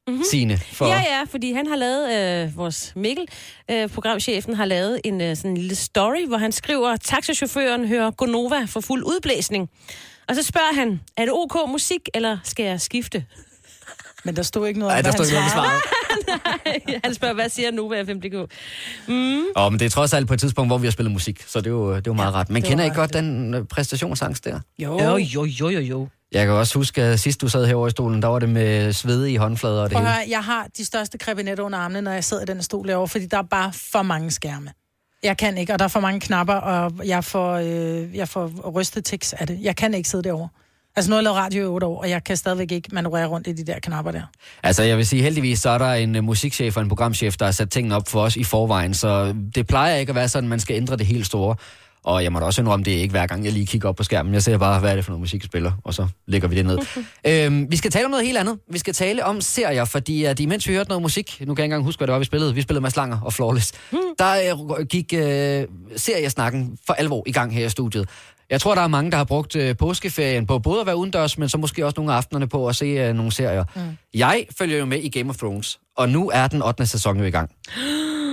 Mm-hmm. 0.06 0.22
Signe, 0.30 0.58
for... 0.58 0.86
Ja, 0.86 1.00
ja, 1.00 1.24
fordi 1.30 1.52
han 1.52 1.66
har 1.66 1.76
lavet, 1.76 2.12
øh, 2.44 2.56
vores 2.56 2.92
Mikkel, 2.96 3.26
øh, 3.70 3.88
programchefen, 3.88 4.54
har 4.54 4.64
lavet 4.64 5.00
en 5.04 5.20
øh, 5.20 5.36
sådan 5.36 5.50
en 5.50 5.56
lille 5.56 5.74
story, 5.74 6.26
hvor 6.28 6.36
han 6.36 6.52
skriver, 6.52 6.96
taxachaufføren 6.96 7.88
hører 7.88 8.10
Gonova 8.10 8.64
for 8.64 8.80
fuld 8.80 9.02
udblæsning. 9.02 9.70
Og 10.28 10.34
så 10.34 10.42
spørger 10.42 10.74
han, 10.74 11.00
er 11.16 11.22
det 11.22 11.32
ok 11.32 11.70
musik, 11.70 12.00
eller 12.14 12.38
skal 12.44 12.64
jeg 12.64 12.80
skifte? 12.80 13.24
Men 14.24 14.36
der 14.36 14.42
stod 14.42 14.66
ikke 14.66 14.80
noget 14.80 14.92
Ej, 14.92 14.98
om, 14.98 15.04
der 15.04 15.12
hvad 15.16 15.26
står 15.26 15.36
han 15.36 15.44
ikke 15.44 15.56
noget 15.56 15.70
svaret. 16.82 17.00
han 17.04 17.14
spørger, 17.14 17.34
hvad 17.34 17.48
siger 17.48 17.70
Nova 17.70 18.02
FMDK? 18.02 18.34
Åh, 19.56 19.72
men 19.72 19.80
det 19.80 19.86
er 19.86 19.90
trods 19.90 20.12
alt 20.12 20.28
på 20.28 20.34
et 20.34 20.40
tidspunkt, 20.40 20.68
hvor 20.68 20.78
vi 20.78 20.86
har 20.86 20.92
spillet 20.92 21.12
musik, 21.12 21.44
så 21.46 21.58
det 21.60 21.66
er 21.66 21.70
jo, 21.70 21.90
det 21.90 21.96
er 21.96 22.02
jo 22.06 22.12
meget 22.12 22.32
ja, 22.32 22.38
ret. 22.38 22.50
Men 22.50 22.62
det 22.62 22.68
kender 22.68 22.84
var 22.84 22.92
I 22.92 22.94
godt 22.94 23.12
den 23.12 23.54
øh, 23.54 23.64
præstationsangst 23.64 24.44
der? 24.44 24.60
Jo. 24.78 25.00
Jo, 25.02 25.16
jo, 25.16 25.44
jo, 25.44 25.68
jo, 25.68 25.80
jo. 25.80 26.08
Jeg 26.32 26.46
kan 26.46 26.54
også 26.54 26.78
huske, 26.78 27.02
at 27.02 27.20
sidst 27.20 27.40
du 27.40 27.48
sad 27.48 27.66
herovre 27.66 27.88
i 27.88 27.90
stolen, 27.90 28.22
der 28.22 28.28
var 28.28 28.38
det 28.38 28.48
med 28.48 28.92
svede 28.92 29.32
i 29.32 29.36
håndflader 29.36 29.82
og 29.82 29.90
det 29.90 29.96
Prøv 29.96 30.04
hele. 30.04 30.14
høre, 30.14 30.24
jeg 30.28 30.44
har 30.44 30.66
de 30.76 30.84
største 30.84 31.18
krebinetter 31.18 31.64
under 31.64 31.78
armene, 31.78 32.00
når 32.00 32.12
jeg 32.12 32.24
sidder 32.24 32.42
i 32.42 32.46
den 32.46 32.62
stol 32.62 32.88
derovre, 32.88 33.08
fordi 33.08 33.26
der 33.26 33.38
er 33.38 33.42
bare 33.42 33.72
for 33.72 34.02
mange 34.02 34.30
skærme. 34.30 34.70
Jeg 35.22 35.36
kan 35.36 35.58
ikke, 35.58 35.72
og 35.72 35.78
der 35.78 35.84
er 35.84 35.88
for 35.88 36.00
mange 36.00 36.20
knapper, 36.20 36.54
og 36.54 36.92
jeg 37.06 37.24
får, 37.24 37.52
øh, 37.54 38.16
jeg 38.16 38.28
får 38.28 38.70
rystet 38.70 39.04
tics 39.04 39.32
af 39.32 39.46
det. 39.46 39.58
Jeg 39.62 39.76
kan 39.76 39.94
ikke 39.94 40.08
sidde 40.08 40.24
derovre. 40.24 40.48
Altså 40.96 41.10
nu 41.10 41.14
har 41.14 41.18
jeg 41.18 41.24
lavet 41.24 41.36
radio 41.36 41.62
i 41.62 41.66
otte 41.66 41.86
år, 41.86 42.00
og 42.00 42.10
jeg 42.10 42.24
kan 42.24 42.36
stadigvæk 42.36 42.72
ikke 42.72 42.88
manøvrere 42.92 43.26
rundt 43.26 43.46
i 43.46 43.52
de 43.52 43.64
der 43.64 43.78
knapper 43.78 44.12
der. 44.12 44.22
Altså, 44.62 44.82
jeg 44.82 44.96
vil 44.96 45.06
sige, 45.06 45.22
heldigvis 45.22 45.60
så 45.60 45.70
er 45.70 45.78
der 45.78 45.92
en 45.92 46.16
uh, 46.16 46.24
musikchef 46.24 46.76
og 46.76 46.82
en 46.82 46.88
programchef, 46.88 47.36
der 47.36 47.44
har 47.44 47.52
sat 47.52 47.70
tingene 47.70 47.96
op 47.96 48.08
for 48.08 48.20
os 48.20 48.36
i 48.36 48.44
forvejen, 48.44 48.94
så 48.94 49.34
det 49.54 49.66
plejer 49.66 49.96
ikke 49.96 50.10
at 50.10 50.16
være 50.16 50.28
sådan, 50.28 50.44
at 50.46 50.50
man 50.50 50.60
skal 50.60 50.76
ændre 50.76 50.96
det 50.96 51.06
helt 51.06 51.26
store. 51.26 51.56
Og 52.04 52.24
jeg 52.24 52.32
må 52.32 52.40
da 52.40 52.44
også 52.44 52.60
indrømme, 52.60 52.84
det 52.84 52.94
er 52.94 52.98
ikke 52.98 53.12
hver 53.12 53.26
gang, 53.26 53.44
jeg 53.44 53.52
lige 53.52 53.66
kigger 53.66 53.88
op 53.88 53.96
på 53.96 54.02
skærmen. 54.02 54.34
Jeg 54.34 54.42
ser 54.42 54.58
bare, 54.58 54.80
hvad 54.80 54.90
er 54.90 54.94
det 54.94 55.04
for 55.04 55.10
noget 55.12 55.20
musik, 55.20 55.42
jeg 55.42 55.46
spiller, 55.46 55.72
og 55.84 55.94
så 55.94 56.06
lægger 56.26 56.48
vi 56.48 56.56
det 56.56 56.66
ned. 56.66 56.78
øhm, 57.46 57.70
vi 57.70 57.76
skal 57.76 57.90
tale 57.90 58.04
om 58.04 58.10
noget 58.10 58.26
helt 58.26 58.38
andet. 58.38 58.58
Vi 58.70 58.78
skal 58.78 58.94
tale 58.94 59.24
om 59.24 59.40
serier, 59.40 59.84
fordi 59.84 60.24
at 60.24 60.40
imens 60.40 60.68
vi 60.68 60.74
hørte 60.74 60.88
noget 60.88 61.02
musik, 61.02 61.36
nu 61.40 61.44
kan 61.44 61.48
jeg 61.48 61.50
ikke 61.50 61.62
engang 61.64 61.84
huske, 61.84 62.00
hvad 62.00 62.06
det 62.06 62.12
var, 62.12 62.18
vi 62.18 62.24
spillede. 62.24 62.54
Vi 62.54 62.62
spillede 62.62 62.82
Mads 62.82 62.96
Langer 62.96 63.20
og 63.20 63.32
Flawless. 63.32 63.72
Der 64.18 64.54
øh, 64.80 64.86
gik 64.86 65.12
øh, 65.12 65.64
seriesnakken 65.96 66.78
for 66.86 66.92
alvor 66.92 67.22
i 67.26 67.32
gang 67.32 67.54
her 67.54 67.66
i 67.66 67.68
studiet. 67.68 68.08
Jeg 68.50 68.60
tror, 68.60 68.74
der 68.74 68.82
er 68.82 68.88
mange, 68.88 69.10
der 69.10 69.16
har 69.16 69.24
brugt 69.24 69.56
øh, 69.56 69.76
påskeferien 69.76 70.46
på 70.46 70.58
både 70.58 70.80
at 70.80 70.86
være 70.86 70.96
udendørs, 70.96 71.38
men 71.38 71.48
så 71.48 71.58
måske 71.58 71.86
også 71.86 71.94
nogle 71.96 72.12
af 72.12 72.16
aftenerne 72.16 72.48
på 72.48 72.68
at 72.68 72.76
se 72.76 72.84
øh, 72.84 73.14
nogle 73.14 73.32
serier. 73.32 73.64
Mm. 73.76 73.80
Jeg 74.14 74.46
følger 74.58 74.78
jo 74.78 74.84
med 74.84 74.98
i 74.98 75.08
Game 75.08 75.30
of 75.30 75.36
Thrones, 75.36 75.80
og 75.96 76.08
nu 76.08 76.30
er 76.34 76.48
den 76.48 76.62
8. 76.62 76.86
sæson 76.86 77.18
jo 77.18 77.24
i 77.24 77.30
gang. 77.30 77.50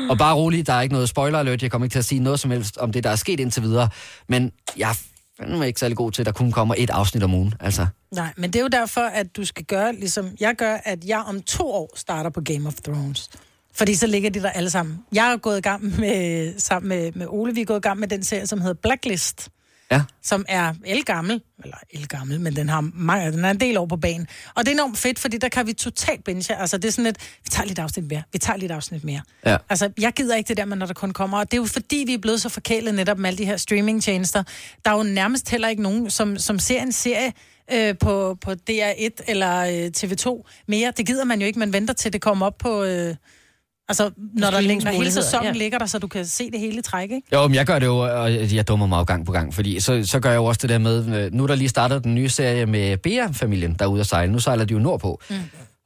Og 0.10 0.18
bare 0.18 0.36
rolig, 0.36 0.68
der 0.68 0.74
er 0.74 0.82
ikke 0.82 0.94
noget 0.94 1.10
spoiler 1.10 1.40
alert, 1.40 1.64
jeg 1.64 1.72
kommer 1.72 1.86
ikke 1.86 1.94
til 1.94 2.00
at 2.00 2.06
sige 2.06 2.20
noget 2.20 2.40
som 2.40 2.52
helst 2.52 2.78
om 2.78 2.92
det, 2.92 3.04
der 3.04 3.10
er 3.10 3.16
sket 3.16 3.40
indtil 3.40 3.64
videre. 3.64 3.90
Men 4.30 4.52
jeg 4.78 4.90
er 4.90 4.96
fandme 5.40 5.68
ikke 5.68 5.80
særlig 5.80 5.98
god 5.98 6.12
til, 6.12 6.22
at 6.22 6.26
der 6.26 6.32
kun 6.32 6.52
kommer 6.52 6.76
et 6.78 6.90
afsnit 6.90 7.24
om 7.24 7.34
ugen. 7.34 7.54
Altså, 7.60 7.88
Nej, 8.12 8.34
men 8.38 8.54
det 8.54 8.60
er 8.60 8.64
jo 8.64 8.68
derfor, 8.68 9.02
at 9.02 9.38
du 9.38 9.46
skal 9.46 9.66
gøre, 9.66 9.94
ligesom 9.94 10.30
jeg 10.40 10.56
gør, 10.56 10.78
at 10.84 11.06
jeg 11.06 11.20
om 11.28 11.42
to 11.42 11.72
år 11.72 11.90
starter 11.96 12.30
på 12.30 12.42
Game 12.42 12.68
of 12.68 12.74
Thrones. 12.74 13.30
Fordi 13.74 13.96
så 13.96 14.08
ligger 14.08 14.30
de 14.30 14.42
der 14.42 14.50
alle 14.50 14.70
sammen. 14.70 15.00
Jeg 15.14 15.32
er 15.32 15.38
gået 15.38 15.58
i 15.58 15.62
gang 15.62 16.00
med, 16.00 16.54
sammen 16.60 16.90
med, 16.90 17.12
med 17.12 17.28
Ole, 17.30 17.56
vi 17.56 17.62
er 17.62 17.66
gået 17.66 17.78
i 17.78 17.82
gang 17.82 18.00
med 18.00 18.08
den 18.08 18.24
serie, 18.24 18.48
som 18.48 18.62
hedder 18.62 18.74
Blacklist. 18.82 19.50
Ja. 19.92 20.02
som 20.22 20.46
er 20.50 20.74
elgammel, 20.86 21.42
eller 21.64 21.78
elgammel, 21.92 22.40
men 22.40 22.56
den 22.56 22.70
har 22.70 22.82
mange, 22.94 23.32
den 23.32 23.46
er 23.46 23.50
en 23.50 23.60
del 23.60 23.78
år 23.78 23.86
på 23.86 23.98
banen. 23.98 24.28
Og 24.56 24.66
det 24.66 24.72
er 24.72 24.76
enormt 24.76 24.98
fedt, 24.98 25.20
fordi 25.20 25.38
der 25.38 25.50
kan 25.50 25.68
vi 25.68 25.74
totalt 25.74 26.24
binge. 26.24 26.56
Altså 26.56 26.78
det 26.78 26.88
er 26.88 26.92
sådan 26.92 27.06
et, 27.06 27.18
vi 27.44 27.50
tager 27.50 27.68
lidt 27.68 27.80
afsnit 27.80 28.08
mere, 28.08 28.24
vi 28.34 28.38
tager 28.38 28.58
lidt 28.58 28.72
afsnit 28.72 29.04
mere. 29.04 29.22
Ja. 29.46 29.58
Altså 29.70 29.90
jeg 30.00 30.14
gider 30.14 30.36
ikke 30.36 30.48
det 30.48 30.58
der 30.58 30.66
når 30.66 30.86
der 30.86 30.94
kun 30.94 31.12
kommer, 31.12 31.40
og 31.40 31.52
det 31.52 31.58
er 31.58 31.62
jo 31.62 31.68
fordi, 31.68 32.04
vi 32.08 32.14
er 32.14 32.18
blevet 32.18 32.42
så 32.42 32.50
forkælet 32.50 32.96
netop 32.96 33.18
med 33.20 33.30
alle 33.30 33.38
de 33.38 33.46
her 33.46 33.58
streamingtjenester. 33.58 34.44
Der 34.86 34.92
er 34.92 34.96
jo 34.96 35.04
nærmest 35.04 35.50
heller 35.50 35.68
ikke 35.68 35.82
nogen, 35.82 36.10
som, 36.10 36.38
som 36.38 36.60
ser 36.60 36.82
en 36.82 36.92
serie 36.92 37.34
øh, 37.74 37.96
på, 37.98 38.38
på 38.42 38.52
DR1 38.52 39.10
eller 39.28 39.60
øh, 39.60 39.92
TV2 39.98 40.50
mere. 40.68 40.94
Det 40.98 41.06
gider 41.06 41.24
man 41.24 41.42
jo 41.42 41.48
ikke, 41.48 41.60
man 41.60 41.74
venter 41.74 41.94
til 41.94 42.14
det 42.14 42.22
kommer 42.22 42.46
op 42.46 42.58
på... 42.58 42.84
Øh, 42.84 43.16
Altså, 43.92 44.12
når, 44.38 44.50
der, 44.52 44.84
når 44.84 44.92
hele 44.92 45.12
sæsonen 45.12 45.46
ja. 45.46 45.60
ligger 45.60 45.78
der, 45.78 45.86
så 45.86 46.00
du 46.00 46.08
kan 46.08 46.26
se 46.26 46.52
det 46.52 46.60
hele 46.60 46.80
i 46.80 46.82
træk, 46.82 47.12
ikke? 47.12 47.28
Jo, 47.34 47.48
men 47.48 47.56
jeg 47.56 47.66
gør 47.66 47.80
det 47.80 47.86
jo, 47.86 47.98
og 47.98 48.56
jeg 48.56 48.68
dummer 48.68 48.86
mig 48.86 48.98
jo 48.98 49.04
gang 49.04 49.26
på 49.26 49.32
gang, 49.32 49.54
fordi 49.54 49.80
så, 49.80 50.04
så 50.06 50.20
gør 50.20 50.30
jeg 50.30 50.38
jo 50.38 50.46
også 50.46 50.60
det 50.62 50.70
der 50.70 50.78
med, 50.78 51.26
øh, 51.26 51.34
nu 51.34 51.44
er 51.44 51.48
der 51.48 51.56
lige 51.56 51.70
startet 51.70 52.04
den 52.04 52.16
nye 52.16 52.30
serie 52.30 52.66
med 52.66 52.98
Bea-familien, 52.98 53.76
der 53.80 53.86
er 53.86 53.90
ude 53.90 54.00
at 54.00 54.08
sejle. 54.08 54.32
Nu 54.32 54.40
sejler 54.40 54.66
de 54.66 54.74
jo 54.74 54.80
nordpå. 54.80 55.22
Mm. 55.30 55.36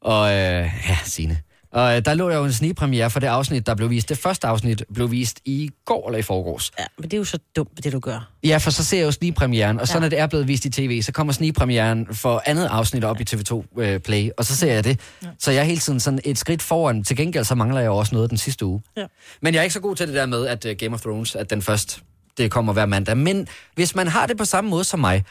Og 0.01 0.27
øh, 0.27 0.71
ja, 0.89 0.97
Signe. 1.03 1.37
Og 1.75 1.95
øh, 1.95 2.05
der 2.05 2.13
lå 2.13 2.29
jo 2.29 2.43
en 2.45 2.53
snigpremiere 2.53 3.09
for 3.09 3.19
det 3.19 3.27
afsnit, 3.27 3.65
der 3.65 3.75
blev 3.75 3.89
vist. 3.89 4.09
Det 4.09 4.17
første 4.17 4.47
afsnit 4.47 4.83
blev 4.93 5.11
vist 5.11 5.39
i 5.45 5.69
går 5.85 6.07
eller 6.07 6.19
i 6.19 6.21
forgårs. 6.21 6.71
Ja, 6.79 6.85
men 6.97 7.03
det 7.03 7.13
er 7.13 7.17
jo 7.17 7.23
så 7.23 7.39
dumt, 7.55 7.83
det 7.83 7.93
du 7.93 7.99
gør. 7.99 8.29
Ja, 8.43 8.57
for 8.57 8.69
så 8.71 8.83
ser 8.83 8.97
jeg 8.97 9.05
jo 9.05 9.11
snigpremieren, 9.11 9.79
og 9.79 9.87
så 9.87 9.93
Ja. 9.93 9.99
når 9.99 10.09
det 10.09 10.19
er 10.19 10.27
blevet 10.27 10.47
vist 10.47 10.65
i 10.65 10.69
tv, 10.69 11.01
så 11.01 11.11
kommer 11.11 11.33
snigpremieren 11.33 12.07
for 12.11 12.43
andet 12.45 12.65
afsnit 12.65 13.03
op 13.03 13.21
i 13.21 13.23
TV2 13.29 13.65
øh, 13.79 13.99
Play, 13.99 14.29
og 14.37 14.45
så 14.45 14.55
ser 14.55 14.73
jeg 14.73 14.83
det. 14.83 14.99
Så 15.39 15.51
jeg 15.51 15.59
er 15.59 15.63
hele 15.63 15.79
tiden 15.79 15.99
sådan 15.99 16.19
et 16.23 16.37
skridt 16.37 16.61
foran. 16.61 17.03
Til 17.03 17.17
gengæld 17.17 17.43
så 17.45 17.55
mangler 17.55 17.79
jeg 17.79 17.87
jo 17.87 17.97
også 17.97 18.15
noget 18.15 18.29
den 18.29 18.37
sidste 18.37 18.65
uge. 18.65 18.81
Ja. 18.97 19.05
Men 19.41 19.53
jeg 19.53 19.59
er 19.59 19.63
ikke 19.63 19.73
så 19.73 19.79
god 19.79 19.95
til 19.95 20.07
det 20.07 20.15
der 20.15 20.25
med, 20.25 20.47
at 20.47 20.65
uh, 20.65 20.71
Game 20.79 20.93
of 20.93 21.01
Thrones, 21.01 21.35
at 21.35 21.49
den 21.49 21.61
først, 21.61 21.99
det 22.37 22.51
kommer 22.51 22.73
hver 22.73 22.85
mandag. 22.85 23.17
Men 23.17 23.47
hvis 23.75 23.95
man 23.95 24.07
har 24.07 24.25
det 24.27 24.37
på 24.37 24.45
samme 24.45 24.69
måde 24.69 24.83
som 24.83 24.99
mig, 24.99 25.23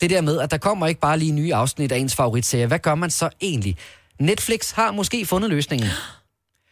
det 0.00 0.10
der 0.10 0.20
med, 0.20 0.38
at 0.40 0.50
der 0.50 0.58
kommer 0.58 0.86
ikke 0.86 1.00
bare 1.00 1.18
lige 1.18 1.32
nye 1.32 1.54
afsnit 1.54 1.92
af 1.92 1.98
ens 1.98 2.14
favoritserie, 2.14 2.66
hvad 2.66 2.78
gør 2.78 2.94
man 2.94 3.10
så 3.10 3.28
egentlig? 3.40 3.76
Netflix 4.22 4.70
har 4.70 4.92
måske 4.92 5.26
fundet 5.26 5.50
løsningen. 5.50 5.88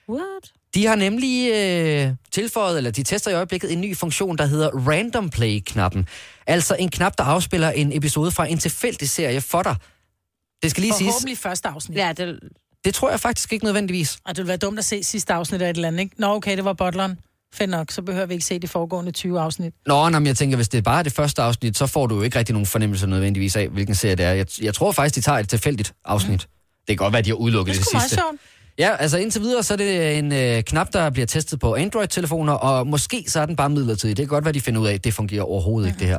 What? 0.09 0.53
De 0.74 0.86
har 0.86 0.94
nemlig 0.94 1.51
øh, 1.53 2.11
tilføjet, 2.32 2.76
eller 2.76 2.90
de 2.90 3.03
tester 3.03 3.30
i 3.30 3.34
øjeblikket, 3.34 3.72
en 3.72 3.80
ny 3.80 3.96
funktion, 3.96 4.38
der 4.38 4.46
hedder 4.46 4.70
Random 4.70 5.30
Play-knappen. 5.30 6.09
Altså 6.46 6.76
en 6.78 6.90
knap, 6.90 7.18
der 7.18 7.24
afspiller 7.24 7.70
en 7.70 7.96
episode 7.96 8.30
fra 8.30 8.46
en 8.46 8.59
tilfældig 8.59 9.09
serie 9.09 9.40
for 9.40 9.62
dig. 9.62 9.76
Det 10.62 10.70
skal 10.70 10.80
lige 10.80 10.94
siges, 10.94 11.11
Forhåbentlig 11.12 11.38
første 11.38 11.68
afsnit. 11.68 11.98
Ja, 11.98 12.12
det, 12.16 12.38
det 12.84 12.94
tror 12.94 13.11
jeg 13.11 13.20
faktisk 13.20 13.53
ikke 13.53 13.64
nødvendigvis. 13.64 14.18
Og 14.24 14.28
det 14.28 14.36
ville 14.36 14.48
være 14.48 14.57
dumt 14.57 14.78
at 14.78 14.84
se 14.84 15.03
sidste 15.03 15.32
afsnit 15.32 15.62
af 15.62 15.70
et 15.70 15.74
eller 15.74 15.88
andet, 15.88 16.01
ikke? 16.01 16.14
Nå, 16.18 16.26
okay, 16.26 16.57
det 16.57 16.64
var 16.64 16.72
butleren. 16.72 17.18
Fedt 17.55 17.70
nok, 17.70 17.90
så 17.90 18.03
behøver 18.03 18.26
vi 18.26 18.34
ikke 18.34 18.46
se 18.46 18.59
de 18.59 18.68
foregående 18.68 19.12
20 19.12 19.40
afsnit. 19.40 19.74
Nå, 19.86 20.09
nå, 20.09 20.18
men 20.18 20.26
jeg 20.26 20.36
tænker, 20.36 20.57
hvis 20.57 20.68
det 20.68 20.84
bare 20.84 20.98
er 20.98 21.03
det 21.03 21.12
første 21.12 21.42
afsnit, 21.42 21.76
så 21.76 21.86
får 21.86 22.07
du 22.07 22.16
jo 22.16 22.22
ikke 22.22 22.38
rigtig 22.38 22.53
nogen 22.53 22.66
fornemmelse 22.66 23.07
nødvendigvis 23.07 23.57
af, 23.57 23.68
hvilken 23.68 23.94
serie 23.94 24.14
det 24.14 24.24
er. 24.24 24.32
Jeg, 24.32 24.46
jeg 24.62 24.74
tror 24.74 24.92
faktisk, 24.92 25.14
de 25.14 25.20
tager 25.20 25.38
et 25.38 25.48
tilfældigt 25.48 25.92
afsnit. 26.05 26.46
Mm. 26.48 26.59
Det 26.91 26.99
kan 26.99 27.05
godt 27.05 27.12
være, 27.12 27.22
de 27.22 27.30
har 27.30 27.34
udelukket 27.34 27.74
Det 27.74 27.80
det, 27.80 27.86
sgu 27.86 27.97
meget 27.97 28.11
sidste. 28.11 28.22
sjovt. 28.22 28.41
Ja, 28.80 28.96
altså 28.96 29.18
indtil 29.18 29.40
videre, 29.42 29.62
så 29.62 29.72
er 29.72 29.76
det 29.76 30.18
en 30.18 30.32
øh, 30.32 30.62
knap, 30.62 30.92
der 30.92 31.10
bliver 31.10 31.26
testet 31.26 31.60
på 31.60 31.74
Android-telefoner, 31.74 32.52
og 32.52 32.86
måske 32.86 33.24
så 33.28 33.40
er 33.40 33.46
den 33.46 33.56
bare 33.56 33.70
midlertidig. 33.70 34.16
Det 34.16 34.22
kan 34.22 34.28
godt 34.28 34.44
være, 34.44 34.54
de 34.54 34.60
finder 34.60 34.80
ud 34.80 34.86
af, 34.86 34.94
at 34.94 35.04
det 35.04 35.14
fungerer 35.14 35.42
overhovedet 35.42 35.88
ikke, 35.88 35.98
det 35.98 36.06
her. 36.06 36.18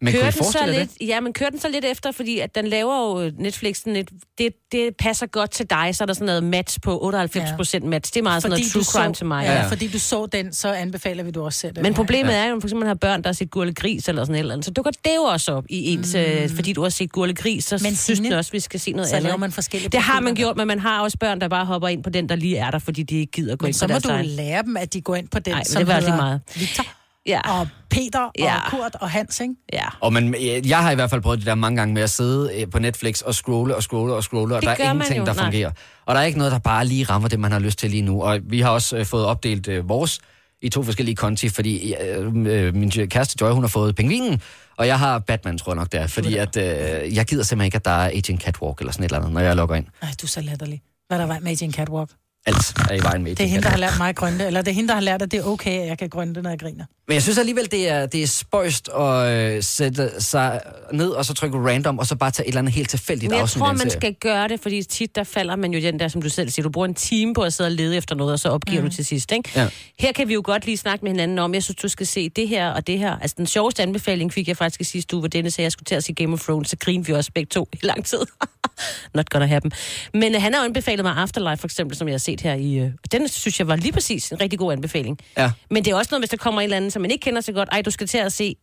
Men 0.00 0.12
kører 0.12 0.22
kunne 0.22 0.28
I 0.28 0.32
den 0.32 0.52
så 0.52 0.58
lidt, 0.66 0.90
det? 1.00 1.08
ja, 1.08 1.20
men 1.20 1.32
kører 1.32 1.50
den 1.50 1.60
så 1.60 1.68
lidt 1.68 1.84
efter, 1.84 2.12
fordi 2.12 2.38
at 2.38 2.54
den 2.54 2.66
laver 2.66 3.24
jo 3.24 3.30
Netflix 3.38 3.76
sådan 3.78 3.96
et, 3.96 4.08
det, 4.38 4.52
det 4.72 4.90
passer 4.98 5.26
godt 5.26 5.50
til 5.50 5.70
dig, 5.70 5.90
så 5.96 6.04
er 6.04 6.06
der 6.06 6.14
sådan 6.14 6.26
noget 6.26 6.44
match 6.44 6.80
på 6.80 7.04
98 7.04 7.50
procent 7.56 7.84
match. 7.84 8.14
Det 8.14 8.18
er 8.18 8.22
meget 8.22 8.42
sådan 8.42 8.58
noget 8.58 8.72
true 8.72 8.84
crime 8.84 9.14
til 9.14 9.26
mig. 9.26 9.44
Ja, 9.44 9.52
Ja. 9.52 9.58
ja, 9.58 9.68
fordi 9.68 9.88
du 9.88 9.98
så 9.98 10.26
den, 10.26 10.52
så 10.52 10.72
anbefaler 10.72 11.22
vi, 11.22 11.30
du 11.30 11.44
også 11.44 11.70
den. 11.74 11.82
Men 11.82 11.94
problemet 11.94 12.34
er 12.36 12.44
jo, 12.48 12.60
for 12.60 12.66
eksempel, 12.66 12.78
man 12.78 12.86
har 12.88 12.94
børn, 12.94 13.22
der 13.22 13.28
har 13.28 13.32
set 13.32 13.50
Gurle 13.50 13.74
Gris 13.74 14.08
eller 14.08 14.24
sådan 14.24 14.38
eller 14.38 14.52
andet, 14.52 14.64
så 14.64 14.70
dukker 14.70 14.90
det 14.90 15.10
jo 15.16 15.22
også 15.22 15.52
op 15.52 15.64
i 15.68 15.92
ens, 15.92 16.16
mm. 16.48 16.56
fordi 16.56 16.72
du 16.72 16.82
har 16.82 16.88
set 16.88 17.12
Gurle 17.12 17.34
Gris, 17.34 17.64
så 17.64 17.80
Men 17.82 17.96
synes 17.96 18.20
den 18.20 18.32
også, 18.32 18.52
vi 18.52 18.60
skal 18.60 18.80
se 18.80 18.92
noget 18.92 19.08
så 19.08 19.16
andet. 19.16 19.24
laver 19.24 19.36
man 19.36 19.52
forskellige 19.52 19.88
Det 19.88 20.00
har 20.00 20.20
man 20.20 20.34
gjort, 20.34 20.56
men 20.56 20.66
man 20.66 20.78
har 20.78 21.00
også 21.00 21.18
børn, 21.18 21.40
der 21.40 21.48
bare 21.48 21.64
hopper 21.64 21.88
ind 21.88 22.01
på 22.02 22.10
den, 22.10 22.28
der 22.28 22.36
lige 22.36 22.56
er 22.56 22.70
der, 22.70 22.78
fordi 22.78 23.02
de 23.02 23.16
ikke 23.18 23.32
gider 23.32 23.56
gå 23.56 23.64
Men 23.64 23.68
ind 23.68 23.74
så 23.74 23.86
på 23.86 23.88
må 23.88 23.92
deres 23.92 24.02
du 24.02 24.08
egen. 24.08 24.26
lære 24.26 24.62
dem, 24.62 24.76
at 24.76 24.92
de 24.92 25.00
går 25.00 25.14
ind 25.16 25.28
på 25.28 25.38
den, 25.38 25.52
Ej, 25.52 25.58
men 25.58 25.64
som 25.64 25.80
det 25.80 25.86
var 25.88 25.94
hedder 25.94 26.16
meget. 26.16 26.40
Victor 26.56 26.84
Ja, 27.26 27.40
og 27.60 27.68
Peter 27.90 28.20
og 28.20 28.32
Ja. 28.38 28.70
Kurt 28.70 28.94
og 29.00 29.10
Hans, 29.10 29.40
ikke? 29.40 29.54
ja. 29.72 29.84
Og 30.00 30.12
men, 30.12 30.34
øh, 30.34 30.68
jeg 30.68 30.78
har 30.78 30.90
i 30.90 30.94
hvert 30.94 31.10
fald 31.10 31.20
prøvet 31.22 31.38
det 31.38 31.46
der 31.46 31.54
mange 31.54 31.76
gange 31.76 31.94
med 31.94 32.02
at 32.02 32.10
sidde 32.10 32.50
øh, 32.60 32.70
på 32.70 32.78
Netflix 32.78 33.20
og 33.20 33.34
scrolle 33.34 33.76
og 33.76 33.82
scrolle 33.82 34.14
og 34.14 34.22
scrolle, 34.24 34.54
og 34.56 34.62
Det 34.62 34.68
der 34.78 34.84
er 34.84 34.88
man 34.88 34.96
ingenting, 34.96 35.18
jo, 35.18 35.24
der 35.26 35.34
nej. 35.34 35.44
fungerer. 35.44 35.70
Og 36.06 36.14
der 36.14 36.20
er 36.20 36.24
ikke 36.24 36.38
noget, 36.38 36.52
der 36.52 36.58
bare 36.58 36.84
lige 36.86 37.04
rammer 37.04 37.28
det, 37.28 37.40
man 37.40 37.52
har 37.52 37.58
lyst 37.58 37.78
til 37.78 37.90
lige 37.90 38.02
nu. 38.02 38.22
Og 38.22 38.38
vi 38.44 38.60
har 38.60 38.70
også 38.70 38.96
øh, 38.96 39.06
fået 39.06 39.24
opdelt 39.26 39.68
øh, 39.68 39.88
vores 39.88 40.20
i 40.62 40.68
to 40.68 40.82
forskellige 40.82 41.16
konti, 41.16 41.48
fordi 41.48 41.94
øh, 41.94 42.26
øh, 42.46 42.74
min 42.74 42.90
kæreste 42.90 43.36
Joy, 43.40 43.50
hun 43.52 43.62
har 43.62 43.68
fået 43.68 43.94
Pingvinen, 43.96 44.40
og 44.76 44.86
jeg 44.86 44.98
har 44.98 45.18
Batman, 45.18 45.58
tror 45.58 45.72
jeg 45.72 45.76
nok, 45.76 45.92
der. 45.92 46.06
Fordi 46.06 46.36
at, 46.36 46.56
øh, 46.56 47.16
jeg 47.16 47.26
gider 47.26 47.42
simpelthen 47.42 47.60
ikke, 47.66 47.76
at 47.76 47.84
der 47.84 47.90
er 47.90 48.08
Agent 48.14 48.42
Catwalk 48.42 48.78
eller 48.80 48.92
sådan 48.92 49.04
et 49.04 49.08
eller 49.08 49.18
andet, 49.18 49.32
når 49.32 49.40
jeg 49.40 49.56
logger 49.56 49.76
ind. 49.76 49.86
Ej, 50.02 50.08
du 50.20 50.26
er 50.26 50.28
så 50.28 50.40
latterlig. 50.40 50.82
Hvad 51.12 51.20
er 51.20 51.26
der 51.26 51.32
vej 51.32 51.40
med 51.40 51.62
i 51.62 51.64
en 51.64 51.72
catwalk? 51.72 52.10
Alt 52.46 52.74
er 52.90 52.94
i 52.94 53.02
vejen 53.02 53.22
med 53.22 53.34
Det 53.34 53.44
er 53.44 53.48
hende, 53.48 53.62
der 53.62 53.68
har 53.68 53.76
lært 53.76 53.94
mig 53.98 54.08
at 54.08 54.16
grønne, 54.16 54.46
eller 54.46 54.62
det 54.62 54.70
er 54.70 54.74
hende, 54.74 54.88
der 54.88 54.94
har 54.94 55.00
lært, 55.00 55.22
at 55.22 55.30
det 55.30 55.40
er 55.40 55.44
okay, 55.44 55.80
at 55.80 55.86
jeg 55.86 55.98
kan 55.98 56.08
grønne 56.08 56.42
når 56.42 56.50
jeg 56.50 56.58
griner. 56.58 56.84
Men 57.08 57.14
jeg 57.14 57.22
synes 57.22 57.38
alligevel, 57.38 57.70
det 57.70 57.88
er, 57.88 58.06
det 58.06 58.22
er 58.22 58.26
spøjst 58.26 58.88
at 58.88 59.28
øh, 59.32 59.62
sætte 59.62 60.10
sig 60.18 60.60
ned 60.92 61.08
og 61.08 61.24
så 61.24 61.34
trykke 61.34 61.58
random, 61.58 61.98
og 61.98 62.06
så 62.06 62.16
bare 62.16 62.30
tage 62.30 62.46
et 62.46 62.48
eller 62.48 62.58
andet 62.58 62.74
helt 62.74 62.90
tilfældigt 62.90 63.30
Men 63.30 63.34
jeg 63.34 63.42
afsnit 63.42 63.60
tror, 63.60 63.66
af 63.66 63.72
en 63.72 63.78
man 63.78 63.90
serie. 63.90 64.00
skal 64.00 64.14
gøre 64.14 64.48
det, 64.48 64.60
fordi 64.60 64.82
tit 64.82 65.16
der 65.16 65.24
falder 65.24 65.56
man 65.56 65.74
jo 65.74 65.80
den 65.80 66.00
der, 66.00 66.08
som 66.08 66.22
du 66.22 66.28
selv 66.28 66.50
siger, 66.50 66.62
du 66.62 66.70
bruger 66.70 66.88
en 66.88 66.94
time 66.94 67.34
på 67.34 67.42
at 67.42 67.52
sidde 67.52 67.68
og 67.68 67.72
lede 67.72 67.96
efter 67.96 68.14
noget, 68.14 68.32
og 68.32 68.38
så 68.38 68.48
opgiver 68.48 68.82
mm. 68.82 68.88
du 68.88 68.94
til 68.94 69.04
sidst, 69.04 69.32
ikke? 69.32 69.50
Ja. 69.56 69.68
Her 69.98 70.12
kan 70.12 70.28
vi 70.28 70.34
jo 70.34 70.42
godt 70.44 70.64
lige 70.66 70.76
snakke 70.76 71.04
med 71.04 71.12
hinanden 71.12 71.38
om, 71.38 71.54
jeg 71.54 71.62
synes, 71.62 71.76
du 71.76 71.88
skal 71.88 72.06
se 72.06 72.28
det 72.28 72.48
her 72.48 72.70
og 72.70 72.86
det 72.86 72.98
her. 72.98 73.18
Altså, 73.18 73.34
den 73.38 73.46
sjoveste 73.46 73.82
anbefaling 73.82 74.32
fik 74.32 74.48
jeg 74.48 74.56
faktisk 74.56 74.80
i 74.80 74.84
sidste 74.84 75.16
uge, 75.16 75.20
hvor 75.20 75.28
Dennis 75.28 75.54
sagde, 75.54 75.64
at 75.64 75.66
jeg 75.66 75.72
skulle 75.72 75.86
til 75.86 75.94
at 75.94 76.04
se 76.04 76.12
Game 76.12 76.32
of 76.32 76.40
Thrones, 76.40 76.70
så 76.70 76.76
grinede 76.76 77.06
vi 77.06 77.12
også 77.12 77.30
begge 77.34 77.48
to 77.48 77.68
i 77.72 77.78
lang 77.82 78.04
tid. 78.04 78.20
Not 79.14 79.30
gonna 79.30 79.46
happen. 79.46 79.72
Men 80.14 80.34
øh, 80.34 80.42
han 80.42 80.54
har 80.54 80.60
jo 80.60 80.64
anbefalet 80.64 81.04
mig 81.04 81.12
Afterlife, 81.16 81.60
for 81.60 81.66
eksempel, 81.66 81.96
som 81.96 82.08
jeg 82.08 82.12
har 82.12 82.18
set 82.18 82.40
her 82.40 82.54
i... 82.54 82.74
Øh, 82.78 82.90
den 83.12 83.28
synes 83.28 83.58
jeg 83.58 83.68
var 83.68 83.76
lige 83.76 83.92
præcis 83.92 84.30
en 84.32 84.40
rigtig 84.40 84.58
god 84.58 84.72
anbefaling. 84.72 85.18
Ja. 85.38 85.50
Men 85.70 85.84
det 85.84 85.90
er 85.90 85.94
også 85.96 86.08
noget, 86.10 86.20
hvis 86.22 86.30
der 86.30 86.36
kommer 86.36 86.60
en 86.60 86.64
eller 86.64 86.76
anden, 86.76 86.90
som 86.90 87.02
man 87.02 87.10
ikke 87.10 87.22
kender 87.22 87.40
så 87.40 87.52
godt. 87.52 87.68
Ej, 87.72 87.82
du 87.82 87.90
skal 87.90 88.06
til 88.06 88.18
at 88.18 88.32
se... 88.32 88.56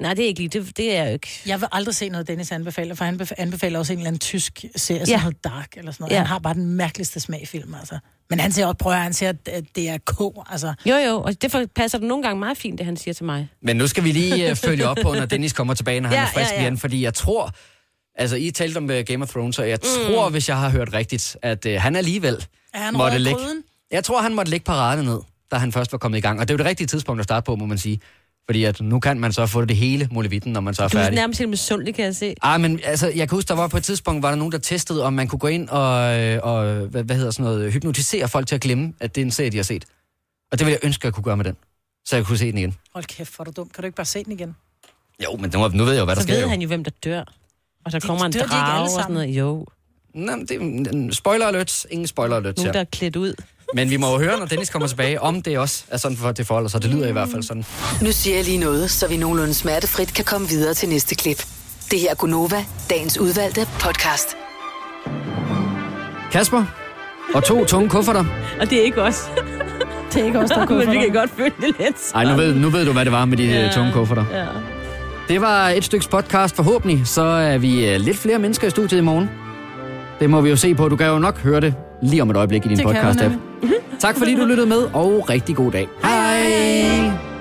Nej, 0.00 0.14
det 0.14 0.22
er 0.24 0.26
ikke 0.28 0.40
lige. 0.40 0.48
Det, 0.60 0.76
det 0.76 0.96
er 0.96 1.04
jo 1.04 1.12
ikke... 1.12 1.28
Jeg 1.46 1.60
vil 1.60 1.68
aldrig 1.72 1.94
se 1.94 2.08
noget, 2.08 2.28
Dennis 2.28 2.52
anbefaler, 2.52 2.94
for 2.94 3.04
han 3.04 3.20
bef- 3.20 3.30
anbefaler 3.38 3.78
også 3.78 3.92
en 3.92 3.98
eller 3.98 4.08
anden 4.08 4.18
tysk 4.18 4.64
serie, 4.76 5.00
Ja. 5.00 5.04
som 5.06 5.20
hedder 5.20 5.38
Dark, 5.44 5.68
eller 5.76 5.92
sådan 5.92 6.02
noget. 6.02 6.12
Ja. 6.12 6.18
Han 6.18 6.26
har 6.26 6.38
bare 6.38 6.54
den 6.54 6.66
mærkeligste 6.66 7.20
smag 7.20 7.42
i 7.42 7.46
film, 7.46 7.74
altså. 7.74 7.98
Men 8.30 8.40
han 8.40 8.52
siger 8.52 8.66
også, 8.66 8.76
prøv 8.76 8.92
at 8.92 8.96
høre, 8.98 9.04
han 9.04 9.12
siger, 9.12 9.28
at 9.28 9.48
at 9.48 9.64
det 9.76 9.88
er 9.88 9.98
K, 9.98 10.42
altså. 10.52 10.74
Jo, 10.86 10.94
jo, 10.96 11.22
og 11.22 11.42
det 11.42 11.70
passer 11.76 11.98
det 11.98 12.08
nogle 12.08 12.22
gange 12.22 12.38
meget 12.38 12.56
fint, 12.58 12.78
det 12.78 12.86
han 12.86 12.96
siger 12.96 13.14
til 13.14 13.24
mig. 13.24 13.48
Men 13.62 13.76
nu 13.76 13.86
skal 13.86 14.04
vi 14.04 14.12
lige 14.12 14.50
uh, 14.50 14.56
følge 14.56 14.88
op 14.88 14.96
på, 15.02 15.14
når 15.14 15.26
Dennis 15.26 15.52
kommer 15.52 15.74
tilbage, 15.74 16.00
når 16.00 16.08
han 16.08 16.18
Ja, 16.18 16.22
er 16.22 16.26
frisk 16.26 16.50
ja, 16.50 16.56
ja. 16.56 16.62
igen, 16.62 16.78
fordi 16.78 17.02
jeg 17.02 17.14
tror... 17.14 17.50
Altså, 18.14 18.36
I 18.36 18.50
talte 18.50 18.78
om 18.78 18.84
uh, 18.84 18.96
Game 19.06 19.22
of 19.22 19.28
Thrones, 19.30 19.58
og 19.58 19.68
jeg 19.68 19.78
mm. 19.82 19.88
tror, 20.14 20.28
hvis 20.28 20.48
jeg 20.48 20.58
har 20.58 20.68
hørt 20.70 20.92
rigtigt, 20.92 21.36
at 21.42 21.66
uh, 21.66 21.72
han 21.72 21.96
alligevel 21.96 22.46
Er 22.74 22.78
han 22.78 22.92
måtte 22.94 23.24
gryden? 23.32 23.62
Jeg 23.90 24.04
tror, 24.04 24.22
han 24.22 24.34
måtte 24.34 24.50
lægge 24.50 24.64
paraderne 24.64 25.08
ned, 25.08 25.20
da 25.52 25.56
han 25.56 25.72
først 25.72 25.92
var 25.92 25.98
kommet 25.98 26.18
i 26.18 26.20
gang. 26.20 26.40
Og 26.40 26.48
det 26.48 26.54
er 26.54 26.54
jo 26.54 26.58
det 26.58 26.66
rigtige 26.66 26.86
tidspunkt 26.86 27.20
at 27.20 27.24
starte 27.24 27.44
på, 27.44 27.56
må 27.56 27.66
man 27.66 27.78
sige. 27.78 28.00
Fordi 28.48 28.64
at 28.64 28.80
nu 28.80 29.00
kan 29.00 29.20
man 29.20 29.32
så 29.32 29.46
få 29.46 29.64
det 29.64 29.76
hele 29.76 30.08
molevitten, 30.10 30.52
når 30.52 30.60
man 30.60 30.74
så 30.74 30.84
er 30.84 30.88
Du 30.88 30.96
er 30.98 31.02
færdig. 31.02 31.14
nærmest 31.16 31.38
helt 31.38 31.50
misundelig, 31.50 31.94
kan 31.94 32.04
jeg 32.04 32.16
se. 32.16 32.34
Ah, 32.42 32.60
men 32.60 32.80
altså, 32.84 33.06
jeg 33.06 33.28
kan 33.28 33.36
huske, 33.36 33.48
der 33.48 33.54
var 33.54 33.68
på 33.68 33.76
et 33.76 33.84
tidspunkt, 33.84 34.22
var 34.22 34.28
der 34.30 34.36
nogen, 34.36 34.52
der 34.52 34.58
testede, 34.58 35.04
om 35.04 35.12
man 35.12 35.28
kunne 35.28 35.38
gå 35.38 35.46
ind 35.46 35.68
og, 35.68 36.20
øh, 36.20 36.40
og 36.42 36.74
hvad, 36.76 37.04
hvad 37.04 37.16
hedder 37.16 37.30
sådan 37.30 37.44
noget, 37.44 37.72
hypnotisere 37.72 38.28
folk 38.28 38.46
til 38.46 38.54
at 38.54 38.60
glemme, 38.60 38.92
at 39.00 39.14
det 39.14 39.20
er 39.20 39.24
en 39.24 39.30
serie, 39.30 39.50
de 39.50 39.56
har 39.56 39.64
set. 39.64 39.84
Og 40.52 40.58
det 40.58 40.66
ville 40.66 40.78
jeg 40.82 40.86
ønske, 40.86 41.00
at 41.00 41.04
jeg 41.04 41.12
kunne 41.14 41.24
gøre 41.24 41.36
med 41.36 41.44
den. 41.44 41.56
Så 42.04 42.16
jeg 42.16 42.24
kunne 42.26 42.38
se 42.38 42.46
den 42.50 42.58
igen. 42.58 42.74
Hold 42.94 43.04
kæft, 43.04 43.36
hvor 43.36 43.42
er 43.44 43.50
du 43.50 43.52
dum. 43.56 43.68
Kan 43.68 43.82
du 43.82 43.86
ikke 43.86 43.96
bare 43.96 44.04
se 44.06 44.24
den 44.24 44.32
igen? 44.32 44.56
Jo, 45.24 45.36
men 45.36 45.50
nu, 45.54 45.68
nu 45.68 45.84
ved 45.84 45.92
jeg 45.92 46.00
jo, 46.00 46.04
hvad 46.04 46.16
der 46.16 46.22
Så 46.22 46.26
sker. 46.26 46.34
ved 46.34 46.42
jo. 46.42 46.48
han 46.48 46.60
jo, 46.62 46.68
hvem 46.68 46.84
der 46.84 46.90
dør. 47.04 47.24
Og 47.84 47.92
der 47.92 47.98
De- 47.98 48.06
kommer 48.06 48.24
en 48.24 48.32
de 48.32 48.38
ikke 48.38 48.54
alle 48.54 48.66
drage 48.66 48.82
og 48.82 48.90
sådan 48.90 49.14
noget. 49.14 49.28
Jo, 49.28 49.66
Nå, 50.14 50.36
men 50.36 50.40
det 50.46 50.50
er 50.50 50.90
en 50.92 51.12
spoiler 51.12 51.46
alert. 51.46 51.86
Ingen 51.90 52.06
spoiler 52.06 52.36
alert 52.36 52.56
nogen, 52.56 52.72
der 52.74 52.80
er 52.80 52.84
klædt 52.84 53.16
ud. 53.16 53.34
Men 53.74 53.90
vi 53.90 53.96
må 53.96 54.12
jo 54.12 54.18
høre, 54.18 54.38
når 54.38 54.46
Dennis 54.46 54.70
kommer 54.70 54.88
tilbage, 54.88 55.20
om 55.20 55.42
det 55.42 55.58
også 55.58 55.84
er 55.88 55.96
sådan, 55.96 56.16
for 56.16 56.32
det 56.32 56.46
forholder 56.46 56.68
sig. 56.68 56.82
Det 56.82 56.90
lyder 56.90 57.08
i 57.08 57.12
hvert 57.12 57.28
fald 57.28 57.42
sådan. 57.42 57.64
Nu 58.02 58.12
siger 58.12 58.36
jeg 58.36 58.44
lige 58.44 58.58
noget, 58.58 58.90
så 58.90 59.08
vi 59.08 59.16
nogenlunde 59.16 59.54
smertefrit 59.54 60.14
kan 60.14 60.24
komme 60.24 60.48
videre 60.48 60.74
til 60.74 60.88
næste 60.88 61.14
klip. 61.14 61.46
Det 61.90 62.00
her 62.00 62.10
er 62.10 62.14
Gunova, 62.14 62.64
dagens 62.90 63.18
udvalgte 63.18 63.66
podcast. 63.80 64.28
Kasper 66.32 66.64
og 67.34 67.44
to 67.44 67.64
tunge 67.64 67.88
kufferter. 67.90 68.24
Og 68.60 68.70
det 68.70 68.78
er 68.78 68.82
ikke 68.82 69.02
os. 69.02 69.30
Det 70.12 70.22
er 70.22 70.26
ikke 70.26 70.38
også, 70.40 70.54
der 70.54 70.66
Men 70.86 70.90
vi 70.90 70.96
kan 70.98 71.12
godt 71.12 71.30
føle 71.36 71.52
det 71.60 71.74
lidt. 71.80 71.96
Ej, 72.14 72.24
nu 72.24 72.36
ved, 72.36 72.54
nu 72.54 72.70
ved 72.70 72.86
du, 72.86 72.92
hvad 72.92 73.04
det 73.04 73.12
var 73.12 73.24
med 73.24 73.36
de 73.36 73.44
Ja. 73.44 73.60
ja. 73.60 73.70
tunge 73.72 73.92
kufferter. 73.92 74.24
Ja. 74.32 74.73
Det 75.28 75.40
var 75.40 75.68
et 75.68 75.84
stykke 75.84 76.08
podcast. 76.10 76.56
Forhåbentlig 76.56 77.06
så 77.06 77.22
er 77.22 77.58
vi 77.58 77.88
øh, 77.90 78.00
lidt 78.00 78.16
flere 78.16 78.38
mennesker 78.38 78.66
i 78.66 78.70
studiet 78.70 78.98
i 78.98 79.02
morgen. 79.02 79.30
Det 80.20 80.30
må 80.30 80.40
vi 80.40 80.50
jo 80.50 80.56
se 80.56 80.74
på. 80.74 80.88
Du 80.88 80.96
kan 80.96 81.06
jo 81.06 81.18
nok 81.18 81.38
høre 81.38 81.60
det 81.60 81.74
lige 82.02 82.22
om 82.22 82.30
et 82.30 82.36
øjeblik 82.36 82.66
i 82.66 82.68
din 82.68 82.88
podcast-app. 82.88 83.32
Tak 84.00 84.16
fordi 84.18 84.34
du 84.34 84.44
lyttede 84.44 84.66
med, 84.68 84.82
og 84.92 85.30
rigtig 85.30 85.56
god 85.56 85.72
dag. 85.72 85.88
Hej! 86.02 87.33